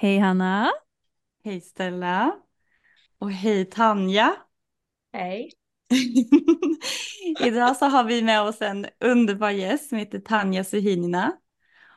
Hej 0.00 0.18
Hanna. 0.18 0.70
Hej 1.44 1.60
Stella. 1.60 2.36
Och 3.18 3.32
hej 3.32 3.64
Tanja. 3.64 4.36
Hej. 5.12 5.50
Idag 7.46 7.76
så 7.76 7.86
har 7.86 8.04
vi 8.04 8.22
med 8.22 8.42
oss 8.42 8.62
en 8.62 8.86
underbar 9.00 9.50
gäst 9.50 9.88
som 9.88 9.98
heter 9.98 10.18
Tanja 10.18 10.64
Suhinina. 10.64 11.32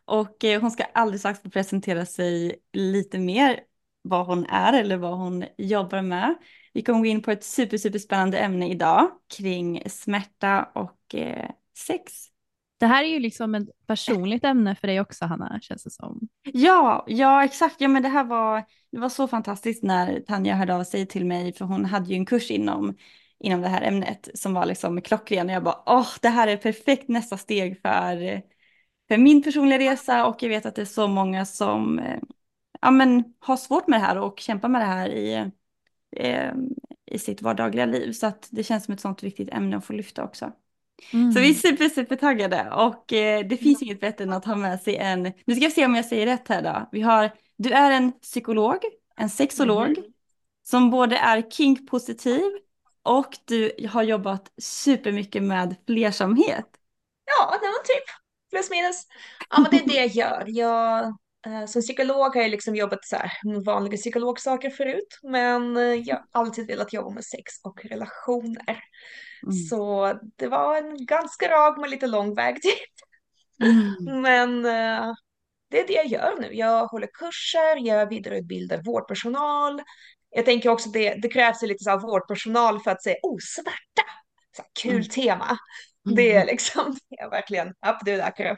Och 0.05 0.43
eh, 0.43 0.61
hon 0.61 0.71
ska 0.71 0.83
alldeles 0.83 1.21
strax 1.21 1.41
få 1.41 1.49
presentera 1.49 2.05
sig 2.05 2.55
lite 2.73 3.19
mer 3.19 3.59
vad 4.01 4.25
hon 4.25 4.45
är 4.45 4.73
eller 4.73 4.97
vad 4.97 5.17
hon 5.17 5.45
jobbar 5.57 6.01
med. 6.01 6.35
Vi 6.73 6.81
kommer 6.81 6.99
gå 6.99 7.05
in 7.05 7.21
på 7.21 7.31
ett 7.31 7.43
super, 7.43 7.77
super 7.77 7.99
spännande 7.99 8.37
ämne 8.37 8.69
idag 8.71 9.11
kring 9.37 9.83
smärta 9.89 10.63
och 10.63 11.15
eh, 11.15 11.49
sex. 11.77 12.32
Det 12.83 12.87
här 12.87 13.03
är 13.03 13.07
ju 13.07 13.19
liksom 13.19 13.55
ett 13.55 13.67
personligt 13.87 14.43
ämne 14.43 14.75
för 14.75 14.87
dig 14.87 15.01
också 15.01 15.25
Hanna, 15.25 15.59
känns 15.61 15.83
det 15.83 15.89
som. 15.89 16.27
Ja, 16.53 17.05
ja 17.07 17.43
exakt. 17.43 17.75
Ja, 17.81 17.87
men 17.87 18.03
det 18.03 18.09
här 18.09 18.23
var, 18.23 18.63
det 18.91 18.99
var 18.99 19.09
så 19.09 19.27
fantastiskt 19.27 19.83
när 19.83 20.19
Tanja 20.19 20.55
hörde 20.55 20.75
av 20.75 20.83
sig 20.83 21.05
till 21.05 21.25
mig, 21.25 21.53
för 21.53 21.65
hon 21.65 21.85
hade 21.85 22.09
ju 22.09 22.15
en 22.15 22.25
kurs 22.25 22.51
inom, 22.51 22.97
inom 23.39 23.61
det 23.61 23.67
här 23.67 23.81
ämnet 23.81 24.29
som 24.33 24.53
var 24.53 24.65
liksom 24.65 25.01
klockren 25.01 25.49
och 25.49 25.55
jag 25.55 25.63
bara, 25.63 25.83
åh, 25.85 26.07
det 26.21 26.29
här 26.29 26.47
är 26.47 26.57
perfekt 26.57 27.09
nästa 27.09 27.37
steg 27.37 27.81
för, 27.81 28.41
för 29.07 29.17
min 29.17 29.43
personliga 29.43 29.79
resa 29.79 30.25
och 30.25 30.43
jag 30.43 30.49
vet 30.49 30.65
att 30.65 30.75
det 30.75 30.81
är 30.81 30.85
så 30.85 31.07
många 31.07 31.45
som 31.45 31.99
eh, 31.99 32.19
ja, 32.81 32.91
men, 32.91 33.23
har 33.39 33.57
svårt 33.57 33.87
med 33.87 33.99
det 33.99 34.05
här 34.05 34.17
och 34.19 34.39
kämpar 34.39 34.69
med 34.69 34.81
det 34.81 34.85
här 34.85 35.09
i, 35.09 35.51
eh, 36.15 36.53
i 37.05 37.19
sitt 37.19 37.41
vardagliga 37.41 37.85
liv. 37.85 38.11
Så 38.11 38.27
att 38.27 38.47
det 38.51 38.63
känns 38.63 38.85
som 38.85 38.93
ett 38.93 39.01
sånt 39.01 39.23
viktigt 39.23 39.49
ämne 39.49 39.77
att 39.77 39.85
få 39.85 39.93
lyfta 39.93 40.23
också. 40.23 40.51
Mm. 41.13 41.31
Så 41.31 41.39
vi 41.39 41.49
är 41.49 41.53
super, 41.53 41.89
super 41.89 42.15
taggade 42.15 42.71
och 42.71 43.13
eh, 43.13 43.47
det 43.47 43.57
finns 43.57 43.81
inget 43.81 43.99
bättre 43.99 44.23
än 44.23 44.33
att 44.33 44.45
ha 44.45 44.55
med 44.55 44.81
sig 44.81 44.97
en, 44.97 45.23
nu 45.23 45.55
ska 45.55 45.65
vi 45.65 45.71
se 45.71 45.85
om 45.85 45.95
jag 45.95 46.05
säger 46.05 46.25
rätt 46.25 46.47
här 46.47 46.61
då. 46.61 46.89
Vi 46.91 47.01
har, 47.01 47.31
du 47.57 47.71
är 47.71 47.91
en 47.91 48.11
psykolog, 48.11 48.77
en 49.17 49.29
sexolog 49.29 49.89
Mhm. 49.89 50.03
som 50.63 50.89
både 50.91 51.17
är 51.17 51.41
kink-positiv 51.51 52.41
och 53.03 53.37
du 53.45 53.71
har 53.91 54.03
jobbat 54.03 54.51
supermycket 54.61 55.43
med 55.43 55.75
flersamhet. 55.87 56.65
Ja, 57.25 57.51
det 57.61 57.67
var 57.67 57.83
typ 57.83 58.03
plus 58.51 58.69
minus. 58.69 59.07
Ja, 59.49 59.59
men 59.61 59.71
det 59.71 59.77
är 59.77 59.87
det 59.87 59.95
jag 59.95 60.07
gör. 60.09 60.43
Jag, 60.47 61.17
som 61.67 61.81
psykolog 61.81 62.35
har 62.35 62.41
jag 62.41 62.51
liksom 62.51 62.75
jobbat 62.75 63.05
så 63.05 63.15
här 63.15 63.31
med 63.43 63.63
vanliga 63.63 63.97
psykologsaker 63.97 64.69
förut, 64.69 65.19
men 65.23 65.77
eh, 65.77 65.83
jag 65.93 66.15
har 66.15 66.25
alltid 66.31 66.67
velat 66.67 66.93
jobba 66.93 67.09
med 67.09 67.25
sex 67.25 67.53
och 67.63 67.85
relationer. 67.85 68.79
Mm. 69.43 69.55
Så 69.69 70.13
det 70.35 70.47
var 70.47 70.77
en 70.77 71.05
ganska 71.05 71.49
rak 71.49 71.77
men 71.79 71.89
lite 71.89 72.07
lång 72.07 72.35
väg 72.35 72.55
dit. 72.61 72.93
Mm. 73.63 74.21
Men 74.21 74.65
eh, 74.65 75.13
det 75.69 75.79
är 75.79 75.87
det 75.87 75.93
jag 75.93 76.05
gör 76.05 76.37
nu. 76.41 76.53
Jag 76.53 76.87
håller 76.87 77.07
kurser, 77.07 77.87
jag 77.87 78.09
vidareutbildar 78.09 78.81
vårdpersonal. 78.85 79.81
Jag 80.29 80.45
tänker 80.45 80.69
också 80.69 80.89
det, 80.89 81.15
det 81.21 81.29
krävs 81.29 81.61
lite 81.61 81.83
så 81.83 81.89
här 81.89 81.99
vårdpersonal 81.99 82.79
för 82.79 82.91
att 82.91 83.03
säga, 83.03 83.15
oh, 83.23 83.37
smärta! 83.41 84.09
Så 84.57 84.63
kul 84.81 84.91
Mm. 84.91 85.03
tema. 85.03 85.57
Det 86.15 86.33
är 86.33 86.45
liksom, 86.45 86.97
jag 87.09 87.25
är 87.25 87.29
verkligen 87.29 87.67
up 87.67 87.99
to 88.05 88.17
that. 88.17 88.57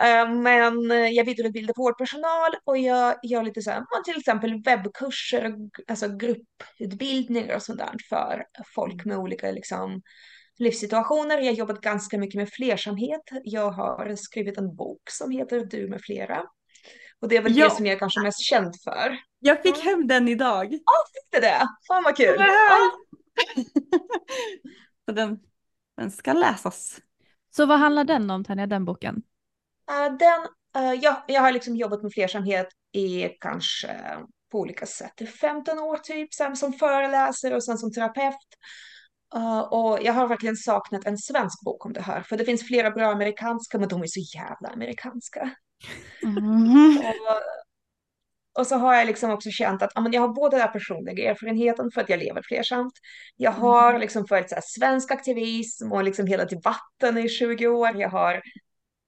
Eh, 0.00 0.30
Men 0.30 0.90
eh, 0.90 0.96
jag 1.08 1.24
vidareutbildar 1.24 1.74
vårdpersonal 1.76 2.50
och 2.64 2.78
jag 2.78 3.14
gör 3.22 3.42
lite 3.42 3.62
så 3.62 3.70
här, 3.70 3.84
ja, 3.90 4.02
till 4.04 4.18
exempel 4.18 4.62
webbkurser, 4.64 5.44
och 5.44 5.90
alltså 5.90 6.08
grupputbildningar 6.16 7.56
och 7.56 7.62
sånt 7.62 7.78
där 7.78 7.94
för 8.08 8.44
folk 8.74 9.04
med 9.04 9.18
olika 9.18 9.50
liksom, 9.50 10.02
livssituationer. 10.58 11.38
Jag 11.38 11.46
har 11.52 11.56
jobbat 11.56 11.80
ganska 11.80 12.18
mycket 12.18 12.34
med 12.38 12.48
flersamhet. 12.50 13.22
Jag 13.44 13.70
har 13.70 14.16
skrivit 14.16 14.58
en 14.58 14.76
bok 14.76 15.02
som 15.10 15.30
heter 15.30 15.64
Du 15.70 15.88
med 15.88 16.00
flera. 16.02 16.42
Och 17.20 17.28
det 17.28 17.36
är 17.36 17.42
väl 17.42 17.56
Ja. 17.56 17.64
det 17.64 17.74
som 17.74 17.86
jag 17.86 17.94
är 17.94 17.98
kanske 17.98 18.20
mest 18.20 18.40
känd 18.44 18.74
för. 18.84 19.16
Jag 19.38 19.62
fick 19.62 19.78
hem 19.78 20.06
den 20.06 20.28
idag. 20.28 20.70
Fick 20.70 20.82
du 21.30 21.40
det? 21.40 21.68
Fan 21.88 22.02
vad 22.04 22.16
kul! 22.16 22.34
Ja. 22.38 22.44
härligt. 22.44 23.68
Så 25.06 25.12
den, 25.12 25.38
den 25.96 26.10
ska 26.10 26.32
läsas. 26.32 27.00
Så 27.56 27.66
vad 27.66 27.78
handlar 27.78 28.04
den 28.04 28.30
om 28.30 28.44
Tanja, 28.44 28.66
den 28.66 28.84
boken? 28.84 29.22
Eh, 29.90 30.16
den, 30.16 30.46
eh, 30.76 31.00
jag, 31.00 31.16
jag 31.26 31.40
har 31.40 31.52
liksom 31.52 31.76
jobbat 31.76 32.02
med 32.02 32.12
flersamhet 32.12 32.68
i 32.92 33.28
kanske 33.40 34.18
på 34.52 34.58
olika 34.58 34.86
sätt 34.86 35.20
i 35.20 35.26
15 35.26 35.78
år 35.78 35.96
typ, 35.96 36.34
sen 36.34 36.56
som 36.56 36.72
föreläsare 36.72 37.54
och 37.54 37.64
sen 37.64 37.78
som 37.78 37.92
terapeut. 37.92 38.36
Eh, 39.34 39.60
och 39.60 39.98
jag 40.02 40.12
har 40.12 40.28
verkligen 40.28 40.56
saknat 40.56 41.06
en 41.06 41.18
svensk 41.18 41.64
bok 41.64 41.86
om 41.86 41.92
det 41.92 42.02
här, 42.02 42.22
för 42.22 42.36
det 42.36 42.44
finns 42.44 42.66
flera 42.66 42.90
bra 42.90 43.12
amerikanska, 43.12 43.78
men 43.78 43.88
de 43.88 44.02
är 44.02 44.06
så 44.06 44.20
jävla 44.38 44.68
amerikanska. 44.68 45.50
Mm. 46.22 46.98
Och, 47.06 47.42
och 48.58 48.66
så 48.66 48.76
har 48.76 48.94
jag 48.94 49.06
liksom 49.06 49.30
också 49.30 49.50
känt 49.50 49.82
att 49.82 49.90
ja, 49.94 50.00
men 50.00 50.12
jag 50.12 50.20
har 50.20 50.28
både 50.28 50.58
den 50.58 50.72
personliga 50.72 51.30
erfarenheten 51.30 51.90
för 51.94 52.00
att 52.00 52.08
jag 52.08 52.18
lever 52.18 52.42
flersamt. 52.48 52.92
Jag 53.36 53.50
har 53.50 53.98
liksom 53.98 54.26
följt 54.26 54.48
så 54.48 54.54
här, 54.54 54.62
svensk 54.66 55.10
aktivism 55.10 55.92
och 55.92 56.04
liksom 56.04 56.26
hela 56.26 56.44
debatten 56.44 57.18
i 57.18 57.28
20 57.28 57.66
år. 57.66 57.90
Jag 57.96 58.08
har 58.08 58.42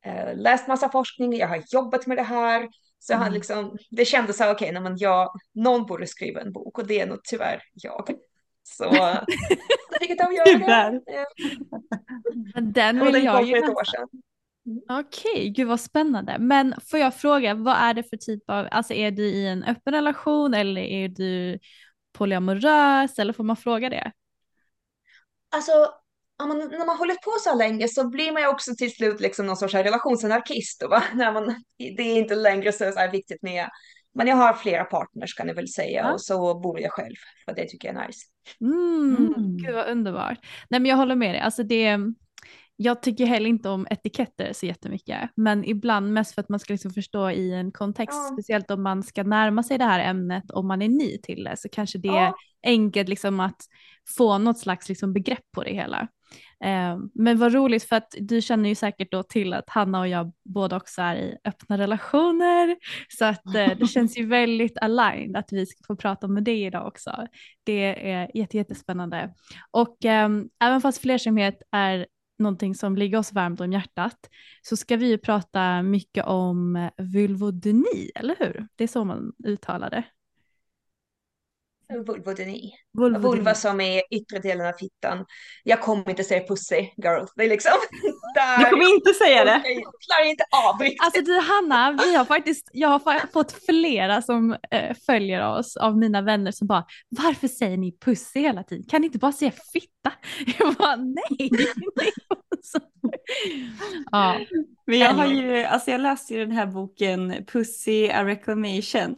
eh, 0.06 0.36
läst 0.36 0.68
massa 0.68 0.88
forskning, 0.88 1.36
jag 1.36 1.48
har 1.48 1.62
jobbat 1.72 2.06
med 2.06 2.16
det 2.16 2.22
här. 2.22 2.68
Så 2.98 3.12
Mm. 3.12 3.32
liksom, 3.32 3.78
det 3.90 4.04
kändes 4.04 4.36
så 4.36 4.44
här, 4.44 4.54
okej, 4.54 4.78
okay, 4.78 4.94
jag, 4.98 5.30
någon 5.54 5.86
borde 5.86 6.06
skriva 6.06 6.40
en 6.40 6.52
bok 6.52 6.78
och 6.78 6.86
det 6.86 7.00
är 7.00 7.06
nog 7.06 7.20
tyvärr 7.24 7.62
jag. 7.74 8.08
Så 8.62 8.84
jag 8.92 9.26
fick 10.00 10.10
jag 10.10 10.34
göra 10.34 10.44
Tyvärr. 10.46 10.92
det. 10.92 11.26
Men 12.54 12.72
Den 12.72 13.00
Och 13.00 13.06
vill 13.06 13.12
den 13.12 13.24
jag 13.24 13.36
kom 13.38 13.46
ju 13.46 13.50
för 13.52 13.58
ett 13.58 13.62
läsa. 13.68 13.72
år 13.80 13.84
sedan. 13.84 14.08
Okej, 14.88 15.48
gud 15.50 15.68
vad 15.68 15.80
spännande. 15.80 16.36
Men 16.38 16.74
får 16.90 16.98
jag 16.98 17.14
fråga, 17.14 17.54
vad 17.54 17.76
är 17.76 17.94
det 17.94 18.02
för 18.02 18.16
typ 18.16 18.50
av, 18.50 18.68
alltså 18.70 18.94
är 18.94 19.10
du 19.10 19.22
i 19.24 19.46
en 19.46 19.64
öppen 19.64 19.92
relation 19.94 20.54
eller 20.54 20.80
är 20.82 21.08
du 21.08 21.58
polyamorös 22.12 23.18
eller 23.18 23.32
får 23.32 23.44
man 23.44 23.56
fråga 23.56 23.90
det? 23.90 24.12
Alltså, 25.50 25.72
ja, 26.38 26.46
men 26.46 26.58
när 26.58 26.86
man 26.86 26.96
håller 26.96 27.14
på 27.14 27.30
så 27.40 27.50
här 27.50 27.56
länge 27.56 27.88
så 27.88 28.08
blir 28.08 28.32
man 28.32 28.42
ju 28.42 28.48
också 28.48 28.74
till 28.74 28.92
slut 28.94 29.20
liksom 29.20 29.46
någon 29.46 29.56
sorts 29.56 29.74
relationsanarkist. 29.74 30.82
Va? 30.90 31.02
När 31.14 31.32
man, 31.32 31.64
det 31.78 32.02
är 32.02 32.16
inte 32.16 32.34
längre 32.34 32.72
så, 32.72 32.92
så 32.92 32.98
här 32.98 33.12
viktigt 33.12 33.42
med... 33.42 33.68
Men 34.14 34.26
jag 34.26 34.36
har 34.36 34.52
flera 34.54 34.84
partners 34.84 35.34
kan 35.34 35.48
jag 35.48 35.54
väl 35.54 35.68
säga 35.68 36.00
Ja. 36.00 36.12
och 36.12 36.20
så 36.20 36.60
bor 36.60 36.80
jag 36.80 36.92
själv 36.92 37.14
för 37.44 37.54
det 37.54 37.68
tycker 37.68 37.88
jag 37.92 38.02
är 38.02 38.06
nice. 38.06 38.20
Mm, 38.60 39.16
Mm. 39.16 39.56
Gud 39.56 39.74
vad 39.74 39.88
underbart. 39.88 40.38
Nej 40.70 40.80
men 40.80 40.90
jag 40.90 40.96
håller 40.96 41.16
med 41.16 41.34
dig, 41.34 41.40
alltså 41.40 41.62
det, 41.62 41.98
jag 42.76 43.02
tycker 43.02 43.26
heller 43.26 43.50
inte 43.50 43.68
om 43.68 43.86
etiketter 43.90 44.52
så 44.52 44.66
jättemycket, 44.66 45.30
men 45.36 45.64
ibland 45.64 46.12
mest 46.12 46.34
för 46.34 46.40
att 46.42 46.48
man 46.48 46.60
ska 46.60 46.72
liksom 46.74 46.90
förstå 46.90 47.30
i 47.30 47.52
en 47.52 47.72
kontext, 47.72 48.16
Ja. 48.16 48.30
speciellt 48.32 48.70
om 48.70 48.82
man 48.82 49.02
ska 49.02 49.22
närma 49.22 49.62
sig 49.62 49.78
det 49.78 49.84
här 49.84 50.10
ämnet 50.10 50.50
om 50.50 50.68
man 50.68 50.82
är 50.82 50.88
ny 50.88 51.18
till 51.18 51.44
det, 51.44 51.56
så 51.56 51.68
kanske 51.68 51.98
det 51.98 52.08
är 52.08 52.12
Ja. 52.24 52.34
enkelt 52.66 53.08
liksom 53.08 53.40
att 53.40 53.60
få 54.16 54.38
något 54.38 54.58
slags 54.58 54.88
liksom 54.88 55.12
begrepp 55.12 55.44
på 55.54 55.62
det 55.62 55.74
hela. 55.74 56.08
Eh, 56.64 56.98
men 57.14 57.38
vad 57.38 57.52
roligt 57.54 57.84
för 57.84 57.96
att 57.96 58.14
du 58.20 58.42
känner 58.42 58.68
ju 58.68 58.74
säkert 58.74 59.10
då 59.12 59.22
till 59.22 59.52
att 59.54 59.70
Hanna 59.70 60.00
och 60.00 60.08
jag 60.08 60.32
båda 60.44 60.76
också 60.76 61.02
är 61.02 61.16
i 61.16 61.36
öppna 61.44 61.78
relationer, 61.78 62.76
så 63.18 63.24
att 63.24 63.46
eh, 63.54 63.78
det 63.78 63.86
känns 63.90 64.18
ju 64.18 64.26
väldigt 64.26 64.78
aligned 64.78 65.36
att 65.36 65.52
vi 65.52 65.66
ska 65.66 65.84
få 65.86 65.96
prata 65.96 66.28
med 66.28 66.44
dig 66.44 66.64
idag 66.64 66.86
också. 66.86 67.26
Det 67.64 68.10
är 68.12 68.30
jätte, 68.34 68.56
jättespännande. 68.56 69.34
Och 69.70 69.96
ehm, 70.04 70.48
även 70.64 70.80
fast 70.80 70.98
flersamhet 71.02 71.62
är 71.72 72.06
någonting 72.38 72.74
som 72.74 72.96
ligger 72.96 73.18
oss 73.18 73.32
varmt 73.32 73.60
om 73.60 73.72
hjärtat 73.72 74.30
så 74.62 74.76
ska 74.76 74.96
vi 74.96 75.06
ju 75.06 75.18
prata 75.18 75.82
mycket 75.82 76.24
om 76.24 76.90
vulvodyni, 76.98 78.10
eller 78.14 78.36
hur? 78.38 78.68
Det 78.76 78.84
är 78.84 78.88
så 78.88 79.04
man 79.04 79.32
uttalar 79.44 79.90
det. 79.90 80.04
Vulvodyni. 82.06 82.72
Vulva 83.20 83.54
som 83.54 83.80
är 83.80 84.02
yttre 84.10 84.38
delen 84.38 84.66
av 84.66 84.72
fittan. 84.72 85.26
Jag 85.64 85.80
kommer 85.82 86.10
inte 86.10 86.24
säga 86.24 86.46
pussy 86.48 86.76
girl. 86.76 87.26
Det 87.36 87.44
är 87.44 87.48
liksom 87.48 87.72
där. 88.36 88.58
Du 88.58 88.70
kommer 88.70 88.94
inte 88.94 89.12
säga 89.12 89.44
det. 89.44 89.62
Jag 89.64 89.82
klarar 90.06 90.30
inte 90.30 90.44
av 90.68 90.80
riktigt. 90.80 91.02
Alltså 91.02 91.22
du 91.22 91.38
Hanna, 91.38 91.98
vi 92.02 92.14
har 92.14 92.24
faktiskt, 92.24 92.70
jag 92.72 92.88
har 92.88 93.32
fått 93.32 93.52
flera 93.52 94.22
som 94.22 94.56
eh, 94.70 94.96
följer 95.06 95.58
oss 95.58 95.76
av 95.76 95.98
mina 95.98 96.22
vänner 96.22 96.50
som 96.52 96.66
bara 96.66 96.84
varför 97.08 97.48
säger 97.48 97.76
ni 97.76 97.98
pussy 97.98 98.40
hela 98.40 98.62
tiden? 98.62 98.84
Kan 98.88 99.00
ni 99.00 99.06
inte 99.06 99.18
bara 99.18 99.32
säga 99.32 99.52
fitta? 99.72 100.12
Jag 100.58 100.74
bara 100.74 100.96
nej. 100.96 101.50
nej. 101.96 102.12
Ja, 104.10 104.40
Men 104.86 104.98
jag 104.98 105.14
har 105.14 105.26
ju, 105.26 105.64
alltså 105.64 105.90
jag 105.90 106.00
läste 106.00 106.34
ju 106.34 106.40
den 106.40 106.56
här 106.56 106.66
boken 106.66 107.44
Pussy 107.52 108.08
a 108.08 108.24
Reclamation. 108.24 109.16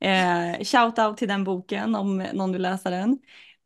Eh, 0.00 0.64
shout 0.64 0.98
out 0.98 1.16
till 1.16 1.28
den 1.28 1.44
boken 1.44 1.94
om 1.94 2.18
någon 2.32 2.52
vill 2.52 2.62
läsa 2.62 2.90
den. 2.90 3.18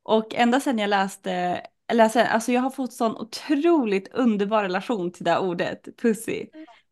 Och 0.02 0.34
ända 0.34 0.60
sedan 0.60 0.78
jag 0.78 0.90
läste, 0.90 1.60
läste 1.92 2.28
alltså 2.28 2.52
jag 2.52 2.60
har 2.60 2.70
fått 2.70 2.92
sån 2.92 3.16
otroligt 3.16 4.08
underbar 4.14 4.62
relation 4.62 5.12
till 5.12 5.24
det 5.24 5.30
här 5.30 5.40
ordet, 5.40 5.88
pussy. 6.02 6.46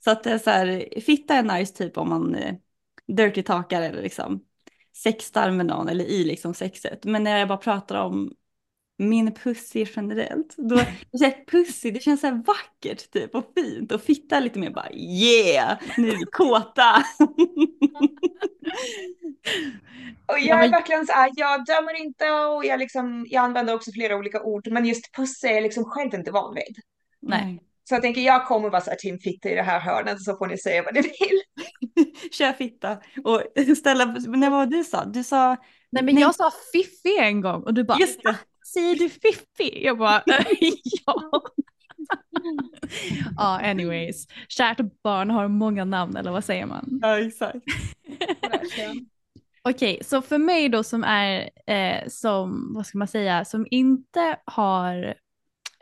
Så 0.04 0.10
att 0.10 0.24
det 0.24 0.30
är 0.30 0.38
så 0.38 0.50
här, 0.50 1.00
fitta 1.00 1.34
är 1.34 1.42
nice 1.42 1.74
typ 1.74 1.98
om 1.98 2.08
man 2.08 2.34
eh, 2.34 2.54
dirty 3.06 3.42
talkar 3.42 3.82
eller 3.82 4.02
liksom 4.02 4.44
sextar 4.96 5.50
med 5.50 5.66
någon 5.66 5.88
eller 5.88 6.04
i 6.04 6.24
liksom 6.24 6.54
sexet. 6.54 7.04
Men 7.04 7.24
när 7.24 7.38
jag 7.38 7.48
bara 7.48 7.58
pratar 7.58 7.96
om 8.04 8.34
min 9.00 9.34
pussy 9.34 9.86
generellt, 9.96 10.54
då 10.56 10.76
det 10.76 11.18
känns 11.18 11.34
pussy, 11.46 11.90
det 11.90 12.00
känns 12.00 12.20
så 12.20 12.26
här 12.26 12.42
vackert 12.46 13.10
typ 13.10 13.34
och 13.34 13.52
fint 13.54 13.92
och 13.92 14.02
fitta 14.02 14.40
lite 14.40 14.58
mer 14.58 14.70
bara 14.70 14.92
yeah, 14.92 15.78
nu 15.96 16.08
är 16.08 16.16
vi 16.16 16.24
kåta. 16.24 17.04
Och 20.26 20.38
Ja, 20.38 20.38
jag 20.38 20.64
är 20.64 20.70
verkligen 20.70 21.06
så 21.06 21.12
här, 21.12 21.30
jag 21.36 21.66
dömer 21.66 22.00
inte 22.00 22.30
och 22.30 22.64
jag, 22.64 22.78
liksom, 22.78 23.26
jag 23.30 23.44
använder 23.44 23.74
också 23.74 23.92
flera 23.92 24.16
olika 24.16 24.42
ord, 24.42 24.68
men 24.70 24.84
just 24.84 25.12
pussy 25.16 25.48
är 25.48 25.54
jag 25.54 25.62
liksom 25.62 25.84
själv 25.84 26.14
inte 26.14 26.30
van 26.30 26.54
vid. 26.54 26.76
nej. 27.20 27.62
Så 27.88 27.94
jag 27.94 28.02
tänker 28.02 28.20
jag 28.20 28.46
kommer 28.46 28.70
vara 28.70 28.80
så 28.80 28.90
här 28.90 28.96
Team 28.96 29.18
Fitta 29.18 29.50
i 29.50 29.54
det 29.54 29.62
här 29.62 29.80
hörnet 29.80 30.22
så 30.22 30.36
får 30.36 30.46
ni 30.46 30.58
säga 30.58 30.82
vad 30.82 30.94
ni 30.94 31.00
vill. 31.00 31.40
Kör 32.32 32.52
fitta. 32.52 32.98
Och 33.24 33.42
ställa, 33.76 34.06
men 34.06 34.40
vad 34.40 34.50
var 34.50 34.66
du 34.66 34.84
sa? 34.84 35.04
Du 35.04 35.24
sa, 35.24 35.56
Nej 35.92 36.02
men 36.02 36.18
jag 36.18 36.34
sa 36.34 36.50
fiffi 36.72 37.18
en 37.18 37.40
gång 37.40 37.62
och 37.62 37.74
du 37.74 37.84
bara 37.84 37.98
just 37.98 38.22
det. 38.22 38.38
Säger 38.72 38.96
du 38.96 39.08
fiffi? 39.08 39.84
Jag 39.84 39.98
bara 39.98 40.18
"Eh, 40.20 40.46
ja. 41.06 41.42
Ja 43.36 43.60
anyways, 43.70 44.26
kärt 44.48 44.78
barn 45.02 45.30
har 45.30 45.48
många 45.48 45.84
namn 45.84 46.16
eller 46.16 46.30
vad 46.30 46.44
säger 46.44 46.66
man? 46.66 46.98
Ja, 47.02 47.18
exakt. 47.18 47.56
Okej, 49.62 49.98
så 50.04 50.22
för 50.22 50.38
mig 50.38 50.68
då 50.68 50.82
som 50.82 51.04
är 51.04 51.50
eh, 51.66 52.08
som, 52.08 52.74
vad 52.74 52.86
ska 52.86 52.98
man 52.98 53.08
säga, 53.08 53.44
som 53.44 53.66
inte 53.70 54.36
har 54.44 55.14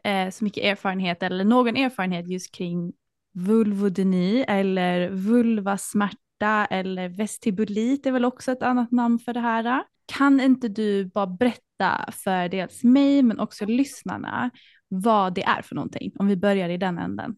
eh, 0.04 0.30
så 0.30 0.44
mycket 0.44 0.64
erfarenhet 0.64 1.22
eller 1.22 1.44
någon 1.44 1.76
erfarenhet 1.76 2.28
just 2.28 2.54
kring 2.54 2.92
vulvodyni 3.34 4.44
eller 4.48 5.10
vulvasmärta 5.10 6.66
eller 6.70 7.08
vestibulit 7.08 8.06
är 8.06 8.12
väl 8.12 8.24
också 8.24 8.52
ett 8.52 8.62
annat 8.62 8.92
namn 8.92 9.18
för 9.18 9.32
det 9.32 9.40
här. 9.40 9.82
Kan 10.08 10.40
inte 10.40 10.68
du 10.68 11.04
bara 11.04 11.26
berätta 11.26 12.12
för 12.12 12.48
dels 12.48 12.84
mig 12.84 13.22
men 13.22 13.40
också 13.40 13.66
lyssnarna 13.66 14.50
vad 14.88 15.34
det 15.34 15.42
är 15.42 15.62
för 15.62 15.74
någonting? 15.74 16.12
Om 16.18 16.26
vi 16.26 16.36
börjar 16.36 16.68
i 16.68 16.76
den 16.76 16.98
änden. 16.98 17.36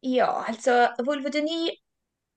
Ja, 0.00 0.44
alltså 0.48 0.94
vulvodyni, 0.98 1.70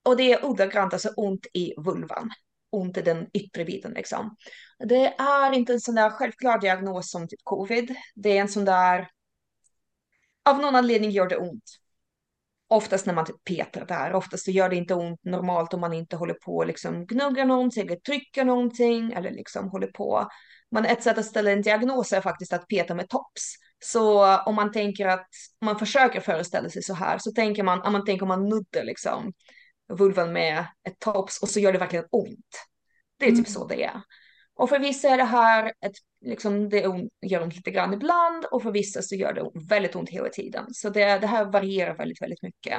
och 0.04 0.16
det 0.16 0.32
är 0.32 0.44
ordagrant 0.44 0.92
alltså 0.92 1.08
ont 1.16 1.46
i 1.52 1.74
vulvan. 1.76 2.30
Ont 2.70 2.96
i 2.96 3.02
den 3.02 3.26
yttre 3.32 3.64
biten 3.64 3.92
liksom. 3.92 4.36
Det 4.78 5.06
är 5.18 5.52
inte 5.52 5.72
en 5.72 5.80
sån 5.80 5.94
där 5.94 6.10
självklar 6.10 6.60
diagnos 6.60 7.10
som 7.10 7.28
typ 7.28 7.40
covid. 7.44 7.96
Det 8.14 8.36
är 8.36 8.40
en 8.40 8.48
sån 8.48 8.64
där, 8.64 9.08
av 10.44 10.58
någon 10.58 10.76
anledning 10.76 11.10
gör 11.10 11.28
det 11.28 11.36
ont. 11.36 11.81
Oftast 12.72 13.06
när 13.06 13.14
man 13.14 13.24
typ 13.24 13.44
petar 13.44 13.84
där, 13.86 14.14
oftast 14.14 14.44
så 14.44 14.50
gör 14.50 14.68
det 14.68 14.76
inte 14.76 14.94
ont 14.94 15.24
normalt 15.24 15.74
om 15.74 15.80
man 15.80 15.92
inte 15.92 16.16
håller 16.16 16.34
på 16.34 16.56
och 16.56 16.66
liksom 16.66 17.06
gnuggar 17.06 17.44
någonting 17.44 17.86
eller 17.86 17.96
trycker 17.96 18.44
någonting 18.44 19.12
eller 19.12 19.30
liksom 19.30 19.68
håller 19.68 19.86
på. 19.86 20.28
Men 20.70 20.84
ett 20.84 21.02
sätt 21.02 21.18
att 21.18 21.24
ställa 21.24 21.50
en 21.50 21.62
diagnos 21.62 22.12
är 22.12 22.20
faktiskt 22.20 22.52
att 22.52 22.68
peta 22.68 22.94
med 22.94 23.08
tops. 23.08 23.54
Så 23.84 24.36
om 24.38 24.54
man 24.54 24.72
tänker 24.72 25.06
att, 25.06 25.28
man 25.60 25.78
försöker 25.78 26.20
föreställa 26.20 26.68
sig 26.68 26.82
så 26.82 26.94
här, 26.94 27.18
så 27.18 27.32
tänker 27.32 27.62
man, 27.62 27.82
om 27.82 27.92
man 27.92 28.04
tänker 28.04 28.22
om 28.22 28.28
man 28.28 28.48
nuddar 28.48 28.84
liksom 28.84 29.32
vulvan 29.92 30.32
med 30.32 30.64
ett 30.88 30.98
tops 30.98 31.42
och 31.42 31.48
så 31.48 31.60
gör 31.60 31.72
det 31.72 31.78
verkligen 31.78 32.06
ont. 32.10 32.66
Det 33.18 33.24
är 33.24 33.30
typ 33.30 33.38
Mm. 33.38 33.52
så 33.52 33.66
det 33.66 33.84
är. 33.84 34.00
Och 34.54 34.68
för 34.68 34.78
vissa 34.78 35.08
är 35.08 35.16
det 35.16 35.24
här 35.24 35.66
ett, 35.66 35.92
liksom 36.22 36.68
det 36.68 36.86
ont, 36.86 37.12
gör 37.26 37.42
ont 37.42 37.56
lite 37.56 37.70
grann 37.70 37.94
ibland 37.94 38.44
och 38.44 38.62
för 38.62 38.70
vissa 38.70 39.02
så 39.02 39.14
gör 39.14 39.32
det 39.32 39.50
väldigt 39.68 39.96
ont 39.96 40.08
hela 40.08 40.28
tiden. 40.28 40.64
Så 40.68 40.90
det, 40.90 41.18
det 41.18 41.26
här 41.26 41.44
varierar 41.44 41.96
väldigt, 41.96 42.22
väldigt 42.22 42.42
mycket. 42.42 42.78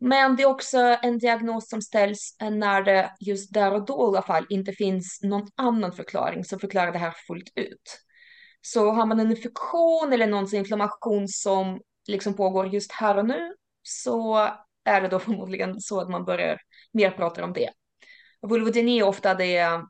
Men 0.00 0.36
det 0.36 0.42
är 0.42 0.46
också 0.46 0.78
en 1.02 1.18
diagnos 1.18 1.68
som 1.68 1.82
ställs 1.82 2.36
när 2.40 2.82
det 2.82 3.10
just 3.20 3.52
där 3.52 3.72
och 3.72 3.86
då 3.86 3.94
i 3.94 4.06
alla 4.06 4.22
fall 4.22 4.46
inte 4.48 4.72
finns 4.72 5.20
någon 5.22 5.48
annan 5.56 5.92
förklaring 5.92 6.44
som 6.44 6.58
förklarar 6.58 6.92
det 6.92 6.98
här 6.98 7.14
fullt 7.26 7.52
ut. 7.54 8.00
Så 8.60 8.90
har 8.90 9.06
man 9.06 9.20
en 9.20 9.30
infektion 9.30 10.12
eller 10.12 10.26
någon 10.26 10.54
inflammation 10.54 11.28
som 11.28 11.80
liksom 12.08 12.34
pågår 12.34 12.74
just 12.74 12.92
här 12.92 13.16
och 13.16 13.26
nu 13.26 13.54
så 13.82 14.48
är 14.84 15.00
det 15.00 15.08
då 15.08 15.18
förmodligen 15.18 15.80
så 15.80 16.00
att 16.00 16.10
man 16.10 16.24
börjar 16.24 16.60
mer 16.92 17.10
prata 17.10 17.44
om 17.44 17.52
det. 17.52 17.70
Vulvodyni 18.42 18.98
är 18.98 19.02
ofta 19.02 19.34
det 19.34 19.82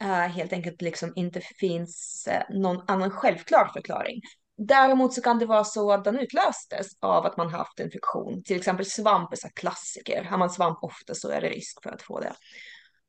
Eh, 0.00 0.08
helt 0.08 0.52
enkelt 0.52 0.82
liksom 0.82 1.12
inte 1.16 1.40
finns 1.40 2.26
eh, 2.30 2.42
någon 2.56 2.84
annan 2.86 3.10
självklar 3.10 3.70
förklaring. 3.72 4.20
Däremot 4.56 5.14
så 5.14 5.22
kan 5.22 5.38
det 5.38 5.46
vara 5.46 5.64
så 5.64 5.92
att 5.92 6.04
den 6.04 6.18
utlöstes 6.18 6.86
av 7.00 7.26
att 7.26 7.36
man 7.36 7.48
haft 7.50 7.80
infektion. 7.80 8.42
Till 8.44 8.56
exempel 8.56 8.86
svamp 8.86 9.32
är 9.32 9.36
så 9.36 9.48
klassiker. 9.54 10.24
Har 10.24 10.38
man 10.38 10.50
svamp 10.50 10.78
ofta 10.82 11.14
så 11.14 11.28
är 11.28 11.40
det 11.40 11.48
risk 11.48 11.82
för 11.82 11.90
att 11.90 12.02
få 12.02 12.20
det. 12.20 12.32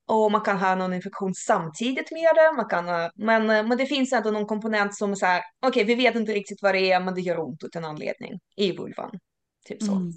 Och 0.08 0.32
man 0.32 0.42
kan 0.42 0.58
ha 0.58 0.76
någon 0.76 0.94
infektion 0.94 1.34
samtidigt 1.36 2.12
med 2.12 2.36
det. 2.36 2.54
Man 2.56 2.70
kan, 2.70 2.88
ha- 2.88 3.12
men, 3.16 3.50
eh, 3.50 3.68
men 3.68 3.78
det 3.78 3.86
finns 3.86 4.14
ändå 4.14 4.32
någon 4.32 4.46
komponent 4.46 4.96
som 4.96 5.12
är 5.12 5.16
så 5.16 5.26
här, 5.26 5.44
okej 5.66 5.84
vi 5.84 5.96
vet 5.96 6.16
inte 6.16 6.32
riktigt 6.32 6.62
vad 6.62 6.76
det 6.76 6.92
är 6.92 7.00
men 7.00 7.16
det 7.16 7.22
gör 7.22 7.40
ont 7.40 7.64
utan 7.64 7.86
anledning 7.86 8.40
i 8.56 8.72
vulvan. 8.72 9.20
Typ 9.66 9.84
så. 9.84 9.92
Mm. 9.92 10.12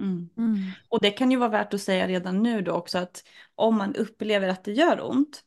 Mm. 0.00 0.28
Mm. 0.38 0.56
Och 0.88 1.00
det 1.00 1.10
kan 1.10 1.30
ju 1.30 1.36
vara 1.36 1.48
värt 1.48 1.74
att 1.74 1.80
säga 1.80 2.08
redan 2.08 2.42
nu 2.42 2.62
då 2.62 2.72
också 2.72 2.98
att 2.98 3.22
om 3.54 3.76
man 3.76 3.94
upplever 3.94 4.48
att 4.48 4.64
det 4.64 4.72
gör 4.72 5.10
ont 5.10 5.42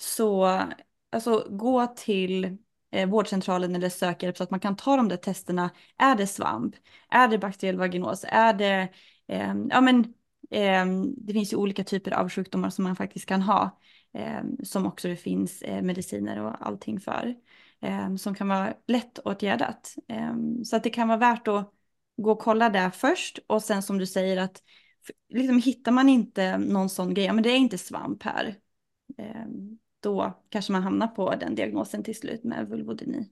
så 0.00 0.62
alltså, 1.10 1.46
gå 1.50 1.86
till 1.86 2.56
eh, 2.92 3.08
vårdcentralen 3.08 3.76
eller 3.76 3.88
sök 3.88 4.22
hjälp 4.22 4.36
så 4.36 4.42
att 4.42 4.50
man 4.50 4.60
kan 4.60 4.76
ta 4.76 4.96
de 4.96 5.08
där 5.08 5.16
testerna. 5.16 5.70
Är 5.98 6.14
det 6.14 6.26
svamp? 6.26 6.74
Är 7.10 7.28
det 7.28 7.38
bakteriell 7.38 7.78
vaginos? 7.78 8.24
Är 8.28 8.52
det, 8.52 8.88
eh, 9.28 9.54
ja 9.70 9.80
men 9.80 10.14
eh, 10.50 10.86
det 11.16 11.32
finns 11.32 11.52
ju 11.52 11.56
olika 11.56 11.84
typer 11.84 12.10
av 12.10 12.28
sjukdomar 12.28 12.70
som 12.70 12.84
man 12.84 12.96
faktiskt 12.96 13.26
kan 13.26 13.42
ha 13.42 13.78
eh, 14.14 14.42
som 14.62 14.86
också 14.86 15.08
det 15.08 15.16
finns 15.16 15.62
eh, 15.62 15.82
mediciner 15.82 16.40
och 16.40 16.66
allting 16.66 17.00
för. 17.00 17.34
Eh, 17.82 18.14
som 18.16 18.34
kan 18.34 18.48
vara 18.48 18.74
lätt 18.86 19.18
åtgärdat. 19.18 19.94
Eh, 20.08 20.34
så 20.64 20.76
att 20.76 20.82
det 20.82 20.90
kan 20.90 21.08
vara 21.08 21.18
värt 21.18 21.48
att 21.48 21.72
gå 22.16 22.32
och 22.32 22.38
kolla 22.38 22.70
där 22.70 22.90
först 22.90 23.38
och 23.46 23.62
sen 23.62 23.82
som 23.82 23.98
du 23.98 24.06
säger 24.06 24.36
att 24.36 24.62
liksom, 25.28 25.58
hittar 25.58 25.92
man 25.92 26.08
inte 26.08 26.58
någon 26.58 26.88
sån 26.88 27.14
grej, 27.14 27.24
ja 27.24 27.32
men 27.32 27.42
det 27.42 27.50
är 27.50 27.56
inte 27.56 27.78
svamp 27.78 28.22
här, 28.22 28.56
eh, 29.18 29.46
då 30.00 30.42
kanske 30.48 30.72
man 30.72 30.82
hamnar 30.82 31.06
på 31.06 31.34
den 31.34 31.54
diagnosen 31.54 32.04
till 32.04 32.16
slut 32.18 32.44
med 32.44 32.68
vulvodyni. 32.68 33.30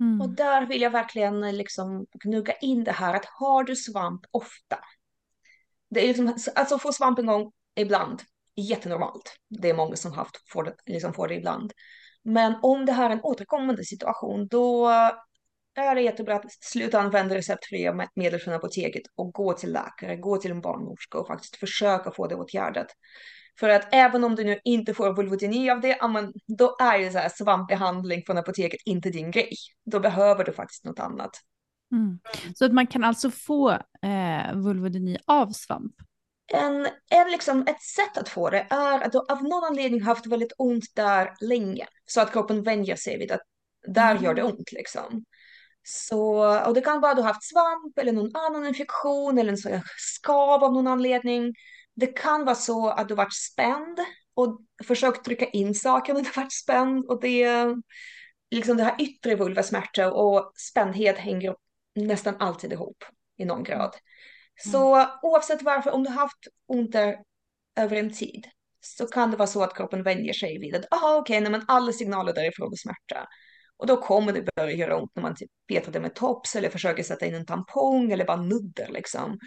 Mm. 0.00 0.20
Och 0.20 0.28
där 0.28 0.66
vill 0.66 0.82
jag 0.82 0.90
verkligen 0.90 1.44
eh, 1.44 1.52
liksom 1.52 2.06
gnugga 2.24 2.52
in 2.52 2.84
det 2.84 2.92
här 2.92 3.14
att 3.14 3.24
har 3.24 3.64
du 3.64 3.76
svamp 3.76 4.20
ofta. 4.30 4.78
Det 5.90 6.00
är 6.00 6.06
liksom, 6.08 6.52
alltså 6.54 6.78
få 6.78 6.92
svamp 6.92 7.18
en 7.18 7.26
gång 7.26 7.52
ibland, 7.76 8.22
jättenormalt. 8.56 9.36
Det 9.48 9.70
är 9.70 9.74
många 9.74 9.96
som 9.96 10.12
haft, 10.12 10.50
får, 10.50 10.64
det, 10.64 10.74
liksom 10.86 11.12
får 11.12 11.28
det 11.28 11.34
ibland. 11.34 11.72
Men 12.22 12.54
om 12.62 12.86
det 12.86 12.92
här 12.92 13.10
är 13.10 13.14
en 13.14 13.22
återkommande 13.22 13.84
situation, 13.84 14.48
då 14.48 14.88
är 15.74 15.94
det 15.94 16.00
jättebra 16.00 16.36
att 16.36 16.52
sluta 16.52 17.00
använda 17.00 17.34
receptfria 17.34 18.08
medel 18.14 18.40
från 18.40 18.54
apoteket 18.54 19.02
och 19.16 19.32
gå 19.32 19.52
till 19.52 19.72
läkare, 19.72 20.16
gå 20.16 20.36
till 20.36 20.50
en 20.50 20.60
barnmorska 20.60 21.18
och 21.18 21.26
faktiskt 21.26 21.56
försöka 21.56 22.10
få 22.10 22.26
det 22.26 22.34
åtgärdat. 22.34 22.86
För 23.60 23.68
att 23.68 23.88
även 23.92 24.24
om 24.24 24.34
du 24.34 24.44
nu 24.44 24.60
inte 24.64 24.94
får 24.94 25.14
vulvodyni 25.14 25.70
av 25.70 25.80
det, 25.80 25.98
då 26.46 26.76
är 26.80 26.98
ju 26.98 27.10
så 27.10 27.18
här 27.18 27.28
svampbehandling 27.28 28.22
från 28.26 28.38
apoteket 28.38 28.80
inte 28.84 29.10
din 29.10 29.30
grej. 29.30 29.52
Då 29.84 30.00
behöver 30.00 30.44
du 30.44 30.52
faktiskt 30.52 30.84
något 30.84 30.98
annat. 30.98 31.30
Mm. 31.92 32.18
Så 32.54 32.64
att 32.64 32.72
man 32.72 32.86
kan 32.86 33.04
alltså 33.04 33.30
få 33.30 33.70
eh, 34.02 34.54
vulvodyni 34.54 35.18
av 35.26 35.52
svamp? 35.52 35.94
En, 36.52 36.88
en 37.10 37.30
liksom, 37.30 37.62
ett 37.62 37.82
sätt 37.82 38.18
att 38.18 38.28
få 38.28 38.50
det 38.50 38.66
är 38.70 39.00
att 39.00 39.12
du 39.12 39.18
av 39.18 39.42
någon 39.42 39.64
anledning 39.64 40.02
haft 40.02 40.26
väldigt 40.26 40.52
ont 40.58 40.84
där 40.94 41.34
länge. 41.40 41.86
Så 42.06 42.20
att 42.20 42.32
kroppen 42.32 42.62
vänjer 42.62 42.96
sig 42.96 43.18
vid 43.18 43.32
att 43.32 43.42
där 43.86 44.10
mm. 44.10 44.24
gör 44.24 44.34
det 44.34 44.42
ont 44.42 44.72
liksom. 44.72 45.24
Så, 45.82 46.58
och 46.66 46.74
det 46.74 46.80
kan 46.80 47.00
vara 47.00 47.10
att 47.10 47.16
du 47.16 47.22
haft 47.22 47.50
svamp 47.50 47.98
eller 47.98 48.12
någon 48.12 48.36
annan 48.36 48.66
infektion 48.66 49.38
eller 49.38 49.68
en 49.72 49.82
skav 49.96 50.64
av 50.64 50.72
någon 50.72 50.86
anledning. 50.86 51.54
Det 52.00 52.06
kan 52.06 52.44
vara 52.44 52.54
så 52.54 52.88
att 52.88 53.08
du 53.08 53.14
varit 53.14 53.34
spänd 53.34 53.98
och 54.34 54.60
försökt 54.84 55.24
trycka 55.24 55.46
in 55.46 55.74
saker 55.74 56.14
när 56.14 56.20
du 56.20 56.30
varit 56.36 56.52
spänd 56.52 57.04
och 57.04 57.20
det 57.20 57.66
liksom 58.50 58.76
det 58.76 58.84
här 58.84 58.96
yttre 58.98 59.34
vulvasmärta 59.34 60.12
och 60.12 60.52
spändhet 60.70 61.18
hänger 61.18 61.56
nästan 61.94 62.36
alltid 62.38 62.72
ihop 62.72 63.04
i 63.36 63.44
någon 63.44 63.62
grad. 63.62 63.96
Mm. 64.64 64.72
Så 64.72 65.06
oavsett 65.22 65.62
varför, 65.62 65.90
om 65.90 66.04
du 66.04 66.10
haft 66.10 66.38
ont 66.66 66.92
där 66.92 67.16
över 67.76 67.96
en 67.96 68.12
tid 68.12 68.46
så 68.80 69.06
kan 69.06 69.30
det 69.30 69.36
vara 69.36 69.46
så 69.46 69.62
att 69.62 69.76
kroppen 69.76 70.02
vänjer 70.02 70.32
sig 70.32 70.58
vid 70.58 70.74
att 70.74 70.92
aha, 70.92 71.16
okej, 71.16 71.38
okay, 71.38 71.50
men 71.50 71.64
alla 71.68 71.92
signaler 71.92 72.32
därifrån 72.32 72.72
är 72.72 72.76
smärta. 72.76 73.28
Och 73.76 73.86
då 73.86 73.96
kommer 73.96 74.32
det 74.32 74.48
börja 74.56 74.72
göra 74.72 75.00
ont 75.00 75.10
när 75.14 75.22
man 75.22 75.34
typ 75.34 75.50
petar 75.68 75.92
det 75.92 76.00
med 76.00 76.14
tops 76.14 76.56
eller 76.56 76.68
försöker 76.68 77.02
sätta 77.02 77.26
in 77.26 77.34
en 77.34 77.46
tampong 77.46 78.12
eller 78.12 78.24
bara 78.24 78.42
nuddar 78.42 78.88
liksom. 78.88 79.38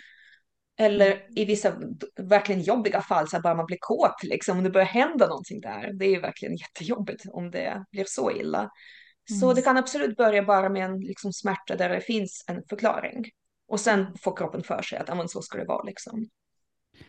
Eller 0.81 1.11
mm. 1.11 1.23
i 1.35 1.45
vissa 1.45 1.73
verkligen 2.19 2.61
jobbiga 2.61 3.01
fall 3.01 3.27
så 3.27 3.37
att 3.37 3.43
bara 3.43 3.55
man 3.55 3.65
blir 3.65 3.77
kåt 3.81 4.23
liksom, 4.23 4.57
om 4.57 4.63
det 4.63 4.69
börjar 4.69 4.87
hända 4.87 5.27
någonting 5.27 5.61
där. 5.61 5.93
Det 5.93 6.05
är 6.05 6.21
verkligen 6.21 6.55
jättejobbigt 6.55 7.23
om 7.31 7.51
det 7.51 7.85
blir 7.91 8.05
så 8.07 8.31
illa. 8.31 8.59
Mm. 8.59 9.39
Så 9.39 9.53
det 9.53 9.61
kan 9.61 9.77
absolut 9.77 10.17
börja 10.17 10.43
bara 10.43 10.69
med 10.69 10.85
en 10.85 10.99
liksom, 10.99 11.33
smärta 11.33 11.75
där 11.75 11.89
det 11.89 12.01
finns 12.01 12.45
en 12.47 12.63
förklaring. 12.69 13.25
Och 13.67 13.79
sen 13.79 14.17
får 14.21 14.37
kroppen 14.37 14.63
för 14.63 14.81
sig 14.81 14.99
att 14.99 15.31
så 15.31 15.41
ska 15.41 15.57
det 15.57 15.65
vara 15.65 15.83
liksom. 15.83 16.29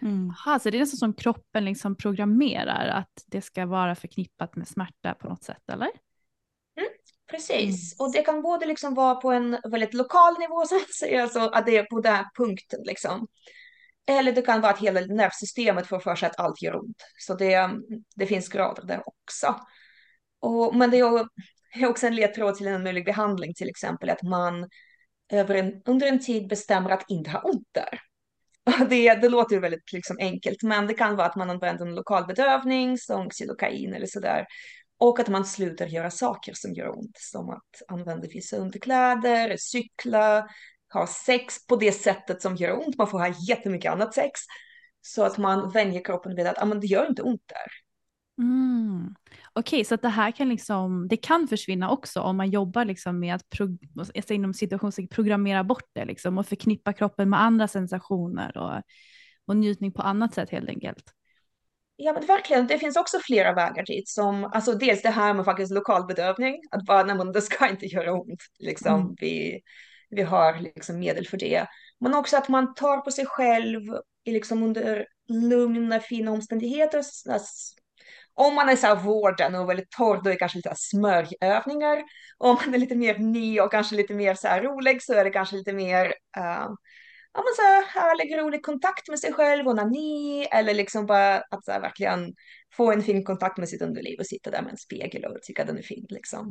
Mm. 0.02 0.30
Aha, 0.30 0.58
så 0.58 0.70
det 0.70 0.76
är 0.76 0.80
nästan 0.80 0.98
som 0.98 1.14
kroppen 1.14 1.64
liksom 1.64 1.96
programmerar 1.96 2.88
att 2.88 3.24
det 3.26 3.42
ska 3.42 3.66
vara 3.66 3.94
förknippat 3.94 4.56
med 4.56 4.68
smärta 4.68 5.14
på 5.14 5.28
något 5.28 5.44
sätt, 5.44 5.70
eller? 5.72 5.90
Precis, 7.32 8.00
mm. 8.00 8.06
och 8.06 8.12
det 8.12 8.22
kan 8.22 8.42
både 8.42 8.66
liksom 8.66 8.94
vara 8.94 9.14
på 9.14 9.32
en 9.32 9.58
väldigt 9.70 9.94
lokal 9.94 10.38
nivå, 10.38 10.66
så 10.66 10.76
att 10.76 10.94
säga, 10.94 11.22
alltså 11.22 11.40
att 11.40 11.66
det 11.66 11.76
är 11.76 11.84
på 11.84 12.00
den 12.00 12.24
punkten 12.36 12.80
liksom. 12.84 13.26
Eller 14.06 14.32
det 14.32 14.42
kan 14.42 14.60
vara 14.60 14.72
att 14.72 14.80
hela 14.80 15.00
nervsystemet 15.00 15.86
får 15.86 16.00
för 16.00 16.14
sig 16.14 16.26
att 16.28 16.40
allt 16.40 16.62
gör 16.62 16.76
ont. 16.76 17.02
Så 17.18 17.34
det, 17.34 17.54
mm, 17.54 17.82
det 18.16 18.26
finns 18.26 18.48
grader 18.48 18.82
där 18.82 19.02
också. 19.06 19.56
Och, 20.40 20.76
men 20.76 20.90
det 20.90 20.98
är 20.98 21.86
också 21.86 22.06
en 22.06 22.14
ledtråd 22.14 22.54
till 22.54 22.66
en 22.66 22.82
möjlig 22.82 23.04
behandling, 23.04 23.54
till 23.54 23.68
exempel 23.68 24.10
att 24.10 24.22
man 24.22 24.68
över 25.32 25.54
en, 25.54 25.82
under 25.84 26.06
en 26.06 26.20
tid 26.20 26.48
bestämmer 26.48 26.90
att 26.90 27.04
inte 27.08 27.30
ha 27.30 27.40
ont 27.40 27.68
där. 27.72 28.00
Det, 28.88 29.14
det 29.14 29.28
låter 29.28 29.54
ju 29.54 29.60
väldigt 29.60 29.92
liksom 29.92 30.16
enkelt, 30.20 30.62
men 30.62 30.86
det 30.86 30.94
kan 30.94 31.16
vara 31.16 31.26
att 31.26 31.36
man 31.36 31.50
använder 31.50 31.86
en 31.86 31.94
lokal 31.94 32.26
bedövning 32.26 32.98
som 32.98 33.30
xylokain 33.30 33.94
eller 33.94 34.06
sådär 34.06 34.46
och 35.02 35.20
att 35.20 35.28
man 35.28 35.44
slutar 35.44 35.86
göra 35.86 36.10
saker 36.10 36.52
som 36.54 36.72
gör 36.72 36.98
ont, 36.98 37.16
som 37.18 37.50
att 37.50 37.82
använda 37.88 38.28
vissa 38.28 38.56
underkläder, 38.56 39.56
cykla, 39.58 40.48
ha 40.92 41.06
sex 41.06 41.66
på 41.66 41.76
det 41.76 41.92
sättet 41.92 42.42
som 42.42 42.56
gör 42.56 42.78
ont. 42.86 42.98
Man 42.98 43.06
får 43.06 43.18
ha 43.18 43.34
jättemycket 43.48 43.92
annat 43.92 44.14
sex. 44.14 44.40
Så 45.00 45.24
att 45.24 45.38
man 45.38 45.70
vänjer 45.70 46.04
kroppen 46.04 46.36
vid 46.36 46.46
att 46.46 46.62
ah, 46.62 46.64
men 46.64 46.80
det 46.80 46.86
gör 46.86 47.06
inte 47.08 47.22
ont 47.22 47.42
där. 47.46 47.66
Mm. 48.44 49.14
Okej, 49.52 49.76
okay, 49.76 49.84
så 49.84 49.94
att 49.94 50.02
det 50.02 50.08
här 50.08 50.30
kan 50.30 50.48
liksom, 50.48 51.08
det 51.08 51.16
kan 51.16 51.48
försvinna 51.48 51.90
också 51.90 52.20
om 52.20 52.36
man 52.36 52.50
jobbar 52.50 52.84
liksom 52.84 53.18
med 53.18 53.34
att 53.34 53.50
pro, 53.50 53.78
inom 54.28 54.54
situationen 54.54 55.08
programmera 55.08 55.64
bort 55.64 55.90
det 55.92 56.04
liksom 56.04 56.38
och 56.38 56.46
förknippa 56.46 56.92
kroppen 56.92 57.30
med 57.30 57.42
andra 57.42 57.68
sensationer 57.68 58.56
och, 58.56 58.82
och 59.46 59.56
njutning 59.56 59.92
på 59.92 60.02
annat 60.02 60.34
sätt 60.34 60.50
helt 60.50 60.68
enkelt. 60.68 61.04
Ja, 61.96 62.12
men 62.12 62.26
verkligen. 62.26 62.66
Det 62.66 62.78
finns 62.78 62.96
också 62.96 63.18
flera 63.18 63.54
vägar 63.54 63.84
dit 63.86 64.08
som, 64.08 64.44
alltså 64.44 64.72
dels 64.74 65.02
det 65.02 65.10
här 65.10 65.34
med 65.34 65.44
faktiskt 65.44 65.72
lokalbedövning, 65.72 66.60
att 66.70 66.84
bara, 66.84 67.02
nej, 67.02 67.16
men 67.16 67.32
det 67.32 67.42
ska 67.42 67.68
inte 67.68 67.86
göra 67.86 68.12
ont, 68.12 68.42
liksom. 68.58 69.00
Mm. 69.00 69.14
Vi, 69.20 69.60
vi 70.12 70.22
har 70.22 70.60
liksom 70.60 70.98
medel 70.98 71.26
för 71.26 71.36
det. 71.36 71.66
Men 72.00 72.14
också 72.14 72.36
att 72.36 72.48
man 72.48 72.74
tar 72.74 72.98
på 72.98 73.10
sig 73.10 73.26
själv 73.26 73.80
liksom 74.24 74.62
under 74.62 75.06
lugna, 75.28 76.00
fina 76.00 76.30
omständigheter. 76.30 76.98
Alltså, 76.98 77.74
om 78.34 78.54
man 78.54 78.68
är 78.68 78.76
så 78.76 78.86
här 78.86 78.96
vården 78.96 79.54
och 79.54 79.70
väldigt 79.70 79.90
torr, 79.90 80.20
då 80.22 80.30
är 80.30 80.34
det 80.34 80.38
kanske 80.38 80.58
lite 80.58 80.72
smörjövningar. 80.76 82.02
Om 82.38 82.56
man 82.64 82.74
är 82.74 82.78
lite 82.78 82.94
mer 82.94 83.18
ny 83.18 83.60
och 83.60 83.70
kanske 83.70 83.96
lite 83.96 84.14
mer 84.14 84.34
så 84.34 84.48
här 84.48 84.62
rolig 84.62 85.02
så 85.02 85.12
är 85.12 85.24
det 85.24 85.30
kanske 85.30 85.56
lite 85.56 85.72
mer 85.72 86.06
uh, 86.38 86.74
ja, 87.32 87.42
men 87.44 87.54
så 87.56 87.62
här, 87.62 87.84
härlig, 87.84 88.38
rolig 88.38 88.62
kontakt 88.64 89.08
med 89.08 89.18
sig 89.18 89.32
själv, 89.32 89.68
onani 89.68 90.46
eller 90.50 90.74
liksom 90.74 91.06
bara 91.06 91.36
att 91.36 91.64
så 91.64 91.72
här, 91.72 91.80
verkligen 91.80 92.34
få 92.76 92.92
en 92.92 93.02
fin 93.02 93.24
kontakt 93.24 93.58
med 93.58 93.68
sitt 93.68 93.82
underliv 93.82 94.18
och 94.18 94.26
sitta 94.26 94.50
där 94.50 94.62
med 94.62 94.70
en 94.70 94.76
spegel 94.76 95.24
och 95.24 95.42
tycka 95.42 95.64
den 95.64 95.78
är 95.78 95.82
fin 95.82 96.06
liksom. 96.08 96.50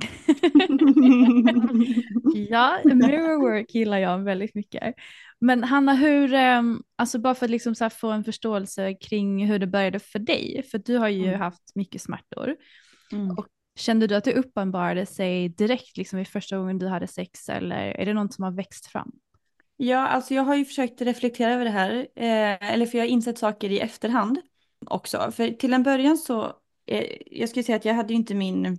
ja, 2.49 2.81
mirror 2.83 3.41
work 3.41 3.75
gillar 3.75 3.97
jag 3.97 4.23
väldigt 4.23 4.55
mycket. 4.55 4.95
Men 5.39 5.63
Hanna, 5.63 5.93
hur, 5.93 6.33
ehm, 6.33 6.83
alltså 6.95 7.19
bara 7.19 7.35
för 7.35 7.45
att 7.45 7.51
liksom 7.51 7.75
så 7.75 7.89
få 7.89 8.11
en 8.11 8.23
förståelse 8.23 8.93
kring 8.93 9.45
hur 9.45 9.59
det 9.59 9.67
började 9.67 9.99
för 9.99 10.19
dig, 10.19 10.63
för 10.71 10.77
du 10.77 10.97
har 10.97 11.09
ju 11.09 11.27
mm. 11.27 11.39
haft 11.39 11.75
mycket 11.75 12.01
smärtor. 12.01 12.55
Mm. 13.11 13.31
Och 13.31 13.47
kände 13.75 14.07
du 14.07 14.15
att 14.15 14.23
det 14.23 14.33
uppenbarade 14.33 15.05
sig 15.05 15.49
direkt 15.49 15.97
liksom 15.97 16.19
i 16.19 16.25
första 16.25 16.57
gången 16.57 16.79
du 16.79 16.87
hade 16.87 17.07
sex 17.07 17.49
eller 17.49 17.91
är 17.91 18.05
det 18.05 18.13
något 18.13 18.33
som 18.33 18.43
har 18.43 18.51
växt 18.51 18.85
fram? 18.85 19.11
Ja, 19.77 20.07
alltså 20.07 20.33
jag 20.33 20.43
har 20.43 20.55
ju 20.55 20.65
försökt 20.65 21.01
reflektera 21.01 21.53
över 21.53 21.65
det 21.65 21.71
här, 21.71 22.07
eh, 22.15 22.73
eller 22.73 22.85
för 22.85 22.97
jag 22.97 23.05
har 23.05 23.09
insett 23.09 23.37
saker 23.37 23.69
i 23.69 23.79
efterhand 23.79 24.41
också. 24.85 25.31
För 25.31 25.50
till 25.50 25.73
en 25.73 25.83
början 25.83 26.17
så, 26.17 26.53
eh, 26.85 27.05
jag 27.25 27.50
skulle 27.50 27.63
säga 27.63 27.75
att 27.75 27.85
jag 27.85 27.93
hade 27.93 28.13
ju 28.13 28.19
inte 28.19 28.35
min, 28.35 28.77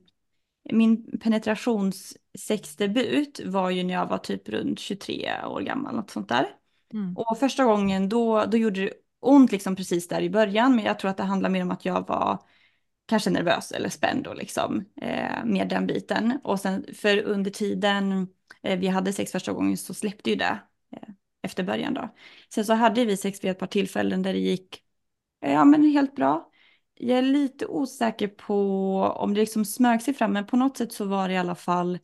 min 0.73 1.19
penetrationssexdebut 1.19 3.41
var 3.45 3.71
ju 3.71 3.83
när 3.83 3.95
jag 3.95 4.07
var 4.07 4.19
typ 4.19 4.49
runt 4.49 4.79
23 4.79 5.31
år 5.47 5.61
gammal, 5.61 5.95
något 5.95 6.11
sånt 6.11 6.29
där. 6.29 6.47
Mm. 6.93 7.17
Och 7.17 7.39
första 7.39 7.65
gången 7.65 8.09
då, 8.09 8.45
då 8.45 8.57
gjorde 8.57 8.81
det 8.81 8.93
ont 9.21 9.53
liksom 9.53 9.77
precis 9.77 10.09
där 10.09 10.21
i 10.21 10.31
början, 10.31 10.77
men 10.77 10.85
jag 10.85 10.99
tror 10.99 11.11
att 11.11 11.17
det 11.17 11.23
handlar 11.23 11.51
mer 11.51 11.63
om 11.63 11.71
att 11.71 11.85
jag 11.85 12.09
var 12.09 12.39
kanske 13.07 13.31
nervös 13.31 13.73
eller 13.73 13.89
spänd 13.89 14.27
och 14.27 14.37
liksom 14.37 14.85
eh, 15.03 15.45
med 15.45 15.69
den 15.69 15.87
biten. 15.87 16.39
Och 16.45 16.61
sen 16.61 16.87
för 16.95 17.23
under 17.23 17.51
tiden 17.51 18.29
eh, 18.63 18.79
vi 18.79 18.89
hade 18.89 19.13
sex 19.13 19.33
första 19.33 19.53
gången 19.53 19.77
så 19.77 19.95
släppte 19.95 20.31
ju 20.31 20.37
det 20.37 20.59
Eh, 20.97 21.09
efter 21.43 21.63
början 21.63 21.95
då. 21.95 22.15
Sen 22.55 22.65
så 22.65 22.73
hade 22.73 23.05
vi 23.05 23.17
sex 23.17 23.45
vid 23.45 23.51
ett 23.51 23.59
par 23.59 23.67
tillfällen 23.67 24.23
där 24.23 24.33
det 24.33 24.39
gick 24.39 24.83
ja, 25.43 25.65
men 25.65 25.83
helt 25.85 26.15
bra. 26.15 26.51
Jag 26.95 27.19
är 27.19 27.23
lite 27.23 27.67
osäker 27.67 28.29
på 28.29 28.55
om 29.17 29.35
det 29.35 29.41
liksom 29.41 29.65
smög 29.65 30.03
sig 30.03 30.15
fram, 30.15 30.33
men 30.33 30.47
på 30.47 30.57
något 30.57 30.77
sätt 30.77 30.93
så 30.93 31.05
var 31.05 31.29
det 31.29 31.35
i 31.35 31.39
alla 31.39 31.55
fall 31.55 31.99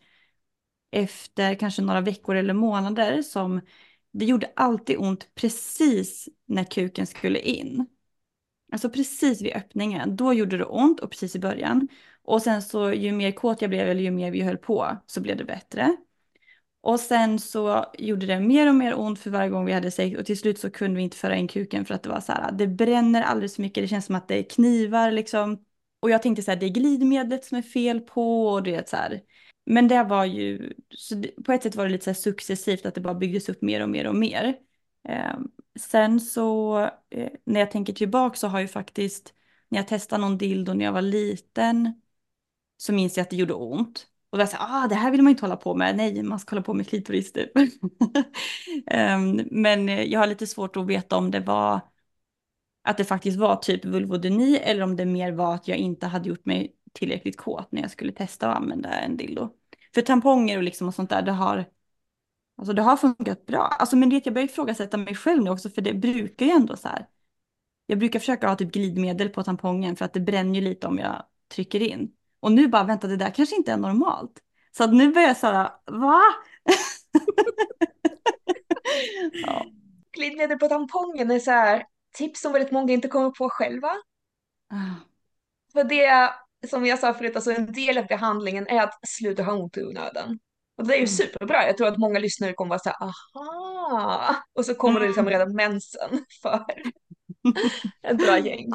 efter 0.90 1.54
kanske 1.54 1.82
några 1.82 2.00
veckor 2.00 2.36
eller 2.36 2.54
månader 2.54 3.22
som 3.22 3.60
det 4.12 4.24
gjorde 4.24 4.52
alltid 4.56 4.98
ont 4.98 5.34
precis 5.34 6.28
när 6.46 6.64
kuken 6.64 7.06
skulle 7.06 7.38
in. 7.40 7.86
Alltså 8.72 8.90
precis 8.90 9.42
vid 9.42 9.52
öppningen, 9.52 10.16
då 10.16 10.34
gjorde 10.34 10.58
det 10.58 10.64
ont 10.64 11.00
och 11.00 11.10
precis 11.10 11.36
i 11.36 11.38
början. 11.38 11.88
Och 12.22 12.42
sen 12.42 12.62
så 12.62 12.92
ju 12.92 13.12
mer 13.12 13.32
kåt 13.32 13.62
jag 13.62 13.70
blev 13.70 13.88
eller 13.88 14.00
ju 14.02 14.10
mer 14.10 14.30
vi 14.30 14.42
höll 14.42 14.58
på 14.58 14.96
så 15.06 15.20
blev 15.20 15.36
det 15.36 15.44
bättre. 15.44 15.96
Och 16.80 17.00
sen 17.00 17.38
så 17.38 17.84
gjorde 17.98 18.26
det 18.26 18.40
mer 18.40 18.68
och 18.68 18.74
mer 18.74 18.98
ont 18.98 19.18
för 19.18 19.30
varje 19.30 19.50
gång 19.50 19.64
vi 19.66 19.72
hade 19.72 19.90
sex 19.90 20.18
och 20.18 20.26
till 20.26 20.38
slut 20.38 20.58
så 20.58 20.70
kunde 20.70 20.96
vi 20.96 21.02
inte 21.02 21.16
föra 21.16 21.36
in 21.36 21.48
kuken 21.48 21.84
för 21.84 21.94
att 21.94 22.02
det 22.02 22.08
var 22.08 22.20
så 22.20 22.32
här, 22.32 22.48
ah, 22.48 22.50
det 22.50 22.66
bränner 22.66 23.22
alldeles 23.22 23.54
för 23.54 23.62
mycket, 23.62 23.84
det 23.84 23.88
känns 23.88 24.06
som 24.06 24.14
att 24.14 24.28
det 24.28 24.38
är 24.38 24.42
knivar 24.42 25.10
liksom. 25.10 25.64
Och 26.00 26.10
jag 26.10 26.22
tänkte 26.22 26.42
så 26.42 26.50
här, 26.50 26.58
det 26.58 26.66
är 26.66 26.70
glidmedlet 26.70 27.44
som 27.44 27.58
är 27.58 27.62
fel 27.62 28.00
på 28.00 28.46
och 28.46 28.62
det 28.62 28.88
så 28.88 28.96
här. 28.96 29.20
Men 29.66 29.88
det 29.88 30.04
var 30.04 30.24
ju, 30.24 30.72
det, 31.16 31.44
på 31.44 31.52
ett 31.52 31.62
sätt 31.62 31.76
var 31.76 31.84
det 31.84 31.90
lite 31.90 32.04
så 32.04 32.10
här 32.10 32.14
successivt 32.14 32.86
att 32.86 32.94
det 32.94 33.00
bara 33.00 33.14
byggdes 33.14 33.48
upp 33.48 33.62
mer 33.62 33.82
och 33.82 33.88
mer 33.88 34.06
och 34.06 34.14
mer. 34.16 34.58
Eh, 35.08 35.38
sen 35.80 36.20
så 36.20 36.80
eh, 37.10 37.30
när 37.44 37.60
jag 37.60 37.70
tänker 37.70 37.92
tillbaka 37.92 38.36
så 38.36 38.48
har 38.48 38.60
ju 38.60 38.68
faktiskt, 38.68 39.34
när 39.68 39.78
jag 39.78 39.88
testade 39.88 40.20
någon 40.20 40.38
dildo 40.38 40.74
när 40.74 40.84
jag 40.84 40.92
var 40.92 41.02
liten, 41.02 42.00
så 42.76 42.92
minns 42.92 43.16
jag 43.16 43.24
att 43.24 43.30
det 43.30 43.36
gjorde 43.36 43.54
ont. 43.54 44.06
Och 44.30 44.38
då 44.38 44.46
så 44.46 44.56
ah, 44.60 44.86
det 44.88 44.94
här 44.94 45.10
vill 45.10 45.22
man 45.22 45.30
inte 45.30 45.42
hålla 45.42 45.56
på 45.56 45.74
med. 45.74 45.96
Nej, 45.96 46.22
man 46.22 46.38
ska 46.38 46.54
hålla 46.56 46.62
på 46.62 46.74
med 46.74 46.88
klitoris 46.88 47.32
typ. 47.32 47.56
um, 47.56 48.24
ehm, 48.86 49.48
men 49.50 49.88
eh, 49.88 50.02
jag 50.02 50.20
har 50.20 50.26
lite 50.26 50.46
svårt 50.46 50.76
att 50.76 50.86
veta 50.86 51.16
om 51.16 51.30
det 51.30 51.40
var 51.40 51.80
att 52.82 52.96
det 52.96 53.04
faktiskt 53.04 53.38
var 53.38 53.56
typ 53.56 53.84
vulvodyni 53.84 54.56
eller 54.56 54.82
om 54.82 54.96
det 54.96 55.04
mer 55.04 55.32
var 55.32 55.54
att 55.54 55.68
jag 55.68 55.78
inte 55.78 56.06
hade 56.06 56.28
gjort 56.28 56.46
mig 56.46 56.76
tillräckligt 56.92 57.36
kåt 57.36 57.72
när 57.72 57.82
jag 57.82 57.90
skulle 57.90 58.12
testa 58.12 58.50
att 58.50 58.56
använda 58.56 58.88
en 58.88 59.16
dildo. 59.16 59.50
För 59.94 60.02
tamponger 60.02 60.56
och 60.56 60.62
liksom 60.62 60.88
och 60.88 60.94
sånt 60.94 61.10
där, 61.10 61.22
det 61.22 61.32
har, 61.32 61.64
alltså 62.56 62.72
det 62.72 62.82
har 62.82 62.96
funkat 62.96 63.46
bra. 63.46 63.60
Alltså 63.60 63.96
men 63.96 64.10
det 64.10 64.26
jag 64.26 64.34
börjar 64.34 64.48
ifrågasätta 64.48 64.96
mig 64.96 65.14
själv 65.14 65.42
nu 65.42 65.50
också 65.50 65.70
för 65.70 65.82
det 65.82 65.94
brukar 65.94 66.46
ju 66.46 66.52
ändå 66.52 66.76
så 66.76 66.88
här. 66.88 67.08
Jag 67.86 67.98
brukar 67.98 68.18
försöka 68.18 68.48
ha 68.48 68.56
typ 68.56 68.72
glidmedel 68.72 69.28
på 69.28 69.42
tampongen 69.42 69.96
för 69.96 70.04
att 70.04 70.12
det 70.12 70.20
bränner 70.20 70.54
ju 70.54 70.60
lite 70.60 70.86
om 70.86 70.98
jag 70.98 71.24
trycker 71.48 71.80
in. 71.82 72.12
Och 72.40 72.52
nu 72.52 72.68
bara 72.68 72.84
vänta 72.84 73.06
det 73.06 73.16
där 73.16 73.30
kanske 73.30 73.56
inte 73.56 73.72
är 73.72 73.76
normalt. 73.76 74.40
Så 74.76 74.84
att 74.84 74.94
nu 74.94 75.12
börjar 75.12 75.28
jag 75.28 75.36
såhär, 75.36 75.70
va? 75.86 76.22
ja. 79.32 79.64
Glidmedel 80.12 80.58
på 80.58 80.68
tampongen 80.68 81.30
är 81.30 81.38
så 81.38 81.50
här 81.50 81.84
tips 82.14 82.40
som 82.40 82.52
väldigt 82.52 82.72
många 82.72 82.92
inte 82.92 83.08
kommer 83.08 83.30
på 83.30 83.50
själva. 83.50 83.90
Ah. 84.70 84.94
För 85.72 85.84
det, 85.84 86.30
som 86.68 86.86
jag 86.86 86.98
sa 86.98 87.14
förut, 87.14 87.36
alltså 87.36 87.52
en 87.52 87.72
del 87.72 87.98
av 87.98 88.06
behandlingen 88.06 88.66
är 88.66 88.82
att 88.82 89.08
sluta 89.08 89.42
ha 89.42 89.52
ont 89.52 89.76
i 89.76 89.82
onödan. 89.82 90.38
Och 90.76 90.86
det 90.86 90.94
är 90.94 90.98
ju 90.98 91.04
mm. 91.04 91.08
superbra. 91.08 91.66
Jag 91.66 91.76
tror 91.76 91.88
att 91.88 91.98
många 91.98 92.18
lyssnare 92.18 92.52
kommer 92.52 92.68
vara 92.68 92.78
så 92.78 92.88
här, 92.88 92.96
aha! 93.00 94.36
Och 94.52 94.66
så 94.66 94.74
kommer 94.74 94.96
mm. 94.96 95.02
det 95.02 95.08
liksom 95.08 95.28
mm. 95.28 95.38
redan 95.38 95.54
mensen 95.56 96.24
för 96.42 96.64
ett 98.02 98.18
bra 98.18 98.38
gäng. 98.38 98.72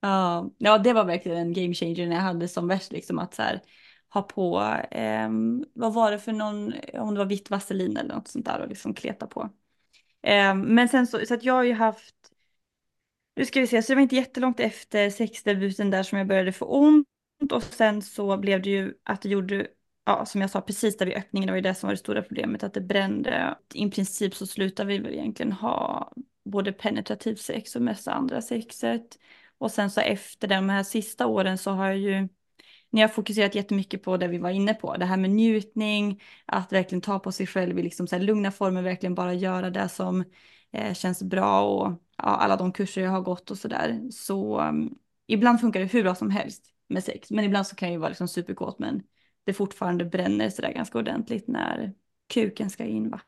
Ja, 0.00 0.50
ja, 0.58 0.78
det 0.78 0.92
var 0.92 1.04
verkligen 1.04 1.38
en 1.38 1.52
game 1.52 1.74
changer 1.74 2.06
när 2.06 2.16
jag 2.16 2.22
hade 2.22 2.48
som 2.48 2.68
värst 2.68 2.92
liksom 2.92 3.18
att 3.18 3.34
så 3.34 3.42
här 3.42 3.62
ha 4.14 4.22
på, 4.22 4.60
eh, 4.90 5.28
vad 5.74 5.94
var 5.94 6.10
det 6.10 6.18
för 6.18 6.32
någon, 6.32 6.74
om 6.94 7.14
det 7.14 7.18
var 7.18 7.26
vitt 7.26 7.50
vaselin 7.50 7.96
eller 7.96 8.14
något 8.14 8.28
sånt 8.28 8.44
där 8.46 8.60
och 8.60 8.68
liksom 8.68 8.94
kleta 8.94 9.26
på. 9.26 9.50
Eh, 10.22 10.54
men 10.54 10.88
sen 10.88 11.06
så, 11.06 11.26
så 11.26 11.34
att 11.34 11.44
jag 11.44 11.54
har 11.54 11.64
ju 11.64 11.74
haft, 11.74 12.14
nu 13.36 13.44
ska 13.46 13.60
vi 13.60 13.66
se, 13.66 13.82
så 13.82 13.92
det 13.92 13.94
var 13.96 14.02
inte 14.02 14.16
jättelångt 14.16 14.60
efter 14.60 15.10
sexdebuten 15.10 15.90
där 15.90 16.02
som 16.02 16.18
jag 16.18 16.26
började 16.26 16.52
få 16.52 16.64
ont 16.64 17.06
och 17.52 17.62
sen 17.62 18.02
så 18.02 18.36
blev 18.36 18.62
det 18.62 18.70
ju 18.70 18.94
att 19.04 19.22
det 19.22 19.28
gjorde, 19.28 19.66
ja 20.06 20.26
som 20.26 20.40
jag 20.40 20.50
sa 20.50 20.60
precis 20.60 20.96
där 20.96 21.06
vid 21.06 21.14
öppningen, 21.16 21.46
det 21.46 21.52
var 21.52 21.56
ju 21.56 21.62
det 21.62 21.74
som 21.74 21.86
var 21.86 21.94
det 21.94 21.98
stora 21.98 22.22
problemet, 22.22 22.62
att 22.62 22.74
det 22.74 22.80
brände. 22.80 23.58
I 23.74 23.90
princip 23.90 24.34
så 24.34 24.46
slutade 24.46 24.88
vi 24.88 24.98
väl 24.98 25.12
egentligen 25.14 25.52
ha 25.52 26.12
både 26.44 26.72
penetrativt 26.72 27.38
sex 27.40 27.76
och 27.76 27.82
mest 27.82 28.08
andra 28.08 28.42
sexet. 28.42 29.18
Och 29.60 29.70
sen 29.70 29.90
så 29.90 30.00
efter 30.00 30.48
de 30.48 30.68
här 30.68 30.82
sista 30.82 31.26
åren 31.26 31.58
så 31.58 31.70
har 31.70 31.86
jag 31.86 31.98
ju 31.98 32.28
ni 32.90 33.00
har 33.00 33.08
fokuserat 33.08 33.54
jättemycket 33.54 34.02
på 34.02 34.16
det 34.16 34.28
vi 34.28 34.38
var 34.38 34.50
inne 34.50 34.74
på, 34.74 34.96
det 34.96 35.04
här 35.04 35.16
med 35.16 35.30
njutning, 35.30 36.22
att 36.46 36.72
verkligen 36.72 37.02
ta 37.02 37.18
på 37.18 37.32
sig 37.32 37.46
själv 37.46 37.78
i 37.78 37.82
liksom 37.82 38.06
så 38.06 38.18
lugna 38.18 38.50
former, 38.50 38.82
verkligen 38.82 39.14
bara 39.14 39.34
göra 39.34 39.70
det 39.70 39.88
som 39.88 40.24
eh, 40.72 40.94
känns 40.94 41.22
bra 41.22 41.62
och 41.62 41.92
ja, 42.16 42.24
alla 42.24 42.56
de 42.56 42.72
kurser 42.72 43.02
jag 43.02 43.10
har 43.10 43.20
gått 43.20 43.50
och 43.50 43.58
sådär. 43.58 44.10
Så 44.10 44.60
um, 44.60 44.98
ibland 45.26 45.60
funkar 45.60 45.80
det 45.80 45.86
hur 45.86 46.02
bra 46.02 46.14
som 46.14 46.30
helst 46.30 46.64
med 46.88 47.04
sex, 47.04 47.30
men 47.30 47.44
ibland 47.44 47.66
så 47.66 47.76
kan 47.76 47.88
jag 47.88 47.92
ju 47.92 47.98
vara 47.98 48.08
liksom 48.08 48.28
superkåt 48.28 48.78
men 48.78 49.02
det 49.44 49.52
fortfarande 49.52 50.04
bränner 50.04 50.50
sådär 50.50 50.72
ganska 50.72 50.98
ordentligt 50.98 51.48
när 51.48 51.94
kuken 52.28 52.70
ska 52.70 52.84
in 52.84 53.10
va. 53.10 53.20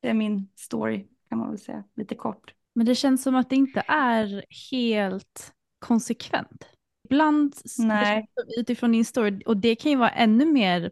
Det 0.00 0.08
är 0.08 0.14
min 0.14 0.48
story 0.54 1.06
kan 1.28 1.38
man 1.38 1.50
väl 1.50 1.58
säga, 1.58 1.84
lite 1.94 2.14
kort. 2.14 2.54
Men 2.74 2.86
det 2.86 2.94
känns 2.94 3.22
som 3.22 3.34
att 3.34 3.50
det 3.50 3.56
inte 3.56 3.82
är 3.88 4.44
helt 4.70 5.52
konsekvent. 5.78 6.68
Ibland 7.04 7.54
Nej. 7.78 8.26
utifrån 8.58 8.92
din 8.92 9.04
story, 9.04 9.42
och 9.46 9.56
det 9.56 9.76
kan 9.76 9.90
ju 9.90 9.96
vara 9.98 10.10
ännu 10.10 10.52
mer 10.52 10.90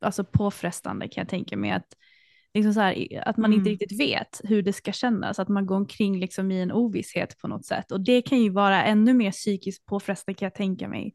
alltså, 0.00 0.24
påfrestande 0.24 1.08
kan 1.08 1.22
jag 1.22 1.28
tänka 1.28 1.56
mig, 1.56 1.70
att, 1.70 1.96
liksom 2.54 2.74
så 2.74 2.80
här, 2.80 3.22
att 3.26 3.36
man 3.36 3.50
mm. 3.50 3.58
inte 3.58 3.70
riktigt 3.70 4.00
vet 4.00 4.40
hur 4.44 4.62
det 4.62 4.72
ska 4.72 4.92
kännas, 4.92 5.38
att 5.38 5.48
man 5.48 5.66
går 5.66 5.76
omkring 5.76 6.20
liksom 6.20 6.50
i 6.50 6.60
en 6.60 6.72
ovisshet 6.72 7.38
på 7.38 7.48
något 7.48 7.66
sätt. 7.66 7.92
Och 7.92 8.00
det 8.00 8.22
kan 8.22 8.40
ju 8.40 8.50
vara 8.50 8.84
ännu 8.84 9.14
mer 9.14 9.30
psykiskt 9.30 9.86
påfrestande 9.86 10.38
kan 10.38 10.46
jag 10.46 10.54
tänka 10.54 10.88
mig. 10.88 11.14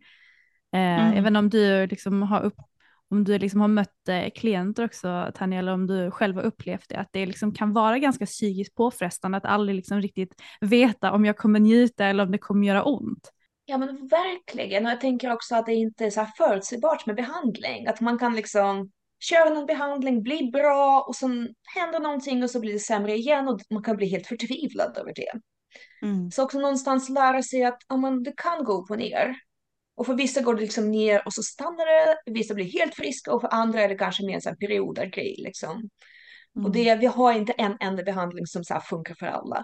Eh, 0.73 0.79
mm. 0.79 1.17
Även 1.17 1.35
om 1.35 1.49
du 1.49 1.87
liksom 1.87 2.21
har 2.21 2.41
upp, 2.41 2.57
om 3.11 3.23
du 3.23 3.39
liksom 3.39 3.61
har 3.61 3.67
mött 3.67 4.09
eh, 4.09 4.29
klienter 4.35 4.85
också 4.85 5.31
Tanja, 5.35 5.59
eller 5.59 5.73
om 5.73 5.87
du 5.87 6.11
själv 6.11 6.35
har 6.35 6.43
upplevt 6.43 6.89
det, 6.89 6.95
att 6.95 7.09
det 7.11 7.25
liksom 7.25 7.53
kan 7.53 7.73
vara 7.73 7.99
ganska 7.99 8.25
psykiskt 8.25 8.75
påfrestande 8.75 9.37
att 9.37 9.45
aldrig 9.45 9.75
liksom 9.75 10.01
riktigt 10.01 10.41
veta 10.61 11.11
om 11.11 11.25
jag 11.25 11.37
kommer 11.37 11.59
njuta 11.59 12.05
eller 12.05 12.23
om 12.23 12.31
det 12.31 12.37
kommer 12.37 12.67
göra 12.67 12.83
ont. 12.83 13.31
Ja 13.65 13.77
men 13.77 14.07
verkligen 14.07 14.85
och 14.85 14.91
jag 14.91 15.01
tänker 15.01 15.33
också 15.33 15.55
att 15.55 15.65
det 15.65 15.73
inte 15.73 16.05
är 16.05 16.09
så 16.09 16.19
här 16.19 16.31
förutsägbart 16.37 17.05
med 17.05 17.15
behandling. 17.15 17.87
Att 17.87 18.01
man 18.01 18.19
kan 18.19 18.35
liksom 18.35 18.91
köra 19.19 19.49
någon 19.49 19.65
behandling, 19.65 20.23
bli 20.23 20.49
bra 20.53 21.05
och 21.07 21.15
sen 21.15 21.49
händer 21.75 21.99
någonting 21.99 22.43
och 22.43 22.51
så 22.51 22.59
blir 22.59 22.73
det 22.73 22.79
sämre 22.79 23.15
igen 23.15 23.47
och 23.47 23.61
man 23.69 23.83
kan 23.83 23.97
bli 23.97 24.07
helt 24.07 24.27
förtvivlad 24.27 24.97
över 24.97 25.13
det. 25.15 25.39
Mm. 26.01 26.31
Så 26.31 26.43
också 26.43 26.59
någonstans 26.59 27.09
lära 27.09 27.43
sig 27.43 27.63
att 27.63 27.77
ja, 27.87 27.97
man, 27.97 28.23
det 28.23 28.33
kan 28.37 28.63
gå 28.63 28.73
upp 28.73 28.91
och 28.91 28.97
ner. 28.97 29.35
Och 29.95 30.05
för 30.05 30.13
vissa 30.13 30.41
går 30.41 30.55
det 30.55 30.61
liksom 30.61 30.91
ner 30.91 31.21
och 31.25 31.33
så 31.33 31.43
stannar 31.43 31.85
det, 31.85 32.31
vissa 32.31 32.53
blir 32.53 32.79
helt 32.79 32.95
friska 32.95 33.33
och 33.33 33.41
för 33.41 33.53
andra 33.53 33.81
är 33.81 33.89
det 33.89 33.95
kanske 33.95 34.25
mer 34.25 34.47
en 34.47 34.57
perioder 34.57 35.11
liksom. 35.15 35.89
Mm. 36.55 36.65
Och 36.65 36.71
det, 36.71 36.95
vi 36.95 37.05
har 37.05 37.33
inte 37.33 37.53
en 37.53 37.77
enda 37.79 38.03
behandling 38.03 38.45
som 38.45 38.63
så 38.63 38.79
funkar 38.79 39.15
för 39.19 39.25
alla. 39.25 39.63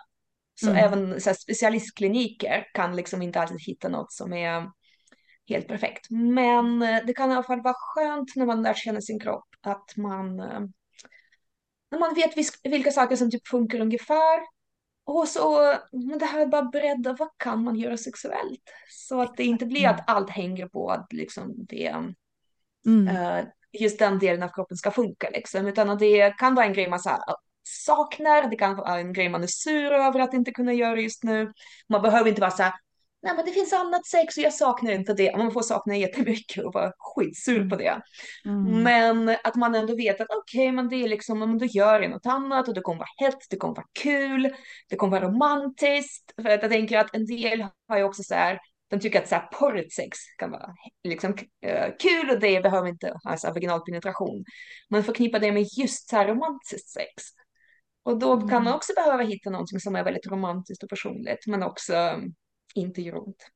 Så 0.62 0.70
mm. 0.70 0.86
även 0.86 1.22
så 1.22 1.30
här, 1.30 1.38
specialistkliniker 1.38 2.66
kan 2.74 2.96
liksom 2.96 3.22
inte 3.22 3.42
alltid 3.42 3.62
hitta 3.62 3.90
något 3.90 4.12
som 4.12 4.34
är 4.34 4.68
helt 5.48 5.68
perfekt. 5.68 6.08
Men 6.10 6.82
eh, 6.82 7.00
det 7.08 7.14
kan 7.14 7.32
i 7.32 7.34
alla 7.34 7.44
fall 7.44 7.62
vara 7.62 7.76
skönt 7.78 8.36
när 8.36 8.46
man 8.46 8.64
lär 8.64 8.74
känna 8.74 9.02
sin 9.02 9.20
kropp 9.20 9.48
att 9.62 9.98
man, 9.98 10.40
eh, 10.40 10.60
när 11.92 12.00
man 12.00 12.14
vet 12.16 12.38
vilka 12.64 12.92
saker 12.92 13.16
som 13.16 13.32
typ 13.32 13.48
funkar 13.48 13.80
ungefär. 13.80 14.40
Och 15.14 15.28
så, 15.28 15.74
men 15.92 16.20
det 16.20 16.26
här 16.26 16.40
är 16.40 16.46
bara 16.46 16.64
bredda, 16.64 17.16
vad 17.20 17.30
kan 17.38 17.64
man 17.64 17.76
göra 17.76 17.98
sexuellt? 17.98 18.62
Så 18.90 19.22
att 19.22 19.38
det 19.38 19.44
inte 19.44 19.66
blir 19.66 19.88
att 19.88 20.10
allt 20.10 20.30
hänger 20.30 20.68
på 20.68 20.90
att 20.92 21.14
liksom 21.14 21.54
det, 21.56 21.96
mm. 22.86 23.18
uh, 23.18 23.44
just 23.72 24.00
den 24.00 24.20
delen 24.20 24.44
av 24.44 24.50
kroppen 24.50 24.78
ska 24.78 24.92
funka 24.92 25.30
liksom, 25.30 25.68
utan 25.68 25.90
att 25.90 26.00
det 26.00 26.38
kan 26.38 26.56
vara 26.56 26.66
en 26.66 26.74
grej 26.74 26.90
man 26.90 27.00
så 27.00 27.10
här, 27.10 27.20
saknar. 27.64 28.50
Det 28.50 28.56
kan 28.56 28.76
vara 28.76 29.00
en 29.00 29.14
grej 29.14 29.30
man 29.30 29.44
är 29.44 29.48
sur 29.48 29.92
över 29.92 30.20
att 30.20 30.34
inte 30.34 30.52
kunna 30.52 30.74
göra 30.74 31.00
just 31.00 31.24
nu. 31.24 31.54
Man 31.90 32.02
behöver 32.02 32.30
inte 32.30 32.42
vara 32.42 32.52
så 32.52 32.64
här, 32.64 32.74
nej 33.24 33.36
men 33.36 33.46
det 33.46 33.52
finns 33.52 33.74
annat 33.74 34.06
sex 34.06 34.38
och 34.38 34.44
jag 34.44 34.54
saknar 34.54 34.92
inte 34.92 35.14
det. 35.14 35.38
Man 35.38 35.52
får 35.52 35.62
sakna 35.62 35.98
jättemycket 35.98 36.66
och 36.66 36.74
vara 36.74 36.92
skitsur 36.98 37.70
på 37.70 37.76
det. 37.76 38.02
Mm. 38.46 38.84
Men 38.84 39.38
att 39.44 39.56
man 39.56 39.76
ändå 39.76 39.96
vet 39.96 40.22
att 40.22 40.28
okej, 40.30 40.62
okay, 40.62 40.72
men 40.72 40.90
det 40.90 40.96
är 40.96 41.08
liksom, 41.08 41.40
men 41.40 41.58
då 41.58 41.66
gör 41.66 42.02
jag 42.02 42.12
något 42.12 42.26
annat 42.26 42.68
och 42.68 42.74
det 42.74 42.82
kommer 42.82 43.00
vara 43.00 43.28
hett, 43.28 43.40
det 43.50 43.58
kommer 43.58 43.76
vara 43.76 43.88
kul, 44.00 44.56
det 44.90 44.96
kommer 44.96 45.20
vara 45.20 45.30
romantiskt. 45.30 46.34
För 46.42 46.50
att 46.50 46.62
jag 46.62 46.72
tänker 46.72 46.98
att 46.98 47.16
en 47.16 47.26
del 47.26 47.66
har 47.88 47.98
ju 47.98 48.04
också 48.04 48.24
så 48.24 48.36
här, 48.36 48.60
de 48.90 49.00
tycker 49.00 49.22
att 49.22 49.28
så 49.28 49.36
här, 49.36 49.48
porrigt 49.48 49.94
sex 49.94 50.18
kan 50.38 50.52
vara 50.52 50.76
liksom, 51.04 51.32
uh, 51.32 51.96
kul 52.00 52.30
och 52.30 52.40
det 52.40 52.64
behöver 52.64 52.88
inte 52.88 53.14
ha 53.24 53.38
så 53.38 53.48
vaginal 53.48 53.82
penetration. 53.82 54.44
Man 54.90 55.04
förknippar 55.04 55.40
det 55.40 55.52
med 55.52 55.68
just 55.78 56.10
så 56.10 56.16
här 56.16 56.28
romantiskt 56.28 56.90
sex. 56.90 57.24
Och 58.04 58.20
då 58.20 58.38
kan 58.38 58.50
man 58.50 58.62
mm. 58.62 58.74
också 58.74 58.94
behöva 58.94 59.24
hitta 59.24 59.50
någonting 59.50 59.80
som 59.80 59.96
är 59.96 60.04
väldigt 60.04 60.28
romantiskt 60.28 60.84
och 60.84 60.90
personligt 60.90 61.48
men 61.48 61.64
också 61.64 61.94
inte 62.76 63.02
gör 63.02 63.18
ont. 63.18 63.48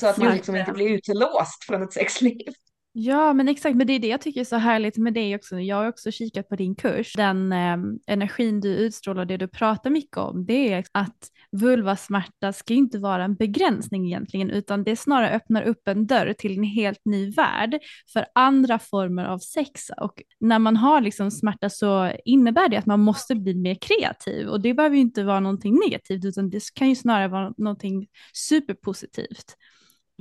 Så 0.00 0.06
att 0.06 0.18
man 0.18 0.34
liksom 0.34 0.56
inte 0.56 0.72
blir 0.72 0.88
utelåst 0.88 1.64
från 1.64 1.82
ett 1.82 1.92
sexliv. 1.92 2.52
Ja, 2.94 3.32
men 3.32 3.48
exakt, 3.48 3.76
men 3.76 3.86
det 3.86 3.92
är 3.92 3.98
det 3.98 4.06
jag 4.06 4.20
tycker 4.20 4.40
är 4.40 4.44
så 4.44 4.56
härligt 4.56 4.96
med 4.96 5.14
dig 5.14 5.34
också. 5.34 5.60
Jag 5.60 5.76
har 5.76 5.88
också 5.88 6.10
kikat 6.10 6.48
på 6.48 6.56
din 6.56 6.74
kurs. 6.74 7.12
Den 7.16 7.52
eh, 7.52 7.76
energin 8.06 8.60
du 8.60 8.68
utstrålar, 8.68 9.24
det 9.24 9.36
du 9.36 9.48
pratar 9.48 9.90
mycket 9.90 10.16
om, 10.16 10.46
det 10.46 10.72
är 10.72 10.84
att 10.92 11.28
vulvasmärta 11.52 12.52
ska 12.52 12.74
inte 12.74 12.98
vara 12.98 13.24
en 13.24 13.34
begränsning 13.34 14.06
egentligen, 14.06 14.50
utan 14.50 14.84
det 14.84 14.96
snarare 14.96 15.30
öppnar 15.30 15.62
upp 15.62 15.88
en 15.88 16.06
dörr 16.06 16.32
till 16.38 16.58
en 16.58 16.64
helt 16.64 17.00
ny 17.04 17.30
värld 17.30 17.78
för 18.12 18.26
andra 18.34 18.78
former 18.78 19.24
av 19.24 19.38
sex. 19.38 19.90
Och 20.00 20.22
när 20.40 20.58
man 20.58 20.76
har 20.76 21.00
liksom 21.00 21.30
smärta 21.30 21.70
så 21.70 22.12
innebär 22.24 22.68
det 22.68 22.76
att 22.76 22.86
man 22.86 23.00
måste 23.00 23.34
bli 23.34 23.54
mer 23.54 23.74
kreativ 23.74 24.48
och 24.48 24.60
det 24.60 24.74
behöver 24.74 24.96
ju 24.96 25.02
inte 25.02 25.24
vara 25.24 25.40
någonting 25.40 25.78
negativt, 25.84 26.24
utan 26.24 26.50
det 26.50 26.62
kan 26.74 26.88
ju 26.88 26.96
snarare 26.96 27.28
vara 27.28 27.54
någonting 27.56 28.06
superpositivt. 28.34 29.56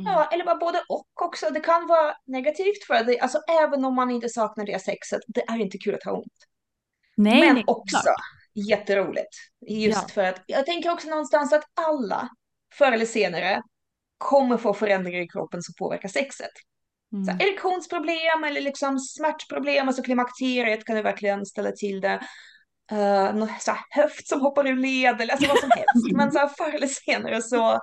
Mm. 0.01 0.13
Ja, 0.13 0.29
eller 0.31 0.45
bara 0.45 0.55
både 0.57 0.83
och 0.89 1.07
också. 1.21 1.49
Det 1.49 1.59
kan 1.59 1.87
vara 1.87 2.15
negativt 2.25 2.83
för 2.87 3.03
dig, 3.03 3.19
alltså 3.19 3.39
även 3.61 3.85
om 3.85 3.95
man 3.95 4.11
inte 4.11 4.29
saknar 4.29 4.65
det 4.65 4.81
sexet, 4.81 5.19
det 5.27 5.41
är 5.41 5.57
inte 5.57 5.77
kul 5.77 5.95
att 5.95 6.03
ha 6.03 6.11
ont. 6.11 6.47
Nej, 7.17 7.39
Men 7.39 7.55
nej, 7.55 7.63
också 7.67 7.97
klart. 7.97 8.15
jätteroligt. 8.69 9.35
Just 9.67 10.01
ja. 10.01 10.07
för 10.13 10.23
att 10.23 10.43
jag 10.45 10.65
tänker 10.65 10.91
också 10.91 11.09
någonstans 11.09 11.53
att 11.53 11.63
alla 11.87 12.29
förr 12.73 12.91
eller 12.91 13.05
senare 13.05 13.61
kommer 14.17 14.57
få 14.57 14.73
förändringar 14.73 15.21
i 15.21 15.27
kroppen 15.27 15.61
som 15.61 15.73
påverkar 15.79 16.09
sexet. 16.09 16.51
Mm. 17.13 17.25
Så 17.25 17.45
erektionsproblem 17.45 18.43
eller 18.47 18.61
liksom 18.61 18.99
smärtproblem, 18.99 19.87
alltså 19.87 20.03
klimakteriet 20.03 20.85
kan 20.85 20.95
ju 20.95 21.01
verkligen 21.01 21.45
ställa 21.45 21.71
till 21.71 22.01
det 22.01 22.21
uh, 22.91 23.35
någon 23.35 23.49
så 23.59 23.77
höft 23.89 24.27
som 24.27 24.41
hoppar 24.41 24.67
ur 24.67 24.75
led 24.75 25.21
eller 25.21 25.33
alltså 25.33 25.47
vad 25.47 25.59
som 25.59 25.71
helst. 25.75 26.15
Men 26.15 26.31
så 26.31 26.39
här, 26.39 26.47
förr 26.47 26.75
eller 26.75 26.87
senare 26.87 27.41
så 27.41 27.79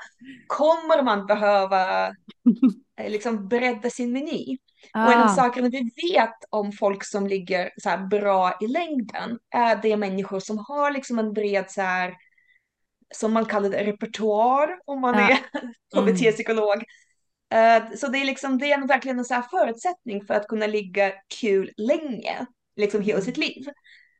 kommer 0.47 1.03
man 1.03 1.27
behöva 1.27 2.09
uh, 2.09 3.09
liksom 3.09 3.49
bredda 3.49 3.91
sin 3.91 4.13
meny. 4.13 4.59
Ah. 4.93 5.07
Och 5.07 5.13
en 5.13 5.21
av 5.21 5.27
ah. 5.27 5.35
sakerna 5.35 5.69
vi 5.69 5.91
vet 6.13 6.37
om 6.51 6.73
folk 6.73 7.05
som 7.05 7.27
ligger 7.27 7.71
så 7.77 7.89
här 7.89 8.07
bra 8.07 8.59
i 8.61 8.67
längden 8.67 9.39
är 9.51 9.77
det 9.83 9.97
människor 9.97 10.41
som 10.41 10.59
har 10.59 10.91
liksom 10.91 11.19
en 11.19 11.33
bred 11.33 11.71
så 11.71 11.83
här 11.83 12.15
som 13.15 13.33
man 13.33 13.45
kallar 13.45 13.71
det 13.71 13.85
repertoar 13.85 14.79
om 14.85 15.01
man 15.01 15.15
ah. 15.15 15.31
är 15.31 15.39
HBT-psykolog. 15.95 16.85
Uh, 17.55 17.97
så 17.97 18.09
det 18.09 18.19
är 18.19 18.25
liksom, 18.25 18.59
det 18.59 18.73
är 18.73 18.87
verkligen 18.87 19.19
en 19.19 19.25
så 19.25 19.35
här 19.35 19.43
förutsättning 19.51 20.27
för 20.27 20.35
att 20.35 20.49
kunna 20.49 20.67
ligga 20.67 21.13
kul 21.41 21.71
länge, 21.77 22.47
liksom 22.77 23.03
hela 23.03 23.21
sitt 23.21 23.37
liv. 23.37 23.67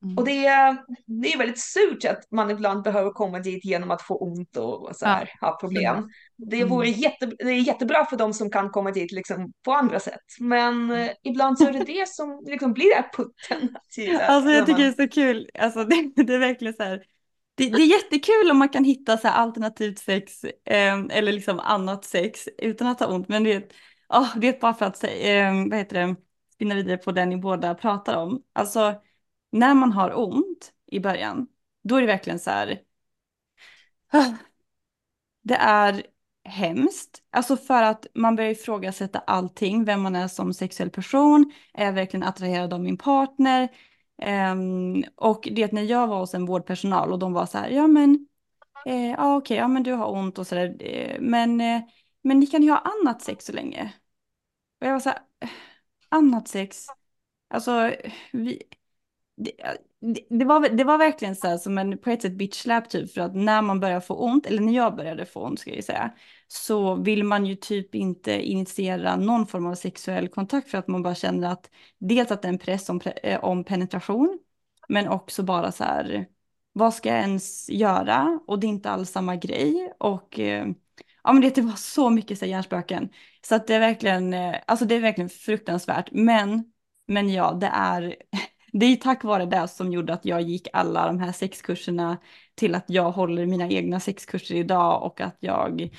Mm. 0.03 0.19
Och 0.19 0.25
det 0.25 0.47
är, 0.47 0.77
det 1.07 1.33
är 1.33 1.39
väldigt 1.39 1.61
surt 1.61 2.05
att 2.05 2.31
man 2.31 2.51
ibland 2.51 2.83
behöver 2.83 3.11
komma 3.11 3.39
dit 3.39 3.65
genom 3.65 3.91
att 3.91 4.03
få 4.03 4.17
ont 4.17 4.57
och 4.57 4.91
så 4.97 5.07
här, 5.07 5.31
ja. 5.41 5.47
ha 5.47 5.59
problem. 5.59 5.97
Mm. 5.97 6.11
Det, 6.37 6.65
vore 6.65 6.89
jätte, 6.89 7.27
det 7.27 7.51
är 7.51 7.61
jättebra 7.61 8.05
för 8.05 8.17
de 8.17 8.35
som 8.35 8.51
kan 8.51 8.71
komma 8.71 8.91
dit 8.91 9.13
liksom, 9.13 9.53
på 9.65 9.73
andra 9.73 10.01
sätt. 10.01 10.21
Men 10.41 10.91
eh, 10.91 11.11
ibland 11.23 11.59
så 11.59 11.67
är 11.67 11.73
det 11.73 11.85
det 11.85 12.09
som 12.09 12.43
liksom, 12.47 12.73
blir 12.73 12.97
det 12.97 13.17
putten. 13.17 13.77
Till, 13.95 14.17
alltså 14.17 14.51
jag 14.51 14.67
tycker 14.67 14.81
man... 14.81 14.93
det 14.97 15.03
är 15.03 15.07
så 15.07 15.15
kul. 15.15 15.51
Alltså, 15.59 15.85
det, 16.17 16.23
det 16.23 16.35
är 16.35 16.39
verkligen 16.39 16.75
så 16.75 16.83
här. 16.83 17.03
Det, 17.55 17.69
det, 17.71 17.83
är 17.83 18.03
jättekul 18.03 18.51
om 18.51 18.59
man 18.59 18.69
kan 18.69 18.85
hitta 18.85 19.19
så 19.19 19.29
här 19.29 19.35
alternativt 19.35 19.99
sex 19.99 20.45
eh, 20.45 20.99
eller 21.11 21.33
liksom 21.33 21.61
annat 21.61 22.05
sex 22.05 22.49
utan 22.59 22.89
att 22.89 23.01
ha 23.01 23.07
ont. 23.07 23.29
Men 23.29 23.45
det, 23.45 23.53
är, 23.53 23.63
oh, 24.09 24.39
det 24.39 24.49
är 24.49 24.61
bara 24.61 24.75
för 24.75 24.87
att 24.87 25.05
eh, 25.05 25.69
vad 25.71 25.79
heter 25.79 26.07
det, 26.07 26.17
spinna 26.55 26.75
vidare 26.75 26.97
på 26.97 27.13
det 27.13 27.27
ni 27.27 27.37
båda 27.37 27.75
pratar 27.75 28.17
om. 28.17 28.43
Alltså 28.53 28.95
när 29.51 29.75
man 29.75 29.93
har 29.93 30.19
ont 30.19 30.73
i 30.87 31.01
början, 31.01 31.47
då 31.83 31.97
är 31.97 32.01
det 32.01 32.07
verkligen 32.07 32.39
så 32.39 32.51
här. 32.51 32.83
Det 35.43 35.55
är 35.55 36.03
hemskt, 36.45 37.23
alltså 37.31 37.57
för 37.57 37.83
att 37.83 38.07
man 38.15 38.37
börjar 38.37 38.51
ifrågasätta 38.51 39.19
allting, 39.19 39.85
vem 39.85 40.03
man 40.03 40.17
är 40.17 40.29
som 40.29 40.55
sexuell 40.55 40.91
person, 40.91 41.53
är 41.75 41.85
jag 41.85 41.93
verkligen 41.93 42.23
attraherad 42.27 42.73
av 42.73 42.81
min 42.81 42.99
partner? 42.99 43.69
Um, 44.53 45.05
och 45.17 45.49
det 45.53 45.73
när 45.73 45.83
jag 45.83 46.07
var 46.07 46.19
hos 46.19 46.35
en 46.35 46.47
vårdpersonal 46.47 47.13
och 47.13 47.19
de 47.19 47.33
var 47.33 47.47
så 47.47 47.59
här, 47.59 47.71
ja 47.71 47.87
men, 47.87 48.27
eh, 48.87 49.11
ja 49.11 49.37
okej, 49.37 49.57
ja 49.57 49.69
men 49.69 49.83
du 49.83 49.93
har 49.93 50.13
ont 50.13 50.39
och 50.39 50.47
så 50.47 50.55
där, 50.55 50.77
eh, 50.81 51.17
men, 51.21 51.61
eh, 51.61 51.81
men 52.23 52.41
ni 52.41 52.47
kan 52.47 52.63
ju 52.63 52.71
ha 52.71 52.79
annat 52.79 53.23
sex 53.23 53.45
så 53.45 53.53
länge. 53.53 53.93
Och 54.81 54.87
jag 54.87 54.93
var 54.93 55.01
så 55.01 55.09
här, 55.09 55.19
annat 56.09 56.49
sex, 56.49 56.87
alltså 57.49 57.93
vi, 58.33 58.63
det, 59.39 59.53
det, 60.31 60.45
var, 60.45 60.69
det 60.69 60.85
var 60.85 60.99
verkligen 60.99 61.37
så 61.37 61.49
här 61.49 61.59
som 61.59 61.79
en 61.79 61.99
på 61.99 62.11
ett 62.11 62.23
sätt 62.23 62.33
bitch 62.33 62.61
slap 62.63 62.89
typ 62.89 63.13
för 63.13 63.21
att 63.21 63.35
när 63.35 63.63
man 63.63 63.81
börjar 63.81 64.01
få 64.01 64.15
ont, 64.15 64.47
eller 64.47 64.63
när 64.63 64.73
jag 64.73 64.97
började 64.97 65.27
få 65.27 65.45
ont 65.45 65.61
ska 65.61 65.75
jag 65.75 65.85
säga, 65.85 66.15
så 66.49 66.95
vill 66.95 67.25
man 67.25 67.47
ju 67.47 67.55
typ 67.55 67.95
inte 67.95 68.33
initiera 68.43 69.17
någon 69.17 69.47
form 69.47 69.67
av 69.67 69.75
sexuell 69.75 70.29
kontakt 70.29 70.71
för 70.71 70.79
att 70.79 70.89
man 70.89 71.03
bara 71.03 71.15
känner 71.15 71.49
att 71.49 71.71
dels 71.99 72.31
att 72.31 72.43
det 72.43 72.49
är 72.49 72.53
en 72.53 72.59
press 72.59 72.89
om, 72.89 73.01
eh, 73.23 73.45
om 73.45 73.65
penetration, 73.65 74.39
men 74.89 75.09
också 75.09 75.43
bara 75.43 75.73
så 75.73 75.85
här, 75.85 76.27
vad 76.73 76.95
ska 76.95 77.09
jag 77.09 77.19
ens 77.21 77.69
göra? 77.71 78.41
Och 78.47 78.61
det 78.61 78.67
är 78.67 78.69
inte 78.69 78.91
alls 78.91 79.11
samma 79.11 79.37
grej. 79.37 79.93
Och 79.99 80.39
eh, 80.41 80.67
ja, 81.25 81.33
men 81.33 81.43
det, 81.43 81.61
var 81.61 81.77
så 81.77 82.11
mycket 82.11 82.39
så 82.39 82.45
här, 82.45 82.53
hjärnspöken. 82.53 83.09
Så 83.47 83.55
att 83.55 83.67
det 83.67 83.75
är 83.75 83.81
verkligen, 83.81 84.35
eh, 84.35 84.57
alltså 84.67 84.85
det 84.85 84.95
är 84.95 85.01
verkligen 85.01 85.29
fruktansvärt. 85.31 86.09
Men, 86.13 86.73
men 87.07 87.33
ja, 87.33 87.53
det 87.53 87.67
är 87.67 88.17
det 88.73 88.87
är 88.87 88.97
tack 88.97 89.25
vare 89.25 89.47
det 89.47 89.69
som 89.69 89.93
gjorde 89.93 90.13
att 90.13 90.25
jag 90.25 90.43
gick 90.43 90.69
alla 90.73 91.07
de 91.07 91.19
här 91.19 91.33
sexkurserna 91.33 92.19
till 92.55 92.75
att 92.75 92.85
jag 92.87 93.11
håller 93.11 93.47
mina 93.47 93.69
egna 93.69 94.01
sexkurser 94.01 94.55
idag 94.55 95.03
och 95.03 95.21
att 95.21 95.37
jag 95.41 95.91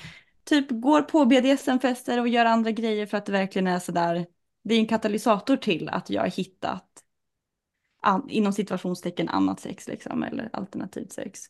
typ 0.44 0.66
går 0.70 1.02
på 1.02 1.24
BDSM-fester 1.24 2.20
och 2.20 2.28
gör 2.28 2.44
andra 2.44 2.70
grejer 2.70 3.06
för 3.06 3.18
att 3.18 3.26
det 3.26 3.32
verkligen 3.32 3.66
är 3.66 3.78
sådär, 3.78 4.26
det 4.64 4.74
är 4.74 4.78
en 4.78 4.86
katalysator 4.86 5.56
till 5.56 5.88
att 5.88 6.10
jag 6.10 6.22
har 6.22 6.30
hittat 6.30 6.86
an, 8.02 8.28
inom 8.30 8.52
situationstecken 8.52 9.28
annat 9.28 9.60
sex 9.60 9.88
liksom, 9.88 10.22
eller 10.22 10.50
alternativt 10.52 11.12
sex. 11.12 11.40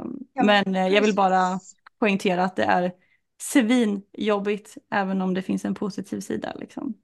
Um, 0.00 0.18
ja, 0.32 0.44
men 0.44 0.76
eh, 0.76 0.88
jag 0.88 1.02
vill 1.02 1.14
bara 1.14 1.60
poängtera 1.98 2.44
att 2.44 2.56
det 2.56 2.64
är 2.64 2.92
svinjobbigt 3.40 4.76
även 4.90 5.22
om 5.22 5.34
det 5.34 5.42
finns 5.42 5.64
en 5.64 5.74
positiv 5.74 6.20
sida 6.20 6.52
liksom. 6.60 6.94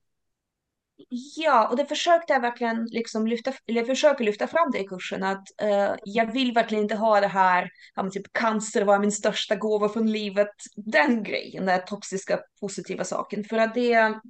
Ja, 1.37 1.69
och 1.69 1.77
det 1.77 1.87
försökte 1.87 2.33
jag 2.33 2.41
verkligen 2.41 2.85
liksom 2.91 3.27
lyfta, 3.27 3.53
eller 3.67 3.85
försöker 3.85 4.25
lyfta 4.25 4.47
fram 4.47 4.71
det 4.71 4.79
i 4.79 4.85
kursen 4.85 5.23
att 5.23 5.45
uh, 5.63 5.95
jag 6.05 6.33
vill 6.33 6.53
verkligen 6.53 6.85
inte 6.85 6.95
ha 6.95 7.21
det 7.21 7.27
här, 7.27 7.71
ja, 7.95 8.11
typ 8.11 8.33
cancer 8.33 8.85
var 8.85 8.99
min 8.99 9.13
största 9.13 9.57
gåva 9.57 9.89
från 9.89 10.13
livet, 10.13 10.53
den 10.77 11.23
grejen, 11.23 11.67
den 11.67 11.85
toxiska 11.87 12.41
positiva 12.61 13.05
saken. 13.05 13.45
För 13.45 13.59
att 13.59 13.75
det, 13.75 14.21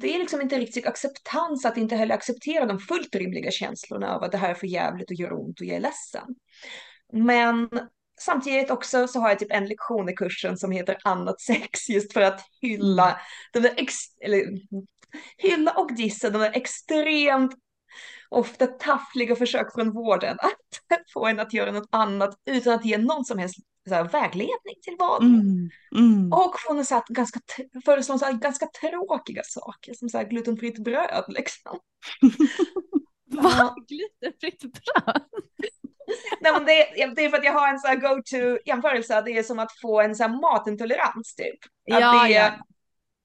det 0.00 0.14
är 0.14 0.18
liksom 0.18 0.40
inte 0.40 0.58
riktigt 0.58 0.86
acceptans 0.86 1.64
att 1.64 1.76
inte 1.76 1.96
heller 1.96 2.14
acceptera 2.14 2.66
de 2.66 2.78
fullt 2.78 3.14
rimliga 3.14 3.50
känslorna 3.50 4.14
av 4.14 4.22
att 4.22 4.32
det 4.32 4.38
här 4.38 4.50
är 4.50 4.54
för 4.54 4.66
jävligt 4.66 5.10
och 5.10 5.16
gör 5.16 5.32
ont 5.32 5.60
och 5.60 5.66
jag 5.66 5.76
är 5.76 5.80
ledsen. 5.80 6.34
Men 7.12 7.68
samtidigt 8.20 8.70
också 8.70 9.08
så 9.08 9.20
har 9.20 9.28
jag 9.28 9.38
typ 9.38 9.52
en 9.52 9.68
lektion 9.68 10.08
i 10.08 10.16
kursen 10.16 10.56
som 10.56 10.70
heter 10.70 10.96
annat 11.04 11.40
sex 11.40 11.88
just 11.88 12.12
för 12.12 12.20
att 12.20 12.40
hylla 12.60 13.04
mm. 13.04 13.18
den 13.52 13.62
där 13.62 13.74
ex, 13.76 13.94
eller 14.20 14.44
hylla 15.36 15.72
och 15.72 15.94
dissa 15.94 16.30
de 16.30 16.38
där 16.38 16.56
extremt 16.56 17.54
ofta 18.28 18.66
taffliga 18.66 19.36
försök 19.36 19.74
från 19.74 19.92
vården 19.92 20.36
att 20.40 21.00
få 21.12 21.26
en 21.26 21.40
att 21.40 21.52
göra 21.52 21.72
något 21.72 21.88
annat 21.90 22.34
utan 22.46 22.74
att 22.74 22.84
ge 22.84 22.98
någon 22.98 23.24
som 23.24 23.38
helst 23.38 23.58
här, 23.90 24.04
vägledning 24.04 24.74
till 24.82 24.96
vad. 24.98 25.22
Mm, 25.22 25.70
mm. 25.96 26.32
Och 26.32 26.60
från 26.60 26.84
så 26.84 26.94
här, 26.94 27.04
ganska, 27.08 27.40
så 28.02 28.24
här, 28.24 28.32
ganska 28.32 28.66
tråkiga 28.80 29.42
saker 29.44 29.94
som 29.94 30.08
så 30.08 30.18
här, 30.18 30.24
glutenfritt 30.24 30.78
bröd 30.78 31.24
liksom. 31.28 31.78
Vad? 33.30 33.74
Glutenfritt 33.88 34.60
bröd? 34.60 35.22
Nej, 36.40 36.52
men 36.52 36.64
det, 36.64 37.14
det, 37.14 37.24
är 37.24 37.30
för 37.30 37.38
att 37.38 37.44
jag 37.44 37.52
har 37.52 37.68
en 37.68 37.78
så 37.78 37.86
här 37.86 37.96
go-to 37.96 38.58
jämförelse, 38.66 39.22
det 39.24 39.38
är 39.38 39.42
som 39.42 39.58
att 39.58 39.80
få 39.82 40.00
en 40.00 40.14
så 40.14 40.22
här 40.22 40.40
matintolerans 40.40 41.34
typ. 41.34 41.64
Att 41.92 42.00
ja, 42.00 42.22
det, 42.24 42.30
ja. 42.30 42.52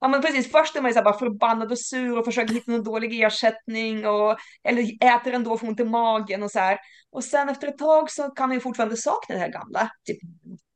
Ja 0.03 0.07
men 0.07 0.21
precis, 0.21 0.51
först 0.51 0.75
är 0.75 0.81
man 0.81 0.91
ju 0.91 0.95
så 0.95 1.01
bara 1.01 1.17
förbannad 1.19 1.71
och 1.71 1.79
sur 1.79 2.17
och 2.17 2.25
försöker 2.25 2.53
hitta 2.53 2.71
någon 2.71 2.83
dålig 2.83 3.23
ersättning 3.23 4.07
och 4.07 4.37
eller 4.63 5.03
äter 5.05 5.33
ändå 5.33 5.57
för 5.57 5.67
ont 5.67 5.79
i 5.79 5.83
magen 5.83 6.43
och 6.43 6.51
så 6.51 6.59
här. 6.59 6.79
Och 7.11 7.23
sen 7.23 7.49
efter 7.49 7.67
ett 7.67 7.77
tag 7.77 8.11
så 8.11 8.23
kan 8.29 8.49
man 8.49 8.55
ju 8.55 8.61
fortfarande 8.61 8.97
sakna 8.97 9.35
det 9.35 9.41
här 9.41 9.51
gamla, 9.51 9.91
typ 10.05 10.17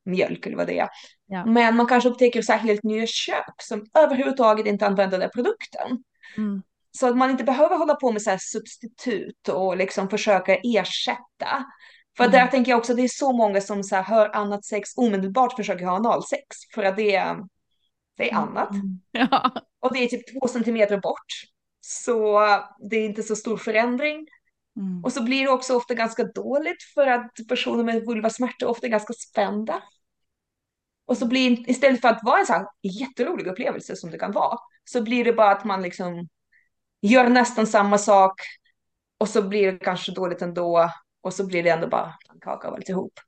mjölk 0.06 0.46
eller 0.46 0.58
vad 0.58 0.68
det 0.68 0.80
är. 0.80 0.90
Ja. 1.26 1.46
Men 1.46 1.76
man 1.76 1.88
kanske 1.88 2.10
upptäcker 2.10 2.42
så 2.42 2.52
här 2.52 2.60
helt 2.60 2.84
nya 2.84 3.08
köp 3.08 3.62
som 3.62 3.86
överhuvudtaget 3.98 4.66
inte 4.66 4.88
använder 4.88 5.20
den 5.20 5.30
produkten. 5.30 6.04
Mm. 6.38 6.62
Så 6.92 7.08
att 7.08 7.18
man 7.18 7.32
inte 7.32 7.44
behöver 7.44 7.78
hålla 7.78 7.96
på 7.96 8.12
med 8.12 8.22
så 8.22 8.30
här 8.30 8.40
substitut 8.42 9.50
och 9.50 9.78
liksom 9.78 10.10
försöka 10.10 10.56
ersätta. 10.56 11.66
För 12.18 12.24
mm. 12.24 12.32
där 12.32 12.48
tänker 12.48 12.72
jag 12.72 12.78
också, 12.78 12.94
det 12.94 13.02
är 13.02 13.08
så 13.08 13.34
många 13.34 13.62
som 13.62 13.84
så 13.84 13.96
hör 13.96 14.36
annat 14.36 14.66
sex 14.66 14.90
omedelbart 14.98 15.56
försöker 15.56 15.86
ha 15.86 15.96
analsex. 15.96 16.58
För 16.76 16.84
att 16.84 16.98
det 16.98 17.16
är 17.16 17.36
det 18.18 18.32
är 18.32 18.36
annat. 18.36 18.72
Mm. 18.72 19.00
Ja. 19.12 19.52
Och 19.80 19.94
det 19.94 20.00
är 20.00 20.08
typ 20.08 20.34
två 20.34 20.48
centimeter 20.48 20.98
bort. 20.98 21.34
Så 21.82 22.40
det 22.90 22.96
är 22.96 23.06
inte 23.06 23.24
så 23.24 23.36
stor 23.36 23.58
förändring. 23.58 24.28
Mm. 24.78 25.04
Och 25.04 25.12
så 25.14 25.24
blir 25.24 25.44
det 25.44 25.50
också 25.50 25.76
ofta 25.78 25.94
ganska 25.94 26.24
dåligt 26.24 26.84
för 26.94 27.08
att 27.08 27.32
personer 27.50 27.84
med 27.84 28.06
vulvasmärta 28.06 28.68
ofta 28.68 28.88
är 28.88 28.92
ganska 28.92 29.14
spända. 29.14 29.84
Och 31.06 31.18
så 31.18 31.28
blir 31.28 31.70
istället 31.70 32.02
för 32.02 32.08
att 32.08 32.24
vara 32.24 32.40
en 32.40 32.46
så 32.46 32.54
här 32.54 32.66
jätterolig 32.84 33.48
upplevelse 33.48 33.96
som 33.96 34.12
det 34.12 34.18
kan 34.18 34.32
vara, 34.32 34.58
så 34.84 35.02
blir 35.02 35.26
det 35.26 35.34
bara 35.34 35.52
att 35.52 35.66
man 35.66 35.82
liksom 35.82 36.28
gör 37.02 37.30
nästan 37.30 37.68
samma 37.68 37.98
sak 37.98 38.42
och 39.18 39.30
så 39.30 39.42
blir 39.42 39.72
det 39.72 39.78
kanske 39.78 40.12
dåligt 40.12 40.42
ändå 40.42 40.90
och 41.22 41.34
så 41.34 41.48
blir 41.48 41.64
det 41.64 41.70
ändå 41.70 41.88
bara 41.88 42.14
kaka 42.42 42.68
av 42.68 42.74
alltihop. 42.74 43.20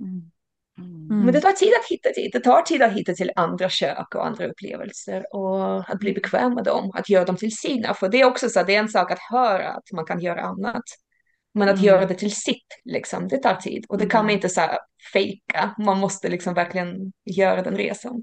Mm. 0.00 0.30
Mm. 0.78 1.24
Men 1.24 1.34
det 1.34 1.40
tar 1.40 1.52
tid 1.52 1.72
att 1.80 1.90
hitta 1.90 2.08
dit. 2.12 2.32
Det 2.32 2.40
tar 2.40 2.62
tid 2.62 2.82
att 2.82 2.92
hitta 2.92 3.12
till 3.12 3.32
andra 3.36 3.68
kök 3.68 4.14
och 4.14 4.26
andra 4.26 4.46
upplevelser 4.46 5.24
och 5.34 5.90
att 5.90 5.98
bli 5.98 6.10
mm. 6.10 6.22
bekväm 6.22 6.54
med 6.54 6.64
dem, 6.64 6.90
att 6.94 7.08
göra 7.08 7.24
dem 7.24 7.36
till 7.36 7.56
sina. 7.56 7.94
För 7.94 8.08
det 8.08 8.20
är 8.20 8.24
också 8.24 8.48
så 8.48 8.62
det 8.62 8.74
är 8.74 8.78
en 8.78 8.88
sak 8.88 9.10
att 9.10 9.18
höra 9.30 9.68
att 9.68 9.92
man 9.92 10.04
kan 10.04 10.20
göra 10.20 10.42
annat. 10.42 10.82
Men 11.54 11.68
att 11.68 11.74
mm. 11.74 11.86
göra 11.86 12.06
det 12.06 12.14
till 12.14 12.36
sitt, 12.36 12.66
liksom, 12.84 13.28
det 13.28 13.38
tar 13.38 13.54
tid. 13.54 13.84
Och 13.88 13.98
det 13.98 14.06
kan 14.06 14.18
man 14.18 14.24
mm. 14.24 14.34
inte 14.34 14.48
så 14.48 14.60
här 14.60 14.78
fejka. 15.12 15.74
Man 15.78 15.98
måste 15.98 16.28
liksom 16.28 16.54
verkligen 16.54 17.12
göra 17.24 17.62
den 17.62 17.76
resan. 17.76 18.22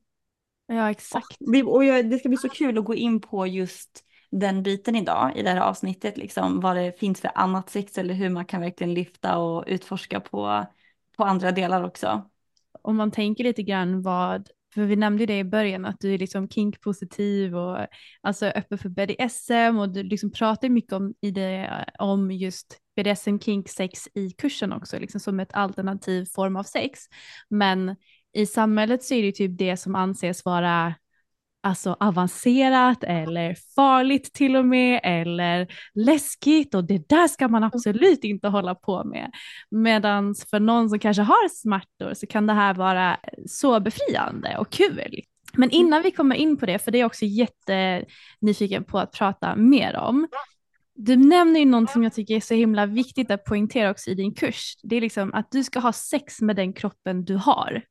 Ja, 0.68 0.92
exakt. 0.92 1.38
Och 1.66 1.84
det 1.84 2.20
ska 2.20 2.30
bli 2.30 2.38
så 2.38 2.50
kul 2.50 2.78
att 2.78 2.86
gå 2.86 2.96
in 2.96 3.22
på 3.22 3.48
just 3.48 4.04
den 4.32 4.64
biten 4.64 4.96
idag 4.96 5.32
i 5.36 5.44
det 5.44 5.50
här 5.50 5.62
avsnittet, 5.62 6.18
liksom 6.18 6.60
vad 6.60 6.76
det 6.76 7.00
finns 7.00 7.22
för 7.22 7.32
annat 7.36 7.70
sex 7.70 7.98
eller 7.98 8.14
hur 8.14 8.30
man 8.30 8.46
kan 8.46 8.62
verkligen 8.62 8.94
lyfta 8.94 9.38
och 9.38 9.64
utforska 9.68 10.20
på, 10.20 10.66
på 11.18 11.24
andra 11.24 11.52
delar 11.52 11.84
också 11.84 12.30
om 12.82 12.96
man 12.96 13.12
tänker 13.12 13.44
lite 13.44 13.64
grann 13.64 14.02
vad, 14.02 14.50
för 14.74 14.86
vi 14.86 14.96
nämnde 14.96 15.26
det 15.26 15.40
i 15.40 15.44
början 15.44 15.86
att 15.86 16.00
du 16.00 16.14
är 16.14 16.18
liksom 16.18 16.50
kinkpositiv 16.50 17.56
och 17.56 17.88
alltså 18.22 18.46
öppen 18.46 18.78
för 18.78 18.90
BDSM 18.90 19.80
och 19.80 19.90
du 19.90 20.04
liksom 20.04 20.32
pratar 20.32 20.70
mycket 20.70 20.94
om, 20.94 21.14
i 21.22 21.32
det, 21.32 21.86
om 22.00 22.32
just 22.32 22.78
BDSM, 22.96 23.40
kink, 23.40 23.70
sex 23.70 24.08
i 24.14 24.32
kursen 24.32 24.74
också, 24.74 25.00
liksom 25.00 25.20
som 25.20 25.40
ett 25.40 25.54
alternativ 25.54 26.26
form 26.26 26.56
av 26.56 26.64
sex. 26.64 27.00
Men 27.50 27.96
i 28.34 28.46
samhället 28.46 29.04
så 29.04 29.14
är 29.14 29.24
det 29.24 29.32
typ 29.32 29.58
det 29.58 29.78
som 29.78 29.96
anses 29.96 30.46
vara 30.46 30.96
alltså 31.62 31.98
avancerat 32.00 33.04
eller 33.04 33.56
farligt 33.76 34.34
till 34.34 34.56
och 34.56 34.66
med 34.66 35.00
eller 35.04 35.68
läskigt 35.94 36.76
och 36.76 36.84
det 36.84 37.10
där 37.10 37.28
ska 37.28 37.48
man 37.48 37.64
absolut 37.64 38.24
inte 38.24 38.48
hålla 38.48 38.76
på 38.76 39.04
med. 39.04 39.32
Medan 39.72 40.36
för 40.50 40.60
någon 40.60 40.90
som 40.90 41.00
kanske 41.00 41.24
har 41.24 41.50
smärtor 41.50 42.14
så 42.14 42.28
kan 42.28 42.48
det 42.48 42.54
här 42.54 42.74
vara 42.74 43.18
så 43.48 43.80
befriande 43.80 44.58
och 44.58 44.70
kul. 44.70 45.22
Men 45.54 45.70
innan 45.70 46.02
vi 46.02 46.12
kommer 46.12 46.36
in 46.36 46.58
på 46.58 46.66
det, 46.66 46.80
för 46.80 46.92
det 46.92 46.98
är 46.98 47.00
jag 47.00 47.08
också 47.08 47.26
jättenyfiken 47.26 48.84
på 48.84 49.00
att 49.00 49.12
prata 49.12 49.56
mer 49.56 49.96
om. 49.98 50.28
Du 50.96 51.16
nämner 51.16 51.60
ju 51.60 51.66
något 51.66 51.92
som 51.92 52.04
jag 52.04 52.14
tycker 52.14 52.36
är 52.36 52.40
så 52.40 52.54
himla 52.54 52.86
viktigt 52.86 53.32
att 53.32 53.46
poängtera 53.46 53.92
också 53.92 54.10
i 54.10 54.16
din 54.16 54.34
kurs. 54.34 54.74
Det 54.84 54.96
är 54.96 55.02
liksom 55.02 55.34
att 55.34 55.52
du 55.52 55.64
ska 55.64 55.80
ha 55.80 55.94
sex 55.94 56.42
med 56.42 56.56
den 56.56 56.74
kroppen 56.74 57.26
du 57.26 57.36
har. 57.36 57.84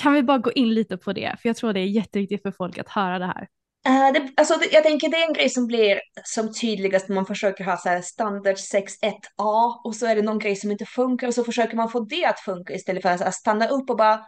Kan 0.00 0.12
vi 0.12 0.22
bara 0.22 0.38
gå 0.38 0.52
in 0.52 0.74
lite 0.74 0.96
på 0.96 1.12
det? 1.12 1.36
För 1.42 1.48
jag 1.48 1.56
tror 1.56 1.72
det 1.72 1.80
är 1.80 1.86
jätteviktigt 1.86 2.42
för 2.42 2.50
folk 2.50 2.78
att 2.78 2.88
höra 2.88 3.18
det 3.18 3.26
här. 3.26 3.48
Uh, 3.88 4.12
det, 4.12 4.32
alltså, 4.36 4.56
det, 4.56 4.72
jag 4.72 4.82
tänker 4.82 5.08
det 5.08 5.16
är 5.16 5.26
en 5.26 5.32
grej 5.32 5.48
som 5.48 5.66
blir 5.66 6.00
som 6.24 6.52
tydligast 6.52 7.08
när 7.08 7.14
man 7.14 7.26
försöker 7.26 7.64
ha 7.64 7.76
så 7.76 7.88
här 7.88 8.00
standard 8.00 8.56
6.1a 8.56 9.80
och 9.84 9.96
så 9.96 10.06
är 10.06 10.16
det 10.16 10.22
någon 10.22 10.38
grej 10.38 10.56
som 10.56 10.70
inte 10.70 10.86
funkar 10.86 11.26
och 11.26 11.34
så 11.34 11.44
försöker 11.44 11.76
man 11.76 11.90
få 11.90 12.00
det 12.00 12.24
att 12.24 12.40
funka 12.40 12.74
istället 12.74 13.02
för 13.02 13.08
att 13.08 13.34
stanna 13.34 13.68
upp 13.68 13.90
och 13.90 13.96
bara, 13.96 14.26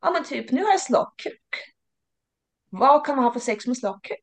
ja 0.00 0.10
men 0.10 0.24
typ 0.24 0.50
nu 0.50 0.64
har 0.64 0.70
jag 0.70 0.80
slagkuk. 0.80 1.42
Vad 2.70 3.06
kan 3.06 3.16
man 3.16 3.24
ha 3.24 3.32
för 3.32 3.40
sex 3.40 3.66
med 3.66 3.76
slagkuk? 3.76 4.20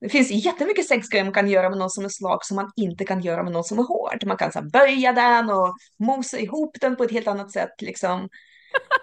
Det 0.00 0.08
finns 0.08 0.30
jättemycket 0.30 0.86
sexgrejer 0.86 1.24
man 1.24 1.34
kan 1.34 1.48
göra 1.48 1.68
med 1.70 1.78
någon 1.78 1.90
som 1.90 2.04
är 2.04 2.08
slak 2.08 2.44
som 2.44 2.56
man 2.56 2.70
inte 2.76 3.04
kan 3.04 3.20
göra 3.20 3.42
med 3.42 3.52
någon 3.52 3.64
som 3.64 3.78
är 3.78 3.82
hård. 3.82 4.24
Man 4.26 4.36
kan 4.36 4.52
så 4.52 4.58
här, 4.58 4.70
böja 4.70 5.12
den 5.12 5.50
och 5.50 5.76
mosa 5.98 6.38
ihop 6.38 6.76
den 6.80 6.96
på 6.96 7.04
ett 7.04 7.10
helt 7.10 7.28
annat 7.28 7.52
sätt. 7.52 7.82
Liksom. 7.82 8.28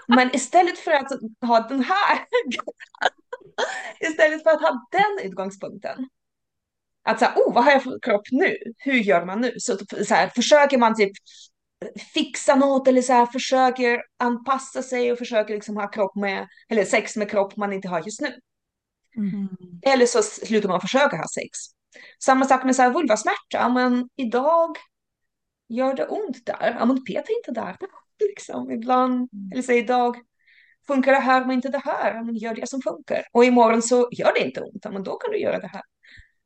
Men 0.07 0.35
istället 0.35 0.77
för 0.77 0.91
att 0.91 1.11
ha 1.41 1.59
den 1.59 1.83
här, 1.83 2.25
istället 3.99 4.43
för 4.43 4.49
att 4.49 4.61
ha 4.61 4.87
den 4.91 5.27
utgångspunkten. 5.31 6.09
Att 7.03 7.19
säga, 7.19 7.33
oh, 7.35 7.53
vad 7.53 7.63
har 7.63 7.71
jag 7.71 7.83
för 7.83 7.99
kropp 8.01 8.27
nu? 8.31 8.57
Hur 8.77 8.93
gör 8.93 9.25
man 9.25 9.41
nu? 9.41 9.53
Så, 9.57 9.77
så 10.05 10.13
här, 10.13 10.29
försöker 10.29 10.77
man 10.77 10.95
typ 10.95 11.11
fixa 12.13 12.55
något 12.55 12.87
eller 12.87 13.01
så 13.01 13.13
här, 13.13 13.25
försöker 13.25 14.01
anpassa 14.19 14.83
sig 14.83 15.11
och 15.11 15.17
försöker 15.17 15.53
liksom 15.53 15.77
ha 15.77 15.87
kropp 15.87 16.15
med, 16.15 16.47
eller 16.69 16.85
sex 16.85 17.15
med 17.15 17.29
kropp 17.29 17.57
man 17.57 17.73
inte 17.73 17.87
har 17.87 18.01
just 18.01 18.21
nu. 18.21 18.39
Mm. 19.17 19.47
Eller 19.81 20.05
så 20.05 20.21
slutar 20.23 20.69
man 20.69 20.81
försöka 20.81 21.17
ha 21.17 21.27
sex. 21.27 21.49
Samma 22.23 22.45
sak 22.45 22.63
med 22.63 22.75
så 22.75 22.81
här 22.81 22.91
vulvasmärta, 22.91 23.69
men 23.69 24.09
idag 24.15 24.77
gör 25.69 25.93
det 25.93 26.07
ont 26.07 26.45
där. 26.45 26.75
Ja, 26.79 26.85
men 26.85 27.03
peta 27.03 27.31
inte 27.31 27.51
där. 27.51 27.77
Liksom, 28.19 28.71
ibland, 28.71 29.13
mm. 29.13 29.51
eller 29.51 29.61
så 29.61 29.71
idag 29.71 30.15
funkar 30.87 31.11
det 31.11 31.19
här 31.19 31.45
men 31.45 31.51
inte 31.51 31.69
det 31.69 31.81
här. 31.85 32.23
Men 32.23 32.35
gör 32.35 32.55
det 32.55 32.69
som 32.69 32.81
funkar. 32.81 33.25
Och 33.31 33.45
imorgon 33.45 33.81
så 33.81 34.09
gör 34.11 34.33
det 34.33 34.45
inte 34.45 34.61
ont, 34.61 34.85
men 34.91 35.03
då 35.03 35.15
kan 35.15 35.31
du 35.31 35.39
göra 35.39 35.59
det 35.59 35.67
här. 35.67 35.81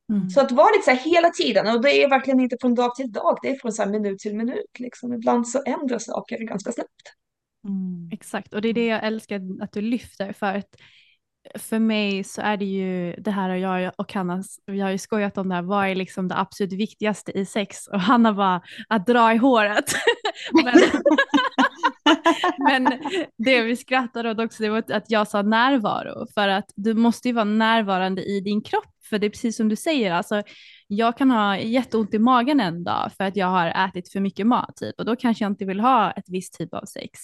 Mm. 0.09 0.29
Så 0.29 0.41
att 0.41 0.51
vara 0.51 0.71
lite 0.71 0.83
så 0.83 0.91
här 0.91 1.11
hela 1.11 1.29
tiden, 1.29 1.67
och 1.67 1.81
det 1.81 2.03
är 2.03 2.09
verkligen 2.09 2.39
inte 2.39 2.57
från 2.61 2.75
dag 2.75 2.95
till 2.95 3.11
dag, 3.11 3.37
det 3.41 3.49
är 3.49 3.55
från 3.55 3.71
så 3.71 3.85
minut 3.85 4.19
till 4.19 4.35
minut. 4.35 4.79
Liksom. 4.79 5.13
Ibland 5.13 5.47
så 5.47 5.63
ändras 5.65 6.05
saker 6.05 6.37
ganska 6.37 6.71
snabbt. 6.71 7.13
Mm. 7.67 8.09
Exakt, 8.11 8.53
och 8.53 8.61
det 8.61 8.69
är 8.69 8.73
det 8.73 8.85
jag 8.85 9.03
älskar 9.03 9.41
att 9.61 9.71
du 9.71 9.81
lyfter, 9.81 10.33
för 10.33 10.55
att 10.55 10.75
för 11.55 11.79
mig 11.79 12.23
så 12.23 12.41
är 12.41 12.57
det 12.57 12.65
ju 12.65 13.13
det 13.13 13.31
här 13.31 13.49
och 13.49 13.59
jag 13.59 13.91
och 13.95 14.13
Hanna, 14.13 14.43
vi 14.65 14.79
har 14.79 14.89
ju 14.89 14.97
skojat 14.97 15.37
om 15.37 15.49
det 15.49 15.55
här, 15.55 15.61
vad 15.61 15.87
är 15.87 15.95
liksom 15.95 16.27
det 16.27 16.37
absolut 16.37 16.73
viktigaste 16.73 17.31
i 17.31 17.45
sex? 17.45 17.87
Och 17.87 18.01
Hanna 18.01 18.33
bara, 18.33 18.61
att 18.89 19.07
dra 19.07 19.33
i 19.33 19.37
håret. 19.37 19.93
men, 20.63 20.75
men 22.83 22.99
det 23.37 23.61
vi 23.61 23.75
skrattade 23.75 24.31
åt 24.31 24.39
också, 24.39 24.63
det 24.63 24.69
var 24.69 24.83
att 24.91 25.11
jag 25.11 25.27
sa 25.27 25.41
närvaro, 25.41 26.27
för 26.33 26.47
att 26.47 26.71
du 26.75 26.93
måste 26.93 27.27
ju 27.27 27.33
vara 27.33 27.45
närvarande 27.45 28.23
i 28.23 28.39
din 28.39 28.61
kropp, 28.61 28.95
för 29.09 29.19
det 29.19 29.27
är 29.27 29.31
precis 29.31 29.57
som 29.57 29.69
du 29.69 29.75
säger, 29.75 30.11
alltså 30.11 30.43
jag 30.91 31.17
kan 31.17 31.31
ha 31.31 31.57
jätteont 31.57 32.13
i 32.13 32.19
magen 32.19 32.59
en 32.59 32.83
dag 32.83 33.11
för 33.17 33.23
att 33.23 33.35
jag 33.35 33.47
har 33.47 33.87
ätit 33.87 34.11
för 34.11 34.19
mycket 34.19 34.47
mat 34.47 34.75
typ 34.75 34.95
och 34.99 35.05
då 35.05 35.15
kanske 35.15 35.43
jag 35.43 35.51
inte 35.51 35.65
vill 35.65 35.79
ha 35.79 36.11
ett 36.11 36.29
visst 36.29 36.53
typ 36.53 36.73
av 36.73 36.85
sex. 36.85 37.19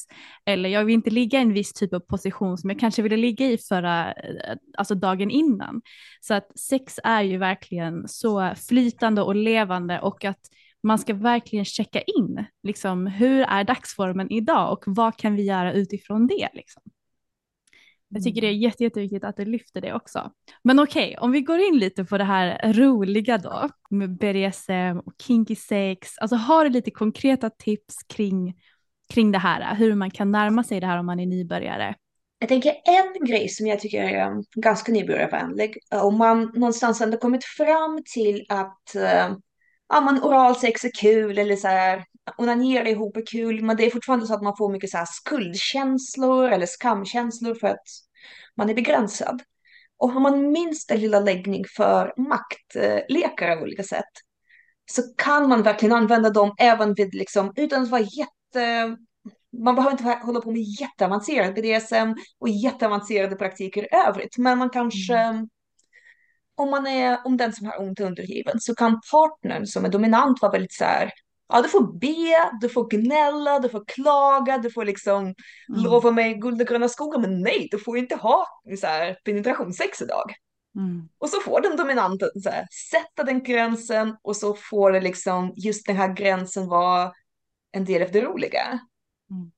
Eller 0.46 0.70
jag 0.70 0.86
vill 0.86 0.94
inte 0.94 1.10
ligga 1.10 1.40
i 1.40 1.42
en 1.42 1.54
viss 1.54 1.74
typ 1.74 1.94
av 1.94 2.00
position 2.00 2.58
som 2.58 2.70
jag 2.70 2.80
kanske 2.80 3.02
ville 3.02 3.18
ligga 3.18 3.48
i 3.48 3.58
förra, 3.58 4.14
eh, 4.14 4.56
alltså 4.78 4.96
dagen 4.96 5.32
innan. 5.32 5.82
Så 6.22 6.34
att 6.34 6.60
sex 6.60 7.00
är 7.04 7.22
ju 7.22 7.38
verkligen 7.38 8.08
så 8.08 8.54
flytande 8.70 9.22
och 9.22 9.36
levande 9.36 10.00
och 10.00 10.26
att 10.26 10.40
man 10.84 11.00
ska 11.00 11.14
verkligen 11.14 11.66
checka 11.66 12.02
in, 12.02 12.46
liksom 12.64 13.08
hur 13.08 13.42
är 13.42 13.64
dagsformen 13.64 14.32
idag 14.32 14.72
och 14.72 14.84
vad 14.88 15.18
kan 15.18 15.36
vi 15.36 15.44
göra 15.44 15.74
utifrån 15.74 16.28
det 16.28 16.50
liksom. 16.54 16.84
Jag 18.16 18.24
tycker 18.24 18.42
det 18.42 18.48
är 18.48 18.52
mm. 18.52 18.62
jätte, 18.62 18.84
jätteviktigt 18.84 19.24
att 19.24 19.38
du 19.38 19.46
lyfter 19.46 19.82
det 19.82 19.94
också. 19.94 20.32
Men 20.64 20.80
okej, 20.80 21.08
okay, 21.08 21.16
om 21.18 21.32
vi 21.32 21.42
går 21.42 21.60
in 21.60 21.78
lite 21.78 22.06
på 22.06 22.18
det 22.18 22.24
här 22.24 22.74
roliga 22.74 23.38
då 23.38 23.70
med 23.90 24.18
BDSM 24.18 25.00
och 25.06 25.14
kinky 25.22 25.56
sex. 25.56 26.18
Alltså 26.18 26.36
har 26.36 26.64
du 26.64 26.70
lite 26.70 26.92
konkreta 26.92 27.50
tips 27.50 27.96
kring, 28.04 28.56
kring 29.14 29.32
det 29.32 29.38
här, 29.38 29.76
hur 29.76 29.96
man 29.96 30.12
kan 30.12 30.32
närma 30.32 30.64
sig 30.64 30.80
det 30.80 30.88
här 30.88 31.00
om 31.00 31.06
man 31.06 31.20
är 31.20 31.26
nybörjare? 31.26 31.96
Jag 32.40 32.50
tänker 32.50 32.74
en 32.86 33.26
grej 33.26 33.50
som 33.50 33.68
jag 33.68 33.80
tycker 33.80 34.04
är 34.04 34.44
ganska 34.62 34.92
nybörjarvänlig, 34.92 35.78
om 35.92 36.18
man 36.18 36.52
någonstans 36.56 37.02
ändå 37.02 37.18
kommit 37.18 37.46
fram 37.46 38.04
till 38.14 38.46
att 38.50 38.96
uh, 38.96 39.38
ja, 39.90 40.02
man 40.02 40.24
oralsex 40.24 40.84
är 40.84 40.92
kul 41.02 41.38
eller 41.38 41.56
så 41.56 41.68
här, 41.68 42.06
onanera 42.38 42.90
ihop 42.90 43.18
är 43.18 43.26
kul, 43.26 43.64
men 43.64 43.78
det 43.78 43.86
är 43.86 43.90
fortfarande 43.90 44.28
så 44.28 44.34
att 44.34 44.44
man 44.44 44.58
får 44.58 44.72
mycket 44.72 44.90
så 44.90 44.98
här 44.98 45.08
skuldkänslor 45.10 46.50
eller 46.50 46.66
skamkänslor 46.66 47.56
för 47.56 47.68
att 47.68 47.88
man 48.58 48.70
är 48.70 48.74
begränsad. 48.74 49.42
Och 49.98 50.12
har 50.12 50.22
man 50.22 50.52
minst 50.52 50.92
en 50.92 51.00
lilla 51.00 51.20
läggning 51.20 51.66
för 51.76 52.14
maktlekar 52.18 53.50
av 53.50 53.64
olika 53.64 53.84
sätt 53.84 54.12
så 54.92 55.02
kan 55.18 55.50
man 55.50 55.64
verkligen 55.64 55.96
använda 55.96 56.30
dem 56.30 56.56
även 56.58 56.94
vid, 56.94 57.14
liksom, 57.14 57.54
utan 57.56 57.84
att 57.84 57.90
vara 57.90 58.02
jätte... 58.02 58.98
Man 59.64 59.76
behöver 59.76 59.92
inte 59.92 60.20
hålla 60.26 60.42
på 60.42 60.52
med 60.52 60.62
jätteavancerad 60.62 61.54
BDSM 61.54 62.14
och 62.40 62.50
jätteavancerade 62.50 63.36
praktiker 63.36 63.84
i 63.84 63.88
övrigt, 64.08 64.38
men 64.38 64.58
man 64.58 64.70
kanske 64.70 65.18
mm. 65.18 65.50
om 66.56 66.70
man 66.70 66.88
är 66.88 67.20
om 67.26 67.38
den 67.38 67.54
som 67.54 67.68
har 67.68 67.82
ont 67.82 68.00
undergiven 68.00 68.60
så 68.60 68.76
kan 68.76 69.02
partnern 69.12 69.66
som 69.66 69.86
är 69.86 69.90
dominant 69.90 70.42
vara 70.42 70.52
väldigt 70.52 70.74
så 70.74 70.84
här 70.84 71.12
Ja, 71.48 71.62
du 71.62 71.70
får 71.70 72.00
be, 72.00 72.58
du 72.62 72.70
får 72.70 72.90
gnälla, 72.90 73.60
du 73.60 73.70
får 73.70 73.84
klaga, 73.88 74.58
du 74.58 74.72
får 74.72 74.86
liksom 74.86 75.24
mm. 75.24 75.36
lova 75.68 76.12
mig 76.12 76.34
guld 76.34 76.62
och 76.62 76.68
gröna 76.68 76.90
skogar, 76.90 77.20
men 77.20 77.42
nej, 77.42 77.68
du 77.72 77.80
får 77.80 77.98
inte 77.98 78.16
ha 78.16 78.48
så 78.80 78.88
här, 78.88 79.14
penetrationssex 79.14 80.02
idag. 80.02 80.34
Mm. 80.78 81.10
Och 81.18 81.30
så 81.30 81.40
får 81.40 81.62
den 81.62 81.78
dominanten 81.78 82.30
så 82.44 82.50
här, 82.50 82.68
sätta 82.92 83.24
den 83.24 83.44
gränsen 83.44 84.18
och 84.22 84.36
så 84.36 84.54
får 84.54 84.92
det 84.92 85.02
liksom 85.02 85.54
just 85.56 85.86
den 85.86 85.96
här 85.96 86.14
gränsen 86.14 86.68
vara 86.68 87.12
en 87.72 87.86
del 87.86 88.02
av 88.04 88.12
det 88.12 88.22
roliga. 88.22 88.80
Mm. 89.32 89.52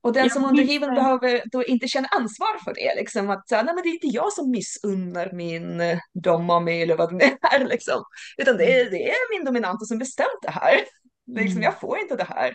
Och 0.00 0.12
den 0.12 0.30
som 0.30 0.44
undergiven 0.44 0.94
behöver 0.94 1.42
då 1.52 1.64
inte 1.64 1.88
känna 1.88 2.08
ansvar 2.08 2.64
för 2.64 2.74
det, 2.74 2.94
liksom 2.96 3.30
att 3.30 3.44
nej 3.50 3.64
men 3.64 3.76
det 3.82 3.88
är 3.88 3.94
inte 3.94 4.06
jag 4.06 4.32
som 4.32 4.50
missunnar 4.50 5.30
min 5.32 5.80
eh, 5.80 5.98
dom 6.14 6.64
mig 6.64 6.82
eller 6.82 6.96
vad 6.96 7.18
det 7.18 7.38
är 7.42 7.64
liksom, 7.68 8.04
utan 8.36 8.56
det 8.56 8.64
är, 8.64 8.80
mm. 8.80 8.92
det 8.92 9.10
är 9.10 9.38
min 9.38 9.44
dominant 9.44 9.88
som 9.88 9.98
bestämt 9.98 10.42
det 10.42 10.50
här. 10.50 10.80
Liksom, 11.26 11.52
mm. 11.52 11.62
Jag 11.62 11.80
får 11.80 11.98
inte 11.98 12.16
det 12.16 12.24
här. 12.24 12.52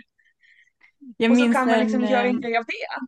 Jag 1.18 1.32
och 1.32 1.38
så 1.38 1.54
kan 1.54 1.68
man 1.68 1.80
liksom 1.80 2.04
en, 2.04 2.10
göra 2.10 2.24
en 2.24 2.36
eh, 2.36 2.42
grej 2.42 2.58
av 2.58 2.64
det. 2.66 3.08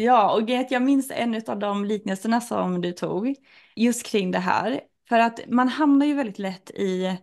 Ja, 0.00 0.34
och 0.34 0.50
jag 0.50 0.82
minns 0.82 1.10
en 1.10 1.42
av 1.46 1.58
de 1.58 1.84
liknelserna 1.84 2.40
som 2.40 2.80
du 2.80 2.92
tog 2.92 3.34
just 3.76 4.06
kring 4.06 4.30
det 4.30 4.38
här. 4.38 4.80
För 5.08 5.18
att 5.18 5.40
man 5.48 5.68
hamnar 5.68 6.06
ju 6.06 6.14
väldigt 6.14 6.38
lätt 6.38 6.70
i 6.70 7.18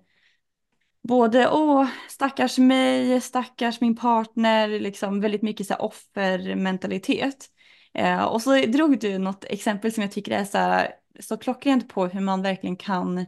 både 1.08 1.52
åh, 1.52 1.88
stackars 2.10 2.58
mig, 2.58 3.22
stackars 3.22 3.82
min 3.82 3.96
partner, 3.96 4.68
liksom 4.80 5.22
väldigt 5.22 5.41
mycket 5.41 5.68
så 5.68 5.74
här 5.74 5.82
offermentalitet. 5.82 7.50
Eh, 7.94 8.24
och 8.24 8.41
så 8.41 8.56
drog 8.56 9.00
du 9.00 9.18
något 9.18 9.44
exempel 9.44 9.91
som 9.91 10.04
jag 10.04 10.12
tycker 10.12 10.32
är 10.32 10.46
så, 10.46 10.58
här, 10.58 10.91
så 11.20 11.38
klockrent 11.38 11.89
på 11.89 12.08
hur 12.08 12.22
man 12.22 12.41
verkligen 12.41 12.78
kan 12.78 13.26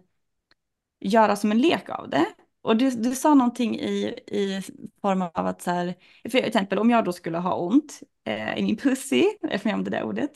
göra 1.00 1.36
som 1.36 1.52
en 1.52 1.62
lek 1.62 1.90
av 1.90 2.10
det. 2.10 2.26
Och 2.68 2.78
du, 2.78 2.90
du 2.90 3.16
sa 3.16 3.34
någonting 3.34 3.80
i, 3.80 4.20
i 4.28 4.62
form 5.02 5.22
av 5.22 5.48
att 5.48 5.62
så 5.62 5.72
här, 5.72 5.96
för 6.30 6.38
exempel 6.38 6.80
om 6.80 6.90
jag 6.90 7.06
då 7.06 7.14
skulle 7.14 7.38
ha 7.38 7.56
ont 7.56 8.00
eh, 8.26 8.58
i 8.58 8.64
min 8.64 8.78
pussy, 8.78 9.26
är 9.42 9.58
för 9.58 9.70
mig 9.70 9.74
om 9.74 9.84
det 9.84 9.90
där 9.90 10.04
ordet. 10.04 10.32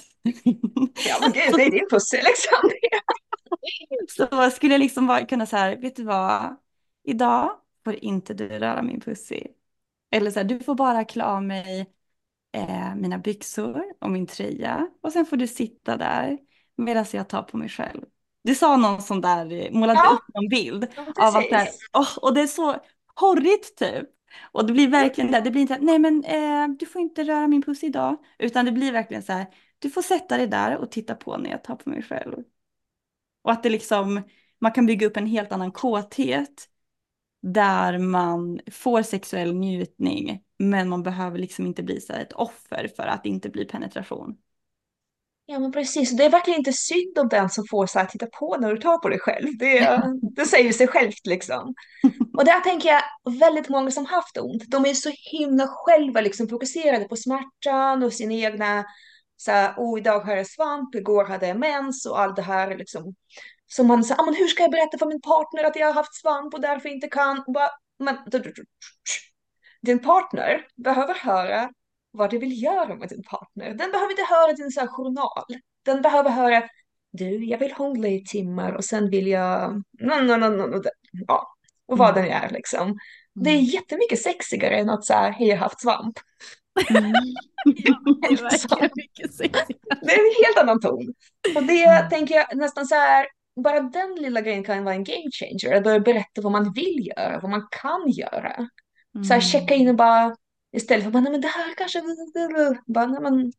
Ja 1.08 1.18
men 1.22 1.32
gud, 1.32 1.54
det 1.56 1.64
är 1.64 1.72
din 1.72 1.88
pussy 1.90 2.18
liksom. 2.18 2.72
så 4.30 4.50
skulle 4.50 4.74
jag 4.74 4.80
liksom 4.80 5.08
bara 5.08 5.26
kunna 5.26 5.46
så 5.46 5.58
här, 5.58 5.78
vet 5.78 5.96
du 5.96 6.04
vad, 6.04 6.56
idag 7.04 7.52
får 7.84 7.96
inte 7.96 8.34
du 8.34 8.48
röra 8.48 8.82
min 8.82 9.02
pussy. 9.02 9.44
Eller 10.12 10.32
så 10.32 10.40
här, 10.40 10.44
du 10.46 10.60
får 10.60 10.76
bara 10.76 11.06
klä 11.06 11.24
av 11.24 11.44
mig 11.44 11.94
eh, 12.54 12.96
mina 12.96 13.18
byxor 13.18 13.84
och 14.02 14.12
min 14.12 14.28
tröja 14.28 14.88
och 15.02 15.12
sen 15.12 15.26
får 15.26 15.38
du 15.38 15.48
sitta 15.48 15.98
där 15.98 16.38
medan 16.78 17.06
jag 17.14 17.30
tar 17.30 17.44
på 17.44 17.58
mig 17.58 17.70
själv. 17.70 18.02
Du 18.44 18.56
sa 18.56 18.78
någon 18.78 19.02
sån 19.02 19.22
där, 19.22 19.72
målade 19.72 20.00
ja. 20.04 20.12
upp 20.14 20.36
en 20.36 20.50
bild 20.50 20.88
ja, 20.96 21.28
av 21.28 21.36
att 21.36 21.50
det 21.50 21.72
oh, 21.94 22.18
och 22.18 22.34
det 22.34 22.42
är 22.42 22.48
så 22.48 22.76
horrigt 23.16 23.78
typ. 23.78 24.06
Och 24.52 24.68
det 24.68 24.74
blir 24.74 24.88
verkligen 24.88 25.32
det, 25.32 25.42
det 25.42 25.52
blir 25.52 25.62
inte 25.62 25.78
nej 25.82 26.00
men 26.00 26.24
eh, 26.24 26.68
du 26.80 26.86
får 26.86 27.02
inte 27.02 27.24
röra 27.24 27.48
min 27.48 27.62
puss 27.62 27.84
idag, 27.84 28.18
utan 28.40 28.66
det 28.66 28.72
blir 28.72 28.92
verkligen 28.92 29.24
så 29.24 29.34
här, 29.34 29.48
du 29.80 29.90
får 29.90 30.02
sätta 30.02 30.38
dig 30.38 30.48
där 30.48 30.78
och 30.78 30.92
titta 30.92 31.16
på 31.16 31.38
när 31.38 31.50
jag 31.50 31.64
tar 31.64 31.76
på 31.76 31.90
mig 31.90 32.04
själv. 32.04 32.44
Och 33.44 33.52
att 33.52 33.64
det 33.64 33.70
liksom, 33.70 34.22
man 34.60 34.72
kan 34.72 34.86
bygga 34.86 35.08
upp 35.08 35.18
en 35.18 35.28
helt 35.28 35.52
annan 35.52 35.72
kåthet 35.72 36.68
där 37.42 37.98
man 37.98 38.60
får 38.72 39.02
sexuell 39.02 39.54
njutning, 39.54 40.44
men 40.60 40.90
man 40.90 41.04
behöver 41.04 41.40
liksom 41.40 41.68
inte 41.68 41.84
bli 41.84 42.02
så 42.02 42.14
ett 42.14 42.34
offer 42.34 42.92
för 42.96 43.04
att 43.04 43.24
det 43.24 43.30
inte 43.30 43.50
blir 43.50 43.66
penetration. 43.66 44.38
Ja 45.52 45.60
men 45.60 45.72
precis, 45.72 46.12
det 46.12 46.26
är 46.26 46.30
verkligen 46.30 46.60
inte 46.60 46.74
synd 46.74 47.20
om 47.20 47.28
den 47.28 47.50
som 47.50 47.66
får 47.70 47.88
så 47.88 48.00
här 48.00 48.06
titta 48.06 48.26
på 48.26 48.58
när 48.58 48.74
du 48.74 48.78
tar 48.78 48.98
på 48.98 49.10
dig 49.10 49.20
själv. 49.20 49.58
Det, 49.58 50.02
det 50.36 50.46
säger 50.46 50.74
sig 50.74 50.88
självt 50.88 51.26
liksom. 51.28 51.74
Och 52.38 52.46
där 52.46 52.60
tänker 52.60 52.90
jag 52.90 53.02
väldigt 53.40 53.70
många 53.70 53.92
som 53.92 54.06
haft 54.06 54.38
ont, 54.38 54.64
de 54.68 54.86
är 54.86 54.94
så 54.94 55.12
himla 55.32 55.68
själva 55.68 56.22
liksom 56.22 56.48
fokuserade 56.48 57.06
på 57.06 57.16
smärtan 57.16 58.04
och 58.04 58.14
sina 58.14 58.34
egna, 58.34 58.86
så 59.38 59.52
här, 59.52 59.74
oh 59.78 60.00
idag 60.00 60.20
har 60.20 60.36
jag 60.36 60.48
svamp, 60.48 60.96
igår 60.96 61.26
hade 61.26 61.48
jag 61.48 61.60
mens 61.60 62.06
och 62.06 62.20
allt 62.20 62.36
det 62.36 62.42
här 62.42 62.78
liksom. 62.78 63.16
Så 63.68 63.84
man 63.84 64.04
säger, 64.04 64.22
ah, 64.22 64.26
men 64.26 64.36
hur 64.36 64.48
ska 64.48 64.64
jag 64.64 64.72
berätta 64.72 64.98
för 64.98 65.06
min 65.06 65.22
partner 65.22 65.64
att 65.64 65.76
jag 65.76 65.88
har 65.88 65.94
haft 65.94 66.16
svamp 66.22 66.54
och 66.54 66.62
därför 66.62 66.90
inte 66.90 67.08
kan? 67.08 67.44
Bara, 67.54 67.70
men 68.00 68.18
din 69.82 70.00
partner 70.00 70.66
behöver 70.76 71.14
höra 71.14 71.70
vad 72.12 72.30
du 72.30 72.38
vill 72.38 72.64
göra 72.64 72.96
med 72.96 73.10
din 73.10 73.24
partner. 73.24 73.74
Den 73.74 73.92
behöver 73.92 74.12
inte 74.12 74.34
höra 74.34 74.54
din 74.54 74.72
så 74.72 74.80
här, 74.80 74.88
journal. 74.88 75.44
Den 75.86 76.02
behöver 76.02 76.30
höra, 76.30 76.64
du, 77.12 77.46
jag 77.46 77.58
vill 77.58 77.72
hångla 77.72 78.08
i 78.08 78.24
timmar 78.24 78.72
och 78.72 78.86
sen 78.86 79.10
vill 79.10 79.28
jag, 79.28 79.84
no, 80.00 80.22
no, 80.22 80.38
no, 80.38 80.48
no, 80.48 80.84
ja, 81.28 81.48
och 81.88 81.98
vad 81.98 82.18
mm. 82.18 82.24
den 82.24 82.32
är 82.44 82.50
liksom. 82.50 82.98
Det 83.36 83.50
är 83.50 83.54
mm. 83.54 83.66
jättemycket 83.66 84.22
sexigare 84.22 84.78
än 84.78 84.90
att 84.90 85.06
säga, 85.06 85.30
hej 85.30 85.48
jag 85.48 85.58
har 85.58 85.64
haft 85.64 85.82
svamp. 85.82 86.20
Mm. 86.90 87.12
det 90.02 90.12
är 90.12 90.20
en 90.20 90.46
helt 90.46 90.58
annan 90.62 90.80
ton. 90.80 91.14
Och 91.56 91.64
det 91.64 91.84
mm. 91.84 92.10
tänker 92.10 92.36
jag 92.36 92.58
nästan 92.58 92.88
så 92.88 92.96
här, 92.96 93.26
bara 93.64 93.80
den 93.80 94.16
lilla 94.16 94.42
grejen 94.42 94.64
kan 94.64 94.84
vara 94.84 94.96
en 94.96 95.04
game 95.04 95.32
changer. 95.32 95.78
Att 95.78 95.84
börja 95.84 96.00
berätta 96.00 96.42
vad 96.42 96.52
man 96.52 96.74
vill 96.74 97.08
göra, 97.18 97.40
vad 97.40 97.52
man 97.52 97.68
kan 97.72 98.10
göra. 98.10 98.68
Mm. 99.16 99.24
Så 99.24 99.34
här, 99.34 99.42
checka 99.42 99.76
in 99.76 99.90
och 99.90 99.96
bara, 99.96 100.36
istället 100.72 101.04
för 101.04 101.10
att 101.10 101.24
nej 101.24 101.32
men 101.32 101.42
det 101.42 101.48
här 101.48 101.76
kanske, 101.78 102.02
bara, 102.86 103.06
nej 103.06 103.22
men 103.22 103.54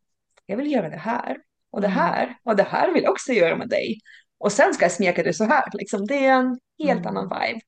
jag 0.46 0.56
vill 0.56 0.72
göra 0.72 0.88
det 0.88 0.96
här. 0.96 1.36
Och 1.70 1.80
det 1.80 1.88
här, 1.88 2.36
och 2.42 2.56
det 2.56 2.62
här 2.62 2.92
vill 2.92 3.02
jag 3.02 3.12
också 3.12 3.32
göra 3.32 3.56
med 3.56 3.68
dig. 3.68 3.98
Och 4.38 4.52
sen 4.52 4.74
ska 4.74 4.84
jag 4.84 4.92
smeka 4.92 5.22
det 5.22 5.34
så 5.34 5.44
här, 5.44 5.64
liksom. 5.72 6.06
det 6.06 6.26
är 6.26 6.32
en 6.32 6.58
helt 6.78 7.00
mm. 7.00 7.16
annan 7.16 7.24
vibe. 7.24 7.60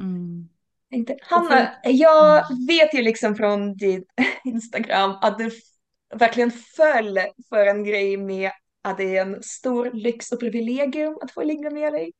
Mm. 0.00 0.48
Inte, 0.90 1.16
Hanna, 1.22 1.72
jag 1.84 2.44
vet 2.68 2.94
ju 2.94 3.02
liksom 3.02 3.34
från 3.34 3.76
din 3.76 4.04
Instagram 4.44 5.10
att 5.20 5.38
du 5.38 5.50
verkligen 6.14 6.50
föll 6.50 7.18
för 7.48 7.66
en 7.66 7.84
grej 7.84 8.16
med 8.16 8.50
att 8.82 8.96
det 8.96 9.16
är 9.16 9.22
en 9.22 9.42
stor 9.42 9.90
lyx 9.92 10.32
och 10.32 10.40
privilegium 10.40 11.18
att 11.22 11.32
få 11.32 11.42
ligga 11.42 11.70
med 11.70 11.92
dig. 11.92 12.12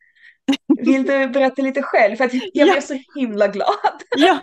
Vill 0.78 1.02
du 1.02 1.28
berätta 1.28 1.62
lite 1.62 1.82
själv? 1.82 2.16
För 2.16 2.24
att 2.24 2.34
jag 2.34 2.42
ja. 2.52 2.64
blev 2.64 2.80
så 2.80 2.98
himla 3.14 3.48
glad. 3.48 4.02
Ja, 4.16 4.40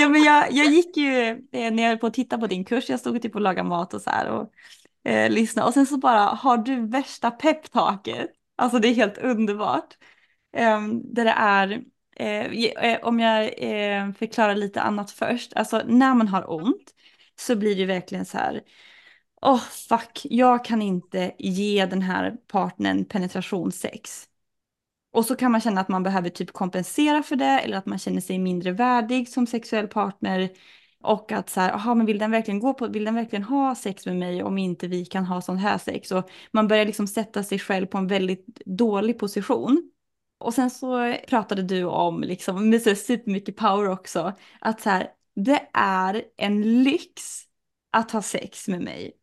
ja 0.00 0.08
men 0.08 0.22
jag, 0.22 0.52
jag 0.52 0.66
gick 0.66 0.96
ju 0.96 1.28
eh, 1.52 1.72
ner 1.72 1.96
på 1.96 2.06
att 2.06 2.14
titta 2.14 2.38
på 2.38 2.46
din 2.46 2.64
kurs. 2.64 2.88
Jag 2.88 3.00
stod 3.00 3.22
typ 3.22 3.34
och 3.34 3.40
lagade 3.40 3.68
mat 3.68 3.94
och 3.94 4.00
så 4.00 4.10
här 4.10 4.28
och 4.28 4.50
eh, 5.10 5.30
lyssnade. 5.30 5.68
Och 5.68 5.74
sen 5.74 5.86
så 5.86 5.96
bara, 5.96 6.20
har 6.20 6.56
du 6.56 6.86
värsta 6.86 7.30
pepptaket? 7.30 8.30
Alltså 8.56 8.78
det 8.78 8.88
är 8.88 8.94
helt 8.94 9.18
underbart. 9.18 9.96
Um, 10.56 11.14
där 11.14 11.24
det 11.24 11.34
är 11.36 11.82
Eh, 12.20 12.46
eh, 12.84 12.98
om 13.02 13.20
jag 13.20 13.44
eh, 13.44 14.12
förklarar 14.12 14.54
lite 14.54 14.80
annat 14.80 15.10
först, 15.10 15.52
alltså 15.54 15.82
när 15.86 16.14
man 16.14 16.28
har 16.28 16.52
ont 16.52 16.94
så 17.40 17.56
blir 17.56 17.76
det 17.76 17.86
verkligen 17.86 18.24
så 18.24 18.38
här, 18.38 18.62
åh 19.42 19.54
oh, 19.54 19.60
fuck, 19.60 20.20
jag 20.24 20.64
kan 20.64 20.82
inte 20.82 21.34
ge 21.38 21.86
den 21.86 22.02
här 22.02 22.30
partnern 22.30 23.04
penetrationssex. 23.04 24.28
Och 25.12 25.24
så 25.24 25.36
kan 25.36 25.52
man 25.52 25.60
känna 25.60 25.80
att 25.80 25.88
man 25.88 26.02
behöver 26.02 26.30
typ 26.30 26.52
kompensera 26.52 27.22
för 27.22 27.36
det 27.36 27.44
eller 27.44 27.76
att 27.76 27.86
man 27.86 27.98
känner 27.98 28.20
sig 28.20 28.38
mindre 28.38 28.72
värdig 28.72 29.28
som 29.28 29.46
sexuell 29.46 29.88
partner. 29.88 30.50
Och 31.02 31.32
att 31.32 31.50
så 31.50 31.60
här, 31.60 31.72
aha, 31.72 31.94
men 31.94 32.06
vill 32.06 32.18
den 32.18 32.30
verkligen 32.30 32.60
gå 32.60 32.74
på, 32.74 32.86
vill 32.88 33.04
den 33.04 33.14
verkligen 33.14 33.42
ha 33.42 33.74
sex 33.74 34.06
med 34.06 34.16
mig 34.16 34.42
om 34.42 34.58
inte 34.58 34.86
vi 34.88 35.04
kan 35.06 35.24
ha 35.24 35.40
sån 35.40 35.58
här 35.58 35.78
sex? 35.78 36.10
Och 36.12 36.30
man 36.52 36.68
börjar 36.68 36.86
liksom 36.86 37.06
sätta 37.06 37.42
sig 37.42 37.58
själv 37.58 37.86
på 37.86 37.98
en 37.98 38.06
väldigt 38.06 38.46
dålig 38.66 39.18
position. 39.18 39.90
Och 40.38 40.54
sen 40.54 40.70
så 40.70 41.16
pratade 41.28 41.62
du 41.62 41.84
om, 41.84 42.20
liksom, 42.22 42.70
med 42.70 42.82
så 42.82 42.94
supermycket 42.94 43.56
power 43.56 43.88
också, 43.88 44.32
att 44.60 44.80
så 44.80 44.90
här, 44.90 45.08
det 45.34 45.68
är 45.72 46.24
en 46.36 46.82
lyx 46.82 47.12
att 47.90 48.10
ha 48.10 48.22
sex 48.22 48.68
med 48.68 48.82
mig. 48.82 49.19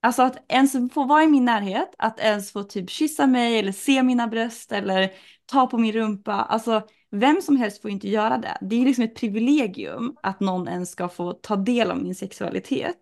Alltså 0.00 0.22
att 0.22 0.44
ens 0.48 0.72
få 0.94 1.04
vara 1.04 1.24
i 1.24 1.26
min 1.26 1.44
närhet, 1.44 1.94
att 1.98 2.20
ens 2.20 2.52
få 2.52 2.62
typ 2.62 2.90
kyssa 2.90 3.26
mig 3.26 3.58
eller 3.58 3.72
se 3.72 4.02
mina 4.02 4.26
bröst 4.26 4.72
eller 4.72 5.10
ta 5.46 5.66
på 5.66 5.78
min 5.78 5.92
rumpa. 5.92 6.32
Alltså 6.32 6.82
vem 7.10 7.40
som 7.42 7.56
helst 7.56 7.82
får 7.82 7.90
inte 7.90 8.08
göra 8.08 8.38
det. 8.38 8.58
Det 8.60 8.76
är 8.76 8.84
liksom 8.84 9.04
ett 9.04 9.14
privilegium 9.14 10.16
att 10.22 10.40
någon 10.40 10.68
ens 10.68 10.90
ska 10.90 11.08
få 11.08 11.32
ta 11.32 11.56
del 11.56 11.90
av 11.90 12.02
min 12.02 12.14
sexualitet. 12.14 12.96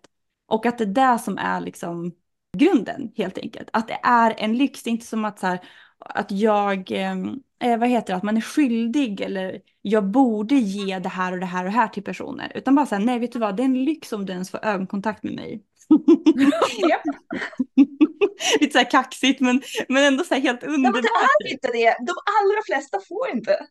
Och 0.47 0.65
att 0.65 0.77
det 0.77 0.83
är 0.83 1.13
det 1.13 1.19
som 1.19 1.37
är 1.37 1.61
liksom 1.61 2.11
grunden 2.57 3.11
helt 3.15 3.37
enkelt. 3.37 3.69
Att 3.73 3.87
det 3.87 3.99
är 4.03 4.35
en 4.37 4.57
lyx, 4.57 4.83
det 4.83 4.89
är 4.89 4.91
inte 4.91 5.05
som 5.05 5.25
att 5.25 5.39
så 5.39 5.47
här, 5.47 5.59
att 5.99 6.31
jag, 6.31 6.91
ehm, 6.91 7.43
eh, 7.59 7.79
vad 7.79 7.89
heter 7.89 8.13
det, 8.13 8.17
att 8.17 8.23
man 8.23 8.37
är 8.37 8.41
skyldig 8.41 9.21
eller 9.21 9.61
jag 9.81 10.05
borde 10.11 10.55
ge 10.55 10.99
det 10.99 11.09
här 11.09 11.31
och 11.33 11.39
det 11.39 11.45
här 11.45 11.65
och 11.65 11.71
det 11.71 11.77
här 11.77 11.87
till 11.87 12.03
personer. 12.03 12.51
Utan 12.55 12.75
bara 12.75 12.85
säga, 12.85 12.99
nej 12.99 13.19
vet 13.19 13.31
du 13.31 13.39
vad, 13.39 13.57
det 13.57 13.63
är 13.63 13.65
en 13.65 13.83
lyx 13.85 14.13
om 14.13 14.25
du 14.25 14.33
ens 14.33 14.51
får 14.51 14.65
ögonkontakt 14.65 15.23
med 15.23 15.33
mig. 15.35 15.63
Lite 18.59 18.71
så 18.71 18.77
här 18.77 18.91
kaxigt 18.91 19.41
men, 19.41 19.61
men 19.89 20.03
ändå 20.03 20.23
så 20.23 20.33
här 20.33 20.41
helt 20.41 20.63
underbart. 20.63 21.03
Ja, 21.03 21.27
det 21.39 21.49
är 21.49 21.53
inte 21.53 21.71
det. 21.71 21.97
De 21.99 22.13
allra 22.39 22.61
flesta 22.65 22.99
får 23.07 23.29
inte. 23.29 23.67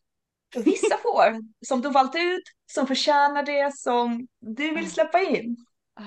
Vissa 0.57 0.97
får, 0.97 1.41
som 1.67 1.83
du 1.83 1.91
valt 1.91 2.15
ut, 2.15 2.43
som 2.73 2.87
förtjänar 2.87 3.43
det, 3.43 3.77
som 3.77 4.29
du 4.41 4.75
vill 4.75 4.91
släppa 4.91 5.21
in. 5.21 5.57
Ah. 5.95 6.03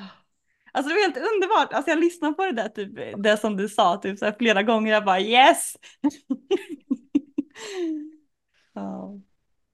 Alltså 0.73 0.89
det 0.89 0.95
var 0.95 1.01
helt 1.01 1.17
underbart. 1.33 1.73
Alltså 1.73 1.91
jag 1.91 1.99
lyssnade 1.99 2.33
på 2.33 2.45
det 2.45 2.51
där, 2.51 2.69
typ, 2.69 3.23
det 3.23 3.37
som 3.37 3.57
du 3.57 3.69
sa 3.69 3.97
typ, 3.97 4.19
så 4.19 4.25
här, 4.25 4.35
flera 4.39 4.63
gånger. 4.63 4.93
Jag 4.93 5.05
bara 5.05 5.19
yes! 5.19 5.75
oh. 8.75 9.19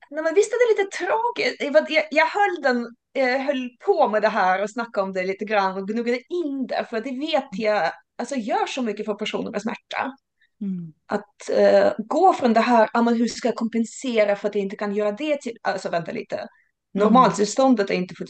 Nej, 0.09 0.23
men 0.23 0.33
visst 0.33 0.53
är 0.53 0.57
det 0.57 0.69
lite 0.77 0.97
tragiskt? 0.97 1.61
Jag, 1.89 2.07
jag 2.11 2.25
höll, 2.25 2.61
den, 2.61 2.95
jag 3.17 3.39
höll 3.39 3.69
på 3.85 4.07
med 4.07 4.21
det 4.21 4.29
här 4.29 4.63
och 4.63 4.69
snackade 4.69 5.03
om 5.03 5.13
det 5.13 5.23
lite 5.23 5.45
grann 5.45 5.77
och 5.77 5.87
gnuggade 5.87 6.19
in 6.29 6.67
det. 6.67 6.85
För 6.89 7.01
det 7.01 7.19
vet 7.19 7.49
jag 7.51 7.91
alltså, 8.17 8.35
gör 8.35 8.65
så 8.65 8.81
mycket 8.81 9.05
för 9.05 9.13
personer 9.13 9.51
med 9.51 9.61
smärta. 9.61 10.15
Mm. 10.61 10.93
Att 11.05 11.49
uh, 11.59 12.05
gå 12.05 12.33
från 12.33 12.53
det 12.53 12.59
här, 12.59 12.89
ah, 12.93 13.01
men 13.01 13.15
hur 13.15 13.27
ska 13.27 13.47
jag 13.47 13.55
kompensera 13.55 14.35
för 14.35 14.47
att 14.47 14.55
jag 14.55 14.63
inte 14.63 14.75
kan 14.75 14.95
göra 14.95 15.11
det 15.11 15.41
till, 15.41 15.57
alltså 15.61 15.89
vänta 15.89 16.11
lite. 16.11 16.35
Mm. 16.35 16.47
Normaltillståndet 16.93 17.89
är 17.89 17.93
inte 17.93 18.15
för 18.15 18.23
att 18.23 18.29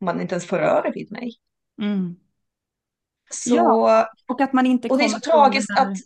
man 0.00 0.20
inte 0.20 0.34
ens 0.34 0.46
får 0.46 0.58
röra 0.58 0.90
vid 0.90 1.12
mig. 1.12 1.32
Mm. 1.82 2.16
Så, 3.30 3.54
ja, 3.56 4.08
och 4.28 4.40
att 4.40 4.52
man 4.52 4.66
inte 4.66 4.88
Och 4.88 4.98
det 4.98 5.04
är 5.04 5.08
så 5.08 5.20
tragiskt 5.20 5.70
att 5.78 5.96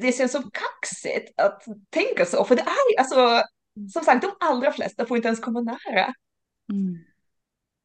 det 0.00 0.16
känns 0.16 0.32
så 0.32 0.42
kaxigt 0.42 1.40
att 1.40 1.62
tänka 1.90 2.26
så. 2.26 2.44
För 2.44 2.56
det 2.56 2.62
är 2.62 2.98
alltså, 2.98 3.18
mm. 3.18 3.88
som 3.88 4.04
sagt, 4.04 4.22
de 4.22 4.30
allra 4.40 4.72
flesta 4.72 5.06
får 5.06 5.16
inte 5.16 5.28
ens 5.28 5.40
komma 5.40 5.60
nära. 5.60 6.14
Mm. 6.72 6.98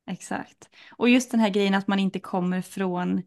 Exakt. 0.10 0.70
Och 0.98 1.10
just 1.10 1.32
den 1.32 1.40
här 1.40 1.50
grejen 1.50 1.74
att 1.74 1.88
man 1.88 2.00
inte 2.00 2.20
kommer 2.20 2.62
från 2.62 3.18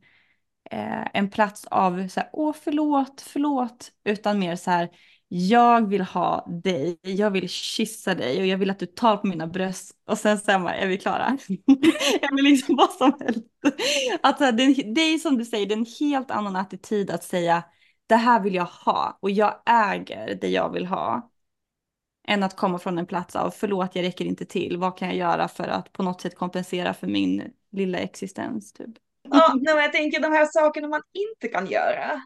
eh, 0.70 1.06
en 1.14 1.30
plats 1.30 1.64
av 1.64 2.08
så 2.08 2.20
här, 2.20 2.30
åh 2.32 2.54
förlåt, 2.64 3.20
förlåt, 3.20 3.92
utan 4.04 4.38
mer 4.38 4.56
så 4.56 4.70
här, 4.70 4.90
jag 5.28 5.88
vill 5.88 6.00
ha 6.02 6.46
dig, 6.64 6.98
jag 7.02 7.30
vill 7.30 7.48
kyssa 7.48 8.14
dig 8.14 8.40
och 8.40 8.46
jag 8.46 8.58
vill 8.58 8.70
att 8.70 8.78
du 8.78 8.86
tar 8.86 9.16
på 9.16 9.26
mina 9.26 9.46
bröst 9.46 9.92
och 10.06 10.18
sen 10.18 10.38
säger 10.38 10.68
är 10.68 10.86
vi 10.86 10.98
klara? 10.98 11.38
jag 12.22 12.36
vill 12.36 12.44
liksom 12.44 12.76
vad 12.76 12.90
som 12.90 13.12
helst. 13.20 13.40
Att 14.22 14.38
det, 14.38 14.74
det 14.94 15.00
är 15.00 15.18
som 15.18 15.38
du 15.38 15.44
säger, 15.44 15.66
det 15.66 15.74
är 15.74 15.78
en 15.78 15.86
helt 16.00 16.30
annan 16.30 16.56
attityd 16.56 17.10
att 17.10 17.24
säga 17.24 17.64
det 18.06 18.16
här 18.16 18.40
vill 18.42 18.54
jag 18.54 18.64
ha 18.64 19.18
och 19.22 19.30
jag 19.30 19.62
äger 19.66 20.38
det 20.40 20.48
jag 20.48 20.72
vill 20.72 20.86
ha. 20.86 21.31
Än 22.28 22.42
att 22.42 22.56
komma 22.56 22.78
från 22.78 22.98
en 22.98 23.06
plats 23.06 23.36
av 23.36 23.50
förlåt 23.50 23.96
jag 23.96 24.02
räcker 24.02 24.24
inte 24.24 24.44
till, 24.44 24.76
vad 24.76 24.98
kan 24.98 25.08
jag 25.08 25.16
göra 25.16 25.48
för 25.48 25.68
att 25.68 25.92
på 25.92 26.02
något 26.02 26.20
sätt 26.20 26.36
kompensera 26.36 26.94
för 26.94 27.06
min 27.06 27.52
lilla 27.72 27.98
existens 27.98 28.72
typ. 28.72 28.90
Ja, 29.28 29.54
jag 29.64 29.92
tänker 29.92 30.20
de 30.20 30.32
här 30.32 30.48
sakerna 30.52 30.88
man 30.88 31.02
inte 31.12 31.48
kan 31.48 31.66
göra 31.66 32.22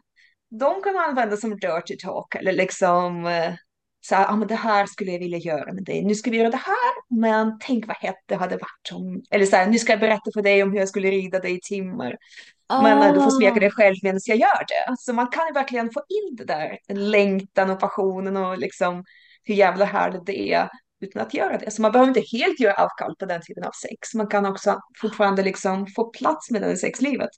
de 0.49 0.81
kan 0.81 0.93
man 0.93 1.09
använda 1.09 1.37
som 1.37 1.59
dirty 1.59 1.97
talk 1.97 2.35
eller 2.35 2.53
liksom 2.53 3.25
eh, 3.25 3.53
så 4.01 4.15
här, 4.15 4.27
ah, 4.27 4.35
men 4.35 4.47
det 4.47 4.55
här 4.55 4.85
skulle 4.85 5.11
jag 5.11 5.19
vilja 5.19 5.37
göra 5.37 5.73
med 5.73 5.83
dig. 5.83 6.03
Nu 6.05 6.15
ska 6.15 6.31
vi 6.31 6.37
göra 6.37 6.49
det 6.49 6.57
här, 6.57 7.19
men 7.19 7.59
tänk 7.59 7.87
vad 7.87 7.97
hett 7.97 8.23
det 8.25 8.35
hade 8.35 8.55
varit 8.55 8.91
om, 8.93 9.23
eller 9.31 9.45
så 9.45 9.55
här, 9.55 9.67
nu 9.67 9.79
ska 9.79 9.91
jag 9.91 9.99
berätta 9.99 10.31
för 10.33 10.41
dig 10.41 10.63
om 10.63 10.71
hur 10.71 10.79
jag 10.79 10.89
skulle 10.89 11.11
rida 11.11 11.39
dig 11.39 11.55
i 11.55 11.59
timmar. 11.61 12.17
Oh. 12.69 12.83
Men 12.83 13.01
eh, 13.01 13.13
du 13.13 13.21
får 13.21 13.31
smeka 13.31 13.59
dig 13.59 13.71
själv 13.71 13.95
medan 14.03 14.19
jag 14.25 14.37
gör 14.37 14.65
det. 14.67 14.85
Alltså 14.87 15.13
man 15.13 15.27
kan 15.27 15.47
ju 15.47 15.53
verkligen 15.53 15.91
få 15.91 15.99
in 15.99 16.35
det 16.35 16.45
där, 16.45 16.77
längtan 16.93 17.69
och 17.69 17.79
passionen 17.79 18.37
och 18.37 18.57
liksom 18.57 19.03
hur 19.47 19.55
jävla 19.55 19.85
härligt 19.85 20.25
det 20.25 20.53
är 20.53 20.69
utan 21.01 21.21
att 21.21 21.33
göra 21.33 21.57
det. 21.57 21.71
Så 21.71 21.81
man 21.81 21.91
behöver 21.91 22.07
inte 22.07 22.37
helt 22.37 22.59
göra 22.59 22.73
avkall 22.73 23.15
på 23.15 23.25
den 23.25 23.41
typen 23.47 23.63
av 23.63 23.71
sex. 23.71 24.13
Man 24.13 24.27
kan 24.27 24.45
också 24.45 24.79
fortfarande 25.01 25.43
liksom 25.43 25.87
få 25.87 26.09
plats 26.09 26.51
med 26.51 26.61
den 26.61 26.71
i 26.71 26.77
sexlivet. 26.77 27.29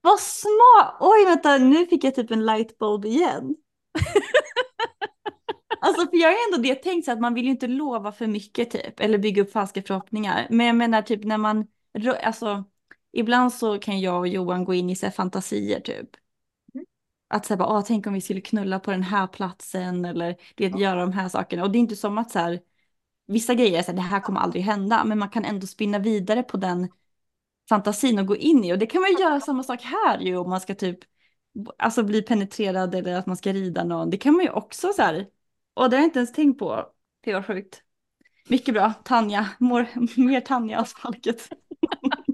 Vad 0.00 0.20
smart! 0.20 0.96
Oj, 1.00 1.24
vänta, 1.24 1.58
nu 1.58 1.86
fick 1.86 2.04
jag 2.04 2.14
typ 2.14 2.30
en 2.30 2.46
lightbulb 2.46 3.04
igen. 3.04 3.56
alltså 5.80 6.06
för 6.06 6.16
jag 6.16 6.28
har 6.28 6.36
ändå 6.52 6.68
det 6.68 6.74
tänkt 6.74 7.04
så 7.04 7.12
att 7.12 7.20
man 7.20 7.34
vill 7.34 7.44
ju 7.44 7.50
inte 7.50 7.66
lova 7.66 8.12
för 8.12 8.26
mycket 8.26 8.70
typ, 8.70 9.00
eller 9.00 9.18
bygga 9.18 9.42
upp 9.42 9.52
falska 9.52 9.82
förhoppningar. 9.82 10.46
Men 10.50 10.66
jag 10.66 10.76
menar 10.76 11.02
typ 11.02 11.24
när 11.24 11.38
man, 11.38 11.66
alltså 12.22 12.64
ibland 13.12 13.52
så 13.52 13.78
kan 13.78 14.00
jag 14.00 14.18
och 14.18 14.28
Johan 14.28 14.64
gå 14.64 14.74
in 14.74 14.90
i 14.90 14.96
så 14.96 15.10
fantasier 15.10 15.80
typ. 15.80 16.08
Att 17.28 17.46
säga 17.46 17.56
bara, 17.56 17.82
tänk 17.82 18.06
om 18.06 18.12
vi 18.12 18.20
skulle 18.20 18.40
knulla 18.40 18.80
på 18.80 18.90
den 18.90 19.02
här 19.02 19.26
platsen 19.26 20.04
eller 20.04 20.36
det, 20.54 20.66
göra 20.66 21.00
de 21.00 21.12
här 21.12 21.28
sakerna. 21.28 21.62
Och 21.62 21.70
det 21.70 21.78
är 21.78 21.80
inte 21.80 21.96
som 21.96 22.18
att 22.18 22.30
så 22.30 22.38
här, 22.38 22.60
vissa 23.26 23.54
grejer, 23.54 23.82
så 23.82 23.90
här, 23.90 23.96
det 23.96 24.02
här 24.02 24.20
kommer 24.20 24.40
aldrig 24.40 24.62
hända, 24.62 25.04
men 25.04 25.18
man 25.18 25.28
kan 25.28 25.44
ändå 25.44 25.66
spinna 25.66 25.98
vidare 25.98 26.42
på 26.42 26.56
den 26.56 26.88
fantasin 27.68 28.18
och 28.18 28.26
gå 28.26 28.36
in 28.36 28.64
i. 28.64 28.72
Och 28.72 28.78
det 28.78 28.86
kan 28.86 29.00
man 29.00 29.12
göra 29.20 29.40
samma 29.40 29.62
sak 29.62 29.82
här 29.82 30.18
ju 30.18 30.36
om 30.36 30.50
man 30.50 30.60
ska 30.60 30.74
typ 30.74 30.98
alltså 31.78 32.02
bli 32.02 32.22
penetrerad 32.22 32.94
eller 32.94 33.14
att 33.14 33.26
man 33.26 33.36
ska 33.36 33.52
rida 33.52 33.84
någon. 33.84 34.10
Det 34.10 34.16
kan 34.16 34.34
man 34.34 34.44
ju 34.44 34.50
också 34.50 34.92
så 34.92 35.02
här, 35.02 35.26
och 35.74 35.90
det 35.90 35.96
har 35.96 36.00
jag 36.02 36.06
inte 36.08 36.18
ens 36.18 36.32
tänkt 36.32 36.58
på. 36.58 36.86
Det 37.24 37.34
var 37.34 37.42
sjukt. 37.42 37.82
Mycket 38.48 38.74
bra, 38.74 38.92
Tanja, 39.04 39.48
More, 39.58 39.88
mer 40.16 40.40
Tanja 40.40 40.78
asfalket. 40.78 41.48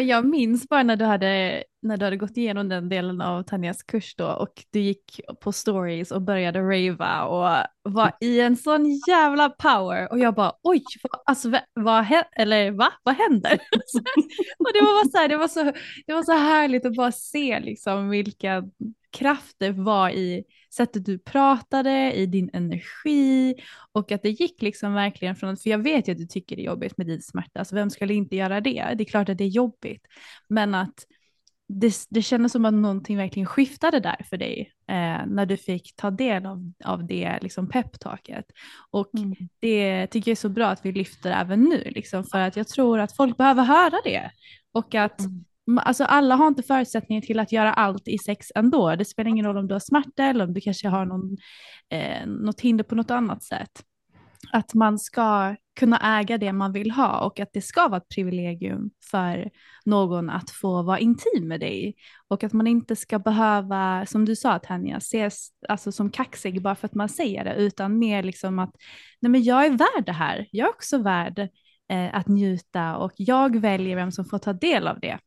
jag 0.00 0.24
minns 0.24 0.68
bara 0.68 0.82
när 0.82 0.96
du, 0.96 1.04
hade, 1.04 1.64
när 1.82 1.96
du 1.96 2.04
hade 2.04 2.16
gått 2.16 2.36
igenom 2.36 2.68
den 2.68 2.88
delen 2.88 3.20
av 3.20 3.42
Tanjas 3.42 3.82
kurs 3.82 4.14
då 4.16 4.26
och 4.26 4.64
du 4.70 4.80
gick 4.80 5.20
på 5.40 5.52
stories 5.52 6.10
och 6.10 6.22
började 6.22 6.60
rava 6.60 7.24
och 7.24 7.66
var 7.92 8.12
i 8.20 8.40
en 8.40 8.56
sån 8.56 9.00
jävla 9.08 9.50
power 9.50 10.12
och 10.12 10.18
jag 10.18 10.34
bara 10.34 10.52
oj, 10.62 10.84
alltså 11.24 11.52
vad, 11.74 12.06
eller 12.32 12.70
va, 12.70 12.92
vad 13.02 13.14
händer? 13.14 13.52
och 14.58 14.72
det 14.74 14.80
var, 14.80 15.10
så 15.10 15.18
här, 15.18 15.28
det, 15.28 15.36
var 15.36 15.48
så, 15.48 15.72
det 16.06 16.14
var 16.14 16.22
så 16.22 16.32
härligt 16.32 16.86
att 16.86 16.96
bara 16.96 17.12
se 17.12 17.60
liksom 17.60 18.08
vilka 18.10 18.62
krafter 19.10 19.72
var 19.72 20.10
i 20.10 20.44
sättet 20.76 21.04
du 21.04 21.18
pratade, 21.18 22.12
i 22.12 22.26
din 22.26 22.50
energi 22.52 23.54
och 23.92 24.12
att 24.12 24.22
det 24.22 24.30
gick 24.30 24.62
liksom 24.62 24.94
verkligen 24.94 25.36
från, 25.36 25.56
för 25.56 25.70
jag 25.70 25.78
vet 25.78 26.08
ju 26.08 26.12
att 26.12 26.18
du 26.18 26.26
tycker 26.26 26.56
det 26.56 26.62
är 26.62 26.66
jobbigt 26.66 26.96
med 26.96 27.06
din 27.06 27.22
smärta, 27.22 27.58
alltså 27.58 27.74
vem 27.74 27.90
skulle 27.90 28.14
inte 28.14 28.36
göra 28.36 28.60
det? 28.60 28.94
Det 28.96 29.02
är 29.02 29.04
klart 29.04 29.28
att 29.28 29.38
det 29.38 29.44
är 29.44 29.48
jobbigt, 29.48 30.06
men 30.48 30.74
att 30.74 31.06
det, 31.68 32.06
det 32.10 32.22
kändes 32.22 32.52
som 32.52 32.64
att 32.64 32.74
någonting 32.74 33.16
verkligen 33.16 33.46
skiftade 33.46 34.00
där 34.00 34.26
för 34.30 34.36
dig 34.36 34.72
eh, 34.88 35.26
när 35.26 35.46
du 35.46 35.56
fick 35.56 35.96
ta 35.96 36.10
del 36.10 36.46
av, 36.46 36.72
av 36.84 37.06
det 37.06 37.38
liksom 37.42 37.68
peptaket. 37.68 38.44
Och 38.90 39.14
mm. 39.14 39.34
det 39.60 40.06
tycker 40.06 40.30
jag 40.30 40.36
är 40.36 40.40
så 40.40 40.48
bra 40.48 40.66
att 40.66 40.86
vi 40.86 40.92
lyfter 40.92 41.32
även 41.32 41.60
nu, 41.60 41.92
liksom, 41.94 42.24
för 42.24 42.40
att 42.40 42.56
jag 42.56 42.68
tror 42.68 42.98
att 42.98 43.16
folk 43.16 43.36
behöver 43.36 43.62
höra 43.62 43.96
det. 44.04 44.30
Och 44.72 44.94
att 44.94 45.20
mm 45.20 45.44
alltså 45.76 46.04
alla 46.04 46.34
har 46.34 46.48
inte 46.48 46.62
förutsättningar 46.62 47.22
till 47.22 47.40
att 47.40 47.52
göra 47.52 47.72
allt 47.72 48.08
i 48.08 48.18
sex 48.18 48.46
ändå. 48.54 48.96
Det 48.96 49.04
spelar 49.04 49.30
ingen 49.30 49.46
roll 49.46 49.56
om 49.56 49.68
du 49.68 49.74
har 49.74 49.80
smärta 49.80 50.24
eller 50.24 50.44
om 50.44 50.54
du 50.54 50.60
kanske 50.60 50.88
har 50.88 51.04
någon, 51.04 51.36
eh, 51.88 52.26
något 52.26 52.60
hinder 52.60 52.84
på 52.84 52.94
något 52.94 53.10
annat 53.10 53.42
sätt. 53.42 53.84
Att 54.52 54.74
man 54.74 54.98
ska 54.98 55.56
kunna 55.80 56.18
äga 56.20 56.38
det 56.38 56.52
man 56.52 56.72
vill 56.72 56.90
ha 56.90 57.20
och 57.20 57.40
att 57.40 57.52
det 57.52 57.60
ska 57.60 57.88
vara 57.88 57.96
ett 57.96 58.08
privilegium 58.08 58.90
för 59.10 59.50
någon 59.84 60.30
att 60.30 60.50
få 60.50 60.82
vara 60.82 60.98
intim 60.98 61.48
med 61.48 61.60
dig. 61.60 61.94
Och 62.28 62.44
att 62.44 62.52
man 62.52 62.66
inte 62.66 62.96
ska 62.96 63.18
behöva, 63.18 64.06
som 64.06 64.24
du 64.24 64.36
sa 64.36 64.58
Tanja, 64.58 64.96
ses 64.96 65.48
alltså, 65.68 65.92
som 65.92 66.10
kaxig 66.10 66.62
bara 66.62 66.74
för 66.74 66.86
att 66.86 66.94
man 66.94 67.08
säger 67.08 67.44
det, 67.44 67.54
utan 67.54 67.98
mer 67.98 68.22
liksom 68.22 68.58
att 68.58 68.74
nej 69.20 69.30
men 69.30 69.42
jag 69.42 69.66
är 69.66 69.70
värd 69.70 70.06
det 70.06 70.12
här, 70.12 70.48
jag 70.50 70.66
är 70.68 70.70
också 70.70 70.98
värd 70.98 71.38
eh, 71.88 72.14
att 72.14 72.28
njuta 72.28 72.96
och 72.96 73.12
jag 73.16 73.60
väljer 73.60 73.96
vem 73.96 74.12
som 74.12 74.24
får 74.24 74.38
ta 74.38 74.52
del 74.52 74.88
av 74.88 75.00
det. 75.00 75.18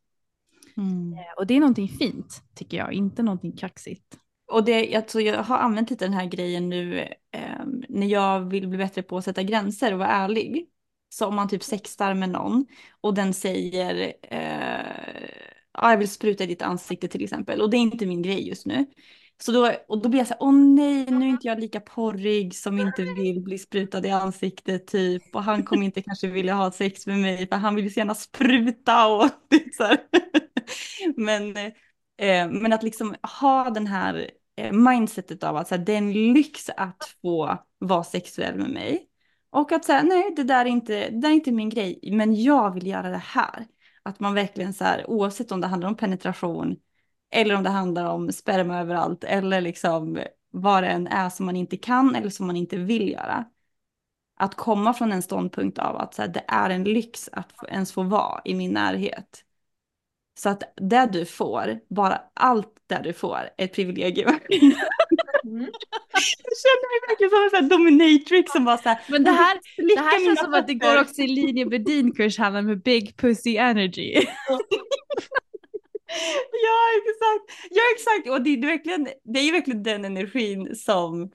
Mm. 0.78 1.12
Eh, 1.12 1.32
och 1.36 1.46
det 1.46 1.54
är 1.54 1.60
någonting 1.60 1.88
fint 1.88 2.42
tycker 2.54 2.76
jag, 2.76 2.92
inte 2.92 3.22
någonting 3.22 3.52
kaxigt. 3.52 4.18
Och 4.52 4.64
det, 4.64 4.96
alltså 4.96 5.20
jag 5.20 5.42
har 5.42 5.58
använt 5.58 5.90
lite 5.90 6.04
den 6.04 6.14
här 6.14 6.26
grejen 6.26 6.68
nu 6.68 7.00
eh, 7.32 7.64
när 7.88 8.06
jag 8.06 8.50
vill 8.50 8.68
bli 8.68 8.78
bättre 8.78 9.02
på 9.02 9.18
att 9.18 9.24
sätta 9.24 9.42
gränser 9.42 9.92
och 9.92 9.98
vara 9.98 10.08
ärlig. 10.08 10.68
Så 11.08 11.26
om 11.26 11.34
man 11.34 11.48
typ 11.48 11.62
sextar 11.62 12.14
med 12.14 12.28
någon 12.30 12.66
och 13.00 13.14
den 13.14 13.34
säger 13.34 14.12
eh, 14.22 15.28
ja, 15.72 15.90
jag 15.90 15.98
vill 15.98 16.08
spruta 16.10 16.44
i 16.44 16.46
ditt 16.46 16.62
ansikte 16.62 17.08
till 17.08 17.24
exempel 17.24 17.60
och 17.60 17.70
det 17.70 17.76
är 17.76 17.78
inte 17.78 18.06
min 18.06 18.22
grej 18.22 18.48
just 18.48 18.66
nu. 18.66 18.86
Så 19.40 19.52
då, 19.52 19.72
och 19.88 20.02
då 20.02 20.08
blir 20.08 20.20
jag 20.20 20.26
så 20.26 20.34
här, 20.34 20.42
åh 20.42 20.54
nej, 20.54 21.06
nu 21.10 21.24
är 21.26 21.28
inte 21.28 21.46
jag 21.46 21.60
lika 21.60 21.80
porrig 21.80 22.54
som 22.54 22.80
inte 22.80 23.02
vill 23.02 23.40
bli 23.42 23.58
sprutad 23.58 24.06
i 24.06 24.10
ansiktet 24.10 24.86
typ. 24.86 25.34
Och 25.34 25.42
han 25.42 25.62
kommer 25.64 25.84
inte 25.84 26.02
kanske 26.02 26.26
vilja 26.26 26.54
ha 26.54 26.72
sex 26.72 27.06
med 27.06 27.18
mig 27.18 27.48
för 27.48 27.56
han 27.56 27.74
vill 27.74 27.92
så 27.94 28.00
gärna 28.00 28.14
spruta 28.14 29.06
och 29.08 29.28
så 29.76 29.84
här. 29.84 29.98
men, 31.16 31.56
eh, 32.16 32.50
men 32.50 32.72
att 32.72 32.82
liksom 32.82 33.14
ha 33.40 33.70
den 33.70 33.86
här 33.86 34.30
eh, 34.56 34.72
mindsetet 34.72 35.44
av 35.44 35.56
att 35.56 35.68
så 35.68 35.74
här, 35.74 35.84
det 35.84 35.92
är 35.92 35.98
en 35.98 36.12
lyx 36.12 36.70
att 36.76 37.16
få 37.22 37.58
vara 37.78 38.04
sexuell 38.04 38.58
med 38.58 38.70
mig. 38.70 39.08
Och 39.50 39.72
att 39.72 39.84
säga 39.84 40.02
nej, 40.02 40.32
det 40.36 40.42
där, 40.42 40.64
är 40.64 40.68
inte, 40.70 41.10
det 41.10 41.20
där 41.20 41.28
är 41.28 41.34
inte 41.34 41.52
min 41.52 41.68
grej, 41.68 42.00
men 42.12 42.42
jag 42.42 42.74
vill 42.74 42.86
göra 42.86 43.10
det 43.10 43.22
här. 43.24 43.66
Att 44.02 44.20
man 44.20 44.34
verkligen 44.34 44.74
så 44.74 44.84
här, 44.84 45.10
oavsett 45.10 45.52
om 45.52 45.60
det 45.60 45.66
handlar 45.66 45.88
om 45.88 45.96
penetration 45.96 46.76
eller 47.30 47.54
om 47.54 47.62
det 47.62 47.70
handlar 47.70 48.04
om 48.04 48.32
sperma 48.32 48.80
överallt 48.80 49.24
eller 49.24 49.60
liksom 49.60 50.18
vad 50.50 50.82
det 50.82 50.88
än 50.88 51.06
är 51.06 51.30
som 51.30 51.46
man 51.46 51.56
inte 51.56 51.76
kan 51.76 52.14
eller 52.14 52.30
som 52.30 52.46
man 52.46 52.56
inte 52.56 52.76
vill 52.76 53.08
göra. 53.08 53.44
Att 54.36 54.54
komma 54.54 54.94
från 54.94 55.12
en 55.12 55.22
ståndpunkt 55.22 55.78
av 55.78 55.96
att 55.96 56.14
så 56.14 56.22
här, 56.22 56.28
det 56.28 56.44
är 56.48 56.70
en 56.70 56.84
lyx 56.84 57.28
att 57.32 57.52
ens 57.68 57.92
få 57.92 58.02
vara 58.02 58.40
i 58.44 58.54
min 58.54 58.72
närhet. 58.72 59.44
Så 60.38 60.48
att 60.48 60.62
det 60.76 61.08
du 61.12 61.26
får, 61.26 61.78
bara 61.94 62.20
allt 62.34 62.72
det 62.86 63.00
du 63.04 63.12
får 63.12 63.36
är 63.36 63.64
ett 63.64 63.72
privilegium. 63.72 64.28
Mm. 65.44 65.70
Jag 66.44 66.56
känner 66.62 66.88
mig 66.90 67.08
verkligen 67.08 67.30
som 67.30 67.42
en 67.42 67.50
sån 67.50 67.68
dominatrix 67.68 68.52
som 68.52 68.64
bara 68.64 68.78
så 68.78 68.88
här, 68.88 68.98
Men 69.08 69.24
det 69.24 69.30
här, 69.30 69.58
det 69.76 70.00
här 70.00 70.24
känns 70.26 70.40
som 70.40 70.54
att 70.54 70.66
det 70.66 70.74
går 70.74 71.00
också 71.00 71.22
i 71.22 71.26
linje 71.26 71.66
med 71.66 71.84
din 71.84 72.14
kurs, 72.14 72.38
Hanna, 72.38 72.62
med 72.62 72.82
big 72.82 73.16
pussy 73.16 73.56
energy. 73.56 74.12
ja, 76.64 76.78
exakt. 76.96 77.70
Ja, 77.70 77.82
exakt. 77.94 78.30
Och 78.30 78.42
det 78.42 78.50
är, 78.50 78.66
verkligen, 78.66 79.08
det 79.24 79.38
är 79.38 79.52
verkligen 79.52 79.82
den 79.82 80.04
energin 80.04 80.76
som 80.76 81.30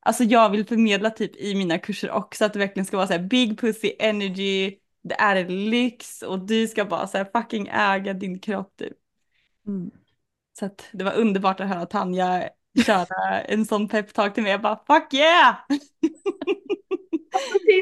alltså 0.00 0.24
jag 0.24 0.50
vill 0.50 0.66
förmedla 0.66 1.10
typ 1.10 1.36
i 1.36 1.54
mina 1.54 1.78
kurser 1.78 2.10
också. 2.10 2.44
Att 2.44 2.52
det 2.52 2.58
verkligen 2.58 2.86
ska 2.86 2.96
vara 2.96 3.06
så 3.06 3.12
här 3.12 3.28
big 3.28 3.60
pussy 3.60 3.92
energy. 3.98 4.78
Det 5.04 5.14
är 5.14 5.36
en 5.36 5.70
lyx 5.70 6.22
och 6.22 6.46
du 6.46 6.68
ska 6.68 6.84
bara 6.84 7.06
så 7.06 7.18
här 7.18 7.28
fucking 7.32 7.68
äga 7.72 8.12
din 8.12 8.38
kropp 8.38 8.76
typ. 8.76 8.96
Mm. 9.66 9.90
Så 10.58 10.66
att 10.66 10.88
det 10.92 11.04
var 11.04 11.12
underbart 11.12 11.60
att 11.60 11.68
höra 11.68 11.86
Tanja 11.86 12.48
köra 12.86 13.40
en 13.40 13.66
sån 13.66 13.88
peptalk 13.88 14.34
till 14.34 14.42
mig. 14.42 14.52
Jag 14.52 14.62
bara 14.62 14.80
fuck 14.86 15.14
yeah! 15.14 15.56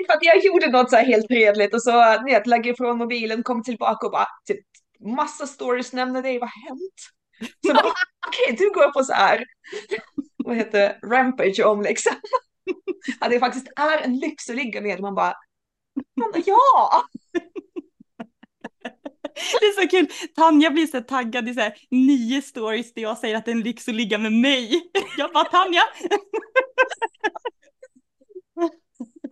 för 0.06 0.14
att 0.14 0.24
jag 0.24 0.44
gjorde 0.44 0.70
något 0.70 0.90
så 0.90 0.96
här 0.96 1.04
helt 1.04 1.26
fredligt 1.26 1.74
och 1.74 1.82
så 1.82 2.22
vet, 2.24 2.46
lägger 2.46 2.72
ifrån 2.72 2.98
mobilen, 2.98 3.42
kom 3.42 3.62
tillbaka 3.62 4.06
och 4.06 4.12
bara 4.12 4.26
typ 4.44 4.64
massa 5.00 5.46
stories 5.46 5.92
nämner 5.92 6.22
dig, 6.22 6.38
vad 6.38 6.48
har 6.48 6.68
hänt? 6.68 6.94
Så 7.66 7.72
okej, 8.28 8.44
okay, 8.44 8.56
du 8.56 8.70
går 8.74 8.92
på 8.92 9.04
så 9.04 9.12
här, 9.12 9.44
vad 10.36 10.56
heter 10.56 10.98
rampage 11.06 11.60
om 11.64 11.82
liksom. 11.82 12.12
Att 13.20 13.30
det 13.30 13.38
faktiskt 13.38 13.68
är 13.76 13.98
en 14.04 14.18
lyx 14.18 14.50
att 14.50 14.56
ligga 14.56 14.80
med, 14.80 15.00
man 15.00 15.14
bara, 15.14 15.34
ja! 16.46 17.04
Det 19.34 19.66
är 19.66 19.82
så 19.82 19.88
kul, 19.88 20.08
Tanja 20.34 20.70
blir 20.70 20.86
så 20.86 21.00
taggad 21.00 21.48
i 21.48 21.54
så 21.54 21.60
här 21.60 21.74
nio 21.90 22.42
stories 22.42 22.94
där 22.94 23.02
jag 23.02 23.18
säger 23.18 23.36
att 23.36 23.44
det 23.44 23.50
är 23.50 23.54
en 23.54 23.60
lyx 23.62 23.88
att 23.88 23.94
ligga 23.94 24.18
med 24.18 24.32
mig. 24.32 24.90
Jag 25.18 25.32
bara, 25.32 25.44
Tanja! 25.44 25.82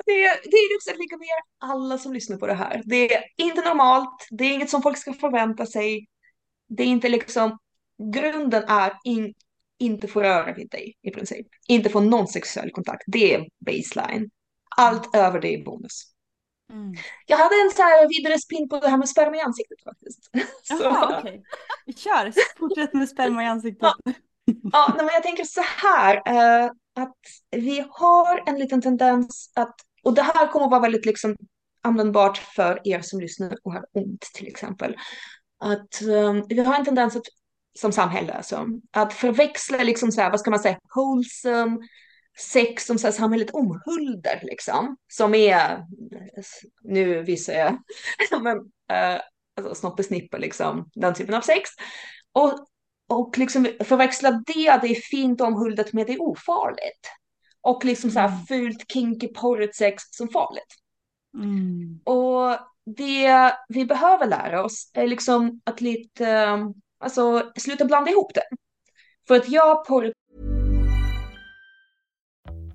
det, 0.06 0.22
det 0.24 0.56
är 0.56 0.74
lyx 0.74 0.88
att 0.88 0.98
ligga 0.98 1.16
med 1.16 1.28
alla 1.58 1.98
som 1.98 2.12
lyssnar 2.12 2.36
på 2.36 2.46
det 2.46 2.54
här. 2.54 2.82
Det 2.84 3.14
är 3.14 3.24
inte 3.36 3.60
normalt, 3.60 4.28
det 4.30 4.44
är 4.44 4.52
inget 4.52 4.70
som 4.70 4.82
folk 4.82 4.98
ska 4.98 5.12
förvänta 5.12 5.66
sig. 5.66 6.06
Det 6.68 6.82
är 6.82 6.86
inte 6.86 7.08
liksom, 7.08 7.58
grunden 8.14 8.64
är 8.68 8.92
in, 9.04 9.34
inte 9.78 10.08
få 10.08 10.22
röra 10.22 10.54
vid 10.54 10.70
dig 10.70 10.94
i 11.02 11.10
princip. 11.10 11.46
Inte 11.68 11.90
få 11.90 12.00
någon 12.00 12.28
sexuell 12.28 12.70
kontakt, 12.70 13.02
det 13.06 13.34
är 13.34 13.48
baseline. 13.66 14.30
Allt 14.76 15.16
över 15.16 15.40
det 15.40 15.54
är 15.54 15.64
bonus. 15.64 16.12
Mm. 16.70 16.94
Jag 17.26 17.36
hade 17.36 17.54
en 17.54 17.70
så 17.70 17.82
här 17.82 18.08
vidare 18.08 18.38
spin 18.38 18.68
på 18.68 18.80
det 18.80 18.88
här 18.88 18.96
med 18.96 19.08
sperma 19.08 19.36
i 19.36 19.40
ansiktet 19.40 19.82
faktiskt. 19.84 20.30
Jaha, 20.70 21.18
okej. 21.18 21.42
Okay. 21.86 21.94
Kör, 21.96 22.32
fortsätt 22.58 22.94
med 22.94 23.08
sperma 23.08 23.42
i 23.42 23.46
ansiktet. 23.46 23.82
Ja, 23.82 23.94
ja 24.72 24.94
men 24.96 25.08
jag 25.12 25.22
tänker 25.22 25.44
så 25.44 25.62
här, 25.62 26.16
uh, 26.16 26.70
att 26.96 27.16
vi 27.50 27.86
har 27.90 28.42
en 28.46 28.58
liten 28.58 28.82
tendens 28.82 29.52
att 29.54 29.74
och 30.02 30.14
det 30.14 30.22
här 30.22 30.46
kommer 30.46 30.64
att 30.66 30.70
vara 30.70 30.80
väldigt 30.80 31.06
liksom 31.06 31.36
användbart 31.82 32.38
för 32.38 32.80
er 32.84 33.00
som 33.00 33.20
lyssnar 33.20 33.56
och 33.62 33.72
har 33.72 33.86
ont 33.92 34.20
till 34.20 34.46
exempel. 34.46 34.96
Att 35.58 36.02
um, 36.02 36.44
vi 36.48 36.60
har 36.60 36.74
en 36.74 36.84
tendens 36.84 37.16
att, 37.16 37.22
som 37.78 37.92
samhälle 37.92 38.32
alltså, 38.32 38.66
att 38.90 39.12
förväxla 39.12 39.82
liksom 39.82 40.12
så 40.12 40.20
här, 40.20 40.30
vad 40.30 40.40
ska 40.40 40.50
man 40.50 40.60
säga, 40.60 40.78
wholesome 40.94 41.78
sex 42.40 42.86
som 42.86 42.98
så 42.98 43.06
här, 43.06 43.12
samhället 43.12 43.50
omhulder 43.50 44.40
liksom. 44.42 44.96
Som 45.08 45.34
är, 45.34 45.84
nu 46.82 47.22
visar 47.22 47.52
jag, 47.52 47.82
men, 48.42 48.58
uh, 48.58 49.20
alltså 49.56 49.74
snoppesnipper 49.74 50.38
liksom, 50.38 50.90
den 50.94 51.14
typen 51.14 51.34
av 51.34 51.40
sex. 51.40 51.70
Och, 52.32 52.66
och 53.08 53.38
liksom 53.38 53.68
förväxla 53.84 54.30
det, 54.30 54.78
det 54.82 54.88
är 54.88 55.00
fint 55.00 55.40
omhuldat 55.40 55.92
med 55.92 56.06
det 56.06 56.12
är 56.12 56.22
ofarligt 56.22 57.10
och 57.60 57.84
liksom 57.84 58.10
så 58.10 58.20
här 58.20 58.28
mm. 58.28 58.46
fult, 58.46 58.92
kinky, 58.92 59.28
porrigt 59.28 59.76
sex 59.76 60.02
som 60.10 60.28
farligt. 60.28 60.76
Mm. 61.34 62.00
Och 62.04 62.58
det 62.96 63.52
vi 63.68 63.84
behöver 63.84 64.26
lära 64.26 64.64
oss 64.64 64.90
är 64.94 65.06
liksom 65.06 65.60
att 65.64 65.80
lite, 65.80 66.58
Alltså 67.00 67.52
sluta 67.56 67.84
blanda 67.84 68.10
ihop 68.10 68.34
det. 68.34 68.42
För 69.28 69.36
att 69.36 69.48
jag 69.48 69.86
porr 69.86 70.12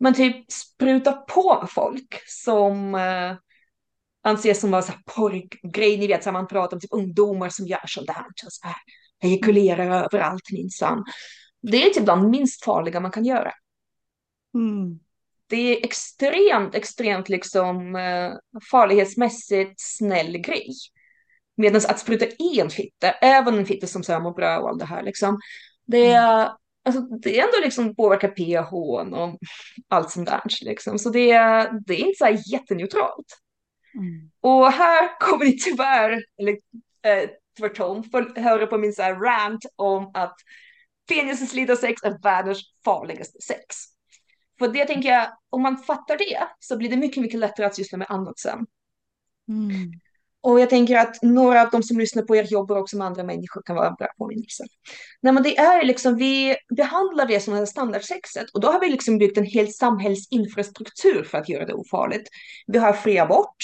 Men 0.00 0.14
typ 0.14 0.52
spruta 0.52 1.12
på 1.12 1.66
folk 1.70 2.22
som 2.26 2.94
eh, 2.94 3.36
anses 4.22 4.60
som 4.60 4.70
vara 4.70 4.82
så 4.82 4.92
här 4.92 5.00
porrgrej, 5.06 5.98
ni 5.98 6.06
vet, 6.06 6.22
så 6.22 6.30
här, 6.30 6.32
man 6.32 6.46
pratar 6.46 6.76
om 6.76 6.80
typ 6.80 6.92
ungdomar 6.92 7.48
som 7.48 7.66
gör 7.66 7.86
sånt 7.86 8.06
där, 8.06 8.24
så 8.36 8.66
här, 8.66 8.76
ejekulerar 9.22 10.04
överallt 10.04 10.52
minsann. 10.52 11.04
Det 11.62 11.86
är 11.86 11.90
typ 11.90 12.04
bland 12.04 12.30
minst 12.30 12.64
farliga 12.64 13.00
man 13.00 13.10
kan 13.10 13.24
göra. 13.24 13.52
Mm. 14.54 15.00
Det 15.46 15.56
är 15.56 15.84
extremt, 15.84 16.74
extremt 16.74 17.28
liksom 17.28 17.96
eh, 17.96 18.32
farlighetsmässigt 18.70 19.74
snäll 19.76 20.38
grej. 20.38 20.68
Medan 21.56 21.80
att 21.88 21.98
spruta 21.98 22.26
i 22.26 22.60
en 22.60 22.70
fitta, 22.70 23.10
även 23.10 23.58
en 23.58 23.66
fitta 23.66 23.86
som 23.86 24.02
så 24.02 24.20
mår 24.20 24.34
bra 24.34 24.58
och 24.58 24.68
allt 24.68 24.78
det 24.78 24.84
här 24.84 25.02
liksom, 25.02 25.40
det 25.86 26.12
är, 26.12 26.50
alltså, 26.84 27.00
det 27.00 27.38
är 27.38 27.44
ändå 27.44 27.56
liksom 27.62 27.96
påverkar 27.96 28.28
pH 28.28 28.74
och 29.14 29.38
allt 29.88 30.10
sånt 30.10 30.28
där 30.28 30.42
liksom. 30.62 30.98
Så 30.98 31.10
det 31.10 31.30
är, 31.30 31.80
det 31.86 31.94
är 31.94 31.98
inte 31.98 32.18
så 32.18 32.24
här 32.24 32.52
jätteneutralt. 32.52 33.38
Mm. 33.94 34.30
Och 34.40 34.72
här 34.72 35.18
kommer 35.20 35.44
ni 35.44 35.58
tyvärr, 35.58 36.24
eller 36.38 36.52
eh, 37.02 37.30
tvärtom, 37.58 38.04
få 38.04 38.40
höra 38.40 38.66
på 38.66 38.78
min 38.78 38.92
så 38.92 39.02
här 39.02 39.14
rant 39.14 39.64
om 39.76 40.10
att 40.14 40.34
penisens 41.08 41.80
sex 41.80 42.02
är 42.02 42.22
världens 42.22 42.62
farligaste 42.84 43.40
sex. 43.42 43.76
För 44.58 44.68
det 44.68 44.84
tänker 44.84 45.08
jag, 45.08 45.28
om 45.50 45.62
man 45.62 45.78
fattar 45.78 46.18
det 46.18 46.48
så 46.58 46.76
blir 46.76 46.90
det 46.90 46.96
mycket, 46.96 47.22
mycket 47.22 47.40
lättare 47.40 47.66
att 47.66 47.74
syssla 47.74 47.98
med 47.98 48.10
annat 48.10 48.38
sen. 48.38 48.66
Mm. 49.48 49.92
Och 50.42 50.60
jag 50.60 50.70
tänker 50.70 50.96
att 50.96 51.22
några 51.22 51.62
av 51.62 51.70
de 51.70 51.82
som 51.82 51.98
lyssnar 51.98 52.22
på 52.22 52.36
er 52.36 52.44
jobbar 52.44 52.76
också 52.76 52.96
med 52.96 53.06
andra 53.06 53.24
människor 53.24 53.62
kan 53.62 53.76
vara 53.76 53.90
bra 53.90 54.08
påminnelser. 54.18 54.66
Nej 55.20 55.32
men 55.32 55.42
det 55.42 55.58
är 55.58 55.84
liksom, 55.84 56.16
vi 56.16 56.56
behandlar 56.76 57.26
det 57.26 57.40
som 57.40 57.66
standardsexet 57.66 58.50
och 58.50 58.60
då 58.60 58.68
har 58.68 58.80
vi 58.80 58.88
liksom 58.88 59.18
byggt 59.18 59.38
en 59.38 59.44
hel 59.44 59.72
samhällsinfrastruktur 59.72 61.24
för 61.24 61.38
att 61.38 61.48
göra 61.48 61.66
det 61.66 61.74
ofarligt. 61.74 62.28
Vi 62.66 62.78
har 62.78 62.92
fri 62.92 63.18
abort, 63.18 63.56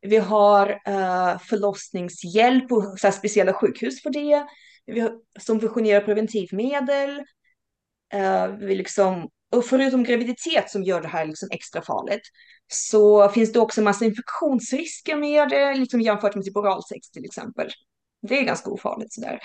vi 0.00 0.16
har 0.16 0.70
uh, 0.70 1.38
förlossningshjälp 1.38 2.72
och 2.72 2.98
så 2.98 3.12
speciella 3.12 3.52
sjukhus 3.52 4.02
för 4.02 4.10
det. 4.10 4.46
Vi 4.86 5.00
har, 5.00 5.12
subventionerar 5.40 6.00
preventivmedel. 6.00 7.10
Uh, 8.14 8.46
vi 8.58 8.74
liksom, 8.74 9.28
och 9.52 9.64
förutom 9.64 10.04
graviditet 10.04 10.70
som 10.70 10.82
gör 10.82 11.00
det 11.00 11.08
här 11.08 11.26
liksom 11.26 11.48
extra 11.52 11.82
farligt 11.82 12.22
så 12.72 13.28
finns 13.28 13.52
det 13.52 13.60
också 13.60 13.82
massa 13.82 14.04
infektionsrisker 14.04 15.16
med 15.16 15.48
det, 15.48 15.74
liksom 15.74 16.00
jämfört 16.00 16.34
med 16.34 16.44
typ 16.44 16.56
oralsex 16.56 17.10
till 17.10 17.24
exempel. 17.24 17.70
Det 18.28 18.38
är 18.38 18.42
ganska 18.42 18.70
ofarligt 18.70 19.12
sådär. 19.12 19.40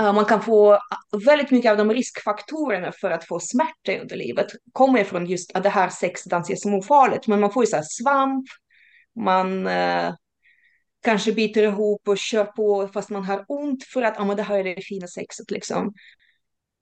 Uh, 0.00 0.12
man 0.12 0.24
kan 0.24 0.42
få 0.42 0.78
väldigt 1.26 1.50
mycket 1.50 1.70
av 1.70 1.76
de 1.76 1.92
riskfaktorerna 1.92 2.92
för 2.92 3.10
att 3.10 3.24
få 3.24 3.40
smärta 3.40 3.98
under 4.02 4.16
livet 4.16 4.46
kommer 4.72 5.04
från 5.04 5.26
just 5.26 5.56
att 5.56 5.62
det 5.62 5.68
här 5.68 5.88
sexet 5.88 6.32
anses 6.32 6.62
som 6.62 6.74
ofarligt. 6.74 7.26
Men 7.26 7.40
man 7.40 7.52
får 7.52 7.62
ju 7.62 7.66
så 7.66 7.82
svamp, 7.82 8.44
man 9.24 9.66
uh, 9.66 10.14
kanske 11.02 11.32
biter 11.32 11.62
ihop 11.62 12.08
och 12.08 12.18
kör 12.18 12.44
på 12.44 12.88
fast 12.94 13.10
man 13.10 13.24
har 13.24 13.44
ont 13.48 13.84
för 13.84 14.02
att 14.02 14.20
ah, 14.20 14.24
men 14.24 14.36
det 14.36 14.42
här 14.42 14.58
är 14.58 14.76
det 14.76 14.82
fina 14.82 15.06
sexet 15.06 15.50
liksom. 15.50 15.92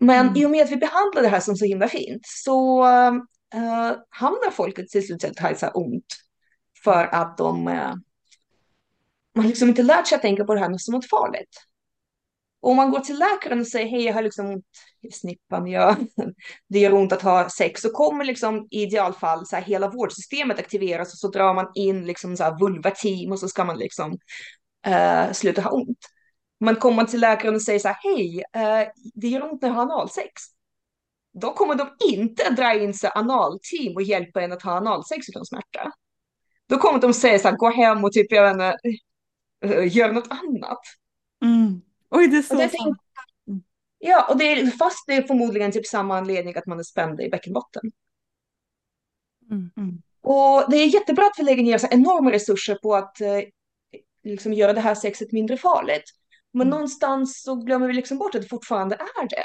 Men 0.00 0.26
mm. 0.26 0.36
i 0.36 0.46
och 0.46 0.50
med 0.50 0.64
att 0.64 0.70
vi 0.70 0.76
behandlar 0.76 1.22
det 1.22 1.28
här 1.28 1.40
som 1.40 1.56
så 1.56 1.64
himla 1.64 1.88
fint 1.88 2.22
så 2.24 2.84
uh, 2.84 3.96
hamnar 4.08 4.50
folket 4.50 4.88
till 4.88 5.06
slut 5.06 5.24
att 5.24 5.38
ha 5.38 5.54
så 5.54 5.66
här 5.66 5.76
ont 5.76 6.16
för 6.84 7.04
att 7.14 7.38
de 7.38 7.68
uh, 7.68 7.94
man 9.36 9.46
liksom 9.46 9.68
inte 9.68 9.82
lärt 9.82 10.06
sig 10.06 10.16
att 10.16 10.22
tänka 10.22 10.44
på 10.44 10.54
det 10.54 10.60
här 10.60 10.78
som 10.78 10.94
något 10.94 11.10
farligt. 11.10 11.66
Och 12.60 12.70
om 12.70 12.76
man 12.76 12.90
går 12.90 13.00
till 13.00 13.18
läkaren 13.18 13.60
och 13.60 13.66
säger 13.66 13.86
hej, 13.86 14.04
jag 14.04 14.14
har 14.14 14.22
liksom 14.22 14.46
ont 14.46 14.64
i 15.02 15.12
snippan, 15.12 15.66
jag, 15.66 15.96
det 16.68 16.78
gör 16.78 16.94
ont 16.94 17.12
att 17.12 17.22
ha 17.22 17.48
sex, 17.50 17.82
så 17.82 17.90
kommer 17.90 18.24
liksom 18.24 18.68
i 18.70 18.82
idealfall 18.82 19.46
så 19.46 19.56
här, 19.56 19.62
hela 19.62 19.88
vårdsystemet 19.88 20.58
aktiveras 20.58 21.12
och 21.12 21.18
så 21.18 21.28
drar 21.28 21.54
man 21.54 21.70
in 21.74 22.06
liksom 22.06 22.36
så 22.36 22.44
här 22.44 22.58
vulva-team 22.58 23.32
och 23.32 23.38
så 23.38 23.48
ska 23.48 23.64
man 23.64 23.78
liksom 23.78 24.12
uh, 24.88 25.32
sluta 25.32 25.62
ha 25.62 25.70
ont. 25.70 25.98
Men 26.60 26.76
kommer 26.76 26.96
man 26.96 27.06
till 27.06 27.20
läkaren 27.20 27.54
och 27.54 27.62
säger 27.62 27.78
så 27.78 27.88
här, 27.88 27.98
hej, 28.02 28.36
uh, 28.36 28.90
det 29.14 29.28
gör 29.28 29.52
ont 29.52 29.62
när 29.62 29.68
jag 29.68 29.74
har 29.74 29.82
analsex. 29.82 30.32
Då 31.32 31.52
kommer 31.52 31.74
de 31.74 31.96
inte 32.12 32.50
dra 32.50 32.74
in 32.74 32.94
så 32.94 33.08
analteam 33.08 33.94
och 33.94 34.02
hjälpa 34.02 34.42
en 34.42 34.52
att 34.52 34.62
ha 34.62 34.72
analsex 34.72 35.28
utan 35.28 35.46
smärta. 35.46 35.92
Då 36.68 36.78
kommer 36.78 37.00
de 37.00 37.14
säga 37.14 37.38
så 37.38 37.48
här, 37.48 37.56
gå 37.56 37.70
hem 37.70 38.04
och 38.04 38.12
typ, 38.12 38.32
jag 38.32 38.42
vet 38.42 38.52
inte, 38.52 38.78
gör 39.98 40.12
något 40.12 40.30
annat. 40.30 40.80
Mm. 41.42 41.80
Oj, 42.10 42.28
det 42.28 42.36
är 42.36 42.42
så 42.42 42.56
tänk... 42.56 42.96
Ja, 43.98 44.26
och 44.30 44.38
det 44.38 44.44
är, 44.44 44.66
fast 44.66 45.06
det 45.06 45.14
är 45.14 45.22
förmodligen 45.22 45.72
typ 45.72 45.86
samma 45.86 46.18
anledning 46.18 46.56
att 46.56 46.66
man 46.66 46.78
är 46.78 46.82
spänd 46.82 47.20
i 47.20 47.28
bäckenbotten. 47.28 47.82
Mm. 49.50 49.70
Mm. 49.76 50.02
Och 50.20 50.70
det 50.70 50.76
är 50.76 50.86
jättebra 50.86 51.26
att 51.26 51.38
vi 51.38 51.42
lägger 51.42 51.62
ner 51.62 51.78
så 51.78 51.86
enorma 51.90 52.32
resurser 52.32 52.74
på 52.74 52.94
att 52.94 53.20
eh, 53.20 53.40
liksom 54.24 54.52
göra 54.52 54.72
det 54.72 54.80
här 54.80 54.94
sexet 54.94 55.32
mindre 55.32 55.56
farligt. 55.56 56.04
Men 56.56 56.66
Mm. 56.66 56.70
någonstans 56.70 57.42
så 57.42 57.54
glömmer 57.54 57.86
vi 57.86 57.92
liksom 57.92 58.18
bort 58.18 58.34
att 58.34 58.42
det 58.42 58.48
fortfarande 58.48 58.94
är 58.94 59.28
det. 59.28 59.44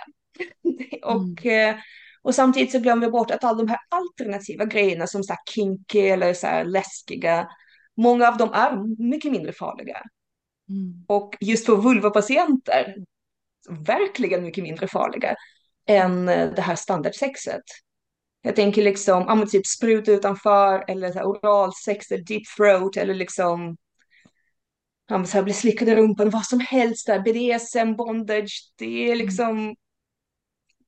och, 1.06 1.46
eh, 1.46 1.76
och 2.22 2.36
samtidigt 2.36 2.72
så 2.72 2.80
glömmer 2.80 3.06
vi 3.06 3.12
bort 3.12 3.32
att 3.32 3.44
alla 3.44 3.58
de 3.58 3.68
här 3.68 3.80
alternativa 3.90 4.66
grejerna 4.66 5.08
som 5.08 5.24
så 5.24 5.34
här 5.34 5.40
kinky 5.54 6.00
eller 6.00 6.34
så 6.34 6.48
här 6.48 6.66
läskiga, 6.66 7.48
många 7.98 8.28
av 8.28 8.38
dem 8.38 8.50
är 8.54 9.04
mycket 9.10 9.32
mindre 9.32 9.54
farliga. 9.54 10.02
Mm. 10.70 11.06
Och 11.08 11.36
just 11.40 11.66
för 11.66 11.76
vulvapatienter, 11.76 12.96
verkligen 13.70 14.44
mycket 14.44 14.64
mindre 14.64 14.88
farliga 14.88 15.36
än 15.88 16.30
eh, 16.30 16.54
det 16.54 16.62
här 16.62 16.76
standardsexet. 16.76 17.64
Jag 18.42 18.56
tänker 18.56 18.84
liksom, 18.84 19.26
ja 19.28 19.46
typ 19.46 19.68
spruta 19.68 20.12
utanför 20.12 20.84
eller 20.88 21.12
så 21.12 21.18
här 21.18 21.26
oralsex 21.26 22.12
eller 22.12 22.24
deep 22.24 22.44
throat 22.58 22.98
eller 22.98 23.14
liksom 23.14 23.78
men 25.18 25.28
så 25.28 25.38
här 25.38 25.44
bli 25.44 25.54
slickad 25.54 25.90
i 25.90 25.96
rumpan, 25.96 26.30
vad 26.30 26.46
som 26.46 26.60
helst 26.60 27.08
där, 27.08 27.20
BDSM, 27.20 27.96
bondage, 27.96 28.74
det 28.78 29.12
är 29.12 29.16
liksom 29.16 29.76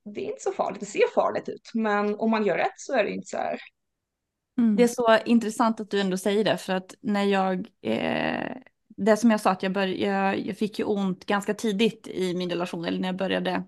det 0.05 0.21
är 0.21 0.29
inte 0.29 0.41
så 0.41 0.51
farligt, 0.51 0.79
det 0.79 0.85
ser 0.85 1.13
farligt 1.15 1.49
ut, 1.49 1.71
men 1.73 2.15
om 2.15 2.31
man 2.31 2.45
gör 2.45 2.57
rätt 2.57 2.73
så 2.77 2.93
är 2.93 3.03
det 3.03 3.11
inte 3.11 3.27
så 3.27 3.37
här. 3.37 3.59
Mm. 4.57 4.75
Det 4.75 4.83
är 4.83 4.87
så 4.87 5.17
intressant 5.25 5.79
att 5.79 5.89
du 5.91 6.01
ändå 6.01 6.17
säger 6.17 6.43
det, 6.43 6.57
för 6.57 6.73
att 6.73 6.95
när 7.01 7.23
jag, 7.23 7.67
eh, 7.81 8.57
det 8.87 9.17
som 9.17 9.31
jag 9.31 9.41
sa 9.41 9.51
att 9.51 9.63
jag, 9.63 9.71
bör, 9.71 9.87
jag, 9.87 10.39
jag 10.39 10.57
fick 10.57 10.79
ju 10.79 10.85
ont 10.85 11.25
ganska 11.25 11.53
tidigt 11.53 12.07
i 12.07 12.33
min 12.35 12.49
relation, 12.49 12.85
eller 12.85 12.99
när 12.99 13.07
jag 13.07 13.17
började 13.17 13.63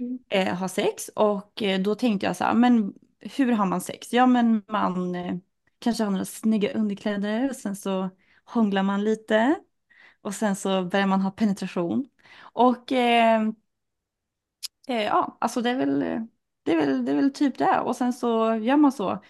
Mm. 0.00 0.18
eh, 0.28 0.54
ha 0.54 0.68
sex, 0.68 1.08
och 1.14 1.62
eh, 1.62 1.80
då 1.80 1.94
tänkte 1.94 2.26
jag 2.26 2.36
så 2.36 2.44
här, 2.44 2.54
men 2.54 2.94
hur 3.20 3.52
har 3.52 3.66
man 3.66 3.80
sex? 3.80 4.12
Ja, 4.12 4.26
men 4.26 4.62
man 4.68 5.14
eh, 5.14 5.36
kanske 5.78 6.04
har 6.04 6.10
några 6.10 6.24
snygga 6.24 6.72
underkläder, 6.72 7.50
och 7.50 7.56
sen 7.56 7.76
så 7.76 8.10
hånglar 8.44 8.82
man 8.82 9.04
lite, 9.04 9.56
och 10.22 10.34
sen 10.34 10.56
så 10.56 10.84
börjar 10.84 11.06
man 11.06 11.20
ha 11.20 11.30
penetration. 11.30 12.08
Och 12.54 12.92
eh, 12.92 13.42
eh, 14.88 15.02
ja, 15.04 15.36
alltså 15.40 15.62
det 15.62 15.70
är 15.70 15.76
väl, 15.76 15.98
det 16.62 16.72
är 16.72 16.76
väl, 16.76 17.04
det 17.04 17.12
är 17.12 17.16
väl 17.16 17.32
typ 17.32 17.58
det, 17.58 17.80
och 17.80 17.96
sen 17.96 18.12
så 18.12 18.54
gör 18.54 18.76
man 18.76 18.92
så. 18.92 19.24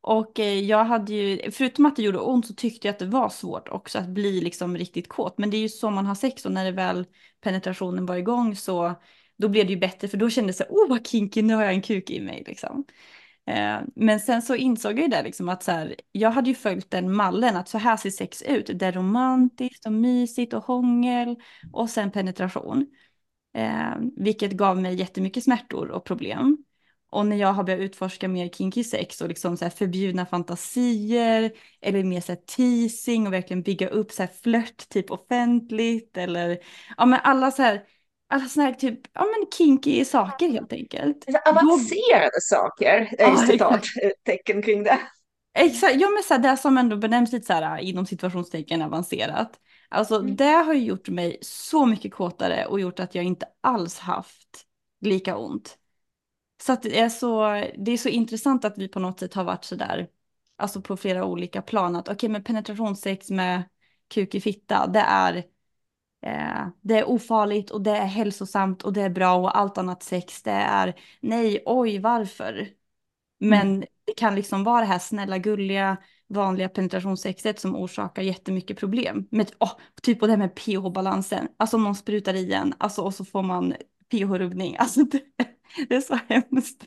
Och 0.00 0.40
eh, 0.40 0.60
jag 0.60 0.84
hade 0.84 1.12
ju, 1.14 1.50
förutom 1.50 1.86
att 1.86 1.96
det 1.96 2.02
gjorde 2.02 2.18
ont 2.18 2.46
så 2.46 2.54
tyckte 2.54 2.88
jag 2.88 2.92
att 2.92 2.98
det 2.98 3.06
var 3.06 3.28
svårt 3.28 3.68
också 3.68 3.98
att 3.98 4.08
bli 4.08 4.40
liksom 4.40 4.76
riktigt 4.76 5.08
kåt. 5.08 5.38
Men 5.38 5.50
det 5.50 5.56
är 5.56 5.60
ju 5.62 5.68
så 5.68 5.90
man 5.90 6.06
har 6.06 6.14
sex 6.14 6.46
och 6.46 6.52
när 6.52 6.64
det 6.64 6.72
väl 6.72 7.06
penetrationen 7.40 8.06
var 8.06 8.16
igång 8.16 8.56
så 8.56 8.94
då 9.36 9.48
blev 9.48 9.66
det 9.66 9.72
ju 9.72 9.78
bättre 9.78 10.08
för 10.08 10.16
då 10.18 10.30
kändes 10.30 10.58
det 10.58 10.66
åh 10.70 10.88
vad 10.88 11.06
kinky, 11.06 11.42
nu 11.42 11.54
har 11.54 11.62
jag 11.64 11.72
en 11.74 11.82
kuk 11.82 12.10
i 12.10 12.20
mig 12.20 12.44
liksom. 12.46 12.84
Eh, 13.46 13.80
men 13.94 14.20
sen 14.20 14.42
så 14.42 14.54
insåg 14.54 14.92
jag 14.92 15.02
ju 15.02 15.08
det 15.08 15.22
liksom 15.22 15.48
att 15.48 15.62
så 15.62 15.72
här, 15.72 15.94
jag 16.12 16.30
hade 16.30 16.50
ju 16.50 16.54
följt 16.54 16.90
den 16.90 17.12
mallen 17.14 17.56
att 17.56 17.68
så 17.68 17.78
här 17.78 17.96
ser 17.96 18.10
sex 18.10 18.42
ut. 18.42 18.70
Det 18.74 18.86
är 18.86 18.92
romantiskt 18.92 19.86
och 19.86 19.92
mysigt 19.92 20.52
och 20.52 20.64
hångel 20.64 21.36
och 21.72 21.90
sen 21.90 22.10
penetration. 22.10 22.86
Eh, 23.54 23.94
vilket 24.16 24.52
gav 24.52 24.80
mig 24.80 24.94
jättemycket 24.94 25.44
smärtor 25.44 25.90
och 25.90 26.04
problem. 26.04 26.64
Och 27.10 27.26
när 27.26 27.36
jag 27.36 27.52
har 27.52 27.64
börjat 27.64 27.80
utforska 27.80 28.28
mer 28.28 28.48
kinky 28.48 28.84
sex 28.84 29.20
och 29.20 29.28
liksom 29.28 29.56
så 29.56 29.64
här 29.64 29.70
förbjudna 29.70 30.26
fantasier 30.26 31.52
eller 31.80 32.04
mer 32.04 32.20
så 32.20 32.32
här 32.32 32.40
teasing 32.56 33.26
och 33.26 33.32
verkligen 33.32 33.62
bygga 33.62 33.88
upp 33.88 34.12
så 34.12 34.22
här 34.22 34.30
flört 34.42 34.88
typ 34.88 35.10
offentligt 35.10 36.16
eller 36.16 36.58
ja 36.96 37.06
men 37.06 37.20
alla 37.22 37.50
så 37.50 37.62
här 37.62 37.82
alla 38.32 38.44
sådana 38.44 38.70
här 38.70 38.76
typ, 38.76 39.00
ja 39.12 39.20
men 39.24 39.50
kinky 39.56 40.04
saker 40.04 40.48
helt 40.48 40.72
enkelt. 40.72 41.24
Avancerade 41.46 42.24
Då... 42.24 42.40
saker 42.40 43.14
är 43.18 43.32
ah, 43.32 43.36
citattecken 43.36 44.62
kring 44.62 44.82
det. 44.82 44.98
Exakt, 45.54 45.94
ja 46.00 46.10
men 46.10 46.22
så 46.22 46.34
här, 46.34 46.40
det 46.40 46.56
som 46.56 46.78
ändå 46.78 46.96
benämns 46.96 47.32
lite 47.32 47.46
så 47.46 47.52
här 47.52 47.78
inom 47.78 48.06
situationstecken 48.06 48.82
avancerat. 48.82 49.60
Alltså 49.88 50.20
mm. 50.20 50.36
det 50.36 50.44
har 50.44 50.74
ju 50.74 50.84
gjort 50.84 51.08
mig 51.08 51.38
så 51.42 51.86
mycket 51.86 52.14
kåtare 52.14 52.66
och 52.66 52.80
gjort 52.80 53.00
att 53.00 53.14
jag 53.14 53.24
inte 53.24 53.46
alls 53.60 53.98
haft 53.98 54.66
lika 55.00 55.36
ont. 55.36 55.78
Så 56.62 56.72
att 56.72 56.82
det 56.82 56.98
är 56.98 57.08
så, 57.08 57.42
det 57.78 57.92
är 57.92 57.96
så 57.96 58.08
intressant 58.08 58.64
att 58.64 58.78
vi 58.78 58.88
på 58.88 59.00
något 59.00 59.20
sätt 59.20 59.34
har 59.34 59.44
varit 59.44 59.64
så 59.64 59.74
där, 59.74 60.08
alltså 60.56 60.80
på 60.80 60.96
flera 60.96 61.24
olika 61.24 61.62
plan, 61.62 61.96
att 61.96 62.08
okej 62.08 62.14
okay, 62.14 62.28
men 62.28 62.44
penetrationssex 62.44 63.30
med 63.30 63.62
kuk 64.08 64.34
i 64.34 64.40
fitta, 64.40 64.86
det 64.86 65.00
är, 65.00 65.44
eh, 66.22 66.68
det 66.80 66.98
är 66.98 67.08
ofarligt 67.08 67.70
och 67.70 67.82
det 67.82 67.96
är 67.96 68.06
hälsosamt 68.06 68.82
och 68.82 68.92
det 68.92 69.02
är 69.02 69.10
bra 69.10 69.34
och 69.34 69.58
allt 69.58 69.78
annat 69.78 70.02
sex, 70.02 70.42
det 70.42 70.50
är 70.50 70.94
nej, 71.20 71.62
oj, 71.66 71.98
varför? 71.98 72.68
Men 73.40 73.68
mm. 73.68 73.84
det 74.06 74.12
kan 74.16 74.34
liksom 74.34 74.64
vara 74.64 74.80
det 74.80 74.86
här 74.86 74.98
snälla, 74.98 75.38
gulliga, 75.38 75.96
vanliga 76.28 76.68
penetrationssexet 76.68 77.60
som 77.60 77.76
orsakar 77.76 78.22
jättemycket 78.22 78.78
problem. 78.78 79.28
Med, 79.30 79.52
oh, 79.58 79.72
typ 80.02 80.20
på 80.20 80.26
det 80.26 80.32
här 80.32 80.38
med 80.38 80.54
pH-balansen, 80.54 81.48
alltså 81.56 81.76
om 81.76 81.84
någon 81.84 81.94
sprutar 81.94 82.34
i 82.34 82.52
en, 82.52 82.74
alltså 82.78 83.02
och 83.02 83.14
så 83.14 83.24
får 83.24 83.42
man 83.42 83.74
pH-rubbning, 84.10 84.76
alltså 84.78 85.04
det, 85.04 85.22
det 85.88 85.94
är 85.94 86.00
så 86.00 86.18
hemskt. 86.28 86.84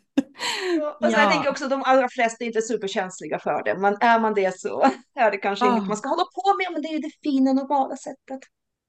Ja, 0.79 0.97
ja. 0.99 1.09
Jag 1.09 1.31
tänker 1.31 1.49
också 1.49 1.63
att 1.63 1.69
de 1.69 1.83
allra 1.83 2.09
flesta 2.09 2.43
är 2.43 2.47
inte 2.47 2.61
superkänsliga 2.61 3.39
för 3.39 3.63
det. 3.63 3.77
Men 3.77 3.97
är 4.01 4.19
man 4.19 4.33
det 4.33 4.59
så 4.59 4.85
är 5.15 5.31
det 5.31 5.37
kanske 5.37 5.65
oh. 5.65 5.71
inget 5.71 5.87
man 5.87 5.97
ska 5.97 6.09
hålla 6.09 6.23
på 6.23 6.57
med. 6.57 6.73
Men 6.73 6.81
det 6.81 6.87
är 6.87 6.93
ju 6.93 6.99
det 6.99 7.11
fina 7.23 7.53
normala 7.53 7.97
sättet. 7.97 8.39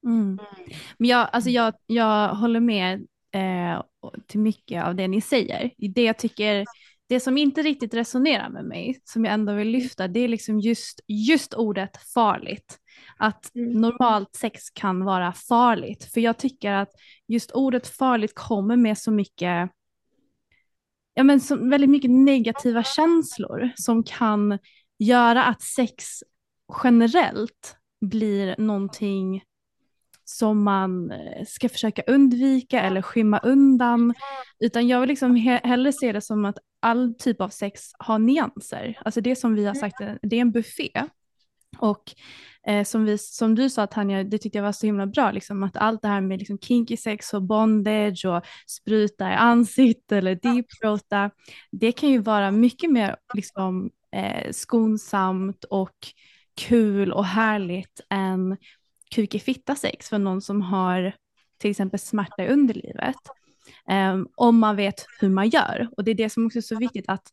Mm. 0.07 0.37
Men 0.97 1.09
jag, 1.09 1.29
alltså 1.31 1.49
jag, 1.49 1.73
jag 1.85 2.35
håller 2.35 2.59
med 2.59 3.07
eh, 3.31 3.83
till 4.27 4.39
mycket 4.39 4.83
av 4.83 4.95
det 4.95 5.07
ni 5.07 5.21
säger. 5.21 5.71
Det 5.77 6.03
jag 6.03 6.17
tycker, 6.17 6.65
det 7.09 7.19
som 7.19 7.37
inte 7.37 7.61
riktigt 7.61 7.93
resonerar 7.93 8.49
med 8.49 8.65
mig, 8.65 9.01
som 9.03 9.25
jag 9.25 9.33
ändå 9.33 9.53
vill 9.53 9.67
lyfta, 9.67 10.07
det 10.07 10.19
är 10.19 10.27
liksom 10.27 10.59
just, 10.59 10.99
just 11.07 11.53
ordet 11.53 11.97
farligt. 12.13 12.77
Att 13.17 13.55
mm. 13.55 13.71
normalt 13.71 14.35
sex 14.35 14.69
kan 14.69 15.05
vara 15.05 15.33
farligt. 15.33 16.03
För 16.13 16.21
jag 16.21 16.37
tycker 16.37 16.71
att 16.71 16.89
just 17.27 17.51
ordet 17.51 17.87
farligt 17.87 18.35
kommer 18.35 18.75
med 18.75 18.97
så 18.97 19.11
mycket 19.11 19.71
ja, 21.17 21.23
men 21.23 21.39
så, 21.39 21.55
väldigt 21.55 21.89
mycket 21.89 22.11
negativa 22.11 22.83
känslor 22.83 23.71
som 23.75 24.03
kan 24.03 24.59
göra 24.99 25.43
att 25.43 25.61
sex 25.61 26.05
generellt 26.83 27.77
blir 28.01 28.55
någonting 28.57 29.43
som 30.29 30.63
man 30.63 31.11
eh, 31.11 31.45
ska 31.47 31.69
försöka 31.69 32.01
undvika 32.07 32.81
eller 32.81 33.01
skymma 33.01 33.39
undan. 33.39 34.13
Utan 34.59 34.87
jag 34.87 34.99
vill 34.99 35.09
liksom 35.09 35.35
he 35.35 35.61
hellre 35.63 35.93
se 35.93 36.11
det 36.11 36.21
som 36.21 36.45
att 36.45 36.57
all 36.79 37.13
typ 37.19 37.41
av 37.41 37.49
sex 37.49 37.81
har 37.99 38.19
nyanser. 38.19 38.99
Alltså 39.05 39.21
det 39.21 39.35
som 39.35 39.55
vi 39.55 39.65
har 39.65 39.73
sagt, 39.73 39.97
det 40.21 40.35
är 40.35 40.41
en 40.41 40.51
buffé. 40.51 40.89
Och 41.77 42.03
eh, 42.67 42.83
som, 42.83 43.05
vi, 43.05 43.17
som 43.17 43.55
du 43.55 43.69
sa 43.69 43.87
Tanja, 43.87 44.23
det 44.23 44.37
tyckte 44.37 44.57
jag 44.57 44.63
var 44.63 44.71
så 44.71 44.85
himla 44.85 45.07
bra, 45.07 45.31
liksom, 45.31 45.63
att 45.63 45.77
allt 45.77 46.01
det 46.01 46.07
här 46.07 46.21
med 46.21 46.39
liksom, 46.39 46.59
kinky 46.59 46.97
sex 46.97 47.33
och 47.33 47.43
bondage 47.43 48.25
och 48.25 48.45
spruta 48.67 49.31
i 49.31 49.33
ansiktet 49.33 50.11
eller 50.11 50.35
deepthroata, 50.35 51.31
det 51.71 51.91
kan 51.91 52.09
ju 52.09 52.19
vara 52.19 52.51
mycket 52.51 52.91
mer 52.91 53.15
liksom, 53.33 53.89
eh, 54.11 54.51
skonsamt 54.51 55.63
och 55.63 55.95
kul 56.57 57.11
och 57.11 57.25
härligt 57.25 58.01
än 58.09 58.57
kuk 59.15 59.35
i 59.35 59.39
fitta 59.39 59.75
sex 59.75 60.09
för 60.09 60.17
någon 60.17 60.41
som 60.41 60.61
har 60.61 61.15
till 61.57 61.71
exempel 61.71 61.99
smärta 61.99 62.43
i 62.43 62.47
underlivet. 62.47 63.15
Um, 63.91 64.27
om 64.35 64.59
man 64.59 64.75
vet 64.75 65.05
hur 65.19 65.29
man 65.29 65.49
gör. 65.49 65.89
Och 65.97 66.03
det 66.03 66.11
är 66.11 66.15
det 66.15 66.29
som 66.29 66.45
också 66.45 66.57
är 66.57 66.61
så 66.61 66.77
viktigt 66.77 67.05
att 67.07 67.27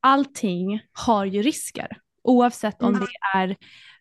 allting 0.00 0.80
har 0.92 1.24
ju 1.24 1.42
risker. 1.42 1.88
Oavsett 2.22 2.82
om 2.82 2.94
mm. 2.94 3.00
det 3.00 3.38
är 3.38 3.56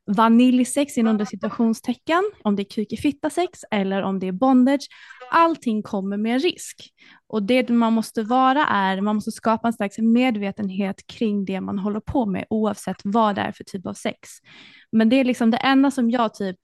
vaniljsex 0.06 0.98
inom 0.98 1.26
situationstecken, 1.26 2.32
om 2.44 2.56
det 2.56 2.62
är 2.62 2.70
kuk 2.70 2.94
i 2.94 2.98
fitta 2.98 3.30
sex 3.30 3.60
eller 3.72 4.02
om 4.02 4.20
det 4.20 4.28
är 4.28 4.32
bondage. 4.32 4.88
Allting 5.32 5.84
kommer 5.84 6.18
med 6.18 6.42
risk. 6.42 6.94
Och 7.28 7.44
det 7.44 7.70
man 7.70 7.94
måste 7.94 8.24
vara 8.24 8.68
är, 8.68 9.02
man 9.02 9.16
måste 9.16 9.32
skapa 9.32 9.68
en 9.68 9.74
slags 9.74 9.98
medvetenhet 9.98 11.08
kring 11.08 11.46
det 11.46 11.62
man 11.62 11.80
håller 11.80 12.00
på 12.00 12.26
med 12.26 12.46
oavsett 12.50 13.02
vad 13.04 13.36
det 13.36 13.42
är 13.42 13.52
för 13.52 13.64
typ 13.64 13.86
av 13.86 13.94
sex. 13.94 14.30
Men 14.92 15.10
det 15.10 15.16
är 15.16 15.24
liksom 15.24 15.52
det 15.52 15.58
enda 15.58 15.92
som 15.92 16.10
jag 16.10 16.34
typ 16.34 16.58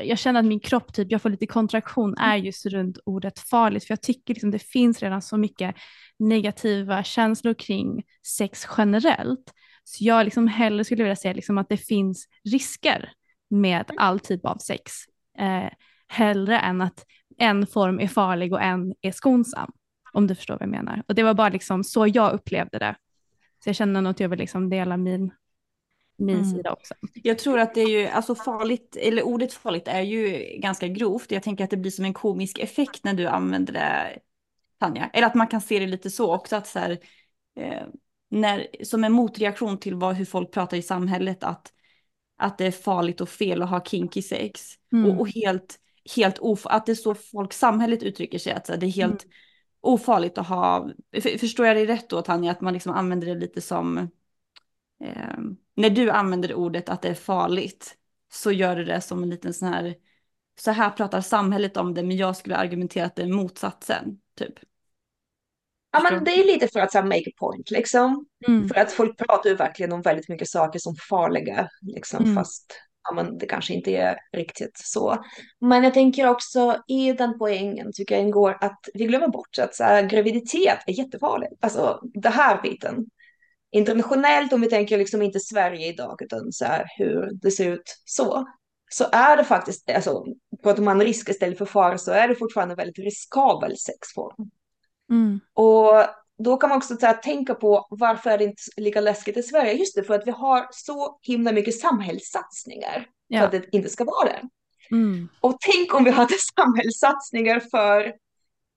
jag 0.00 0.18
känner 0.18 0.40
att 0.40 0.46
min 0.46 0.60
kropp, 0.60 0.94
typ, 0.94 1.12
jag 1.12 1.22
får 1.22 1.30
lite 1.30 1.46
kontraktion, 1.46 2.14
är 2.18 2.36
just 2.36 2.66
runt 2.66 2.98
ordet 3.04 3.38
farligt. 3.38 3.84
För 3.84 3.92
jag 3.92 4.02
tycker 4.02 4.34
liksom 4.34 4.50
det 4.50 4.58
finns 4.58 5.02
redan 5.02 5.22
så 5.22 5.36
mycket 5.36 5.76
negativa 6.18 7.02
känslor 7.02 7.54
kring 7.54 8.02
sex 8.26 8.66
generellt. 8.78 9.52
Så 9.84 10.04
jag 10.04 10.24
liksom 10.24 10.48
hellre 10.48 10.84
skulle 10.84 11.02
vilja 11.02 11.16
säga 11.16 11.34
liksom 11.34 11.58
att 11.58 11.68
det 11.68 11.76
finns 11.76 12.28
risker 12.50 13.12
med 13.50 13.90
all 13.96 14.20
typ 14.20 14.46
av 14.46 14.56
sex. 14.56 14.92
Eh, 15.38 15.70
hellre 16.08 16.58
än 16.58 16.80
att 16.80 17.04
en 17.38 17.66
form 17.66 18.00
är 18.00 18.08
farlig 18.08 18.52
och 18.52 18.62
en 18.62 18.94
är 19.00 19.12
skonsam. 19.12 19.72
Om 20.12 20.26
du 20.26 20.34
förstår 20.34 20.54
vad 20.54 20.62
jag 20.62 20.70
menar. 20.70 21.02
Och 21.08 21.14
det 21.14 21.22
var 21.22 21.34
bara 21.34 21.48
liksom 21.48 21.84
så 21.84 22.06
jag 22.06 22.32
upplevde 22.32 22.78
det. 22.78 22.96
Så 23.64 23.68
jag 23.68 23.76
känner 23.76 24.10
att 24.10 24.20
jag 24.20 24.28
vill 24.28 24.38
liksom 24.38 24.70
dela 24.70 24.96
min, 24.96 25.32
min 26.16 26.36
mm. 26.36 26.50
sida 26.50 26.72
också. 26.72 26.94
Jag 27.12 27.38
tror 27.38 27.58
att 27.58 27.74
det 27.74 27.80
är 27.80 27.88
ju, 27.88 28.06
alltså 28.06 28.34
farligt, 28.34 28.96
eller 29.00 29.22
ordet 29.22 29.52
farligt 29.52 29.88
är 29.88 30.00
ju 30.00 30.38
ganska 30.58 30.88
grovt. 30.88 31.30
Jag 31.30 31.42
tänker 31.42 31.64
att 31.64 31.70
det 31.70 31.76
blir 31.76 31.90
som 31.90 32.04
en 32.04 32.14
komisk 32.14 32.58
effekt 32.58 33.04
när 33.04 33.14
du 33.14 33.26
använder 33.26 33.72
det, 33.72 34.18
Tanja. 34.78 35.10
Eller 35.12 35.26
att 35.26 35.34
man 35.34 35.46
kan 35.46 35.60
se 35.60 35.78
det 35.78 35.86
lite 35.86 36.10
så 36.10 36.34
också, 36.34 36.56
att 36.56 36.66
så 36.66 36.78
här, 36.78 36.98
eh, 37.60 37.82
när, 38.30 38.66
som 38.84 39.04
en 39.04 39.12
motreaktion 39.12 39.78
till 39.78 39.94
vad, 39.94 40.14
hur 40.14 40.24
folk 40.24 40.52
pratar 40.52 40.76
i 40.76 40.82
samhället 40.82 41.44
att, 41.44 41.72
att 42.38 42.58
det 42.58 42.66
är 42.66 42.70
farligt 42.70 43.20
och 43.20 43.28
fel 43.28 43.62
att 43.62 43.70
ha 43.70 43.84
kinky 43.84 44.22
sex. 44.22 44.62
Mm. 44.92 45.10
Och, 45.10 45.20
och, 45.20 45.28
helt, 45.28 45.78
helt 46.16 46.38
of, 46.38 46.66
att 46.66 46.86
det 46.86 46.92
är 46.92 46.96
så 46.96 47.14
folk, 47.14 47.52
samhället 47.52 48.02
uttrycker 48.02 48.38
sig, 48.38 48.52
att 48.52 48.66
det 48.66 48.86
är 48.86 48.90
helt 48.90 49.24
mm. 49.24 49.34
ofarligt 49.80 50.38
att 50.38 50.48
ha, 50.48 50.90
för, 51.12 51.38
förstår 51.38 51.66
jag 51.66 51.76
dig 51.76 51.86
rätt 51.86 52.10
då 52.10 52.22
Tanja, 52.22 52.50
att 52.50 52.60
man 52.60 52.72
liksom 52.72 52.92
använder 52.92 53.26
det 53.26 53.34
lite 53.34 53.60
som, 53.60 54.10
eh, 55.04 55.38
när 55.76 55.90
du 55.90 56.10
använder 56.10 56.54
ordet 56.54 56.88
att 56.88 57.02
det 57.02 57.08
är 57.08 57.14
farligt, 57.14 57.96
så 58.32 58.52
gör 58.52 58.76
du 58.76 58.84
det 58.84 59.00
som 59.00 59.22
en 59.22 59.30
liten 59.30 59.54
sån 59.54 59.68
här, 59.68 59.94
så 60.60 60.70
här 60.70 60.90
pratar 60.90 61.20
samhället 61.20 61.76
om 61.76 61.94
det, 61.94 62.02
men 62.02 62.16
jag 62.16 62.36
skulle 62.36 62.56
argumentera 62.56 63.06
att 63.06 63.16
det 63.16 63.22
är 63.22 63.32
motsatsen, 63.32 64.18
typ. 64.38 64.54
Ja, 65.92 66.00
men 66.10 66.24
det 66.24 66.30
är 66.30 66.44
lite 66.44 66.68
för 66.68 66.80
att 66.80 66.92
så 66.92 67.02
make 67.02 67.30
a 67.30 67.32
point 67.38 67.70
liksom. 67.70 68.26
Mm. 68.46 68.68
För 68.68 68.74
att 68.74 68.92
folk 68.92 69.18
pratar 69.18 69.50
ju 69.50 69.56
verkligen 69.56 69.92
om 69.92 70.02
väldigt 70.02 70.28
mycket 70.28 70.48
saker 70.48 70.78
som 70.78 70.94
farliga, 71.08 71.68
liksom, 71.82 72.24
mm. 72.24 72.34
fast 72.34 72.74
ja, 73.08 73.14
men 73.14 73.38
det 73.38 73.46
kanske 73.46 73.74
inte 73.74 73.90
är 73.90 74.16
riktigt 74.32 74.78
så. 74.84 75.24
Men 75.60 75.84
jag 75.84 75.94
tänker 75.94 76.28
också 76.28 76.76
i 76.88 77.12
den 77.12 77.38
poängen 77.38 77.92
tycker 77.94 78.14
jag 78.14 78.24
ingår 78.24 78.58
att 78.60 78.80
vi 78.94 79.04
glömmer 79.04 79.28
bort 79.28 79.58
att 79.58 79.74
så 79.74 79.84
här, 79.84 80.02
graviditet 80.02 80.78
är 80.86 80.92
jättefarligt. 80.92 81.52
Alltså 81.60 82.00
det 82.02 82.28
här 82.30 82.62
biten. 82.62 83.06
Internationellt, 83.74 84.52
om 84.52 84.60
vi 84.60 84.68
tänker 84.68 84.98
liksom 84.98 85.22
inte 85.22 85.40
Sverige 85.40 85.88
idag, 85.88 86.22
utan 86.22 86.52
så 86.52 86.64
här, 86.64 86.86
hur 86.96 87.30
det 87.32 87.50
ser 87.50 87.72
ut 87.72 88.02
så, 88.04 88.46
så 88.90 89.04
är 89.12 89.36
det 89.36 89.44
faktiskt, 89.44 89.90
alltså, 89.90 90.24
pratar 90.62 90.82
man 90.82 91.00
risk 91.00 91.28
istället 91.28 91.58
för 91.58 91.64
fara 91.64 91.98
så 91.98 92.12
är 92.12 92.28
det 92.28 92.34
fortfarande 92.34 92.72
en 92.72 92.76
väldigt 92.76 92.98
riskabel 92.98 93.78
sexform. 93.78 94.50
Mm. 95.10 95.40
Och 95.54 95.92
då 96.38 96.56
kan 96.56 96.68
man 96.68 96.76
också 96.76 96.96
här, 97.00 97.14
tänka 97.14 97.54
på 97.54 97.86
varför 97.90 98.30
är 98.30 98.38
det 98.38 98.44
inte 98.44 98.62
lika 98.76 99.00
läskigt 99.00 99.36
i 99.36 99.42
Sverige? 99.42 99.72
Just 99.72 99.96
det, 99.96 100.04
för 100.04 100.14
att 100.14 100.26
vi 100.26 100.30
har 100.30 100.68
så 100.70 101.18
himla 101.22 101.52
mycket 101.52 101.78
samhällssatsningar 101.78 103.06
ja. 103.28 103.38
för 103.38 103.46
att 103.46 103.52
det 103.52 103.76
inte 103.76 103.88
ska 103.88 104.04
vara 104.04 104.28
det. 104.28 104.42
Mm. 104.90 105.28
Och 105.40 105.56
tänk 105.60 105.94
om 105.94 106.04
vi 106.04 106.10
hade 106.10 106.34
samhällssatsningar 106.56 107.60
för 107.60 108.14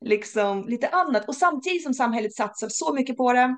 liksom 0.06 0.68
lite 0.68 0.88
annat. 0.88 1.28
Och 1.28 1.36
samtidigt 1.36 1.84
som 1.84 1.94
samhället 1.94 2.36
satsar 2.36 2.70
så 2.70 2.94
mycket 2.94 3.18
på 3.18 3.34
det 3.34 3.58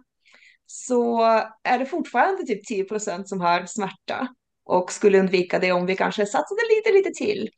så 0.71 1.21
är 1.63 1.79
det 1.79 1.85
fortfarande 1.85 2.43
typ 2.43 2.65
10 2.65 2.83
procent 2.83 3.29
som 3.29 3.41
har 3.41 3.65
smärta 3.65 4.27
och 4.65 4.91
skulle 4.91 5.19
undvika 5.19 5.59
det 5.59 5.71
om 5.71 5.85
vi 5.85 5.95
kanske 5.95 6.25
satsade 6.25 6.61
lite, 6.75 6.97
lite 6.97 7.11
till. 7.11 7.49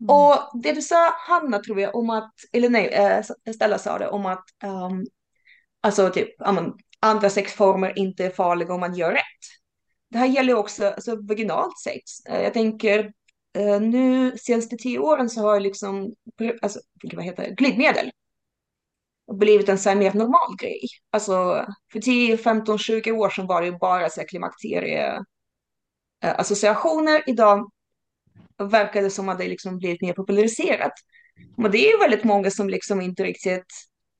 Mm. 0.00 0.16
Och 0.16 0.62
det 0.62 0.72
du 0.72 0.82
sa, 0.82 1.12
Hanna, 1.28 1.58
tror 1.58 1.80
jag, 1.80 1.94
om 1.94 2.10
att, 2.10 2.32
eller 2.52 2.68
nej, 2.68 2.86
äh, 2.86 3.24
Stella 3.54 3.78
sa 3.78 3.98
det, 3.98 4.08
om 4.08 4.26
att 4.26 4.44
um, 4.64 5.06
alltså 5.80 6.10
typ, 6.10 6.28
ja, 6.38 6.52
men, 6.52 6.72
andra 7.00 7.30
sexformer 7.30 7.98
inte 7.98 8.24
är 8.24 8.30
farliga 8.30 8.74
om 8.74 8.80
man 8.80 8.94
gör 8.94 9.12
rätt. 9.12 9.44
Det 10.10 10.18
här 10.18 10.26
gäller 10.26 10.54
också 10.54 10.86
alltså, 10.86 11.16
vaginalt 11.16 11.78
sex. 11.78 12.02
Eh, 12.28 12.42
jag 12.42 12.52
tänker 12.52 13.04
uh, 13.58 13.80
nu 13.80 14.36
senaste 14.38 14.76
tio 14.76 14.98
åren 14.98 15.30
så 15.30 15.40
har 15.40 15.60
liksom, 15.60 16.14
alltså, 16.62 16.80
vad 17.12 17.24
heter 17.24 17.42
det, 17.42 17.54
glidmedel 17.54 18.10
blivit 19.34 19.68
en 19.68 19.78
så 19.78 19.94
mer 19.94 20.14
normal 20.14 20.56
grej. 20.58 20.80
Alltså 21.10 21.66
för 21.92 22.00
10, 22.00 22.36
15, 22.36 22.78
20 22.78 23.12
år 23.12 23.30
sedan 23.30 23.46
var 23.46 23.60
det 23.60 23.66
ju 23.66 23.78
bara 23.78 24.10
så 24.10 24.20
här 24.20 24.28
klimakterieassociationer. 24.28 27.14
Uh, 27.14 27.22
Idag 27.26 27.70
verkar 28.58 29.02
det 29.02 29.10
som 29.10 29.28
att 29.28 29.38
det 29.38 29.48
liksom 29.48 29.78
blivit 29.78 30.02
mer 30.02 30.12
populariserat. 30.12 30.92
Men 31.56 31.70
det 31.70 31.78
är 31.78 31.92
ju 31.92 31.98
väldigt 31.98 32.24
många 32.24 32.50
som 32.50 32.68
liksom 32.68 33.00
inte 33.00 33.24
riktigt 33.24 33.66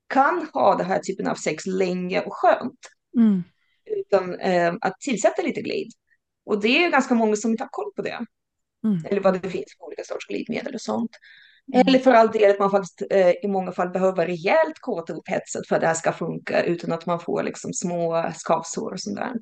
kan 0.09 0.47
ha 0.53 0.75
den 0.75 0.87
här 0.87 0.99
typen 0.99 1.27
av 1.27 1.35
sex 1.35 1.65
länge 1.65 2.21
och 2.21 2.33
skönt. 2.33 2.79
Mm. 3.17 3.43
Utan 3.85 4.39
eh, 4.39 4.73
att 4.81 4.99
tillsätta 4.99 5.41
lite 5.41 5.61
glid. 5.61 5.91
Och 6.45 6.61
det 6.61 6.67
är 6.67 6.81
ju 6.81 6.91
ganska 6.91 7.13
många 7.13 7.35
som 7.35 7.51
inte 7.51 7.63
har 7.63 7.69
koll 7.71 7.91
på 7.95 8.01
det. 8.01 8.25
Mm. 8.83 9.05
Eller 9.05 9.21
vad 9.21 9.41
det 9.41 9.49
finns 9.49 9.75
för 9.77 9.85
olika 9.85 10.03
sorts 10.03 10.27
glidmedel 10.27 10.75
och 10.75 10.81
sånt. 10.81 11.11
Mm. 11.73 11.87
Eller 11.87 11.99
för 11.99 12.11
all 12.11 12.31
del 12.31 12.51
att 12.51 12.59
man 12.59 12.71
faktiskt 12.71 13.01
eh, 13.11 13.29
i 13.29 13.47
många 13.47 13.71
fall 13.71 13.89
behöver 13.89 14.25
rejält 14.25 14.79
kåta 14.79 15.13
upp 15.13 15.27
hetset 15.29 15.67
för 15.67 15.75
att 15.75 15.81
det 15.81 15.87
här 15.87 15.93
ska 15.93 16.11
funka 16.11 16.63
utan 16.63 16.91
att 16.91 17.05
man 17.05 17.19
får 17.19 17.43
liksom 17.43 17.73
små 17.73 18.31
skavsår 18.35 18.91
och 18.91 18.99
sånt 18.99 19.17
där. 19.17 19.33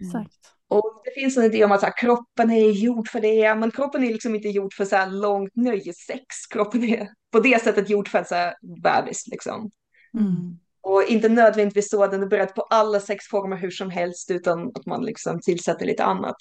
Exakt. 0.00 0.40
Och 0.68 1.02
det 1.04 1.20
finns 1.20 1.36
en 1.36 1.44
idé 1.44 1.64
om 1.64 1.72
att 1.72 1.82
här, 1.82 1.96
kroppen 1.96 2.50
är 2.50 2.70
gjord 2.70 3.08
för 3.08 3.20
det, 3.20 3.54
men 3.54 3.70
kroppen 3.70 4.04
är 4.04 4.12
liksom 4.12 4.34
inte 4.34 4.48
gjord 4.48 4.74
för 4.74 4.84
så 4.84 4.96
här 4.96 5.10
långt 5.10 5.56
nöjessex. 5.56 6.24
Kroppen 6.50 6.84
är 6.84 7.08
på 7.32 7.40
det 7.40 7.62
sättet 7.62 7.90
gjord 7.90 8.08
för 8.08 8.18
att 8.18 8.28
så 8.28 8.34
här, 8.34 8.54
bebis 8.82 9.26
liksom. 9.26 9.70
Mm. 10.18 10.58
Och 10.82 11.02
inte 11.02 11.28
nödvändigtvis 11.28 11.90
så 11.90 12.04
att 12.04 12.10
den 12.10 12.22
är 12.22 12.26
beredd 12.26 12.54
på 12.54 12.62
alla 12.62 13.00
sexformer 13.00 13.56
hur 13.56 13.70
som 13.70 13.90
helst, 13.90 14.30
utan 14.30 14.68
att 14.68 14.86
man 14.86 15.04
liksom 15.04 15.40
tillsätter 15.40 15.86
lite 15.86 16.04
annat. 16.04 16.36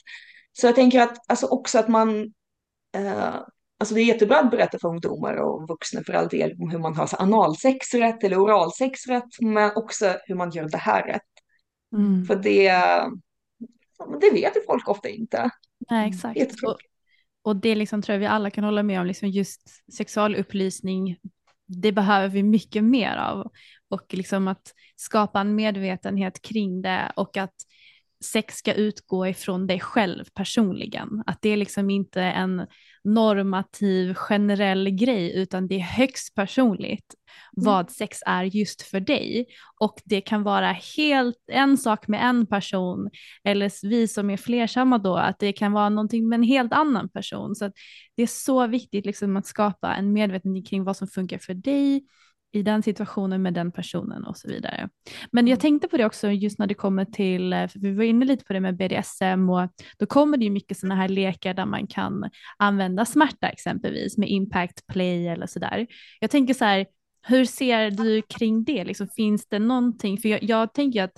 Så 0.53 0.67
jag 0.67 0.75
tänker 0.75 1.01
att 1.01 1.17
alltså 1.27 1.47
också 1.47 1.79
att 1.79 1.87
man, 1.87 2.33
eh, 2.95 3.35
alltså 3.79 3.95
det 3.95 4.01
är 4.01 4.05
jättebra 4.05 4.39
att 4.39 4.51
berätta 4.51 4.79
för 4.79 4.87
ungdomar 4.87 5.35
och 5.35 5.67
vuxna 5.67 6.03
för 6.03 6.13
all 6.13 6.27
del 6.27 6.55
om 6.61 6.69
hur 6.69 6.79
man 6.79 6.95
har 6.95 7.07
så 7.07 7.15
analsex 7.15 7.93
rätt 7.93 8.23
eller 8.23 8.43
oralsex 8.43 9.07
rätt, 9.07 9.41
men 9.41 9.71
också 9.75 10.15
hur 10.23 10.35
man 10.35 10.51
gör 10.51 10.69
det 10.69 10.77
här 10.77 11.03
rätt. 11.03 11.21
Mm. 11.95 12.25
För 12.25 12.35
det, 12.35 12.71
det 14.21 14.31
vet 14.33 14.55
ju 14.55 14.61
folk 14.65 14.87
ofta 14.87 15.09
inte. 15.09 15.49
Nej, 15.89 16.09
exakt. 16.09 16.63
Och, 16.63 16.77
och 17.41 17.55
det 17.55 17.75
liksom 17.75 18.01
tror 18.01 18.13
jag 18.13 18.19
vi 18.19 18.25
alla 18.25 18.51
kan 18.51 18.63
hålla 18.63 18.83
med 18.83 18.99
om, 18.99 19.07
liksom 19.07 19.29
just 19.29 19.61
sexualupplysning, 19.93 21.17
det 21.67 21.91
behöver 21.91 22.27
vi 22.27 22.43
mycket 22.43 22.83
mer 22.83 23.17
av. 23.17 23.51
Och 23.89 24.13
liksom 24.13 24.47
att 24.47 24.73
skapa 24.95 25.39
en 25.39 25.55
medvetenhet 25.55 26.41
kring 26.41 26.81
det 26.81 27.11
och 27.15 27.37
att 27.37 27.55
sex 28.23 28.55
ska 28.55 28.73
utgå 28.73 29.27
ifrån 29.27 29.67
dig 29.67 29.79
själv 29.79 30.25
personligen. 30.33 31.23
Att 31.25 31.41
det 31.41 31.49
är 31.49 31.57
liksom 31.57 31.89
inte 31.89 32.21
en 32.21 32.67
normativ 33.13 34.13
generell 34.13 34.89
grej 34.89 35.35
utan 35.35 35.67
det 35.67 35.75
är 35.75 35.79
högst 35.79 36.35
personligt 36.35 37.15
mm. 37.57 37.65
vad 37.65 37.91
sex 37.91 38.19
är 38.25 38.43
just 38.43 38.81
för 38.81 38.99
dig. 38.99 39.45
Och 39.79 40.01
det 40.05 40.21
kan 40.21 40.43
vara 40.43 40.71
helt 40.97 41.43
en 41.51 41.77
sak 41.77 42.07
med 42.07 42.29
en 42.29 42.47
person 42.47 43.09
eller 43.43 43.87
vi 43.89 44.07
som 44.07 44.29
är 44.29 44.37
flersamma 44.37 44.97
då 44.97 45.15
att 45.15 45.39
det 45.39 45.53
kan 45.53 45.71
vara 45.71 45.89
någonting 45.89 46.29
med 46.29 46.37
en 46.37 46.43
helt 46.43 46.73
annan 46.73 47.09
person. 47.09 47.55
Så 47.55 47.71
det 48.15 48.23
är 48.23 48.27
så 48.27 48.67
viktigt 48.67 49.05
liksom 49.05 49.37
att 49.37 49.45
skapa 49.45 49.95
en 49.95 50.13
medvetenhet 50.13 50.69
kring 50.69 50.83
vad 50.83 50.97
som 50.97 51.07
funkar 51.07 51.37
för 51.37 51.53
dig 51.53 52.03
i 52.51 52.63
den 52.63 52.83
situationen 52.83 53.41
med 53.41 53.53
den 53.53 53.71
personen 53.71 54.25
och 54.25 54.37
så 54.37 54.47
vidare. 54.47 54.89
Men 55.31 55.47
jag 55.47 55.55
mm. 55.55 55.61
tänkte 55.61 55.87
på 55.87 55.97
det 55.97 56.05
också 56.05 56.31
just 56.31 56.59
när 56.59 56.67
det 56.67 56.73
kommer 56.73 57.05
till, 57.05 57.53
eh, 57.53 57.67
för 57.67 57.79
vi 57.79 57.91
var 57.91 58.03
inne 58.03 58.25
lite 58.25 58.45
på 58.45 58.53
det 58.53 58.59
med 58.59 58.77
BDSM 58.77 59.49
och 59.49 59.69
då 59.97 60.05
kommer 60.05 60.37
det 60.37 60.43
ju 60.43 60.51
mycket 60.51 60.77
sådana 60.77 60.95
här 60.95 61.09
lekar 61.09 61.53
där 61.53 61.65
man 61.65 61.87
kan 61.87 62.29
använda 62.57 63.05
smärta 63.05 63.49
exempelvis 63.49 64.17
med 64.17 64.29
impact 64.29 64.87
play 64.87 65.27
eller 65.27 65.47
sådär. 65.47 65.87
Jag 66.19 66.29
tänker 66.31 66.53
så 66.53 66.65
här, 66.65 66.85
hur 67.27 67.45
ser 67.45 67.91
du 67.91 68.21
kring 68.21 68.63
det? 68.63 68.83
Liksom, 68.83 69.07
finns 69.07 69.47
det 69.47 69.59
någonting, 69.59 70.17
för 70.17 70.29
jag, 70.29 70.43
jag 70.43 70.73
tänker 70.73 71.03
att 71.03 71.13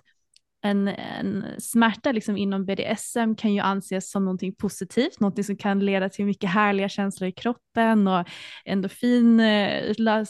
en, 0.64 0.88
en 0.88 1.46
smärta 1.58 2.12
liksom 2.12 2.38
inom 2.38 2.66
BDSM 2.66 3.36
kan 3.38 3.54
ju 3.54 3.60
anses 3.60 4.12
som 4.12 4.26
någonting 4.26 4.56
positivt, 4.56 5.20
någonting 5.20 5.44
som 5.44 5.58
kan 5.58 5.80
leda 5.80 6.10
till 6.10 6.26
mycket 6.26 6.50
härliga 6.50 6.90
känslor 6.90 7.30
i 7.30 7.32
kroppen 7.32 8.08
och 8.08 8.28
endorfin 8.66 9.40
eh, 9.40 9.96
eller 9.98 10.26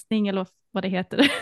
vad 0.72 0.84
det 0.84 0.90
heter. 0.90 1.32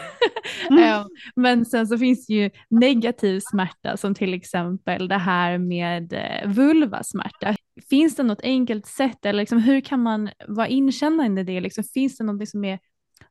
Mm. 0.70 1.06
Men 1.36 1.66
sen 1.66 1.88
så 1.88 1.98
finns 1.98 2.26
det 2.26 2.34
ju 2.34 2.50
negativ 2.70 3.40
smärta 3.40 3.98
som 3.98 4.16
till 4.16 4.34
exempel 4.34 5.08
det 5.08 5.18
här 5.18 5.58
med 5.58 6.14
eh, 6.14 6.50
vulvasmärta. 6.50 7.56
Finns 7.90 8.16
det 8.16 8.24
något 8.24 8.42
enkelt 8.42 8.86
sätt 8.86 9.26
eller 9.26 9.40
liksom, 9.40 9.58
hur 9.58 9.82
kan 9.82 10.04
man 10.04 10.30
vara 10.48 10.68
inkännande 10.68 11.42
i 11.42 11.44
det? 11.44 11.60
Liksom, 11.60 11.84
finns 11.84 12.18
det 12.18 12.24
något 12.24 12.50
som 12.50 12.66
är 12.66 12.80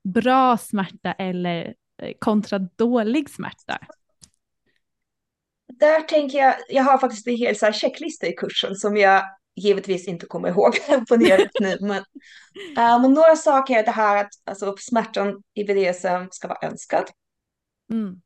bra 0.05 0.57
smärta 0.57 1.13
eller 1.13 1.75
eh, 2.03 2.13
kontra 2.19 2.59
dålig 2.59 3.31
smärta? 3.31 3.79
Där 5.73 6.01
tänker 6.01 6.39
jag, 6.39 6.55
jag 6.69 6.85
har 6.85 6.99
faktiskt 6.99 7.27
en 7.27 7.37
hel 7.37 7.57
så 7.57 7.67
här 7.67 7.73
checklista 7.73 8.27
i 8.27 8.33
kursen 8.33 8.75
som 8.75 8.97
jag 8.97 9.23
givetvis 9.59 10.09
inte 10.09 10.27
kommer 10.27 10.49
ihåg 10.49 10.73
på 11.09 11.17
det 11.17 11.51
nu. 11.61 11.77
Men, 11.81 11.99
uh, 12.79 13.03
men 13.03 13.13
några 13.13 13.37
saker 13.37 13.79
är 13.79 13.83
det 13.83 13.91
här 13.91 14.17
att 14.17 14.31
alltså, 14.45 14.75
smärtan 14.79 15.43
i 15.55 15.65
BDSM 15.65 16.29
ska 16.31 16.49
vara 16.49 16.69
önskad. 16.69 17.05
Mm. 17.93 18.21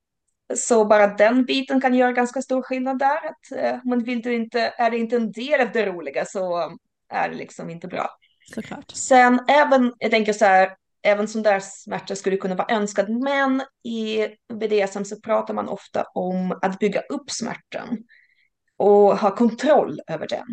Så 0.56 0.84
bara 0.84 1.06
den 1.06 1.44
biten 1.44 1.80
kan 1.80 1.94
göra 1.94 2.12
ganska 2.12 2.42
stor 2.42 2.62
skillnad 2.62 2.98
där. 2.98 3.16
Att, 3.16 3.74
uh, 3.74 3.80
men 3.84 4.04
vill 4.04 4.22
du 4.22 4.34
inte, 4.34 4.60
är 4.60 4.90
det 4.90 4.98
inte 4.98 5.16
en 5.16 5.32
del 5.32 5.60
av 5.60 5.72
det 5.72 5.86
roliga 5.86 6.24
så 6.24 6.72
är 7.08 7.28
det 7.28 7.34
liksom 7.34 7.70
inte 7.70 7.88
bra. 7.88 8.10
Såklart. 8.54 8.90
Sen 8.90 9.40
även, 9.48 9.92
jag 9.98 10.10
tänker 10.10 10.32
så 10.32 10.44
här, 10.44 10.76
även 11.02 11.28
sån 11.28 11.42
där 11.42 11.60
smärta 11.60 12.16
skulle 12.16 12.36
kunna 12.36 12.54
vara 12.54 12.74
önskad. 12.74 13.10
Men 13.10 13.62
i 13.84 14.28
BDSM 14.54 15.04
så 15.04 15.20
pratar 15.20 15.54
man 15.54 15.68
ofta 15.68 16.04
om 16.14 16.58
att 16.62 16.78
bygga 16.78 17.00
upp 17.00 17.30
smärtan 17.30 17.98
och 18.76 19.18
ha 19.18 19.36
kontroll 19.36 20.00
över 20.06 20.28
den. 20.28 20.46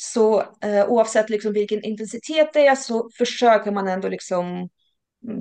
Så 0.00 0.40
eh, 0.40 0.86
oavsett 0.88 1.30
liksom 1.30 1.52
vilken 1.52 1.84
intensitet 1.84 2.52
det 2.52 2.66
är 2.66 2.74
så 2.74 3.10
försöker 3.18 3.70
man 3.70 3.88
ändå 3.88 4.08
liksom 4.08 4.68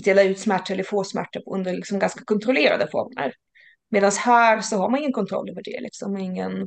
dela 0.03 0.23
ut 0.23 0.39
smärta 0.39 0.73
eller 0.73 0.83
få 0.83 1.03
smärta 1.03 1.39
under 1.45 1.73
liksom 1.73 1.99
ganska 1.99 2.23
kontrollerade 2.25 2.87
former. 2.91 3.33
Medan 3.89 4.11
här 4.11 4.61
så 4.61 4.77
har 4.77 4.89
man 4.89 4.99
ingen 4.99 5.13
kontroll 5.13 5.49
över 5.49 5.61
det, 5.63 5.79
liksom 5.81 6.17
ingen 6.17 6.61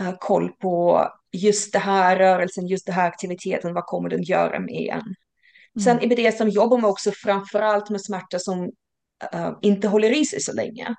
uh, 0.00 0.16
koll 0.20 0.48
på 0.52 1.06
just 1.32 1.72
det 1.72 1.78
här 1.78 2.16
rörelsen, 2.16 2.66
just 2.66 2.86
det 2.86 2.92
här 2.92 3.08
aktiviteten, 3.08 3.74
vad 3.74 3.84
kommer 3.84 4.08
den 4.08 4.22
göra 4.22 4.60
med 4.60 4.88
en? 4.90 5.00
Mm. 5.00 5.14
Sen 5.84 6.02
i 6.02 6.06
BDSM 6.06 6.48
jobbar 6.48 6.78
man 6.78 6.90
också 6.90 7.10
framförallt 7.14 7.90
med 7.90 8.00
smärta 8.00 8.38
som 8.38 8.64
uh, 9.34 9.58
inte 9.62 9.88
håller 9.88 10.20
i 10.20 10.24
sig 10.24 10.40
så 10.40 10.52
länge. 10.52 10.94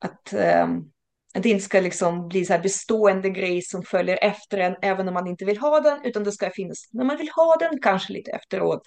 Att 0.00 0.34
um, 0.64 0.92
att 1.34 1.42
det 1.42 1.48
inte 1.48 1.64
ska 1.64 1.80
liksom 1.80 2.28
bli 2.28 2.44
så 2.44 2.52
här 2.52 2.62
bestående 2.62 3.30
grej 3.30 3.62
som 3.62 3.82
följer 3.82 4.18
efter 4.22 4.58
en 4.58 4.76
även 4.82 5.08
om 5.08 5.14
man 5.14 5.26
inte 5.26 5.44
vill 5.44 5.58
ha 5.58 5.80
den, 5.80 6.04
utan 6.04 6.24
det 6.24 6.32
ska 6.32 6.50
finnas 6.50 6.88
när 6.92 7.04
man 7.04 7.16
vill 7.16 7.30
ha 7.36 7.56
den, 7.56 7.80
kanske 7.82 8.12
lite 8.12 8.30
efteråt, 8.30 8.82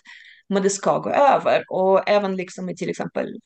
men 0.50 0.64
det 0.64 0.70
ska 0.70 0.98
gå 0.98 1.10
över. 1.10 1.64
Och 1.70 2.10
även 2.10 2.36
liksom 2.36 2.70
i 2.70 2.76
till 2.76 2.90
exempel 2.90 3.40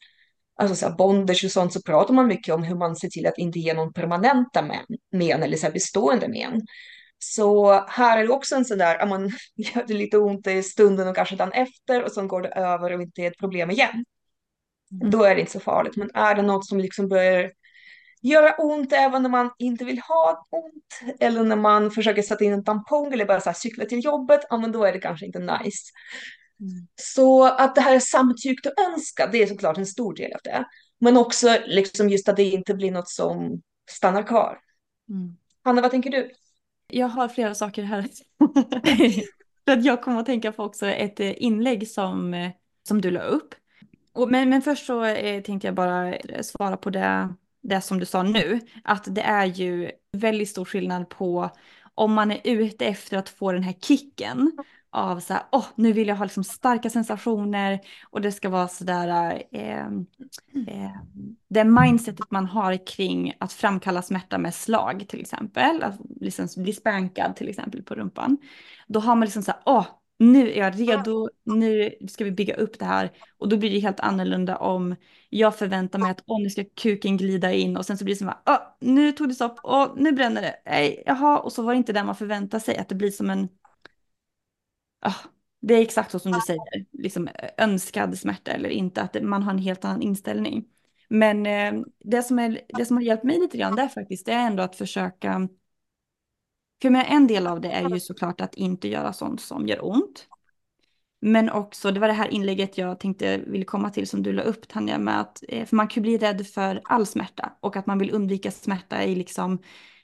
alltså 0.56 0.76
så 0.76 0.88
här 0.88 0.96
bondage 0.96 1.46
och 1.46 1.52
sånt 1.52 1.74
så 1.74 1.82
pratar 1.82 2.14
man 2.14 2.28
mycket 2.28 2.56
om 2.56 2.64
hur 2.64 2.76
man 2.76 2.96
ser 2.96 3.10
till 3.10 3.28
att 3.28 3.38
inte 3.38 3.60
ge 3.60 3.74
någon 3.74 3.94
permanenta 3.94 4.62
men, 4.62 4.86
men 5.12 5.44
eller 5.44 5.58
så 5.58 5.66
här 5.66 5.74
bestående 5.74 6.28
men. 6.28 6.62
Så 7.20 7.72
här 7.88 8.18
är 8.18 8.24
det 8.24 8.34
också 8.34 8.56
en 8.56 8.66
sån 8.66 8.78
där, 8.78 9.06
man 9.06 9.32
gör 9.56 9.88
det 9.88 9.94
lite 9.94 10.18
ont 10.18 10.48
i 10.48 10.64
stunden 10.64 11.08
och 11.08 11.16
kanske 11.16 11.36
dagen 11.36 11.52
efter 11.52 12.04
och 12.04 12.12
sen 12.12 12.28
går 12.28 12.42
det 12.42 12.50
över 12.50 12.94
och 12.94 13.02
inte 13.02 13.22
är 13.22 13.28
ett 13.28 13.38
problem 13.38 13.72
igen. 13.72 14.06
Mm. 14.92 15.10
Då 15.12 15.24
är 15.24 15.36
det 15.36 15.42
inte 15.42 15.52
så 15.52 15.60
farligt. 15.60 15.98
Men 15.98 16.10
är 16.14 16.36
det 16.36 16.42
något 16.42 16.68
som 16.68 16.80
liksom 16.80 17.08
börjar 17.08 17.52
göra 18.22 18.56
ont 18.56 18.94
även 18.94 19.24
när 19.24 19.30
man 19.30 19.52
inte 19.60 19.86
vill 19.86 20.00
ha 20.00 20.48
ont 20.50 21.18
eller 21.20 21.44
när 21.44 21.56
man 21.56 21.92
försöker 21.92 22.22
sätta 22.22 22.44
in 22.44 22.54
en 22.54 22.64
tampong 22.64 23.14
eller 23.14 23.26
bara 23.26 23.42
så 23.42 23.54
cykla 23.54 23.86
till 23.86 24.06
jobbet, 24.06 24.42
ja 24.50 24.58
men 24.58 24.72
då 24.72 24.86
är 24.86 24.94
det 24.94 25.00
kanske 25.00 25.26
inte 25.26 25.40
nice. 25.40 25.92
Mm. 26.60 26.88
Så 26.96 27.46
att 27.46 27.76
det 27.76 27.82
här 27.82 27.96
är 27.96 28.00
samtyckt 28.00 28.66
och 28.66 28.74
önskat, 28.80 29.32
det 29.32 29.44
är 29.44 29.48
såklart 29.48 29.78
en 29.78 29.86
stor 29.86 30.16
del 30.16 30.34
av 30.34 30.40
det. 30.44 30.66
Men 31.00 31.18
också 31.18 31.58
liksom 31.66 32.10
just 32.10 32.30
att 32.30 32.36
det 32.36 32.44
inte 32.44 32.74
blir 32.74 32.92
något 32.92 33.10
som 33.10 33.62
stannar 33.90 34.24
kvar. 34.24 34.58
Mm. 35.10 35.38
Hanna, 35.64 35.82
vad 35.82 35.92
tänker 35.92 36.10
du? 36.10 36.32
Jag 36.88 37.08
har 37.08 37.28
flera 37.28 37.56
saker 37.56 37.84
här. 37.84 38.02
För 39.66 39.72
att 39.72 39.86
jag 39.86 40.02
kommer 40.02 40.20
att 40.20 40.26
tänka 40.26 40.52
på 40.52 40.64
också 40.64 40.88
ett 40.88 41.20
eh, 41.20 41.44
inlägg 41.44 41.88
som, 41.88 42.34
eh, 42.34 42.52
som 42.88 43.02
du 43.02 43.12
la 43.12 43.22
upp. 43.22 43.56
Och, 44.14 44.32
men, 44.32 44.50
men 44.50 44.62
först 44.62 44.86
så 44.86 45.04
eh, 45.06 45.44
tänkte 45.44 45.68
jag 45.68 45.76
bara 45.76 46.14
svara 46.42 46.78
på 46.78 46.90
det 46.90 47.34
det 47.62 47.82
som 47.82 48.00
du 48.00 48.06
sa 48.06 48.24
nu, 48.24 48.60
att 48.84 49.16
det 49.16 49.22
är 49.22 49.46
ju 49.46 49.92
väldigt 50.12 50.50
stor 50.50 50.66
skillnad 50.66 51.10
på 51.10 51.50
om 51.96 52.14
man 52.14 52.32
är 52.32 52.40
ute 52.44 52.86
efter 52.86 53.18
att 53.18 53.30
få 53.30 53.52
den 53.52 53.64
här 53.64 53.74
kicken 53.74 54.52
av 54.92 55.20
så 55.20 55.34
här, 55.34 55.44
åh, 55.52 55.66
nu 55.76 55.94
vill 55.94 56.08
jag 56.08 56.16
ha 56.16 56.26
liksom 56.26 56.44
starka 56.44 56.90
sensationer 56.90 57.80
och 58.10 58.22
det 58.22 58.32
ska 58.32 58.50
vara 58.50 58.68
så 58.68 58.84
där, 58.84 59.44
eh, 59.52 59.86
eh, 60.68 60.92
det 61.50 61.64
mindsetet 61.64 62.32
man 62.32 62.46
har 62.46 62.88
kring 62.88 63.34
att 63.40 63.54
framkalla 63.54 64.02
smärta 64.02 64.38
med 64.38 64.56
slag 64.56 65.06
till 65.08 65.22
exempel, 65.22 65.84
att 65.84 66.00
liksom 66.20 66.48
bli 66.58 66.74
spankad 66.74 67.36
till 67.36 67.50
exempel 67.50 67.84
på 67.84 67.96
rumpan. 67.96 68.38
Då 68.88 69.00
har 69.00 69.16
man 69.16 69.26
liksom 69.26 69.44
så 69.44 69.52
här, 69.52 69.62
åh, 69.66 69.86
nu 70.22 70.52
är 70.52 70.60
jag 70.60 70.80
redo, 70.80 71.30
nu 71.44 71.96
ska 72.10 72.24
vi 72.24 72.32
bygga 72.32 72.56
upp 72.56 72.80
det 72.80 72.86
här. 72.86 73.12
Och 73.38 73.50
då 73.50 73.58
blir 73.58 73.70
det 73.70 73.80
helt 73.80 74.00
annorlunda 74.00 74.58
om 74.58 74.96
jag 75.30 75.58
förväntar 75.58 76.00
mig 76.00 76.12
att 76.12 76.24
åh, 76.26 76.42
nu 76.42 76.50
ska 76.50 76.64
kuken 76.76 77.18
glida 77.18 77.54
in 77.54 77.78
och 77.78 77.86
sen 77.86 77.98
så 77.98 78.06
blir 78.06 78.16
det 78.16 78.20
som 78.20 78.30
att 78.30 78.44
åh, 78.46 78.60
nu 78.80 79.12
tog 79.12 79.28
det 79.30 79.36
stopp. 79.36 79.60
Och 79.64 80.02
nu 80.02 80.12
bränner 80.12 80.42
det. 80.42 80.56
Nej, 80.66 81.04
jaha, 81.06 81.40
och 81.40 81.54
så 81.54 81.64
var 81.64 81.74
det 81.74 81.78
inte 81.78 81.94
det 81.94 82.04
man 82.04 82.16
förväntar 82.16 82.60
sig, 82.60 82.78
att 82.78 82.90
det 82.90 82.96
blir 82.96 83.12
som 83.12 83.30
en... 83.30 83.50
Oh, 85.06 85.18
det 85.62 85.74
är 85.74 85.82
exakt 85.82 86.12
så 86.12 86.20
som 86.20 86.32
du 86.32 86.40
säger, 86.48 86.86
liksom 86.92 87.30
önskad 87.58 88.20
smärta 88.20 88.52
eller 88.52 88.70
inte, 88.70 89.02
att 89.02 89.24
man 89.24 89.44
har 89.44 89.52
en 89.52 89.58
helt 89.58 89.86
annan 89.86 90.02
inställning. 90.02 90.66
Men 91.10 91.46
eh, 91.46 91.84
det, 92.00 92.24
som 92.24 92.40
är, 92.40 92.62
det 92.68 92.86
som 92.86 92.98
har 92.98 93.04
hjälpt 93.04 93.24
mig 93.24 93.40
lite 93.40 93.58
grann, 93.58 93.76
det 93.76 93.82
är 93.82 93.88
faktiskt 93.88 94.26
det 94.26 94.32
är 94.32 94.48
ändå 94.48 94.64
att 94.64 94.76
försöka 94.76 95.48
för 96.82 96.90
med 96.90 97.06
en 97.10 97.28
del 97.28 97.48
av 97.48 97.62
det 97.62 97.72
är 97.72 97.90
ju 97.90 98.00
såklart 98.00 98.42
att 98.42 98.56
inte 98.56 98.88
göra 98.88 99.14
sånt 99.14 99.42
som 99.42 99.68
gör 99.68 99.86
ont. 99.86 100.28
Men 101.22 101.50
också, 101.50 101.92
det 101.92 102.00
var 102.00 102.08
det 102.08 102.14
här 102.14 102.28
inlägget 102.28 102.78
jag 102.78 103.00
tänkte 103.00 103.38
vill 103.38 103.66
komma 103.66 103.90
till 103.90 104.08
som 104.08 104.24
du 104.24 104.34
la 104.34 104.42
upp 104.42 104.68
Tanja, 104.68 104.98
med 104.98 105.20
att 105.20 105.44
eh, 105.48 105.66
för 105.66 105.76
man 105.76 105.88
kan 105.88 106.04
bli 106.04 106.18
rädd 106.18 106.48
för 106.48 106.82
all 106.84 107.06
smärta 107.06 107.54
och 107.60 107.76
att 107.76 107.86
man 107.86 108.00
vill 108.00 108.12
undvika 108.12 108.52
smärta 108.52 109.04
i 109.04 109.16
liksom 109.16 109.60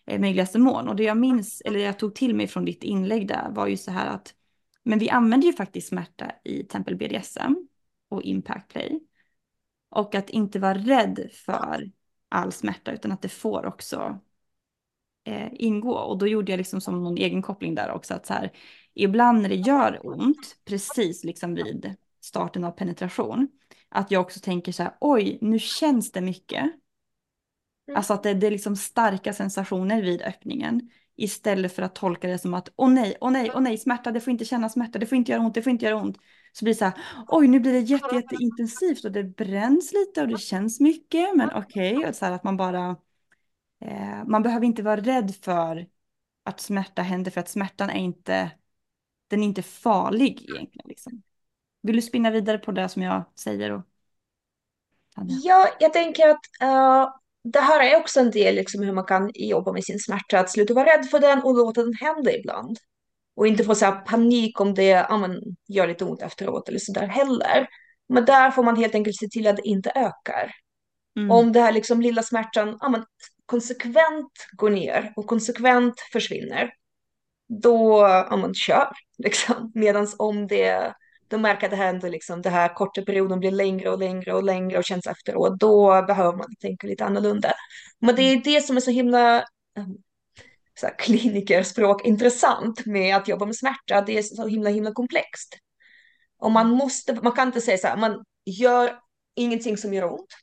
eh, 0.05 0.19
möjligaste 0.19 0.59
mån. 0.59 0.87
Och 0.87 0.95
det 0.95 1.03
jag 1.03 1.17
minns, 1.17 1.61
eller 1.61 1.79
jag 1.79 1.99
tog 1.99 2.15
till 2.15 2.35
mig 2.35 2.47
från 2.47 2.65
ditt 2.65 2.83
inlägg 2.83 3.27
där 3.27 3.49
var 3.51 3.67
ju 3.67 3.77
så 3.77 3.91
här 3.91 4.07
att, 4.07 4.33
men 4.83 4.99
vi 4.99 5.09
använder 5.09 5.47
ju 5.47 5.53
faktiskt 5.53 5.87
smärta 5.87 6.31
i 6.43 6.63
tempel 6.63 6.95
BDSM 6.95 7.55
och 8.09 8.23
impact 8.23 8.67
play. 8.67 8.99
Och 9.89 10.15
att 10.15 10.29
inte 10.29 10.59
vara 10.59 10.73
rädd 10.73 11.29
för 11.45 11.91
all 12.29 12.51
smärta 12.51 12.91
utan 12.91 13.11
att 13.11 13.21
det 13.21 13.29
får 13.29 13.65
också 13.65 14.19
eh, 15.27 15.47
ingå. 15.51 15.93
Och 15.93 16.17
då 16.17 16.27
gjorde 16.27 16.51
jag 16.51 16.57
liksom 16.57 16.81
som 16.81 17.03
någon 17.03 17.17
egen 17.17 17.41
koppling 17.41 17.75
där 17.75 17.91
också. 17.91 18.13
Att 18.13 18.25
så 18.25 18.33
här, 18.33 18.51
ibland 18.93 19.41
när 19.41 19.49
det 19.49 19.55
gör 19.55 19.99
ont, 20.03 20.55
precis 20.65 21.23
liksom 21.23 21.55
vid 21.55 21.95
starten 22.21 22.63
av 22.63 22.71
penetration, 22.71 23.47
att 23.89 24.11
jag 24.11 24.21
också 24.21 24.39
tänker 24.39 24.71
så 24.71 24.83
här, 24.83 24.93
oj, 24.99 25.37
nu 25.41 25.59
känns 25.59 26.11
det 26.11 26.21
mycket. 26.21 26.61
Mm. 26.61 27.97
Alltså 27.97 28.13
att 28.13 28.23
det, 28.23 28.33
det 28.33 28.47
är 28.47 28.51
liksom 28.51 28.75
starka 28.75 29.33
sensationer 29.33 30.01
vid 30.01 30.21
öppningen. 30.21 30.89
Istället 31.15 31.75
för 31.75 31.81
att 31.81 31.95
tolka 31.95 32.27
det 32.27 32.37
som 32.37 32.53
att, 32.53 32.69
åh 32.75 32.89
nej, 32.89 33.17
åh 33.21 33.31
nej, 33.31 33.51
åh 33.53 33.61
nej, 33.61 33.77
smärta, 33.77 34.11
det 34.11 34.21
får 34.21 34.31
inte 34.31 34.45
kännas 34.45 34.73
smärta, 34.73 34.99
det 34.99 35.05
får 35.05 35.15
inte 35.15 35.31
göra 35.31 35.41
ont, 35.41 35.53
det 35.53 35.61
får 35.61 35.71
inte 35.71 35.85
göra 35.85 36.01
ont. 36.01 36.17
Så 36.53 36.65
blir 36.65 36.73
det 36.73 36.77
så 36.77 36.85
här, 36.85 36.93
oj 37.27 37.47
nu 37.47 37.59
blir 37.59 37.73
det 37.73 37.79
jätte, 37.79 38.15
jätteintensivt 38.15 39.05
och 39.05 39.11
det 39.11 39.23
bränns 39.23 39.93
lite 39.93 40.21
och 40.21 40.27
det 40.27 40.37
känns 40.37 40.79
mycket, 40.79 41.35
men 41.35 41.49
okej, 41.55 41.97
okay. 41.97 42.09
och 42.09 42.15
så 42.15 42.25
här 42.25 42.31
att 42.31 42.43
man 42.43 42.57
bara 42.57 42.95
Eh, 43.81 44.23
man 44.25 44.43
behöver 44.43 44.65
inte 44.65 44.83
vara 44.83 45.01
rädd 45.01 45.35
för 45.41 45.87
att 46.43 46.59
smärta 46.59 47.01
händer 47.01 47.31
för 47.31 47.41
att 47.41 47.49
smärtan 47.49 47.89
är 47.89 47.99
inte, 47.99 48.51
den 49.27 49.43
är 49.43 49.47
inte 49.47 49.61
farlig 49.61 50.41
egentligen. 50.41 50.87
Liksom. 50.87 51.21
Vill 51.81 51.95
du 51.95 52.01
spinna 52.01 52.31
vidare 52.31 52.57
på 52.57 52.71
det 52.71 52.89
som 52.89 53.01
jag 53.01 53.23
säger? 53.39 53.71
Och... 53.71 53.81
Ja, 55.43 55.69
jag 55.79 55.93
tänker 55.93 56.29
att 56.29 56.41
uh, 56.63 57.13
det 57.43 57.59
här 57.59 57.79
är 57.79 57.97
också 57.97 58.19
en 58.19 58.31
del 58.31 58.55
liksom, 58.55 58.83
hur 58.83 58.93
man 58.93 59.05
kan 59.05 59.31
jobba 59.33 59.73
med 59.73 59.83
sin 59.83 59.99
smärta, 59.99 60.39
att 60.39 60.49
sluta 60.49 60.73
vara 60.73 60.85
rädd 60.85 61.05
för 61.05 61.19
den 61.19 61.43
och 61.43 61.55
låta 61.55 61.83
den 61.83 61.93
hända 61.93 62.31
ibland. 62.31 62.77
Och 63.35 63.47
inte 63.47 63.63
få 63.63 63.75
så 63.75 63.91
panik 63.91 64.61
om 64.61 64.73
det 64.73 64.87
ja, 64.89 65.17
men, 65.17 65.41
gör 65.67 65.87
lite 65.87 66.05
ont 66.05 66.21
efteråt 66.21 66.69
eller 66.69 66.79
sådär 66.79 67.07
heller. 67.07 67.67
Men 68.09 68.25
där 68.25 68.51
får 68.51 68.63
man 68.63 68.75
helt 68.75 68.95
enkelt 68.95 69.15
se 69.15 69.27
till 69.27 69.47
att 69.47 69.55
det 69.55 69.67
inte 69.67 69.91
ökar. 69.95 70.51
Mm. 71.17 71.31
Om 71.31 71.51
det 71.51 71.61
här 71.61 71.71
liksom 71.71 72.01
lilla 72.01 72.23
smärtan 72.23 72.77
ja, 72.81 72.89
men, 72.89 73.05
konsekvent 73.47 74.47
går 74.51 74.69
ner 74.69 75.13
och 75.15 75.27
konsekvent 75.27 75.99
försvinner, 76.11 76.71
då, 77.47 77.99
ja 78.29 78.37
man 78.37 78.53
kör 78.53 78.91
liksom. 79.17 79.71
Medan 79.75 80.07
om 80.17 80.47
det, 80.47 80.93
då 81.27 81.37
märker 81.37 81.69
det 81.69 81.75
här 81.75 81.89
ändå 81.89 82.07
liksom, 82.07 82.41
det 82.41 82.49
här 82.49 82.75
korta 82.75 83.01
perioden 83.01 83.39
blir 83.39 83.51
längre 83.51 83.89
och 83.89 83.99
längre 83.99 84.33
och 84.33 84.43
längre 84.43 84.77
och 84.77 84.83
känns 84.83 85.07
efteråt, 85.07 85.59
då 85.59 86.01
behöver 86.07 86.37
man 86.37 86.55
tänka 86.59 86.87
lite 86.87 87.05
annorlunda. 87.05 87.53
Men 87.99 88.15
det 88.15 88.21
är 88.21 88.43
det 88.43 88.61
som 88.61 88.77
är 88.77 88.81
så 88.81 88.91
himla 88.91 89.39
ehm, 89.77 89.97
så 90.79 90.87
här, 90.87 90.95
klinikerspråk 90.99 92.05
intressant 92.05 92.85
med 92.85 93.15
att 93.15 93.27
jobba 93.27 93.45
med 93.45 93.55
smärta. 93.55 94.01
Det 94.01 94.17
är 94.17 94.21
så 94.21 94.47
himla 94.47 94.69
himla 94.69 94.93
komplext. 94.93 95.57
Och 96.39 96.51
man 96.51 96.69
måste, 96.69 97.13
man 97.13 97.31
kan 97.31 97.47
inte 97.47 97.61
säga 97.61 97.77
så 97.77 97.87
här, 97.87 97.97
man 97.97 98.23
gör 98.45 98.99
ingenting 99.35 99.77
som 99.77 99.93
gör 99.93 100.13
ont 100.13 100.33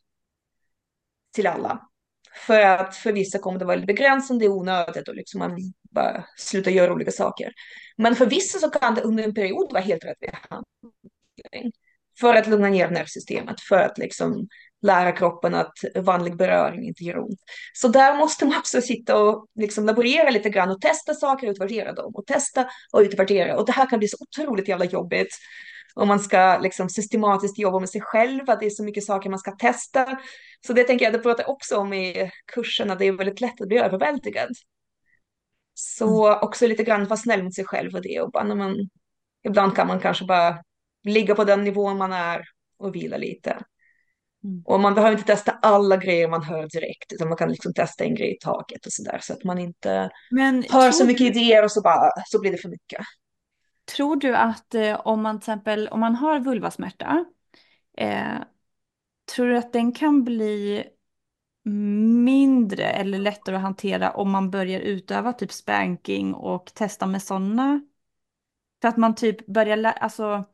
till 1.32 1.46
alla. 1.46 1.88
För 2.36 2.60
att 2.60 2.96
för 2.96 3.12
vissa 3.12 3.38
kommer 3.38 3.58
det 3.58 3.64
vara 3.64 3.76
lite 3.76 3.86
begränsande, 3.86 4.48
onödigt 4.48 5.08
och 5.08 5.14
liksom 5.14 5.38
man 5.38 5.58
bara 5.90 6.24
slutar 6.36 6.70
göra 6.70 6.92
olika 6.92 7.10
saker. 7.10 7.52
Men 7.96 8.16
för 8.16 8.26
vissa 8.26 8.58
så 8.58 8.70
kan 8.70 8.94
det 8.94 9.00
under 9.00 9.24
en 9.24 9.34
period 9.34 9.72
vara 9.72 9.82
helt 9.82 10.04
rätt 10.04 10.20
behandling. 10.20 11.72
För 12.20 12.34
att 12.34 12.46
lugna 12.46 12.68
ner 12.68 12.90
nervsystemet, 12.90 13.60
för 13.60 13.78
att 13.78 13.98
liksom 13.98 14.48
lära 14.82 15.12
kroppen 15.12 15.54
att 15.54 15.72
vanlig 15.96 16.36
beröring 16.36 16.84
inte 16.84 17.04
gör 17.04 17.18
ont. 17.18 17.40
Så 17.72 17.88
där 17.88 18.16
måste 18.16 18.44
man 18.44 18.58
också 18.58 18.80
sitta 18.80 19.18
och 19.18 19.46
liksom 19.54 19.86
laborera 19.86 20.30
lite 20.30 20.50
grann 20.50 20.70
och 20.70 20.80
testa 20.80 21.14
saker 21.14 21.46
och 21.46 21.50
utvärdera 21.50 21.92
dem 21.92 22.12
och 22.14 22.26
testa 22.26 22.66
och 22.92 23.00
utvärdera. 23.00 23.56
Och 23.56 23.66
det 23.66 23.72
här 23.72 23.90
kan 23.90 23.98
bli 23.98 24.08
så 24.08 24.16
otroligt 24.20 24.68
jävla 24.68 24.84
jobbigt 24.84 25.38
om 25.94 26.08
man 26.08 26.20
ska 26.20 26.58
liksom 26.62 26.88
systematiskt 26.88 27.58
jobba 27.58 27.78
med 27.78 27.90
sig 27.90 28.00
själv, 28.00 28.50
att 28.50 28.60
det 28.60 28.66
är 28.66 28.70
så 28.70 28.84
mycket 28.84 29.04
saker 29.04 29.30
man 29.30 29.38
ska 29.38 29.52
testa. 29.52 30.18
Så 30.66 30.72
det 30.72 30.84
tänker 30.84 31.04
jag, 31.04 31.12
det 31.12 31.18
pratar 31.18 31.42
jag 31.42 31.50
också 31.50 31.76
om 31.76 31.92
i 31.92 32.30
kurserna, 32.54 32.94
det 32.94 33.04
är 33.06 33.12
väldigt 33.12 33.40
lätt 33.40 33.60
att 33.60 33.68
bli 33.68 33.78
överväldigad. 33.78 34.50
Så 35.74 36.26
mm. 36.26 36.38
också 36.42 36.66
lite 36.66 36.84
grann 36.84 37.06
vara 37.06 37.16
snäll 37.16 37.42
mot 37.42 37.54
sig 37.54 37.64
själv 37.64 37.94
och 37.94 38.02
det 38.02 38.20
och 38.20 38.30
bara 38.30 38.54
man, 38.54 38.88
ibland 39.44 39.76
kan 39.76 39.86
man 39.86 40.00
kanske 40.00 40.24
bara 40.24 40.58
ligga 41.04 41.34
på 41.34 41.44
den 41.44 41.64
nivån 41.64 41.98
man 41.98 42.12
är 42.12 42.44
och 42.78 42.94
vila 42.94 43.16
lite. 43.16 43.50
Mm. 44.44 44.62
Och 44.64 44.80
man 44.80 44.94
behöver 44.94 45.16
inte 45.16 45.26
testa 45.26 45.52
alla 45.52 45.96
grejer 45.96 46.28
man 46.28 46.42
hör 46.42 46.68
direkt, 46.68 47.12
utan 47.12 47.28
man 47.28 47.36
kan 47.36 47.50
liksom 47.50 47.74
testa 47.74 48.04
en 48.04 48.14
grej 48.14 48.34
i 48.34 48.38
taget 48.38 48.86
och 48.86 48.92
sådär, 48.92 49.18
så 49.22 49.32
att 49.32 49.44
man 49.44 49.58
inte 49.58 50.10
Men, 50.30 50.64
hör 50.70 50.90
så 50.90 51.06
mycket 51.06 51.36
idéer 51.36 51.64
och 51.64 51.72
så, 51.72 51.80
bara, 51.80 52.10
så 52.26 52.40
blir 52.40 52.52
det 52.52 52.58
för 52.58 52.68
mycket. 52.68 53.00
Tror 53.84 54.16
du 54.16 54.36
att 54.36 54.74
eh, 54.74 55.00
om 55.04 55.22
man 55.22 55.40
till 55.40 55.42
exempel 55.42 55.88
om 55.88 56.00
man 56.00 56.14
har 56.14 56.40
vulvasmärta, 56.40 57.24
eh, 57.96 58.38
tror 59.34 59.46
du 59.46 59.56
att 59.58 59.72
den 59.72 59.92
kan 59.92 60.24
bli 60.24 60.84
mindre 62.24 62.84
eller 62.84 63.18
lättare 63.18 63.56
att 63.56 63.62
hantera 63.62 64.10
om 64.10 64.30
man 64.30 64.50
börjar 64.50 64.80
utöva 64.80 65.32
typ 65.32 65.52
spanking 65.52 66.34
och 66.34 66.74
testa 66.74 67.06
med 67.06 67.22
sådana? 67.22 67.80
För 68.80 68.88
att 68.88 68.96
man 68.96 69.14
typ 69.14 69.46
börjar, 69.46 69.76
lära, 69.76 69.92
alltså, 69.92 70.44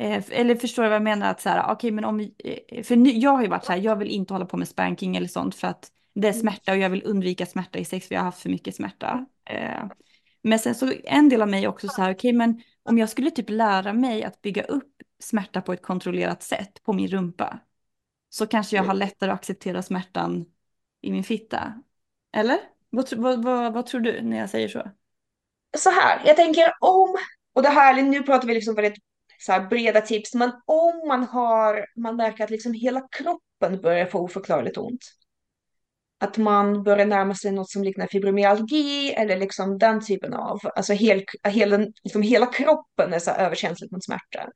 eh, 0.00 0.24
eller 0.30 0.54
förstår 0.56 0.82
du 0.82 0.88
vad 0.88 0.96
jag 0.96 1.02
menar? 1.02 1.30
Att 1.30 1.40
så 1.40 1.48
här, 1.48 1.72
okay, 1.72 1.90
men 1.90 2.04
om, 2.04 2.20
eh, 2.20 2.82
för 2.82 2.96
nu, 2.96 3.10
jag 3.10 3.30
har 3.30 3.42
ju 3.42 3.48
varit 3.48 3.64
så 3.64 3.72
här, 3.72 3.78
jag 3.78 3.96
vill 3.96 4.08
inte 4.08 4.34
hålla 4.34 4.46
på 4.46 4.56
med 4.56 4.68
spanking 4.68 5.16
eller 5.16 5.28
sånt 5.28 5.54
för 5.54 5.68
att 5.68 5.92
det 6.14 6.28
är 6.28 6.32
smärta 6.32 6.72
och 6.72 6.78
jag 6.78 6.90
vill 6.90 7.02
undvika 7.04 7.46
smärta 7.46 7.78
i 7.78 7.84
sex 7.84 8.08
för 8.08 8.14
jag 8.14 8.20
har 8.22 8.26
haft 8.26 8.42
för 8.42 8.50
mycket 8.50 8.74
smärta. 8.76 9.26
Eh, 9.44 9.84
men 10.42 10.58
sen 10.58 10.74
så 10.74 10.92
en 11.04 11.28
del 11.28 11.42
av 11.42 11.48
mig 11.48 11.68
också 11.68 11.88
så 11.88 12.02
här, 12.02 12.14
okej 12.14 12.28
okay, 12.28 12.32
men 12.32 12.62
om 12.82 12.98
jag 12.98 13.08
skulle 13.08 13.30
typ 13.30 13.50
lära 13.50 13.92
mig 13.92 14.24
att 14.24 14.42
bygga 14.42 14.62
upp 14.62 15.02
smärta 15.22 15.60
på 15.60 15.72
ett 15.72 15.82
kontrollerat 15.82 16.42
sätt 16.42 16.82
på 16.82 16.92
min 16.92 17.08
rumpa 17.08 17.58
så 18.28 18.46
kanske 18.46 18.76
jag 18.76 18.82
har 18.82 18.94
mm. 18.94 18.98
lättare 18.98 19.30
att 19.30 19.38
acceptera 19.38 19.82
smärtan 19.82 20.46
i 21.00 21.12
min 21.12 21.24
fitta. 21.24 21.82
Eller? 22.32 22.58
Vad, 22.90 23.12
vad, 23.12 23.44
vad, 23.44 23.72
vad 23.72 23.86
tror 23.86 24.00
du 24.00 24.22
när 24.22 24.38
jag 24.38 24.50
säger 24.50 24.68
så? 24.68 24.90
Så 25.76 25.90
här, 25.90 26.22
jag 26.26 26.36
tänker 26.36 26.72
om, 26.80 27.16
och 27.52 27.62
det 27.62 27.68
här, 27.68 28.02
nu 28.02 28.22
pratar 28.22 28.48
vi 28.48 28.54
liksom 28.54 28.74
väldigt 28.74 29.02
så 29.38 29.52
här 29.52 29.68
breda 29.68 30.00
tips, 30.00 30.34
men 30.34 30.52
om 30.64 31.08
man 31.08 31.24
har, 31.24 31.86
man 31.96 32.16
märker 32.16 32.44
att 32.44 32.50
liksom 32.50 32.72
hela 32.72 33.08
kroppen 33.08 33.80
börjar 33.80 34.06
få 34.06 34.18
oförklarligt 34.18 34.76
ont 34.76 35.02
att 36.20 36.38
man 36.38 36.82
börjar 36.82 37.06
närma 37.06 37.34
sig 37.34 37.52
något 37.52 37.70
som 37.70 37.82
liknar 37.82 38.06
fibromyalgi 38.06 39.12
eller 39.12 39.36
liksom 39.36 39.78
den 39.78 40.04
typen 40.04 40.34
av, 40.34 40.58
alltså 40.76 40.92
hel, 40.92 41.24
hela, 41.48 41.78
liksom 42.04 42.22
hela 42.22 42.46
kroppen 42.46 43.12
är 43.12 43.18
så 43.18 43.30
överkänslig 43.30 43.92
mot 43.92 44.04
smärta. 44.04 44.50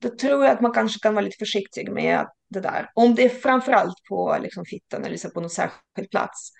Då 0.00 0.08
tror 0.08 0.44
jag 0.44 0.52
att 0.52 0.60
man 0.60 0.72
kanske 0.72 0.98
kan 1.00 1.14
vara 1.14 1.24
lite 1.24 1.38
försiktig 1.38 1.92
med 1.92 2.26
det 2.50 2.60
där. 2.60 2.90
Om 2.94 3.14
det 3.14 3.24
är 3.24 3.28
framförallt 3.28 3.96
på 4.08 4.38
liksom 4.42 4.64
fittan 4.64 5.00
eller 5.00 5.10
liksom 5.10 5.30
på 5.30 5.40
någon 5.40 5.50
särskild 5.50 6.10
plats. 6.10 6.50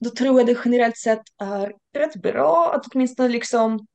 Då 0.00 0.10
tror 0.10 0.40
jag 0.40 0.46
det 0.46 0.58
generellt 0.64 0.98
sett 0.98 1.22
är 1.42 1.72
rätt 1.94 2.22
bra 2.22 2.72
att 2.74 2.86
åtminstone 2.94 3.28
liksom 3.28 3.86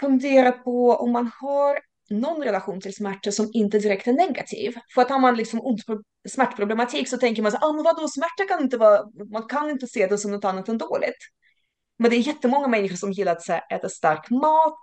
fundera 0.00 0.52
på 0.52 0.96
om 0.96 1.12
man 1.12 1.30
har 1.40 1.78
någon 2.20 2.42
relation 2.42 2.80
till 2.80 2.94
smärta 2.94 3.32
som 3.32 3.50
inte 3.52 3.78
direkt 3.78 4.06
är 4.06 4.12
negativ. 4.12 4.74
För 4.94 5.02
att 5.02 5.10
har 5.10 5.18
man 5.18 5.36
liksom 5.36 5.60
ont 5.60 5.80
smärtproblematik 6.28 7.08
så 7.08 7.16
tänker 7.16 7.42
man 7.42 7.52
så 7.52 7.58
ah, 7.60 7.72
men 7.72 7.84
vadå, 7.84 8.08
smärta 8.08 8.44
kan 8.48 8.62
inte 8.62 8.76
vara, 8.76 9.02
man 9.32 9.42
kan 9.42 9.70
inte 9.70 9.86
se 9.86 10.06
det 10.06 10.18
som 10.18 10.30
något 10.30 10.44
annat 10.44 10.68
än 10.68 10.78
dåligt. 10.78 11.18
Men 11.98 12.10
det 12.10 12.16
är 12.16 12.20
jättemånga 12.20 12.68
människor 12.68 12.96
som 12.96 13.12
gillar 13.12 13.32
att 13.32 13.48
här, 13.48 13.62
äta 13.70 13.88
stark 13.88 14.30
mat. 14.30 14.80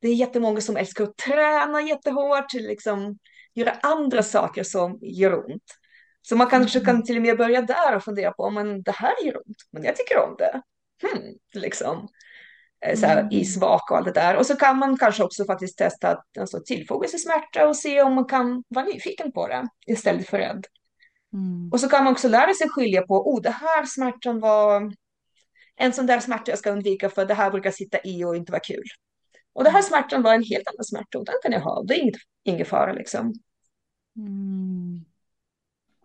Det 0.00 0.08
är 0.08 0.14
jättemånga 0.14 0.60
som 0.60 0.76
älskar 0.76 1.04
att 1.04 1.16
träna 1.16 1.82
jättehårt, 1.82 2.52
liksom 2.52 3.18
göra 3.54 3.70
andra 3.70 4.22
saker 4.22 4.62
som 4.62 4.98
gör 5.02 5.44
ont. 5.44 5.62
Så 6.22 6.36
man 6.36 6.46
kanske 6.46 6.80
kan 6.80 7.02
till 7.02 7.16
och 7.16 7.22
med 7.22 7.38
börja 7.38 7.62
där 7.62 7.96
och 7.96 8.04
fundera 8.04 8.32
på, 8.32 8.44
ah, 8.44 8.50
men 8.50 8.82
det 8.82 8.92
här 8.92 9.24
gör 9.24 9.36
ont, 9.36 9.56
men 9.72 9.84
jag 9.84 9.96
tycker 9.96 10.18
om 10.18 10.36
det. 10.38 10.62
Hmm, 11.02 11.34
liksom. 11.54 12.08
Eh, 12.84 12.96
så 12.96 13.06
här, 13.06 13.28
i 13.30 13.44
svak 13.44 13.90
och 13.90 13.96
allt 13.96 14.06
det 14.06 14.12
där. 14.12 14.36
Och 14.36 14.46
så 14.46 14.56
kan 14.56 14.78
man 14.78 14.96
kanske 14.96 15.24
också 15.24 15.44
faktiskt 15.44 15.78
testa 15.78 16.08
att 16.08 16.38
alltså, 16.38 16.60
tillfoga 16.64 17.08
sig 17.08 17.18
smärta 17.18 17.68
och 17.68 17.76
se 17.76 18.02
om 18.02 18.14
man 18.14 18.24
kan 18.24 18.64
vara 18.68 18.84
nyfiken 18.84 19.32
på 19.32 19.48
det 19.48 19.68
istället 19.86 20.28
för 20.28 20.38
rädd. 20.38 20.66
Mm. 21.32 21.70
Och 21.72 21.80
så 21.80 21.88
kan 21.88 22.04
man 22.04 22.12
också 22.12 22.28
lära 22.28 22.54
sig 22.54 22.68
skilja 22.68 23.02
på, 23.02 23.34
oh 23.34 23.42
det 23.42 23.50
här 23.50 23.84
smärtan 23.86 24.40
var 24.40 24.92
en 25.76 25.92
sån 25.92 26.06
där 26.06 26.20
smärta 26.20 26.50
jag 26.50 26.58
ska 26.58 26.70
undvika 26.70 27.10
för 27.10 27.26
det 27.26 27.34
här 27.34 27.50
brukar 27.50 27.70
sitta 27.70 27.98
i 28.04 28.24
och 28.24 28.36
inte 28.36 28.52
vara 28.52 28.62
kul. 28.62 28.84
Och 29.52 29.64
det 29.64 29.70
här 29.70 29.82
smärtan 29.82 30.22
var 30.22 30.34
en 30.34 30.42
helt 30.42 30.68
annan 30.68 30.84
smärta 30.84 31.18
och 31.18 31.24
den 31.24 31.34
kan 31.42 31.52
jag 31.52 31.60
ha, 31.60 31.82
det 31.82 31.94
är 31.94 32.02
inget, 32.02 32.16
ingen 32.44 32.66
fara 32.66 32.92
liksom. 32.92 33.32
Mm. 34.16 35.04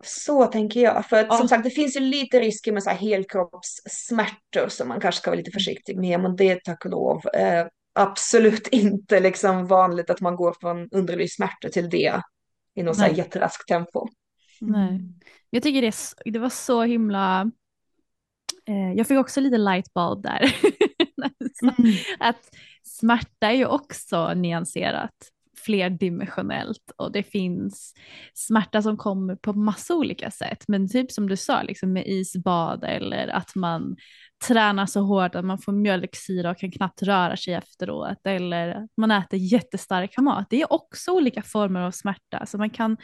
Så 0.04 0.46
tänker 0.46 0.80
jag, 0.80 1.06
för 1.06 1.16
att 1.16 1.26
Ja. 1.30 1.36
som 1.36 1.48
sagt 1.48 1.64
det 1.64 1.70
finns 1.70 1.96
ju 1.96 2.00
lite 2.00 2.40
risker 2.40 2.72
med 2.72 2.82
så 2.82 2.90
här 2.90 2.96
helkroppssmärtor 2.96 4.68
som 4.68 4.88
man 4.88 5.00
kanske 5.00 5.20
ska 5.20 5.30
vara 5.30 5.38
lite 5.38 5.50
försiktig 5.50 5.96
med, 5.98 6.20
men 6.20 6.36
det 6.36 6.64
tack 6.64 6.84
och 6.84 6.90
lov 6.90 7.22
eh, 7.34 7.66
absolut 7.92 8.68
inte 8.72 9.20
liksom 9.20 9.66
vanligt 9.66 10.10
att 10.10 10.20
man 10.20 10.36
går 10.36 10.54
från 10.60 10.88
underlivssmärta 10.90 11.68
till 11.68 11.90
det 11.90 12.20
i 12.74 12.82
något 12.82 12.96
så 12.96 13.02
här 13.02 13.08
Nej. 13.08 13.18
jätteraskt 13.18 13.68
tempo. 13.68 14.08
Nej. 14.60 15.00
Jag 15.50 15.62
tycker 15.62 15.82
det, 15.82 15.94
det 16.32 16.38
var 16.38 16.48
så 16.48 16.82
himla, 16.82 17.50
eh, 18.68 18.92
jag 18.96 19.06
fick 19.06 19.18
också 19.18 19.40
lite 19.40 19.58
lightbulb 19.58 20.22
där. 20.22 20.54
Mm. 21.62 21.92
att 22.18 22.50
smärta 22.82 23.46
är 23.46 23.52
ju 23.52 23.66
också 23.66 24.34
nyanserat, 24.34 25.10
flerdimensionellt 25.64 26.92
och 26.96 27.12
det 27.12 27.22
finns 27.22 27.94
smärta 28.34 28.82
som 28.82 28.96
kommer 28.96 29.36
på 29.36 29.52
massa 29.52 29.94
olika 29.94 30.30
sätt. 30.30 30.64
Men 30.68 30.88
typ 30.88 31.12
som 31.12 31.28
du 31.28 31.36
sa, 31.36 31.62
liksom 31.62 31.92
med 31.92 32.06
isbad 32.06 32.84
eller 32.84 33.28
att 33.28 33.54
man 33.54 33.96
tränar 34.46 34.86
så 34.86 35.00
hårt 35.00 35.34
att 35.34 35.44
man 35.44 35.58
får 35.58 35.72
mjölksyra 35.72 36.50
och 36.50 36.58
kan 36.58 36.70
knappt 36.70 37.02
röra 37.02 37.36
sig 37.36 37.54
efteråt 37.54 38.18
eller 38.24 38.68
att 38.68 38.90
man 38.96 39.10
äter 39.10 39.38
jättestark 39.38 40.18
mat. 40.18 40.46
Det 40.50 40.62
är 40.62 40.72
också 40.72 41.12
olika 41.12 41.42
former 41.42 41.80
av 41.80 41.90
smärta. 41.90 42.46
Så 42.46 42.58
man 42.58 42.70
kan, 42.70 42.96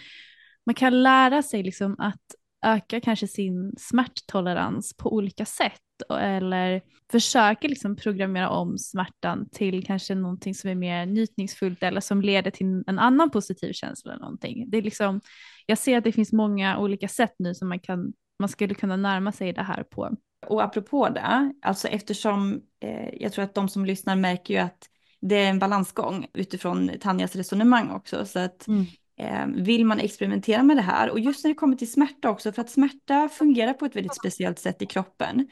man 0.67 0.75
kan 0.75 1.03
lära 1.03 1.43
sig 1.43 1.63
liksom 1.63 1.97
att 1.99 2.25
öka 2.67 3.01
kanske 3.01 3.29
sin 3.29 3.75
smärttolerans 3.79 4.97
på 4.97 5.15
olika 5.15 5.45
sätt 5.45 5.81
eller 6.11 6.83
försöker 7.11 7.69
liksom 7.69 7.97
programmera 7.97 8.51
om 8.51 8.79
smärtan 8.79 9.49
till 9.53 9.87
kanske 9.87 10.15
någonting 10.15 10.55
som 10.55 10.71
är 10.71 10.75
mer 10.75 11.07
njutningsfullt 11.07 11.83
eller 11.83 12.01
som 12.01 12.23
leder 12.23 12.51
till 12.51 12.85
en 12.87 12.99
annan 12.99 13.31
positiv 13.31 13.73
känsla 13.73 14.13
eller 14.13 14.23
någonting. 14.23 14.71
Det 14.71 14.79
är 14.79 14.83
liksom, 14.83 15.21
jag 15.67 15.79
ser 15.79 15.99
att 15.99 16.05
det 16.05 16.13
finns 16.13 16.33
många 16.33 16.79
olika 16.79 17.09
sätt 17.09 17.35
nu 17.39 17.55
som 17.55 17.69
man, 17.69 17.79
kan, 17.81 18.13
man 18.39 18.49
skulle 18.49 18.75
kunna 18.75 18.97
närma 18.97 19.33
sig 19.33 19.53
det 19.53 19.63
här 19.63 19.83
på. 19.83 20.11
Och 20.47 20.63
apropå 20.65 21.09
det, 21.09 21.53
alltså 21.63 21.89
eftersom 21.89 22.61
eh, 22.81 23.09
jag 23.23 23.33
tror 23.33 23.45
att 23.45 23.55
de 23.55 23.69
som 23.69 23.85
lyssnar 23.87 24.17
märker 24.17 24.55
ju 24.55 24.61
att 24.61 24.89
det 25.21 25.35
är 25.35 25.51
en 25.51 25.59
balansgång 25.59 26.27
utifrån 26.35 26.91
Tanjas 27.01 27.37
resonemang 27.37 27.91
också. 27.91 28.25
Så 28.27 28.39
att 28.39 28.67
Mm. 28.69 28.87
eh, 29.19 29.63
vill 29.65 29.85
man 29.85 29.99
experimentera 30.01 30.63
med 30.63 30.77
det 30.77 30.83
här 30.83 31.11
och 31.11 31.21
just 31.21 31.45
när 31.45 31.49
det 31.49 31.55
kommer 31.55 31.77
till 31.77 31.93
smärta 31.93 32.31
också, 32.31 32.53
för 32.53 32.61
att 32.63 32.71
smärta 32.71 33.29
fungerar 33.29 33.73
på 33.73 33.85
ett 33.87 33.97
väldigt 33.97 34.15
speciellt 34.17 34.59
sätt 34.59 34.83
i 34.83 34.87
kroppen. 34.87 35.49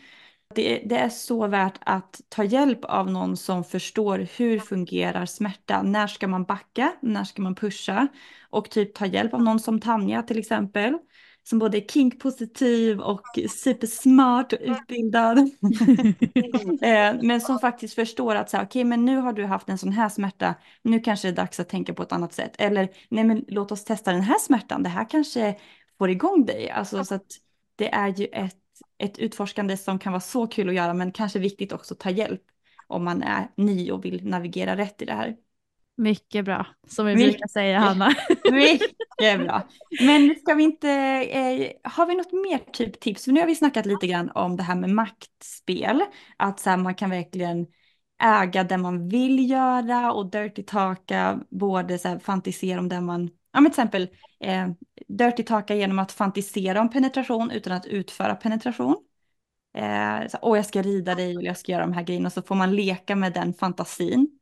Det, 0.55 0.83
det 0.87 0.97
är 0.97 1.09
så 1.09 1.47
värt 1.47 1.79
att 1.81 2.21
ta 2.29 2.45
hjälp 2.45 2.85
av 2.85 3.11
någon 3.11 3.37
som 3.37 3.65
förstår 3.65 4.29
hur 4.37 4.59
fungerar 4.59 5.27
smärta. 5.27 5.83
När 5.83 6.07
ska 6.07 6.29
man 6.29 6.45
backa? 6.45 6.93
När 7.03 7.25
ska 7.25 7.43
man 7.43 7.55
pusha? 7.55 8.09
Och 8.51 8.71
typ 8.71 8.95
ta 8.95 9.07
hjälp 9.07 9.35
av 9.35 9.43
någon 9.43 9.61
som 9.61 9.81
Tanja 9.81 10.23
till 10.23 10.39
exempel. 10.39 10.99
Som 11.43 11.59
både 11.59 11.79
är 11.79 11.87
kinkpositiv 11.89 13.01
och 13.01 13.23
supersmart 13.51 14.53
och 14.53 14.59
utbildad. 14.63 15.39
Eh, 16.83 17.15
men 17.23 17.41
som 17.41 17.59
faktiskt 17.59 17.95
förstår 17.95 18.35
att 18.35 18.51
så 18.51 18.57
här, 18.57 18.65
okej, 18.65 18.85
men 18.85 19.05
nu 19.05 19.17
har 19.17 19.33
du 19.33 19.45
haft 19.45 19.69
en 19.69 19.79
sån 19.79 19.93
här 19.93 20.09
smärta. 20.09 20.55
Nu 20.83 21.01
kanske 21.01 21.29
det 21.29 21.33
är 21.33 21.37
dags 21.37 21.61
att 21.61 21.69
tänka 21.69 21.95
på 21.95 22.03
ett 22.03 22.13
annat 22.13 22.33
sätt. 22.33 22.53
Eller 22.59 22.89
nej, 23.09 23.25
men 23.25 23.45
låt 23.49 23.73
oss 23.73 23.85
testa 23.85 24.13
den 24.13 24.21
här 24.21 24.39
smärtan. 24.39 24.83
Det 24.83 24.89
här 24.89 25.11
kanske 25.11 25.57
får 25.99 26.11
igång 26.11 26.47
dig. 26.47 26.71
Alltså 26.71 27.05
så 27.05 27.15
att 27.15 27.27
det 27.77 27.95
är 27.95 28.09
ju 28.09 28.27
ett, 28.27 28.57
ett 28.99 29.19
utforskande 29.19 29.77
som 29.77 29.99
kan 29.99 30.13
vara 30.13 30.21
så 30.21 30.47
kul 30.47 30.69
att 30.69 30.75
göra, 30.75 30.95
men 30.95 31.13
kanske 31.13 31.39
viktigt 31.39 31.73
också 31.73 31.95
att 31.95 32.01
ta 32.01 32.11
hjälp 32.11 32.43
om 32.87 33.05
man 33.05 33.23
är 33.23 33.49
ny 33.57 33.91
och 33.91 34.05
vill 34.05 34.27
navigera 34.27 34.77
rätt 34.77 35.03
i 35.03 35.05
det 35.05 35.13
här. 35.13 35.37
Mycket 35.97 36.45
bra, 36.45 36.67
som 36.89 37.07
vi 37.07 37.15
Mycket. 37.15 37.33
brukar 37.33 37.49
säga 37.49 37.79
Hanna. 37.79 38.15
Mycket 38.53 39.41
bra. 39.41 39.69
Men 40.01 40.35
ska 40.35 40.55
vi 40.55 40.63
inte, 40.63 40.91
eh, 40.91 41.91
har 41.91 42.07
vi 42.07 42.15
något 42.15 42.33
mer 42.33 42.59
typ 42.73 43.01
tips? 43.01 43.25
För 43.25 43.33
nu 43.33 43.41
har 43.41 43.47
vi 43.47 43.55
snackat 43.55 43.87
lite 43.87 44.07
grann 44.07 44.31
om 44.31 44.57
det 44.57 44.63
här 44.63 44.75
med 44.75 44.91
maktspel. 44.91 46.03
Att 46.37 46.61
så 46.61 46.71
här, 46.71 46.77
man 46.77 46.95
kan 46.95 47.11
verkligen 47.11 47.67
äga 48.23 48.65
det 48.65 48.79
man 48.79 49.09
vill 49.09 49.51
göra 49.51 50.13
och 50.13 50.31
dirty 50.31 50.63
talka, 50.63 51.41
både 51.51 51.99
så 51.99 52.09
här, 52.09 52.19
fantisera 52.19 52.79
om 52.79 52.89
det 52.89 53.01
man, 53.01 53.31
ja 53.55 53.61
men 53.61 53.73
till 53.73 53.81
exempel 53.81 54.09
eh, 54.41 54.69
dirty 55.09 55.43
taka 55.43 55.75
genom 55.75 55.99
att 55.99 56.13
fantisera 56.13 56.81
om 56.81 56.91
penetration 56.91 57.51
utan 57.51 57.73
att 57.73 57.87
utföra 57.87 58.35
penetration. 58.35 58.97
Eh, 59.75 60.29
så, 60.29 60.39
Åh, 60.43 60.57
jag 60.59 60.67
ska 60.67 60.83
rida 60.83 61.15
dig 61.15 61.31
eller 61.31 61.43
jag 61.43 61.59
ska 61.59 61.73
göra 61.73 61.83
de 61.83 61.93
här 61.93 62.03
grejerna 62.03 62.27
och 62.27 62.33
så 62.33 62.43
får 62.43 62.55
man 62.55 62.77
leka 62.77 63.17
med 63.17 63.33
den 63.33 63.55
fantasin. 63.55 64.41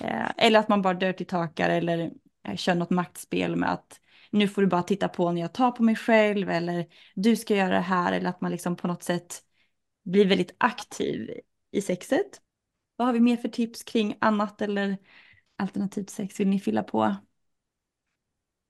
Eh, 0.00 0.30
eller 0.36 0.60
att 0.60 0.68
man 0.68 0.82
bara 0.82 0.94
dirty 0.94 1.24
talkar 1.24 1.70
eller 1.70 2.12
eh, 2.48 2.56
kör 2.56 2.74
något 2.74 2.90
maktspel 2.90 3.56
med 3.56 3.72
att 3.72 4.00
nu 4.30 4.48
får 4.48 4.62
du 4.62 4.68
bara 4.68 4.82
titta 4.82 5.08
på 5.08 5.32
när 5.32 5.40
jag 5.40 5.54
tar 5.54 5.70
på 5.70 5.82
mig 5.82 5.96
själv 5.96 6.50
eller 6.50 6.86
du 7.14 7.36
ska 7.36 7.56
göra 7.56 7.74
det 7.74 7.80
här 7.80 8.12
eller 8.12 8.30
att 8.30 8.40
man 8.40 8.50
liksom 8.50 8.76
på 8.76 8.86
något 8.88 9.02
sätt 9.02 9.42
blir 10.04 10.26
väldigt 10.26 10.54
aktiv 10.58 11.30
i 11.70 11.82
sexet. 11.82 12.40
Vad 12.96 13.06
har 13.08 13.12
vi 13.12 13.20
mer 13.20 13.36
för 13.36 13.48
tips 13.48 13.82
kring 13.82 14.16
annat 14.20 14.62
eller 14.62 14.98
alternativt 15.56 16.10
sex? 16.10 16.40
Vill 16.40 16.48
ni 16.48 16.60
fylla 16.60 16.82
på? 16.82 17.16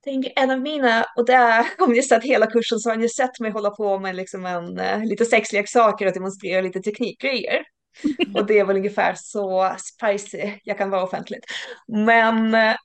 Tänker 0.05 0.31
en 0.35 0.51
av 0.51 0.61
mina, 0.61 1.05
och 1.15 1.25
det 1.25 1.33
är, 1.33 1.65
om 1.83 1.91
ni 1.91 2.01
sett 2.01 2.23
hela 2.23 2.47
kursen 2.47 2.79
så 2.79 2.89
har 2.89 2.97
ni 2.97 3.09
sett 3.09 3.39
mig 3.39 3.51
hålla 3.51 3.69
på 3.69 3.99
med 3.99 4.15
liksom 4.15 4.45
en, 4.45 4.79
eh, 4.79 5.05
lite 5.05 5.25
sexleksaker 5.25 6.05
och 6.05 6.13
demonstrera 6.13 6.61
lite 6.61 6.81
teknikgrejer. 6.81 7.63
Och 8.35 8.45
det 8.45 8.59
är 8.59 8.65
väl 8.65 8.77
ungefär 8.77 9.13
så 9.17 9.75
spicy 9.79 10.51
jag 10.63 10.77
kan 10.77 10.89
vara 10.89 11.03
offentligt. 11.03 11.45
Men, 11.87 12.53
eh, 12.53 12.75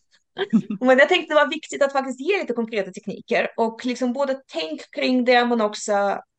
men 0.80 0.98
jag 0.98 1.08
tänkte 1.08 1.34
det 1.34 1.40
var 1.40 1.50
viktigt 1.50 1.82
att 1.82 1.92
faktiskt 1.92 2.20
ge 2.20 2.38
lite 2.38 2.52
konkreta 2.52 2.90
tekniker 2.90 3.48
och 3.56 3.84
liksom 3.84 4.12
både 4.12 4.40
tänk 4.52 4.80
kring 4.90 5.24
det 5.24 5.46
men 5.46 5.60
också 5.60 5.92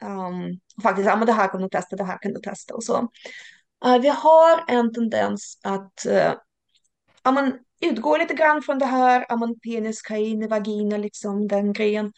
um, 0.04 0.60
faktiskt, 0.84 1.08
ja 1.08 1.16
men 1.16 1.28
det 1.28 1.34
här 1.34 1.48
kan 1.48 1.62
du 1.62 1.70
testa, 1.70 1.96
det 1.96 2.04
här 2.04 2.18
kan 2.22 2.34
du 2.34 2.40
testa 2.40 2.74
och 2.74 2.84
så. 2.84 3.10
Eh, 3.86 4.00
vi 4.00 4.08
har 4.08 4.64
en 4.68 4.94
tendens 4.94 5.60
att 5.64 6.06
uh, 6.10 6.34
om 7.24 7.34
man 7.34 7.60
utgår 7.82 8.20
lite 8.20 8.34
grann 8.34 8.62
från 8.62 8.80
det 8.80 8.86
här, 8.86 9.26
om 9.32 9.40
man 9.40 9.60
penis 9.60 9.98
ska 9.98 10.18
in 10.18 10.44
i 10.44 10.48
vagina, 10.48 10.98
liksom 10.98 11.48
den 11.48 11.74
grejen. 11.74 12.14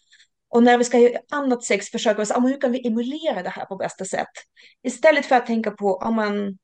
Och 0.50 0.64
när 0.64 0.78
vi 0.78 0.84
ska 0.84 1.00
göra 1.00 1.20
annat 1.32 1.64
sex 1.64 1.90
försöker 1.90 2.20
vi 2.20 2.26
säga, 2.26 2.38
ah, 2.38 2.42
hur 2.42 2.62
kan 2.62 2.72
vi 2.72 2.88
emulera 2.88 3.44
det 3.44 3.50
här 3.50 3.66
på 3.66 3.76
bästa 3.76 4.06
sätt? 4.06 4.28
Istället 4.84 5.26
för 5.26 5.36
att 5.36 5.46
tänka 5.46 5.72
på, 5.72 6.00
ah, 6.02 6.08
om 6.08 6.16
man, 6.16 6.58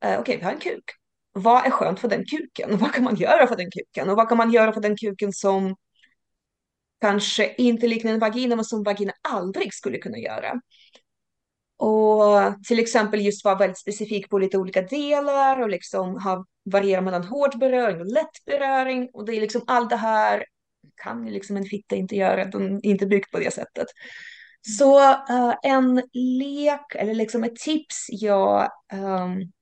okej, 0.00 0.12
eh, 0.12 0.20
okej, 0.20 0.36
vi 0.36 0.44
har 0.44 0.52
en 0.52 0.58
kuk. 0.58 0.84
Vad 1.32 1.66
är 1.66 1.70
skönt 1.70 2.00
för 2.00 2.08
den 2.08 2.24
kuken? 2.24 2.78
Vad 2.78 2.92
kan 2.92 3.04
man 3.04 3.16
göra 3.16 3.46
för 3.46 3.56
den 3.56 3.70
kuken? 3.70 4.10
Och 4.10 4.16
vad 4.16 4.28
kan 4.28 4.38
man 4.38 4.52
göra 4.52 4.72
för 4.72 4.80
den 4.80 4.96
kuken 4.96 5.32
som 5.32 5.76
kanske 7.00 7.54
inte 7.54 7.88
liknar 7.88 8.12
en 8.12 8.18
vagina, 8.18 8.56
men 8.56 8.64
som 8.64 8.82
vagina 8.82 9.12
aldrig 9.28 9.74
skulle 9.74 9.98
kunna 9.98 10.18
göra? 10.18 10.60
Och 11.76 12.64
till 12.68 12.78
exempel 12.78 13.20
just 13.20 13.44
vara 13.44 13.54
väldigt 13.54 13.78
specifik 13.78 14.30
på 14.30 14.38
lite 14.38 14.58
olika 14.58 14.82
delar 14.82 15.60
och 15.60 15.68
liksom 15.68 16.22
ha, 16.22 16.44
variera 16.64 17.00
mellan 17.00 17.24
hård 17.24 17.58
beröring 17.58 18.00
och 18.00 18.06
lätt 18.06 18.44
beröring. 18.46 19.10
Och 19.12 19.24
det 19.24 19.36
är 19.36 19.40
liksom 19.40 19.64
allt 19.66 19.90
det 19.90 19.96
här 19.96 20.44
kan 20.96 21.26
ju 21.26 21.32
liksom 21.32 21.56
en 21.56 21.64
fitta 21.64 21.96
inte 21.96 22.16
göra, 22.16 22.44
den 22.44 22.76
är 22.76 22.86
inte 22.86 23.06
byggd 23.06 23.30
på 23.32 23.38
det 23.38 23.54
sättet. 23.54 23.86
Så 24.78 24.98
uh, 25.10 25.54
en 25.62 26.02
lek 26.12 26.94
eller 26.94 27.14
liksom 27.14 27.44
ett 27.44 27.56
tips 27.56 28.06
jag, 28.08 28.70
um, 28.92 29.52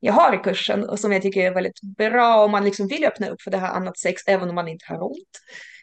jag 0.00 0.12
har 0.12 0.34
i 0.34 0.38
kursen 0.38 0.88
och 0.88 1.00
som 1.00 1.12
jag 1.12 1.22
tycker 1.22 1.40
är 1.40 1.54
väldigt 1.54 1.80
bra 1.80 2.44
om 2.44 2.50
man 2.50 2.64
liksom 2.64 2.88
vill 2.88 3.04
öppna 3.04 3.28
upp 3.28 3.42
för 3.42 3.50
det 3.50 3.58
här 3.58 3.72
annat 3.72 3.98
sex 3.98 4.22
även 4.26 4.48
om 4.48 4.54
man 4.54 4.68
inte 4.68 4.84
har 4.88 5.02
ont. 5.02 5.40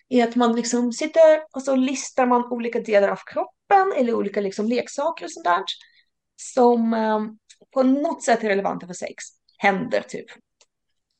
Är 0.09 0.27
att 0.27 0.35
man 0.35 0.55
liksom 0.55 0.93
sitter 0.93 1.43
och 1.51 1.63
så 1.63 1.75
listar 1.75 2.25
man 2.25 2.51
olika 2.51 2.79
delar 2.79 3.09
av 3.09 3.19
kroppen 3.25 3.93
eller 3.97 4.13
olika 4.13 4.41
liksom 4.41 4.67
leksaker 4.67 5.25
och 5.25 5.31
sånt 5.31 5.45
där 5.45 5.63
som 6.35 6.93
um, 6.93 7.37
på 7.73 7.83
något 7.83 8.23
sätt 8.23 8.43
är 8.43 8.49
relevanta 8.49 8.87
för 8.87 8.93
sex. 8.93 9.23
Händer 9.61 10.01
typ. 10.01 10.25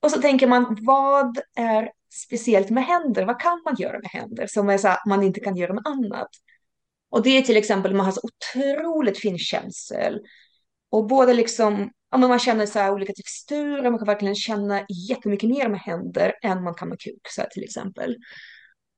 Och 0.01 0.11
så 0.11 0.21
tänker 0.21 0.47
man 0.47 0.77
vad 0.81 1.39
är 1.55 1.91
speciellt 2.13 2.69
med 2.69 2.85
händer? 2.85 3.25
Vad 3.25 3.41
kan 3.41 3.61
man 3.65 3.75
göra 3.75 3.99
med 3.99 4.11
händer 4.11 4.47
som 4.47 4.69
är 4.69 4.77
så 4.77 4.87
här, 4.87 4.99
man 5.07 5.23
inte 5.23 5.39
kan 5.39 5.55
göra 5.55 5.73
med 5.73 5.83
annat? 5.85 6.29
Och 7.09 7.23
det 7.23 7.37
är 7.37 7.41
till 7.41 7.57
exempel 7.57 7.93
man 7.93 8.05
har 8.05 8.13
så 8.13 8.21
otroligt 8.23 9.17
fin 9.19 9.37
känsel. 9.37 10.19
Och 10.91 11.07
både 11.07 11.33
liksom, 11.33 11.91
ja, 12.11 12.17
men 12.17 12.29
man 12.29 12.39
känner 12.39 12.65
så 12.65 12.79
här 12.79 12.93
olika 12.93 13.13
texturer, 13.13 13.89
man 13.89 13.99
kan 13.99 14.07
verkligen 14.07 14.35
känna 14.35 14.85
jättemycket 15.09 15.49
mer 15.49 15.69
med 15.69 15.79
händer 15.79 16.33
än 16.43 16.63
man 16.63 16.73
kan 16.73 16.89
med 16.89 16.99
kuk 16.99 17.21
så 17.29 17.41
här, 17.41 17.49
till 17.49 17.63
exempel. 17.63 18.15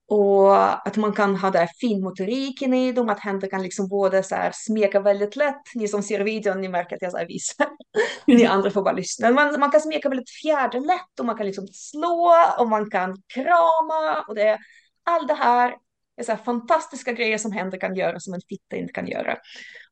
Och 0.07 0.87
att 0.87 0.97
man 0.97 1.13
kan 1.13 1.35
ha 1.35 1.49
där 1.49 1.69
finmotoriken 1.79 2.73
i 2.73 2.91
dem, 2.91 3.09
att 3.09 3.19
händer 3.19 3.49
kan 3.49 3.63
liksom 3.63 3.87
både 3.87 4.23
så 4.23 4.35
här 4.35 4.51
smeka 4.55 4.99
väldigt 4.99 5.35
lätt. 5.35 5.61
Ni 5.75 5.87
som 5.87 6.03
ser 6.03 6.19
videon, 6.19 6.61
ni 6.61 6.67
märker 6.67 6.95
att 6.95 7.01
jag 7.01 7.11
så 7.11 7.17
här 7.17 7.27
visar. 7.27 7.67
ni 8.27 8.45
andra 8.45 8.71
får 8.71 8.83
bara 8.83 8.93
lyssna. 8.93 9.31
Man, 9.31 9.59
man 9.59 9.71
kan 9.71 9.81
smeka 9.81 10.09
väldigt 10.09 10.29
fjäderlätt 10.29 11.19
och 11.19 11.25
man 11.25 11.37
kan 11.37 11.45
liksom 11.45 11.67
slå 11.67 12.35
och 12.59 12.69
man 12.69 12.89
kan 12.89 13.17
krama. 13.33 14.25
Och 14.27 14.35
det, 14.35 14.59
allt 15.03 15.27
det 15.27 15.33
här 15.33 15.73
är 16.17 16.23
så 16.23 16.31
här 16.31 16.39
fantastiska 16.43 17.11
grejer 17.11 17.37
som 17.37 17.51
händer 17.51 17.79
kan 17.79 17.95
göra 17.95 18.19
som 18.19 18.33
en 18.33 18.41
fitta 18.49 18.75
inte 18.75 18.93
kan 18.93 19.07
göra. 19.07 19.37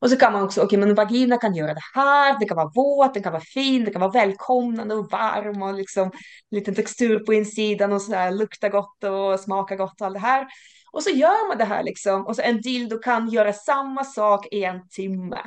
Och 0.00 0.10
så 0.10 0.16
kan 0.16 0.32
man 0.32 0.42
också, 0.42 0.60
okej 0.60 0.78
okay, 0.78 0.86
men 0.86 0.94
vagina 0.94 1.36
kan 1.36 1.54
göra 1.54 1.74
det 1.74 1.80
här, 1.94 2.38
det 2.40 2.48
kan 2.48 2.56
vara 2.56 2.72
våt, 2.74 3.14
det 3.14 3.20
kan 3.20 3.32
vara 3.32 3.42
fin, 3.42 3.84
det 3.84 3.90
kan 3.90 4.00
vara 4.00 4.10
välkomnande 4.10 4.94
och 4.94 5.10
varm 5.10 5.62
och 5.62 5.74
liksom 5.74 6.10
liten 6.50 6.74
textur 6.74 7.18
på 7.18 7.34
insidan 7.34 7.92
och 7.92 8.02
så 8.02 8.14
här 8.14 8.30
lukta 8.30 8.68
gott 8.68 9.04
och 9.04 9.40
smaka 9.40 9.76
gott 9.76 10.00
och 10.00 10.06
allt 10.06 10.14
det 10.14 10.20
här. 10.20 10.46
Och 10.92 11.02
så 11.02 11.10
gör 11.10 11.48
man 11.48 11.58
det 11.58 11.64
här 11.64 11.82
liksom 11.82 12.26
och 12.26 12.36
så 12.36 12.42
en 12.42 12.60
dildo 12.60 12.98
kan 12.98 13.28
göra 13.28 13.52
samma 13.52 14.04
sak 14.04 14.46
i 14.50 14.64
en 14.64 14.88
timme. 14.88 15.42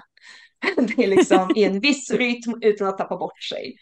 Det 0.78 1.04
är 1.04 1.08
liksom 1.08 1.52
i 1.56 1.64
en 1.64 1.80
viss 1.80 2.12
rytm 2.12 2.60
utan 2.62 2.88
att 2.88 2.98
tappa 2.98 3.18
bort 3.18 3.44
sig. 3.44 3.76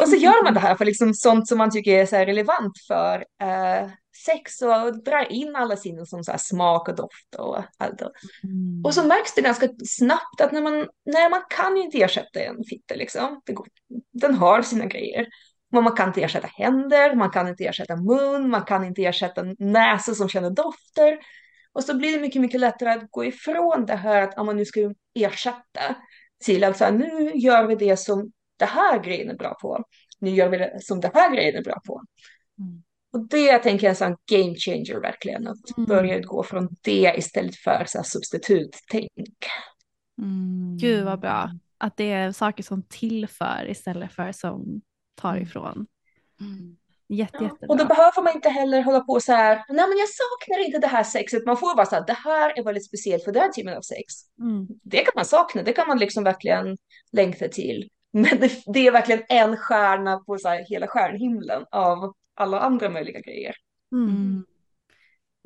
Och 0.00 0.08
så 0.08 0.16
gör 0.16 0.44
man 0.44 0.54
det 0.54 0.60
här 0.60 0.76
för 0.76 0.84
liksom 0.84 1.14
sånt 1.14 1.48
som 1.48 1.58
man 1.58 1.70
tycker 1.70 1.98
är 1.98 2.06
så 2.06 2.16
relevant 2.16 2.72
för 2.88 3.24
eh, 3.42 3.88
sex 4.26 4.62
och 4.62 5.04
drar 5.04 5.32
in 5.32 5.56
alla 5.56 5.76
sinnen 5.76 6.06
som 6.06 6.24
så 6.24 6.32
smak 6.38 6.88
och 6.88 6.96
doft 6.96 7.34
och 7.38 7.58
allt. 7.78 8.00
Mm. 8.00 8.82
Och 8.84 8.94
så 8.94 9.04
märks 9.04 9.34
det 9.34 9.42
ganska 9.42 9.68
snabbt 9.86 10.40
att 10.40 10.52
när 10.52 10.62
man, 10.62 10.88
nej, 11.06 11.30
man 11.30 11.42
kan 11.50 11.76
ju 11.76 11.82
inte 11.82 11.98
ersätta 11.98 12.40
en 12.40 12.64
fitta 12.64 12.94
liksom. 12.94 13.40
Går, 13.46 13.66
den 14.12 14.34
har 14.34 14.62
sina 14.62 14.86
grejer. 14.86 15.26
Men 15.72 15.84
man 15.84 15.96
kan 15.96 16.08
inte 16.08 16.22
ersätta 16.22 16.46
händer, 16.46 17.14
man 17.14 17.30
kan 17.30 17.48
inte 17.48 17.64
ersätta 17.64 17.96
mun, 17.96 18.50
man 18.50 18.64
kan 18.64 18.84
inte 18.84 19.04
ersätta 19.04 19.42
näsor 19.58 20.14
som 20.14 20.28
känner 20.28 20.50
dofter. 20.50 21.18
Och 21.72 21.84
så 21.84 21.94
blir 21.94 22.12
det 22.12 22.20
mycket, 22.20 22.40
mycket 22.40 22.60
lättare 22.60 22.90
att 22.90 23.10
gå 23.10 23.24
ifrån 23.24 23.86
det 23.86 23.96
här 23.96 24.22
att 24.22 24.46
man 24.46 24.56
nu 24.56 24.64
ska 24.64 24.94
ersätta 25.14 25.96
till 26.44 26.64
att 26.64 26.76
så 26.76 26.84
här, 26.84 26.92
nu 26.92 27.32
gör 27.34 27.66
vi 27.66 27.74
det 27.74 27.96
som 27.96 28.32
det 28.58 28.64
här 28.64 29.02
grejen 29.02 29.30
är 29.30 29.34
bra 29.34 29.54
på. 29.54 29.84
Nu 30.18 30.30
gör 30.30 30.48
vi 30.48 30.58
det 30.58 30.78
som 30.82 31.00
det 31.00 31.10
här 31.14 31.34
grejen 31.34 31.56
är 31.56 31.62
bra 31.62 31.80
på. 31.86 32.02
Mm. 32.58 32.82
Och 33.14 33.28
det 33.28 33.58
tänker 33.58 33.86
jag 33.86 34.02
är 34.02 34.06
en 34.06 34.16
game 34.26 34.54
changer 34.54 35.00
verkligen. 35.00 35.48
Att 35.48 35.76
mm. 35.76 35.88
börja 35.88 36.20
gå 36.20 36.42
från 36.42 36.68
det 36.82 37.14
istället 37.16 37.56
för 37.56 37.84
så 37.86 38.02
substituttänk. 38.02 39.10
Mm. 40.18 40.76
Gud 40.76 41.04
vad 41.04 41.20
bra. 41.20 41.50
Att 41.78 41.96
det 41.96 42.12
är 42.12 42.32
saker 42.32 42.62
som 42.62 42.82
tillför 42.82 43.66
istället 43.70 44.12
för 44.12 44.32
som 44.32 44.80
tar 45.14 45.30
mm. 45.30 45.42
ifrån. 45.42 45.86
Mm. 46.40 46.76
Jätte, 47.08 47.38
ja. 47.40 47.66
Och 47.68 47.76
då 47.76 47.84
behöver 47.84 48.22
man 48.22 48.34
inte 48.34 48.48
heller 48.48 48.82
hålla 48.82 49.00
på 49.00 49.20
så 49.20 49.32
här, 49.32 49.64
nej 49.68 49.88
men 49.88 49.98
jag 49.98 50.08
saknar 50.08 50.66
inte 50.66 50.78
det 50.78 50.86
här 50.86 51.04
sexet. 51.04 51.46
Man 51.46 51.56
får 51.56 51.76
bara 51.76 51.86
så 51.86 51.94
här, 51.94 52.06
det 52.06 52.18
här 52.24 52.58
är 52.58 52.64
väldigt 52.64 52.86
speciellt 52.86 53.24
för 53.24 53.32
den 53.32 53.52
typen 53.52 53.76
av 53.76 53.82
sex. 53.82 54.14
Mm. 54.40 54.66
Det 54.82 54.98
kan 54.98 55.12
man 55.14 55.24
sakna, 55.24 55.62
det 55.62 55.72
kan 55.72 55.88
man 55.88 55.98
liksom 55.98 56.24
verkligen 56.24 56.78
längta 57.12 57.48
till. 57.48 57.88
Men 58.12 58.40
det, 58.40 58.52
det 58.66 58.86
är 58.86 58.92
verkligen 58.92 59.22
en 59.28 59.56
stjärna 59.56 60.18
på 60.18 60.38
så 60.38 60.48
här 60.48 60.64
hela 60.68 60.86
stjärnhimlen 60.86 61.64
av 61.70 62.14
alla 62.34 62.60
andra 62.60 62.90
möjliga 62.90 63.20
grejer. 63.20 63.54
Mm. 63.92 64.44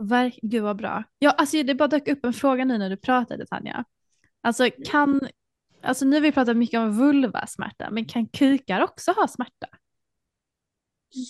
Verk, 0.03 0.39
gud 0.43 0.62
vad 0.62 0.76
bra. 0.76 1.05
Ja, 1.18 1.30
alltså 1.30 1.62
det 1.62 1.74
bara 1.74 1.89
dök 1.89 2.09
upp 2.09 2.24
en 2.24 2.32
fråga 2.32 2.64
nu 2.64 2.78
när 2.78 2.91
du 2.91 2.97
pratade 2.97 3.47
Tanja. 3.47 3.84
Alltså 4.41 4.70
kan, 4.84 5.20
alltså 5.82 6.05
nu 6.05 6.16
har 6.16 6.20
vi 6.20 6.32
pratat 6.32 6.57
mycket 6.57 6.78
om 6.78 6.99
vulvasmärta, 6.99 7.91
men 7.91 8.05
kan 8.05 8.26
kukar 8.26 8.80
också 8.80 9.12
ha 9.12 9.28
smärta? 9.28 9.66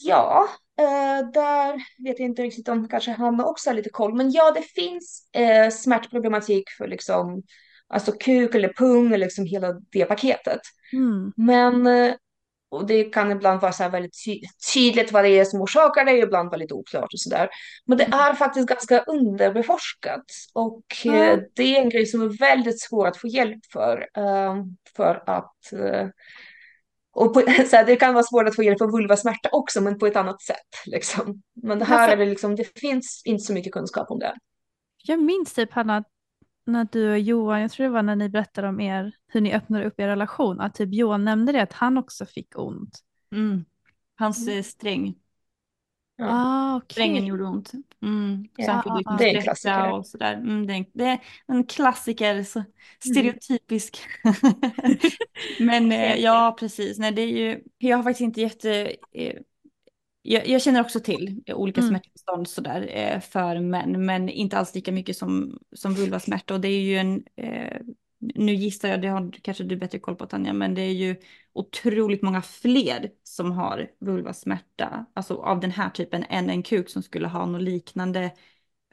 Ja, 0.05 0.49
eh, 0.79 1.31
där 1.31 1.75
vet 2.05 2.19
jag 2.19 2.27
inte 2.27 2.43
riktigt 2.43 2.69
om 2.69 2.89
kanske 2.89 3.11
Hanna 3.11 3.45
också 3.47 3.71
har 3.71 3.75
lite 3.75 3.91
koll, 3.91 4.15
men 4.15 4.31
ja, 4.31 4.51
det 4.51 4.63
finns 4.63 5.31
eh, 5.33 5.71
smärtproblematik 5.71 6.65
för 6.79 6.89
liksom 6.89 7.43
alltså 7.89 8.13
kuk 8.13 8.55
eller 8.55 8.73
pung 8.73 9.07
eller 9.07 9.27
liksom 9.27 9.47
hela 9.47 9.73
det 9.73 10.05
paketet. 10.05 10.61
Mm. 10.93 11.33
Men 11.37 11.87
eh, 11.87 12.15
och 12.71 12.87
det 12.87 13.05
kan 13.05 13.31
ibland 13.31 13.61
vara 13.61 13.73
så 13.73 13.83
här 13.83 13.91
väldigt 13.91 14.25
ty 14.25 14.41
tydligt 14.75 15.13
vad 15.13 15.25
det 15.25 15.39
är 15.39 15.45
som 15.45 15.61
orsakar 15.61 16.05
det, 16.05 16.19
ibland 16.19 16.51
vara 16.51 16.59
lite 16.59 16.75
oklart 16.75 17.13
och 17.13 17.21
sådär. 17.21 17.49
Men 17.87 17.99
det 17.99 18.05
är 18.05 18.35
faktiskt 18.35 18.69
ganska 18.69 19.01
underbeforskat 19.01 20.25
och 20.55 20.83
mm. 21.05 21.41
det 21.55 21.77
är 21.77 21.83
en 21.83 21.89
grej 21.89 22.07
som 22.07 22.23
är 22.23 22.39
väldigt 22.39 22.81
svår 22.81 23.07
att 23.07 23.17
få 23.17 23.29
hjälp 23.29 23.61
för. 23.73 24.07
Um, 24.19 24.77
för 24.97 25.23
att 25.27 25.73
uh, 25.73 26.09
och 27.13 27.35
på, 27.35 27.41
så 27.71 27.77
här, 27.77 27.85
det 27.85 27.97
kan 27.97 28.15
vara 28.15 28.25
svårt 28.25 28.49
att 28.49 28.57
få 28.57 28.63
hjälp 28.63 28.79
för 28.79 28.93
vulvasmärta 28.93 29.49
också, 29.53 29.81
men 29.81 29.99
på 29.99 30.07
ett 30.07 30.17
annat 30.17 30.43
sätt. 30.43 30.87
Liksom. 30.87 31.43
Men 31.63 31.79
det 31.79 31.85
här 31.85 32.09
är 32.09 32.17
det 32.17 32.25
liksom, 32.25 32.57
det 32.57 32.79
finns 32.81 33.23
inte 33.25 33.45
så 33.45 33.53
mycket 33.53 33.73
kunskap 33.73 34.11
om 34.11 34.19
det. 34.19 34.35
Jag 35.05 35.23
minns 35.23 35.55
typ 35.55 35.73
Hanna, 35.73 36.05
när 36.69 36.89
du 36.93 37.11
och 37.11 37.19
Johan, 37.19 37.61
jag 37.61 37.71
tror 37.71 37.85
det 37.85 37.91
var 37.93 38.03
när 38.03 38.17
ni 38.17 38.29
berättade 38.29 38.69
om 38.69 38.81
er, 38.81 39.13
hur 39.27 39.41
ni 39.41 39.55
öppnade 39.55 39.85
upp 39.85 40.01
er 40.01 40.09
relation, 40.09 40.61
att 40.61 40.75
typ 40.75 40.95
Johan 40.95 41.25
nämnde 41.25 41.53
det 41.53 41.63
att 41.63 41.73
han 41.73 41.99
också 41.99 42.27
fick 42.27 42.59
ont. 42.59 42.99
Mm. 43.33 43.65
Hans 44.17 44.49
mm. 44.49 44.63
sträng. 44.63 45.15
Ja. 46.17 46.27
Ah, 46.31 46.77
okay. 46.77 46.89
Strängen 46.91 47.27
gjorde 47.27 47.45
ont. 47.45 47.73
Mm. 48.03 48.45
Så 48.45 48.63
ja, 48.63 48.73
han 48.73 48.83
fick 48.83 48.93
liksom 48.95 49.17
det 49.17 49.31
är 49.31 49.37
en 49.37 49.43
klassiker. 49.43 49.93
Och 49.93 50.07
sådär. 50.07 50.35
Mm, 50.35 50.67
det, 50.67 50.73
är 50.73 50.77
en, 50.77 50.85
det 50.93 51.05
är 51.05 51.19
en 51.47 51.65
klassiker, 51.65 52.43
så 52.43 52.59
mm. 52.59 52.71
stereotypisk. 52.99 53.99
Men 55.61 55.93
eh, 55.93 56.17
ja, 56.17 56.57
precis. 56.61 56.99
Nej, 56.99 57.13
det 57.13 57.23
är 57.23 57.27
ju, 57.27 57.63
jag 57.79 57.97
har 57.97 58.05
faktiskt 58.05 58.21
inte 58.21 58.41
jätte... 58.41 58.97
Jag, 60.23 60.49
jag, 60.49 60.63
känner 60.63 60.81
också 60.81 61.01
till 61.01 61.43
olika 61.55 61.81
mm. 61.81 61.91
smärttillstånd 61.91 62.49
sådär 62.49 62.91
eh, 62.91 63.21
för 63.21 63.61
män, 63.61 64.07
men 64.07 64.29
inte 64.29 64.59
alls 64.59 64.75
lika 64.75 64.93
mycket 64.93 65.17
som, 65.17 65.59
som 65.73 65.95
vulvasmärta. 65.95 66.55
Och 66.55 66.61
det 66.61 66.69
är 66.69 66.81
ju 66.81 66.97
en, 66.97 67.25
eh, 67.37 67.81
nu 68.19 68.55
gissar 68.55 68.89
jag, 68.89 69.03
det 69.03 69.09
har 69.09 69.33
kanske 69.43 69.65
du 69.65 69.77
bättre 69.77 69.99
koll 69.99 70.17
på 70.17 70.27
Tanja, 70.27 70.53
men 70.53 70.75
det 70.75 70.83
är 70.83 70.93
ju 70.93 71.17
otroligt 71.53 72.23
många 72.23 72.43
fler 72.43 73.11
som 73.23 73.53
har 73.53 73.91
vulvasmärta, 74.01 75.07
alltså 75.15 75.35
av 75.35 75.61
den 75.61 75.71
här 75.71 75.91
typen, 75.91 76.25
än 76.29 76.51
en 76.51 76.63
kuk 76.63 76.89
som 76.89 77.03
skulle 77.03 77.29
ha 77.29 77.47
något 77.47 77.63
liknande 77.63 78.31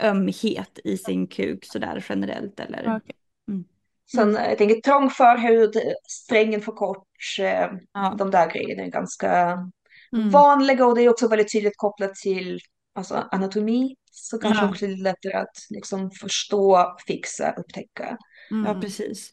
ömhet 0.02 0.80
i 0.84 0.98
sin 0.98 1.28
kuk 1.28 1.66
sådär 1.66 2.06
generellt. 2.10 2.60
Eller? 2.60 2.82
Okay. 2.82 3.16
Mm. 3.48 3.66
Sen 4.12 4.34
jag 4.34 4.58
tänker 4.58 4.82
trång 4.82 5.10
förhud, 5.10 5.74
strängen 6.08 6.62
för 6.62 6.72
kort, 6.72 7.08
eh, 7.40 7.72
ja. 7.94 8.16
de 8.18 8.32
där 8.32 8.52
grejerna 8.52 8.84
är 8.84 8.92
ganska 8.92 9.58
mm. 10.14 10.30
vanliga 10.30 10.86
och 10.86 10.96
det 10.96 11.02
är 11.02 11.10
också 11.10 11.28
väldigt 11.28 11.52
tydligt 11.52 11.78
kopplat 11.78 12.16
till 12.16 12.60
alltså, 12.96 13.28
anatomi. 13.32 13.96
Så 14.12 14.38
kanske 14.38 14.64
ja. 14.64 14.70
också 14.70 14.86
är 14.86 15.04
lättare 15.04 15.34
att 15.34 15.58
liksom, 15.70 16.12
förstå, 16.12 16.96
fixa, 17.08 17.52
upptäcka. 17.52 18.18
Mm. 18.52 18.66
Ja, 18.66 18.82
precis. 18.82 19.32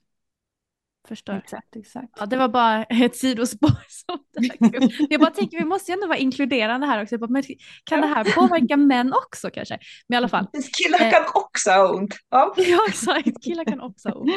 Förstår. 1.09 1.35
Exakt, 1.35 1.77
exakt. 1.77 2.09
Ja, 2.21 2.27
det 2.27 2.37
var 2.37 2.49
bara 2.49 2.85
ett 3.05 3.17
sidospår. 3.17 3.71
Som 3.89 4.19
jag 5.11 5.21
bara 5.21 5.31
tänker 5.31 5.59
vi 5.59 5.65
måste 5.65 5.93
ju 5.93 5.95
ändå 5.95 6.07
vara 6.07 6.19
inkluderande 6.19 6.87
här 6.87 7.03
också. 7.03 7.17
Men 7.29 7.43
kan 7.85 8.01
det 8.01 8.07
här 8.07 8.25
påverka 8.25 8.77
män 8.77 9.13
också 9.13 9.51
kanske? 9.51 9.79
Men 10.09 10.15
i 10.15 10.17
alla 10.17 10.29
fall. 10.29 10.47
Killar 10.53 11.11
kan 11.11 11.23
också 11.35 11.71
ha 11.71 11.95
ont. 11.95 12.15
Ja, 12.31 12.55
ja 12.57 12.79
exakt. 12.89 13.45
Killar 13.45 13.65
kan 13.65 13.81
också 13.81 14.09
ha 14.09 14.17
ont. 14.17 14.31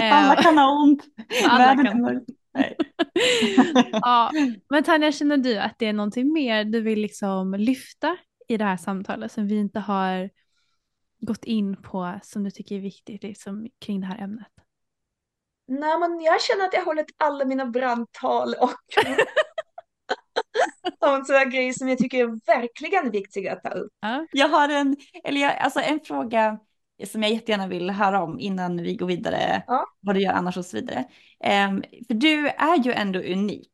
Alla 0.00 0.42
kan 0.42 0.58
ha 0.58 0.82
ont. 0.82 1.02
Alla 1.48 1.84
kan. 1.84 2.24
ja, 3.92 4.30
men 4.70 4.84
Tanja, 4.84 5.12
känner 5.12 5.36
du 5.36 5.58
att 5.58 5.78
det 5.78 5.86
är 5.86 5.92
någonting 5.92 6.32
mer 6.32 6.64
du 6.64 6.80
vill 6.80 7.00
liksom 7.00 7.54
lyfta 7.54 8.16
i 8.48 8.56
det 8.56 8.64
här 8.64 8.76
samtalet 8.76 9.32
som 9.32 9.46
vi 9.48 9.58
inte 9.58 9.80
har 9.80 10.30
gått 11.20 11.44
in 11.44 11.82
på 11.82 12.18
som 12.22 12.44
du 12.44 12.50
tycker 12.50 12.76
är 12.76 12.80
viktigt 12.80 13.22
liksom, 13.22 13.68
kring 13.78 14.00
det 14.00 14.06
här 14.06 14.18
ämnet? 14.18 14.52
Nej, 15.68 15.98
men 15.98 16.20
jag 16.20 16.42
känner 16.42 16.64
att 16.64 16.72
jag 16.72 16.80
har 16.80 16.86
hållit 16.86 17.14
alla 17.16 17.44
mina 17.44 17.66
brandtal 17.66 18.54
och 18.54 18.70
om 21.08 21.24
sådana 21.24 21.44
grejer 21.44 21.72
som 21.72 21.88
jag 21.88 21.98
tycker 21.98 22.18
är 22.18 22.46
verkligen 22.46 23.10
viktiga 23.10 23.52
att 23.52 23.62
ta 23.62 23.70
upp. 23.70 23.92
Jag 24.32 24.48
har 24.48 24.68
en, 24.68 24.96
eller 25.24 25.40
jag, 25.40 25.58
alltså 25.58 25.80
en 25.80 26.00
fråga 26.00 26.58
som 27.06 27.22
jag 27.22 27.32
jättegärna 27.32 27.66
vill 27.66 27.90
höra 27.90 28.22
om 28.22 28.40
innan 28.40 28.82
vi 28.82 28.96
går 28.96 29.06
vidare, 29.06 29.62
ja. 29.66 29.86
vad 30.00 30.16
du 30.16 30.20
gör 30.20 30.32
annars 30.32 30.56
och 30.56 30.64
så 30.64 30.76
vidare. 30.76 31.04
Um, 31.68 31.82
för 32.06 32.14
du 32.14 32.48
är 32.48 32.84
ju 32.84 32.92
ändå 32.92 33.18
unik 33.20 33.72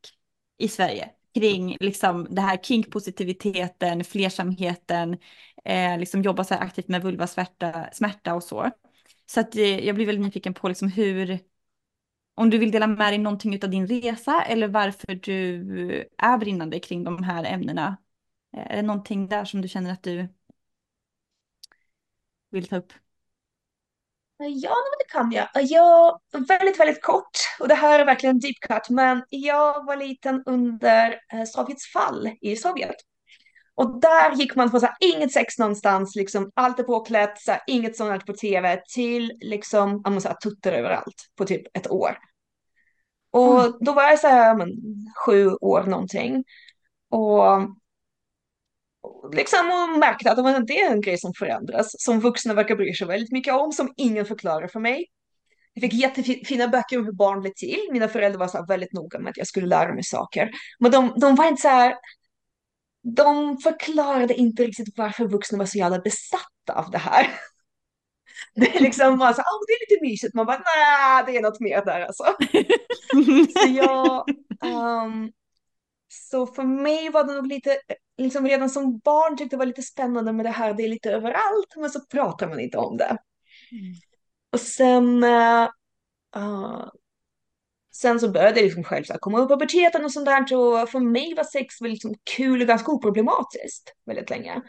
i 0.57 0.67
Sverige 0.67 1.09
kring 1.33 1.77
liksom 1.79 2.27
det 2.29 2.41
här 2.41 2.57
kinkpositiviteten, 2.57 4.03
flersamheten, 4.03 5.17
eh, 5.65 5.97
liksom 5.99 6.21
jobba 6.21 6.43
så 6.43 6.53
här 6.53 6.61
aktivt 6.61 6.87
med 6.87 7.03
vulvasmärta 7.03 7.89
smärta 7.93 8.35
och 8.35 8.43
så. 8.43 8.71
Så 9.25 9.39
att 9.39 9.55
eh, 9.55 9.85
jag 9.85 9.95
blir 9.95 10.05
väldigt 10.05 10.25
nyfiken 10.25 10.53
på 10.53 10.67
liksom 10.67 10.87
hur, 10.87 11.39
om 12.35 12.49
du 12.49 12.57
vill 12.57 12.71
dela 12.71 12.87
med 12.87 13.11
dig 13.13 13.17
någonting 13.17 13.63
av 13.63 13.69
din 13.69 13.87
resa 13.87 14.41
eller 14.41 14.67
varför 14.67 15.15
du 15.15 16.09
är 16.17 16.37
brinnande 16.37 16.79
kring 16.79 17.03
de 17.03 17.23
här 17.23 17.43
ämnena. 17.43 17.97
Eh, 18.57 18.71
är 18.71 18.75
det 18.75 18.81
någonting 18.81 19.27
där 19.27 19.45
som 19.45 19.61
du 19.61 19.67
känner 19.67 19.91
att 19.91 20.03
du 20.03 20.27
vill 22.49 22.67
ta 22.67 22.77
upp? 22.77 22.93
Ja, 24.41 24.75
det 24.99 25.11
kan 25.11 25.31
jag. 25.31 25.47
Jag, 25.53 26.19
väldigt, 26.47 26.79
väldigt 26.79 27.01
kort, 27.01 27.37
och 27.59 27.67
det 27.67 27.75
här 27.75 27.99
är 27.99 28.05
verkligen 28.05 28.39
deep 28.39 28.59
cut, 28.61 28.89
men 28.89 29.23
jag 29.29 29.85
var 29.85 29.95
liten 29.95 30.43
under 30.45 31.19
eh, 31.33 31.43
Sovjets 31.45 31.91
fall 31.93 32.29
i 32.41 32.55
Sovjet. 32.55 32.95
Och 33.75 34.01
där 34.01 34.35
gick 34.35 34.55
man 34.55 34.71
från 34.71 34.79
så 34.79 34.85
här, 34.85 34.95
inget 34.99 35.31
sex 35.31 35.57
någonstans, 35.57 36.15
liksom, 36.15 36.51
allt 36.53 36.79
är 36.79 36.83
påklätt, 36.83 37.41
så 37.41 37.51
här, 37.51 37.61
inget 37.67 37.97
sånt 37.97 38.25
på 38.25 38.33
tv, 38.33 38.81
till 38.93 39.31
liksom, 39.41 40.01
man 40.05 40.21
säga, 40.21 40.33
tuttar 40.33 40.71
överallt 40.71 41.15
på 41.37 41.45
typ 41.45 41.77
ett 41.77 41.91
år. 41.91 42.17
Och 43.31 43.59
mm. 43.59 43.73
då 43.79 43.93
var 43.93 44.03
jag 44.03 44.19
så 44.19 44.27
här, 44.27 44.55
men, 44.55 44.69
sju 45.25 45.49
år 45.49 45.83
någonting. 45.83 46.43
Och 47.09 47.45
liksom 49.33 49.59
och 49.71 49.99
märkte 49.99 50.31
att 50.31 50.67
det 50.67 50.79
är 50.79 50.91
en 50.91 51.01
grej 51.01 51.17
som 51.17 51.33
förändras, 51.33 51.95
som 51.97 52.19
vuxna 52.19 52.53
verkar 52.53 52.75
bry 52.75 52.93
sig 52.93 53.07
väldigt 53.07 53.31
mycket 53.31 53.53
om, 53.53 53.71
som 53.71 53.93
ingen 53.97 54.25
förklarar 54.25 54.67
för 54.67 54.79
mig. 54.79 55.05
Jag 55.73 55.81
fick 55.81 55.93
jättefina 55.93 56.67
böcker 56.67 56.99
om 56.99 57.05
hur 57.05 57.11
barn 57.11 57.41
blev 57.41 57.51
till. 57.55 57.79
Mina 57.91 58.07
föräldrar 58.07 58.39
var 58.39 58.47
så 58.47 58.65
väldigt 58.65 58.93
noga 58.93 59.19
med 59.19 59.29
att 59.29 59.37
jag 59.37 59.47
skulle 59.47 59.67
lära 59.67 59.93
mig 59.93 60.03
saker. 60.03 60.51
Men 60.79 60.91
de, 60.91 61.13
de 61.17 61.35
var 61.35 61.47
inte 61.47 61.61
så 61.61 61.67
här, 61.67 61.95
de 63.15 63.57
förklarade 63.57 64.33
inte 64.33 64.63
riktigt 64.63 64.97
varför 64.97 65.27
vuxna 65.27 65.57
var 65.57 65.65
så 65.65 65.77
jävla 65.77 65.99
besatta 65.99 66.73
av 66.73 66.91
det 66.91 66.97
här. 66.97 67.27
Det 68.55 68.77
är 68.77 68.81
liksom 68.81 69.17
bara 69.17 69.33
så, 69.33 69.41
oh, 69.41 69.65
det 69.67 69.73
är 69.73 69.89
lite 69.89 70.05
mysigt. 70.05 70.33
Man 70.33 70.45
bara, 70.45 70.63
nej, 70.75 71.23
det 71.25 71.37
är 71.37 71.41
något 71.41 71.59
mer 71.59 71.85
där 71.85 72.01
alltså. 72.01 72.23
så 73.59 73.69
jag, 73.69 74.25
um, 75.03 75.31
så 76.07 76.47
för 76.47 76.63
mig 76.63 77.09
var 77.09 77.23
det 77.23 77.33
nog 77.33 77.47
lite, 77.47 77.77
liksom 78.19 78.47
redan 78.47 78.69
som 78.69 78.99
barn 78.99 79.37
tyckte 79.37 79.55
det 79.55 79.59
var 79.59 79.65
lite 79.65 79.81
spännande 79.81 80.33
med 80.33 80.45
det 80.45 80.49
här, 80.49 80.73
det 80.73 80.83
är 80.83 80.89
lite 80.89 81.11
överallt, 81.11 81.75
men 81.75 81.89
så 81.89 82.05
pratar 82.05 82.47
man 82.47 82.59
inte 82.59 82.77
om 82.77 82.97
det. 82.97 83.17
Mm. 83.71 83.93
Och 84.53 84.59
sen, 84.59 85.23
uh, 85.23 86.89
sen 87.93 88.19
så 88.19 88.29
började 88.29 88.55
det 88.55 88.61
liksom 88.61 88.83
själv 88.83 89.03
så 89.03 89.13
här, 89.13 89.19
komma 89.19 89.39
upp 89.39 89.49
puberteten 89.49 90.05
och 90.05 90.11
sånt 90.11 90.25
där, 90.25 90.41
och 90.41 90.89
för 90.89 90.99
mig 90.99 91.33
var 91.35 91.43
sex 91.43 91.81
väl 91.81 91.91
liksom 91.91 92.15
kul 92.35 92.61
och 92.61 92.67
ganska 92.67 92.91
oproblematiskt 92.91 93.93
väldigt 94.05 94.29
länge. 94.29 94.61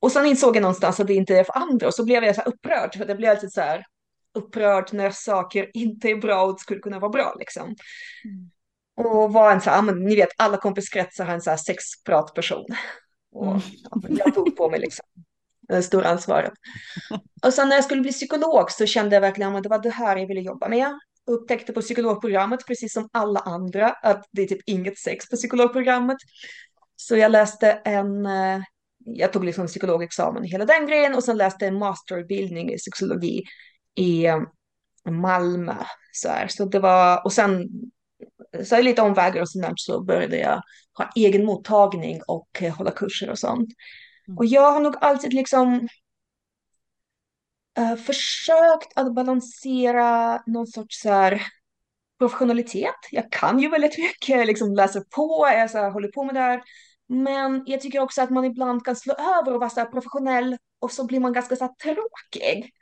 Och 0.00 0.12
sen 0.12 0.26
insåg 0.26 0.56
jag 0.56 0.62
någonstans 0.62 1.00
att 1.00 1.06
det 1.06 1.14
inte 1.14 1.38
är 1.38 1.44
för 1.44 1.58
andra, 1.58 1.86
och 1.86 1.94
så 1.94 2.04
blev 2.04 2.24
jag 2.24 2.36
så 2.36 2.42
upprörd, 2.42 2.94
för 2.94 3.04
det 3.04 3.14
blev 3.14 3.30
alltid 3.30 3.52
så 3.52 3.60
här 3.60 3.84
upprörd 4.34 4.88
när 4.92 5.10
saker 5.10 5.70
inte 5.74 6.08
är 6.08 6.16
bra 6.16 6.42
och 6.42 6.60
skulle 6.60 6.80
kunna 6.80 6.98
vara 6.98 7.10
bra 7.10 7.36
liksom. 7.38 7.64
Mm. 7.64 8.50
Och 9.04 9.32
var 9.32 9.52
en 9.52 9.60
så 9.60 9.70
här, 9.70 9.82
ni 9.94 10.16
vet 10.16 10.28
alla 10.36 10.56
kompiskretsar 10.56 11.24
har 11.24 11.34
en 11.34 11.42
så 11.42 11.50
här 11.50 11.56
sexpratperson. 11.56 12.66
Och 13.32 13.46
mm. 13.46 13.60
ja, 13.90 14.22
jag 14.24 14.34
tog 14.34 14.56
på 14.56 14.70
mig 14.70 14.80
liksom 14.80 15.04
det 15.68 15.82
stora 15.82 16.08
ansvaret. 16.08 16.52
Och 17.46 17.54
sen 17.54 17.68
när 17.68 17.76
jag 17.76 17.84
skulle 17.84 18.00
bli 18.00 18.12
psykolog 18.12 18.70
så 18.70 18.86
kände 18.86 19.16
jag 19.16 19.20
verkligen 19.20 19.56
att 19.56 19.62
det 19.62 19.68
var 19.68 19.78
det 19.78 19.90
här 19.90 20.16
jag 20.16 20.26
ville 20.26 20.40
jobba 20.40 20.68
med. 20.68 20.98
Upptäckte 21.26 21.72
på 21.72 21.80
psykologprogrammet, 21.80 22.66
precis 22.66 22.92
som 22.92 23.08
alla 23.12 23.40
andra, 23.40 23.90
att 23.90 24.24
det 24.32 24.42
är 24.42 24.46
typ 24.46 24.62
inget 24.66 24.98
sex 24.98 25.28
på 25.30 25.36
psykologprogrammet. 25.36 26.16
Så 26.96 27.16
jag 27.16 27.32
läste 27.32 27.72
en, 27.72 28.26
eh, 28.26 28.60
jag 28.98 29.32
tog 29.32 29.44
liksom 29.44 29.66
psykologexamen 29.66 30.44
hela 30.44 30.64
den 30.64 30.86
grejen 30.86 31.14
och 31.14 31.24
sen 31.24 31.36
läste 31.36 31.66
en 31.66 31.78
masterutbildning 31.78 32.72
i 32.72 32.78
sexologi 32.78 33.42
i 33.96 34.26
eh, 34.26 34.40
Malmö. 35.10 35.76
Så, 36.12 36.28
här. 36.28 36.48
så 36.48 36.64
det 36.64 36.78
var, 36.78 37.24
och 37.24 37.32
sen 37.32 37.68
så 38.64 38.76
är 38.76 38.82
lite 38.82 39.02
omvägar 39.02 39.42
och 39.42 39.48
sånt 39.48 39.80
så 39.80 40.02
började 40.02 40.38
jag 40.38 40.62
ha 40.98 41.10
egen 41.16 41.44
mottagning 41.44 42.20
och 42.26 42.62
eh, 42.62 42.76
hålla 42.76 42.90
kurser 42.90 43.30
och 43.30 43.38
sånt. 43.38 43.68
Mm. 44.28 44.38
Och 44.38 44.46
jag 44.46 44.72
har 44.72 44.80
nog 44.80 44.96
alltid 45.00 45.32
liksom 45.32 45.88
uh, 47.78 47.96
försökt 47.96 48.92
att 48.98 49.14
balansera 49.14 50.42
någon 50.46 50.66
sorts 50.66 51.00
så 51.00 51.08
här, 51.08 51.42
professionalitet. 52.18 52.94
Jag 53.10 53.32
kan 53.32 53.58
ju 53.58 53.68
väldigt 53.68 53.98
mycket, 53.98 54.46
liksom 54.46 54.74
läser 54.74 55.00
på, 55.00 55.48
jag 55.52 55.70
så 55.70 55.78
här, 55.78 55.90
håller 55.90 56.08
på 56.08 56.24
med 56.24 56.34
det 56.34 56.40
här. 56.40 56.62
Men 57.06 57.62
jag 57.66 57.80
tycker 57.80 58.00
också 58.00 58.22
att 58.22 58.30
man 58.30 58.44
ibland 58.44 58.84
kan 58.84 58.96
slå 58.96 59.14
över 59.14 59.54
och 59.54 59.60
vara 59.60 59.70
så 59.70 59.80
här 59.80 59.86
professionell 59.86 60.56
och 60.78 60.92
så 60.92 61.06
blir 61.06 61.20
man 61.20 61.32
ganska 61.32 61.56
så 61.56 61.64
här 61.64 61.74
tråkig. 61.74 62.72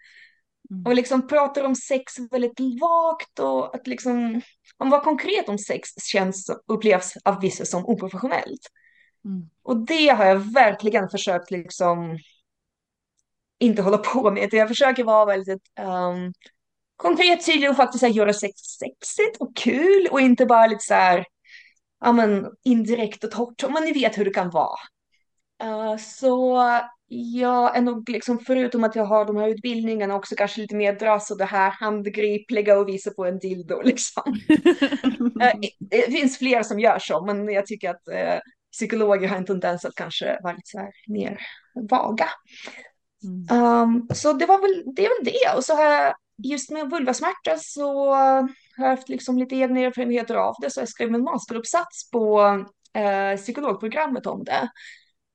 Mm. 0.70 0.86
Och 0.86 0.94
liksom 0.94 1.26
pratar 1.26 1.64
om 1.64 1.74
sex 1.74 2.18
väldigt 2.30 2.60
vagt 2.80 3.38
och 3.38 3.74
att 3.74 3.86
liksom, 3.86 4.40
om 4.78 4.90
vad 4.90 5.02
konkret 5.02 5.48
om 5.48 5.58
sex 5.58 5.88
känns, 6.04 6.50
upplevs 6.66 7.12
av 7.24 7.40
vissa 7.40 7.64
som 7.64 7.86
oprofessionellt. 7.86 8.60
Mm. 9.24 9.50
Och 9.62 9.76
det 9.86 10.08
har 10.08 10.24
jag 10.24 10.36
verkligen 10.36 11.08
försökt 11.08 11.50
liksom 11.50 12.18
inte 13.58 13.82
hålla 13.82 13.98
på 13.98 14.30
med. 14.30 14.48
Jag 14.52 14.68
försöker 14.68 15.04
vara 15.04 15.24
väldigt 15.24 15.62
um, 15.80 16.32
konkret, 16.96 17.46
tydlig 17.46 17.70
och 17.70 17.76
faktiskt 17.76 18.02
här, 18.02 18.10
göra 18.10 18.32
sex 18.32 18.60
sexigt 18.60 19.36
och 19.40 19.56
kul 19.56 20.08
och 20.10 20.20
inte 20.20 20.46
bara 20.46 20.66
lite 20.66 20.84
så 20.84 20.94
här, 20.94 21.24
ja 22.00 22.12
men 22.12 22.46
indirekt 22.64 23.24
och 23.24 23.30
torrt, 23.30 23.70
men 23.70 23.84
ni 23.84 23.92
vet 23.92 24.18
hur 24.18 24.24
det 24.24 24.30
kan 24.30 24.50
vara. 24.50 24.78
Uh, 25.64 25.96
så 25.96 26.62
jag 27.10 27.76
är 27.76 27.80
nog 27.80 28.08
liksom, 28.08 28.38
förutom 28.38 28.84
att 28.84 28.96
jag 28.96 29.04
har 29.04 29.24
de 29.24 29.36
här 29.36 29.48
utbildningarna 29.48 30.14
också 30.14 30.34
kanske 30.36 30.60
lite 30.60 30.76
mer 30.76 30.92
dras 30.92 31.30
och 31.30 31.38
det 31.38 31.44
här 31.44 31.70
handgripliga 31.70 32.78
och 32.78 32.88
visa 32.88 33.10
på 33.10 33.24
en 33.24 33.38
dildo 33.38 33.80
liksom. 33.84 34.22
Eh, 35.40 35.52
det 35.78 36.12
finns 36.12 36.38
fler 36.38 36.62
som 36.62 36.80
gör 36.80 36.98
så, 36.98 37.24
men 37.24 37.48
jag 37.48 37.66
tycker 37.66 37.90
att 37.90 38.08
eh, 38.08 38.38
psykologer 38.72 39.28
har 39.28 39.36
en 39.36 39.44
tendens 39.44 39.84
att 39.84 39.94
kanske 39.94 40.38
vara 40.42 40.52
lite 40.52 40.68
så 40.70 40.78
här 40.78 40.92
mer 41.06 41.38
vaga. 41.90 42.28
Mm. 43.24 43.62
Um, 43.64 44.08
så 44.14 44.32
det 44.32 44.46
var 44.46 44.60
väl 44.60 44.94
det, 44.96 45.02
var 45.02 45.24
det. 45.24 45.56
Och 45.56 45.64
så 45.64 45.74
har 45.74 45.84
jag 45.84 46.14
just 46.44 46.70
med 46.70 46.90
vulvasmärta 46.90 47.56
så 47.56 48.14
har 48.14 48.48
jag 48.76 48.90
haft 48.90 49.08
liksom 49.08 49.38
lite 49.38 49.56
egna 49.56 49.80
erfarenheter 49.80 50.34
av 50.34 50.54
det, 50.60 50.70
så 50.70 50.80
jag 50.80 50.88
skrev 50.88 51.14
en 51.14 51.24
masteruppsats 51.24 52.10
på 52.10 52.40
eh, 52.94 53.36
psykologprogrammet 53.36 54.26
om 54.26 54.44
det. 54.44 54.68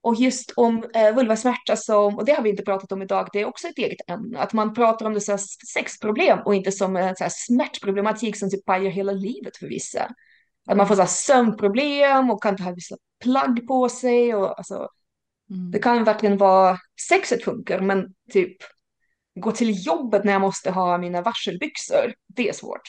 Och 0.03 0.15
just 0.15 0.53
om 0.55 0.83
eh, 0.93 1.15
vulvasmärta 1.15 1.75
som, 1.75 2.17
och 2.17 2.25
det 2.25 2.31
har 2.31 2.43
vi 2.43 2.49
inte 2.49 2.63
pratat 2.63 2.91
om 2.91 3.01
idag, 3.01 3.29
det 3.33 3.41
är 3.41 3.45
också 3.45 3.67
ett 3.67 3.77
eget 3.77 4.09
ämne. 4.09 4.39
Att 4.39 4.53
man 4.53 4.73
pratar 4.73 5.05
om 5.05 5.13
det 5.13 5.21
som 5.21 5.37
sexproblem 5.73 6.39
och 6.45 6.55
inte 6.55 6.71
som 6.71 6.95
en 6.95 7.15
så 7.15 7.23
här, 7.23 7.31
smärtproblematik 7.35 8.37
som 8.37 8.49
typ 8.49 8.65
pajar 8.65 8.91
hela 8.91 9.11
livet 9.11 9.57
för 9.57 9.67
vissa. 9.67 10.09
Att 10.67 10.77
man 10.77 10.87
får 10.87 10.95
så 10.95 11.01
här, 11.01 11.07
sömnproblem 11.07 12.29
och 12.29 12.43
kan 12.43 12.53
inte 12.53 12.63
ha 12.63 12.71
vissa 12.71 12.95
plagg 13.23 13.67
på 13.67 13.89
sig. 13.89 14.35
Och, 14.35 14.57
alltså, 14.57 14.87
mm. 15.49 15.71
Det 15.71 15.79
kan 15.79 16.03
verkligen 16.03 16.37
vara, 16.37 16.77
sexet 17.09 17.43
funkar, 17.43 17.79
men 17.79 18.13
typ 18.31 18.57
gå 19.39 19.51
till 19.51 19.85
jobbet 19.85 20.23
när 20.23 20.31
jag 20.31 20.41
måste 20.41 20.71
ha 20.71 20.97
mina 20.97 21.21
varselbyxor, 21.21 22.13
det 22.27 22.49
är 22.49 22.53
svårt. 22.53 22.81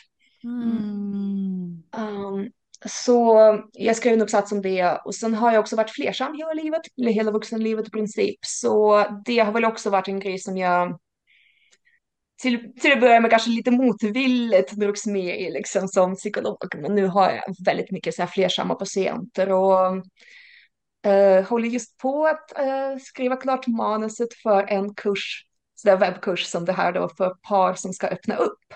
Mm. 0.45 1.83
Um, 1.97 2.51
så 2.89 3.37
jag 3.73 3.97
skrev 3.97 4.15
en 4.15 4.23
uppsats 4.23 4.53
om 4.53 4.63
det 4.63 4.99
och 5.05 5.15
sen 5.15 5.35
har 5.35 5.53
jag 5.53 5.61
också 5.61 5.77
varit 5.77 5.91
flersam 5.91 6.35
hela 6.35 6.53
livet, 6.53 6.83
eller 7.01 7.13
hela 7.13 7.31
vuxenlivet 7.31 7.89
i 7.89 7.91
princip. 7.91 8.39
Så 8.47 9.05
det 9.25 9.39
har 9.39 9.53
väl 9.53 9.65
också 9.65 9.91
varit 9.91 10.09
en 10.09 10.21
grej 10.21 10.39
som 10.39 10.57
jag 10.57 10.99
till, 12.43 12.75
till 12.81 12.93
att 12.93 13.01
börja 13.01 13.21
med 13.21 13.31
kanske 13.31 13.51
lite 13.51 13.71
motvilligt 13.71 14.73
drogs 14.73 15.07
med 15.07 15.41
i 15.41 15.51
liksom 15.51 15.89
som 15.89 16.15
psykolog. 16.15 16.57
Men 16.77 16.95
nu 16.95 17.07
har 17.07 17.31
jag 17.31 17.43
väldigt 17.65 17.91
mycket 17.91 18.15
så 18.15 18.23
här 18.23 18.29
flersamma 18.29 18.75
patienter 18.75 19.53
och 19.53 19.97
uh, 21.07 21.43
håller 21.49 21.69
just 21.69 21.99
på 21.99 22.27
att 22.27 22.53
uh, 22.59 22.99
skriva 23.03 23.37
klart 23.37 23.67
manuset 23.67 24.35
för 24.43 24.63
en 24.63 24.95
kurs, 24.95 25.47
så 25.75 25.89
där 25.89 25.97
webbkurs 25.97 26.47
som 26.47 26.65
det 26.65 26.73
här 26.73 26.93
då 26.93 27.09
för 27.09 27.35
par 27.49 27.75
som 27.75 27.93
ska 27.93 28.07
öppna 28.07 28.37
upp. 28.37 28.75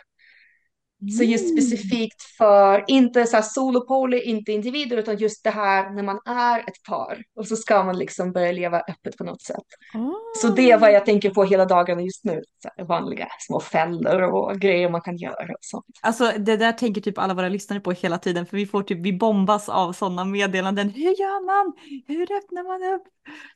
Så 1.18 1.24
just 1.24 1.50
mm. 1.50 1.56
specifikt 1.56 2.22
för, 2.22 2.84
inte 2.86 3.26
så 3.26 3.36
här 3.36 3.42
solopoly, 3.42 4.20
inte 4.20 4.52
individer, 4.52 4.96
utan 4.96 5.16
just 5.16 5.44
det 5.44 5.50
här 5.50 5.90
när 5.90 6.02
man 6.02 6.20
är 6.26 6.58
ett 6.58 6.82
par 6.88 7.22
och 7.36 7.46
så 7.46 7.56
ska 7.56 7.84
man 7.84 7.98
liksom 7.98 8.32
börja 8.32 8.52
leva 8.52 8.80
öppet 8.80 9.16
på 9.16 9.24
något 9.24 9.42
sätt. 9.42 9.64
Oh. 9.94 10.12
Så 10.36 10.48
det 10.48 10.70
är 10.70 10.78
vad 10.78 10.92
jag 10.92 11.06
tänker 11.06 11.30
på 11.30 11.44
hela 11.44 11.64
dagarna 11.64 12.02
just 12.02 12.24
nu. 12.24 12.42
Så 12.62 12.84
vanliga 12.84 13.28
små 13.38 13.60
fällor 13.60 14.22
och 14.22 14.60
grejer 14.60 14.90
man 14.90 15.00
kan 15.00 15.16
göra 15.16 15.52
och 15.52 15.58
sånt. 15.60 15.84
Alltså 16.02 16.32
det 16.38 16.56
där 16.56 16.72
tänker 16.72 17.00
typ 17.00 17.18
alla 17.18 17.34
våra 17.34 17.48
lyssnare 17.48 17.80
på 17.80 17.92
hela 17.92 18.18
tiden, 18.18 18.46
för 18.46 18.56
vi 18.56 18.66
får 18.66 18.82
typ, 18.82 18.98
vi 18.98 19.12
bombas 19.12 19.68
av 19.68 19.92
sådana 19.92 20.24
meddelanden. 20.24 20.90
Hur 20.90 21.20
gör 21.20 21.46
man? 21.46 21.72
Hur 22.06 22.22
öppnar 22.22 22.62
man 22.62 22.94
upp? 22.94 23.02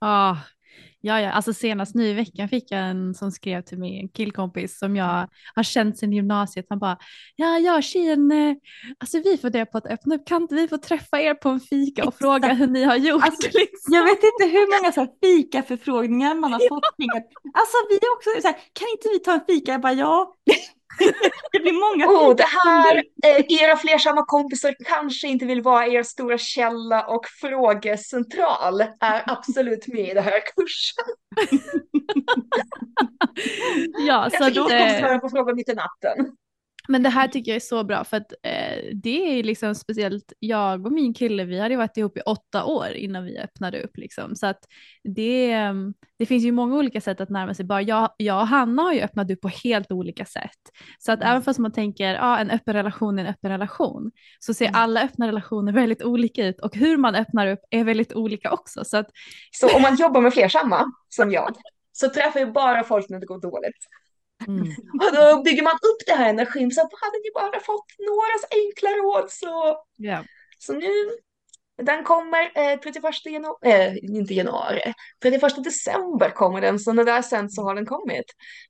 Oh. 0.00 0.36
Ja, 1.04 1.20
ja, 1.20 1.30
alltså 1.30 1.52
senast 1.52 1.94
nu 1.94 2.06
i 2.08 2.12
veckan 2.12 2.48
fick 2.48 2.70
jag 2.70 2.80
en 2.80 3.14
som 3.14 3.32
skrev 3.32 3.62
till 3.62 3.78
mig, 3.78 4.00
en 4.00 4.08
killkompis 4.08 4.78
som 4.78 4.96
jag 4.96 5.28
har 5.54 5.62
känt 5.62 5.98
sedan 5.98 6.12
gymnasiet. 6.12 6.66
Han 6.68 6.78
bara, 6.78 6.98
ja, 7.36 7.58
ja 7.58 7.82
tjejen, 7.82 8.32
eh, 8.32 8.54
alltså 8.98 9.18
vi 9.24 9.38
funderar 9.38 9.64
på 9.64 9.78
att 9.78 9.86
öppna 9.86 10.14
upp, 10.14 10.26
kan 10.26 10.42
inte 10.42 10.54
vi 10.54 10.68
få 10.68 10.78
träffa 10.78 11.20
er 11.20 11.34
på 11.34 11.48
en 11.48 11.60
fika 11.60 12.02
och 12.02 12.08
Exakt. 12.08 12.18
fråga 12.18 12.52
hur 12.52 12.66
ni 12.66 12.84
har 12.84 12.96
gjort? 12.96 13.24
Alltså, 13.24 13.48
liksom. 13.54 13.94
Jag 13.94 14.04
vet 14.04 14.20
inte 14.24 14.58
hur 14.58 14.80
många 14.80 14.92
så 14.92 15.00
här 15.00 15.10
fika-förfrågningar 15.22 16.34
man 16.34 16.52
har 16.52 16.60
fått. 16.68 16.84
Alltså 17.54 17.76
vi 17.90 17.96
också 18.16 18.42
så 18.42 18.48
här, 18.48 18.56
kan 18.72 18.88
inte 18.92 19.08
vi 19.12 19.18
ta 19.18 19.32
en 19.32 19.44
fika? 19.48 19.72
Jag 19.72 19.80
bara, 19.80 19.92
ja. 19.92 20.34
Det 21.52 21.58
blir 21.58 21.72
många 21.72 22.06
Oh, 22.06 22.36
det 22.36 22.46
här, 22.64 23.04
era 23.62 23.76
flersamma 23.76 24.24
kompisar 24.26 24.74
kanske 24.84 25.28
inte 25.28 25.46
vill 25.46 25.62
vara 25.62 25.86
er 25.86 26.02
stora 26.02 26.38
källa 26.38 27.06
och 27.06 27.26
frågecentral 27.40 28.80
är 29.00 29.22
absolut 29.26 29.86
med 29.86 30.08
i 30.10 30.14
den 30.14 30.24
här 30.24 30.40
kursen. 30.56 31.04
Ja, 34.06 34.30
så 34.30 34.44
att, 34.44 34.48
inte 34.48 34.60
kommer 34.60 34.94
eh, 34.94 34.98
svara 34.98 35.18
på 35.18 35.28
frågor 35.28 35.54
mitt 35.54 35.68
i 35.68 35.74
natten. 35.74 36.36
Men 36.88 37.02
det 37.02 37.08
här 37.08 37.28
tycker 37.28 37.50
jag 37.50 37.56
är 37.56 37.60
så 37.60 37.84
bra 37.84 38.04
för 38.04 38.16
att 38.16 38.32
eh, 38.42 38.84
det 38.94 39.38
är 39.38 39.42
liksom 39.42 39.74
speciellt 39.74 40.32
jag 40.38 40.86
och 40.86 40.92
min 40.92 41.14
kille, 41.14 41.44
vi 41.44 41.58
hade 41.60 41.76
varit 41.76 41.96
ihop 41.96 42.16
i 42.16 42.20
åtta 42.20 42.64
år 42.64 42.88
innan 42.92 43.24
vi 43.24 43.38
öppnade 43.38 43.82
upp 43.82 43.96
liksom. 43.96 44.36
Så 44.36 44.46
att 44.46 44.58
det, 45.04 45.52
eh, 45.52 45.74
det 46.18 46.26
finns 46.26 46.44
ju 46.44 46.52
många 46.52 46.76
olika 46.76 47.00
sätt 47.00 47.20
att 47.20 47.30
närma 47.30 47.54
sig. 47.54 47.64
Bara 47.64 47.82
jag, 47.82 48.10
jag 48.16 48.40
och 48.40 48.46
Hanna 48.46 48.82
har 48.82 48.92
ju 48.92 49.00
öppnat 49.00 49.30
upp 49.30 49.40
på 49.40 49.48
helt 49.48 49.92
olika 49.92 50.24
sätt. 50.24 50.50
Så 50.98 51.12
att 51.12 51.20
Mm. 51.20 51.30
även 51.30 51.42
fast 51.42 51.58
man 51.58 51.72
tänker 51.72 52.14
ja, 52.14 52.38
en 52.38 52.50
öppen 52.50 52.74
relation 52.74 53.18
är 53.18 53.22
en 53.24 53.30
öppen 53.30 53.50
relation 53.50 54.10
så 54.38 54.54
ser 54.54 54.64
Mm. 54.68 54.80
alla 54.80 55.02
öppna 55.02 55.26
relationer 55.26 55.72
väldigt 55.72 56.02
olika 56.02 56.46
ut 56.46 56.60
och 56.60 56.76
hur 56.76 56.96
man 56.96 57.14
öppnar 57.14 57.46
upp 57.46 57.60
är 57.70 57.84
väldigt 57.84 58.12
olika 58.14 58.50
också. 58.52 58.84
Så 58.84 58.96
att 58.96 59.06
Så 59.52 59.76
om 59.76 59.82
man 59.82 59.96
jobbar 59.96 60.20
med 60.20 60.32
flersamma, 60.32 60.84
som 61.08 61.30
jag, 61.30 61.56
så 61.92 62.08
träffar 62.08 62.40
ju 62.40 62.46
bara 62.46 62.84
folk 62.84 63.08
när 63.08 63.20
det 63.20 63.26
går 63.26 63.40
dåligt. 63.40 63.76
Mm. 64.48 64.62
Och 65.02 65.12
då 65.16 65.42
bygger 65.42 65.62
man 65.62 65.74
upp 65.74 66.06
det 66.06 66.12
här 66.12 66.30
energin, 66.30 66.70
så 66.70 66.80
hade 66.80 67.18
ni 67.24 67.30
bara 67.34 67.60
fått 67.60 67.86
några 67.98 68.62
enkla 68.62 68.90
råd 68.90 69.30
så 69.30 69.76
ja. 69.96 70.24
Så 70.58 70.72
nu, 70.72 70.90
den 71.82 72.04
kommer 72.04 72.42
eh, 72.54 72.78
31 72.80 73.26
januari, 73.26 73.56
eh, 73.62 73.96
inte 73.96 74.34
januari, 74.34 74.94
31 75.22 75.64
december 75.64 76.30
kommer 76.30 76.60
den, 76.60 76.78
så 76.78 76.92
när 76.92 77.04
det 77.04 77.12
är 77.12 77.22
sen 77.22 77.50
så 77.50 77.62
har 77.62 77.74
den 77.74 77.86
kommit. 77.86 78.24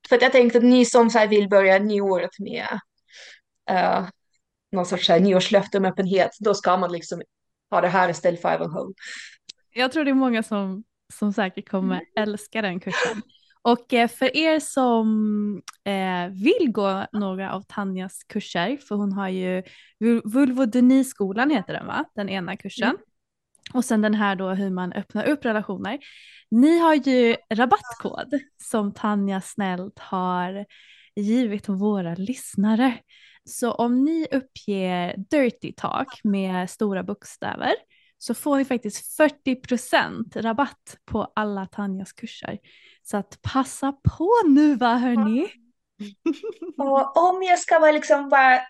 För 0.08 0.16
att 0.16 0.22
jag 0.22 0.32
tänkte 0.32 0.58
att 0.58 0.64
ni 0.64 0.84
som 0.84 1.10
så 1.10 1.26
vill 1.26 1.48
börja 1.48 1.78
nyåret 1.78 2.38
med 2.38 2.80
eh, 3.70 4.08
någon 4.72 4.86
sorts 4.86 5.06
så 5.06 5.12
här 5.12 5.20
nyårslöfte 5.20 5.78
om 5.78 5.84
öppenhet, 5.84 6.30
då 6.40 6.54
ska 6.54 6.76
man 6.76 6.92
liksom 6.92 7.22
ha 7.70 7.80
det 7.80 7.88
här 7.88 8.08
istället 8.08 8.42
för 8.42 8.54
Ivanhoe. 8.54 8.92
Jag 9.74 9.92
tror 9.92 10.04
det 10.04 10.10
är 10.10 10.14
många 10.14 10.42
som, 10.42 10.84
som 11.14 11.32
säkert 11.32 11.68
kommer 11.68 12.00
älska 12.16 12.62
den 12.62 12.80
kursen. 12.80 13.22
Och 13.62 13.94
eh, 13.94 14.08
för 14.08 14.36
er 14.36 14.60
som 14.60 15.62
eh, 15.84 16.28
vill 16.28 16.72
gå 16.72 17.06
några 17.12 17.52
av 17.52 17.62
Tanjas 17.68 18.24
kurser, 18.24 18.76
för 18.76 18.94
hon 18.94 19.12
har 19.12 19.28
ju 19.28 19.62
Vul- 20.00 20.22
vulvodyniskolan 20.24 21.50
heter 21.50 21.72
den 21.72 21.86
va, 21.86 22.04
den 22.14 22.28
ena 22.28 22.56
kursen. 22.56 22.96
Och 23.74 23.84
sen 23.84 24.02
den 24.02 24.14
här 24.14 24.36
då 24.36 24.50
hur 24.50 24.70
man 24.70 24.92
öppnar 24.92 25.28
upp 25.28 25.44
relationer. 25.44 25.98
Ni 26.50 26.78
har 26.78 26.94
ju 26.94 27.36
rabattkod 27.54 28.40
som 28.62 28.94
Tanja 28.94 29.40
snällt 29.40 29.98
har 29.98 30.66
givit 31.16 31.68
våra 31.68 32.14
lyssnare. 32.14 32.98
Så 33.44 33.72
om 33.72 34.04
ni 34.04 34.26
uppger 34.32 35.16
Dirty 35.30 35.72
Talk 35.72 36.20
med 36.24 36.70
stora 36.70 37.02
bokstäver 37.02 37.72
så 38.22 38.34
får 38.34 38.56
ni 38.56 38.64
faktiskt 38.64 39.18
40% 39.46 40.42
rabatt 40.42 40.96
på 41.04 41.32
alla 41.36 41.66
Tanjas 41.66 42.12
kurser. 42.12 42.58
Så 43.02 43.16
att 43.16 43.38
passa 43.42 43.92
på 43.92 44.30
nu 44.48 44.74
va 44.76 44.94
hörni. 44.94 45.48
Och 46.78 47.16
om 47.16 47.42
jag 47.42 47.58
ska 47.58 47.80
bara 47.80 47.92
liksom 47.92 48.28
bara 48.28 48.60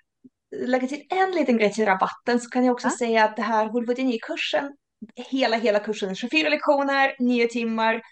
lägga 0.57 0.87
till 0.89 1.03
en 1.09 1.31
liten 1.31 1.59
grej 1.59 1.73
till 1.73 1.85
rabatten 1.87 2.41
så 2.41 2.51
kan 2.51 2.65
jag 2.65 2.73
också 2.73 2.89
Ja. 2.89 2.97
säga 2.99 3.25
att 3.25 3.37
det 3.37 3.43
här 3.43 3.69
Hulvodyni-kursen, 3.69 4.73
hela, 5.17 5.57
hela 5.57 5.81
kursen 5.81 6.11
är 6.11 6.15
24 6.15 6.49
lektioner, 6.49 7.17
9 7.19 7.49
timmar, 7.49 8.03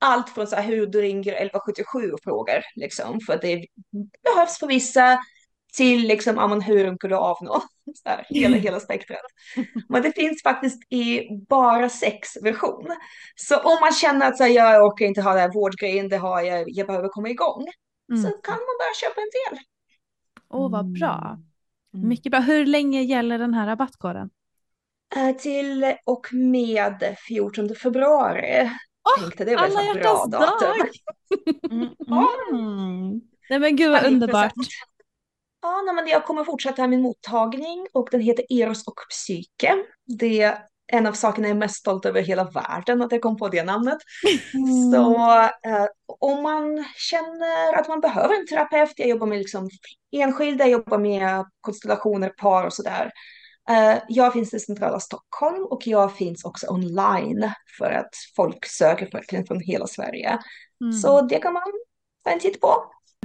allt 0.00 0.28
från 0.28 0.46
så 0.46 0.56
här 0.56 0.62
hur 0.62 0.86
du 0.86 1.00
ringer 1.00 1.32
1177 1.32 2.10
och 2.12 2.20
frågar 2.22 2.64
liksom, 2.74 3.20
för 3.20 3.38
det 3.42 3.66
behövs 4.22 4.58
för 4.58 4.66
vissa 4.66 5.18
till 5.76 6.00
liksom, 6.06 6.36
ja, 6.36 6.46
men 6.46 6.60
hur 6.62 6.84
runkar 6.84 7.08
du 7.08 7.14
av 7.16 7.36
nå? 7.42 7.62
Så 7.94 8.08
här, 8.08 8.26
hela, 8.28 8.56
hela 8.56 8.80
spektrat. 8.80 9.18
Men 9.88 10.02
det 10.02 10.12
finns 10.12 10.42
faktiskt 10.42 10.92
i 10.92 11.28
bara 11.48 11.88
sex 11.88 12.28
version. 12.42 12.86
Så 13.34 13.56
om 13.56 13.76
man 13.80 13.92
känner 13.92 14.28
att 14.28 14.36
så 14.36 14.44
här, 14.44 14.50
jag 14.50 14.86
orkar 14.86 15.06
inte 15.06 15.22
ha 15.22 15.30
den 15.30 15.40
här 15.40 15.52
vårdgrejen, 15.54 16.08
det 16.08 16.16
har 16.16 16.42
jag, 16.42 16.64
jag 16.70 16.86
behöver 16.86 17.08
komma 17.08 17.28
igång, 17.28 17.66
Mm. 18.12 18.22
så 18.22 18.28
kan 18.28 18.54
man 18.54 18.76
bara 18.80 18.94
köpa 19.00 19.20
en 19.20 19.54
del. 19.56 19.64
Åh 20.48 20.70
vad 20.70 20.92
bra. 20.92 21.38
Mm. 21.94 22.08
Mycket 22.08 22.30
bra. 22.32 22.40
Hur 22.40 22.66
länge 22.66 23.02
gäller 23.02 23.38
den 23.38 23.54
här 23.54 23.66
rabattkoden? 23.66 24.30
Eh, 25.16 25.36
till 25.36 25.94
och 26.06 26.26
med 26.32 27.16
14 27.28 27.74
februari. 27.74 28.70
Tänkte 29.20 29.44
det 29.44 29.56
var 29.56 29.62
alla 29.62 29.74
bra 29.74 29.84
hjärtans 29.84 30.30
datum. 30.30 30.68
dag! 30.78 30.88
Mm. 31.70 31.88
Mm. 32.52 33.20
Nej 33.50 33.58
men 33.58 33.76
gud 33.76 33.90
vad 33.90 34.02
50%. 34.02 34.06
underbart. 34.06 34.52
Ja, 35.62 35.82
nej, 35.86 35.94
men 35.94 36.06
jag 36.06 36.24
kommer 36.24 36.44
fortsätta 36.44 36.86
min 36.86 37.02
mottagning 37.02 37.86
och 37.92 38.08
den 38.10 38.20
heter 38.20 38.44
Eros 38.48 38.86
och 38.86 39.00
psyke. 39.10 39.74
Det 40.18 40.42
är 40.42 40.58
en 40.92 41.06
av 41.06 41.12
sakerna 41.12 41.48
jag 41.48 41.54
är 41.54 41.58
mest 41.58 41.76
stolt 41.76 42.06
över 42.06 42.20
i 42.20 42.24
hela 42.24 42.44
världen 42.44 43.02
att 43.02 43.12
jag 43.12 43.20
kom 43.20 43.36
på 43.36 43.48
det 43.48 43.62
namnet. 43.62 43.98
Så 44.92 45.30
eh, 45.42 45.86
om 46.20 46.42
man 46.42 46.84
känner 46.96 47.78
att 47.80 47.88
man 47.88 48.00
behöver 48.00 48.34
en 48.34 48.46
terapeut, 48.46 48.92
jag 48.96 49.08
jobbar 49.08 49.26
med 49.26 49.38
liksom 49.38 49.68
enskilda, 50.12 50.64
jag 50.64 50.70
jobbar 50.70 50.98
med 50.98 51.44
konstellationer, 51.60 52.28
par 52.28 52.66
och 52.66 52.72
sådär. 52.72 53.10
Eh, 53.70 53.98
jag 54.08 54.32
finns 54.32 54.54
i 54.54 54.60
centrala 54.60 55.00
Stockholm 55.00 55.64
och 55.64 55.86
jag 55.86 56.16
finns 56.16 56.44
också 56.44 56.66
online 56.70 57.50
för 57.78 57.90
att 57.90 58.10
folk 58.36 58.66
söker 58.66 59.10
verkligen 59.12 59.46
från 59.46 59.60
hela 59.60 59.86
Sverige. 59.86 60.38
Mm. 60.80 60.92
Så 60.92 61.20
det 61.20 61.38
kan 61.38 61.52
man 61.52 61.62
ta 62.24 62.30
en 62.30 62.40
titt 62.40 62.60
på. 62.60 62.74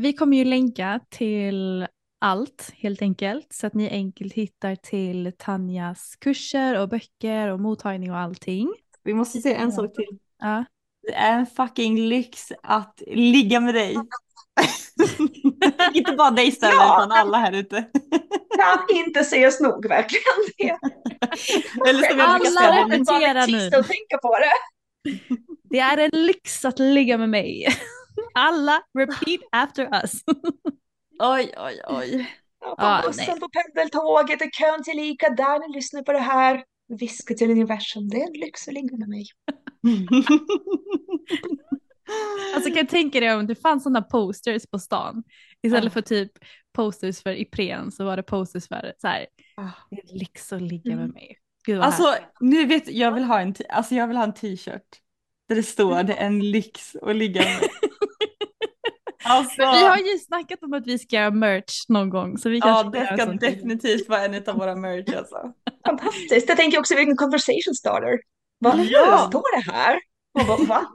Vi 0.02 0.14
kommer 0.14 0.38
ju 0.38 0.46
länka 0.46 1.00
till 1.10 1.88
allt 2.22 2.72
helt 2.76 3.02
enkelt 3.02 3.54
så 3.54 3.68
att 3.68 3.74
ni 3.74 3.90
enkelt 3.90 4.34
hittar 4.34 4.76
till 4.76 5.32
Tanjas 5.38 6.16
kurser 6.16 6.80
och 6.82 6.90
böcker 6.90 7.48
och 7.48 7.60
mottagning 7.60 8.12
och 8.12 8.18
allting. 8.18 8.74
Vi 9.04 9.14
måste 9.14 9.42
säga 9.42 9.58
en 9.58 9.72
sak 9.72 9.94
till. 9.96 10.20
Ja. 10.42 10.66
Det 11.08 11.14
är 11.14 11.34
en 11.40 11.46
fucking 11.46 12.00
lyx 12.00 12.52
att 12.64 13.02
ligga 13.08 13.60
med 13.60 13.74
dig. 13.74 13.98
Inte 15.94 16.12
bara 16.12 16.32
dig 16.32 16.52
Stella, 16.52 16.74
Ja. 16.74 16.98
utan 17.06 17.12
alla 17.12 17.38
här 17.38 17.52
ute. 17.52 17.82
Kan 18.58 18.98
inte 18.98 19.24
sägas 19.24 19.60
nog 19.62 19.88
verkligen. 19.88 20.24
Eller 21.88 22.10
som 22.10 22.20
jag 22.20 22.30
Alla 22.30 22.86
repeterar 22.86 23.48
nu. 23.48 23.68
att 23.68 23.88
tänka 23.88 24.18
på 24.22 24.36
det. 24.40 24.52
Det 25.70 25.80
är 25.80 25.98
en 25.98 26.10
lyx 26.26 26.66
att 26.66 26.80
ligga 26.80 27.18
med 27.18 27.30
mig. 27.30 27.68
Alla 28.34 28.82
repeat 28.98 29.42
after 29.52 29.90
us. 30.04 30.12
Oj, 31.20 31.54
oj, 31.58 31.80
oj. 31.88 32.28
Ja, 32.62 32.76
på 32.76 32.86
Ah, 32.86 33.02
bussen, 33.08 33.26
nej. 33.28 33.40
på 33.40 33.50
pendeltåget, 33.50 34.42
i 34.42 34.50
kön 34.52 34.84
till 34.84 35.00
Ica, 35.00 35.30
där 35.30 35.60
ni 35.68 35.76
lyssnar 35.76 36.02
på 36.04 36.12
det 36.14 36.20
här. 36.20 36.64
Viska 37.00 37.34
till 37.34 37.52
universum, 37.52 38.10
det 38.10 38.18
är 38.22 38.28
en 38.28 38.34
lyx 38.34 38.68
att 38.68 38.74
ligga 38.74 38.98
med 38.98 39.10
mig. 39.10 39.26
Alltså 42.56 42.70
kan 42.70 42.78
jag 42.78 42.90
tänka 42.90 43.20
dig 43.20 43.36
om 43.36 43.48
det 43.48 43.56
fanns 43.56 43.84
sådana 43.84 44.02
posters 44.02 44.66
på 44.72 44.80
stan. 44.80 45.24
Istället 45.64 45.84
Ja. 45.84 45.90
för 45.90 46.02
typ 46.02 46.32
posters 46.74 47.22
för 47.24 47.42
Ipren 47.42 47.92
så 47.92 48.06
var 48.06 48.18
det 48.18 48.24
posters 48.24 48.68
för 48.68 48.94
så 48.98 49.08
här. 49.08 49.26
Ah. 49.58 49.70
Det 49.90 49.96
är 49.96 50.20
lyx 50.20 50.54
att 50.54 50.62
ligga 50.62 50.92
Mm. 50.92 51.04
med 51.06 51.14
mig. 51.14 51.38
Gud 51.66 51.78
vad 51.78 51.86
Alltså 51.86 52.04
härligt. 52.04 52.28
nu 52.40 52.66
vet 52.66 52.88
jag 52.92 53.12
vill 53.12 53.24
ha 53.24 53.40
en, 53.40 53.54
t- 53.54 53.66
alltså, 53.70 53.96
jag 53.96 54.08
vill 54.08 54.18
ha 54.18 54.24
en 54.24 54.34
t-shirt. 54.34 54.82
Där 55.50 55.56
det 55.56 55.64
står 55.64 56.04
det 56.04 56.14
är 56.14 56.26
en 56.26 56.52
lyx 56.52 56.96
att 57.02 57.16
ligga 57.16 57.42
med. 57.42 57.60
Alltså, 59.26 59.62
Men 59.62 59.72
vi 59.76 59.84
har 59.86 59.98
ju 59.98 60.18
snackat 60.18 60.64
om 60.64 60.74
att 60.74 60.88
vi 60.88 61.00
ska 61.00 61.16
göra 61.16 61.32
merch 61.32 61.86
någon 61.90 62.10
gång. 62.10 62.38
Så 62.38 62.50
vi 62.50 62.58
ja 62.60 62.84
det 62.84 63.06
ska 63.06 63.26
definitivt 63.26 64.10
vara 64.10 64.26
en 64.26 64.44
av 64.48 64.56
våra 64.58 64.76
merch 64.76 65.16
alltså. 65.18 65.54
Fantastiskt. 65.86 66.50
Jag 66.50 66.58
tänker 66.58 66.80
också 66.80 66.96
vilken 66.96 67.16
conversation 67.18 67.76
starter. 67.76 68.20
Vad 68.60 68.80
Ja. 68.86 69.26
står 69.30 69.56
det 69.66 69.72
här? 69.72 70.00
Och 70.40 70.46
bara, 70.48 70.66
va? 70.68 70.86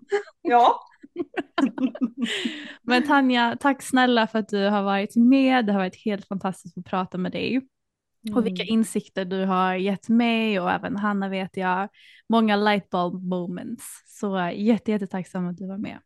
Ja. 0.43 0.81
Men 2.83 3.07
Tanja, 3.07 3.57
tack 3.61 3.83
snälla 3.83 4.27
för 4.27 4.39
att 4.39 4.49
du 4.49 4.65
har 4.69 4.83
varit 4.83 5.17
med. 5.17 5.67
Det 5.67 5.73
har 5.73 5.81
varit 5.81 6.05
helt 6.05 6.29
fantastiskt 6.29 6.79
att 6.79 6.85
prata 6.85 7.19
med 7.19 7.33
dig. 7.33 7.61
Och 8.35 8.47
vilka 8.47 8.63
Mm. 8.63 8.75
insikter 8.75 9.25
du 9.25 9.45
har 9.45 9.75
gett 9.75 10.09
mig 10.09 10.61
och 10.61 10.71
även 10.71 10.97
Hanna 10.97 11.29
vet 11.29 11.57
jag. 11.57 11.89
Många 12.29 12.57
lightbulb 12.57 13.23
moments. 13.29 13.85
Så 14.07 14.51
jätte, 14.55 14.91
jättetacksam 14.91 15.49
att 15.49 15.57
du 15.57 15.67
var 15.69 15.79
med. 15.79 15.99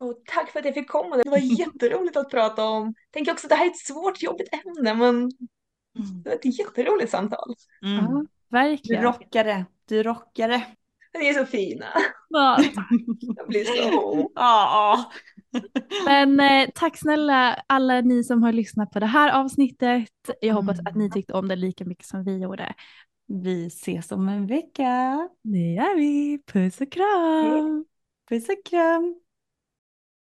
Och 0.00 0.22
tack 0.26 0.50
för 0.50 0.58
att 0.58 0.64
jag 0.64 0.74
fick 0.74 0.88
komma. 0.90 1.16
Det 1.16 1.30
var 1.30 1.38
jätteroligt 1.58 2.16
att 2.16 2.30
prata 2.30 2.64
om. 2.64 2.94
Tänker 3.10 3.32
också 3.32 3.46
att 3.46 3.50
det 3.50 3.54
här 3.56 3.66
är 3.66 3.70
ett 3.70 3.78
svårt, 3.78 4.22
jobbigt 4.22 4.48
ämne, 4.52 4.94
men 4.94 5.28
det 6.24 6.30
var 6.30 6.36
ett 6.36 6.58
jätteroligt 6.58 7.10
samtal. 7.10 7.54
Mm. 7.82 8.04
Ja, 8.04 8.08
Du 8.20 8.26
verkligen. 8.56 9.02
rockar 9.02 9.44
det, 9.44 9.64
du 9.88 10.02
rockar 10.02 10.48
det. 10.48 10.66
Ni 11.18 11.28
är 11.28 11.32
så 11.34 11.46
fina. 11.46 11.86
Ja. 12.28 12.58
Jag 13.36 13.48
blir 13.48 13.64
så... 13.64 14.30
Ja, 14.34 15.10
Men 16.06 16.40
eh, 16.40 16.68
tack 16.74 16.96
snälla 16.98 17.62
alla 17.66 18.00
ni 18.00 18.24
som 18.24 18.42
har 18.42 18.52
lyssnat 18.52 18.90
på 18.90 19.00
det 19.00 19.06
här 19.06 19.40
avsnittet. 19.40 20.08
Jag 20.40 20.54
hoppas 20.54 20.78
att 20.80 20.94
ni 20.96 21.10
tyckte 21.10 21.32
om 21.32 21.48
det 21.48 21.56
lika 21.56 21.84
mycket 21.84 22.06
som 22.06 22.24
vi 22.24 22.38
gjorde. 22.42 22.74
vi 23.26 23.66
ses 23.66 24.12
om 24.12 24.28
en 24.28 24.46
vecka. 24.46 25.28
Det 25.42 25.58
gör 25.74 25.96
vi. 25.96 26.42
Puss 26.46 26.80
och 26.80 26.92
kram. 26.92 27.84
Puss 28.28 28.48
och 28.48 28.64
kram. 28.70 29.20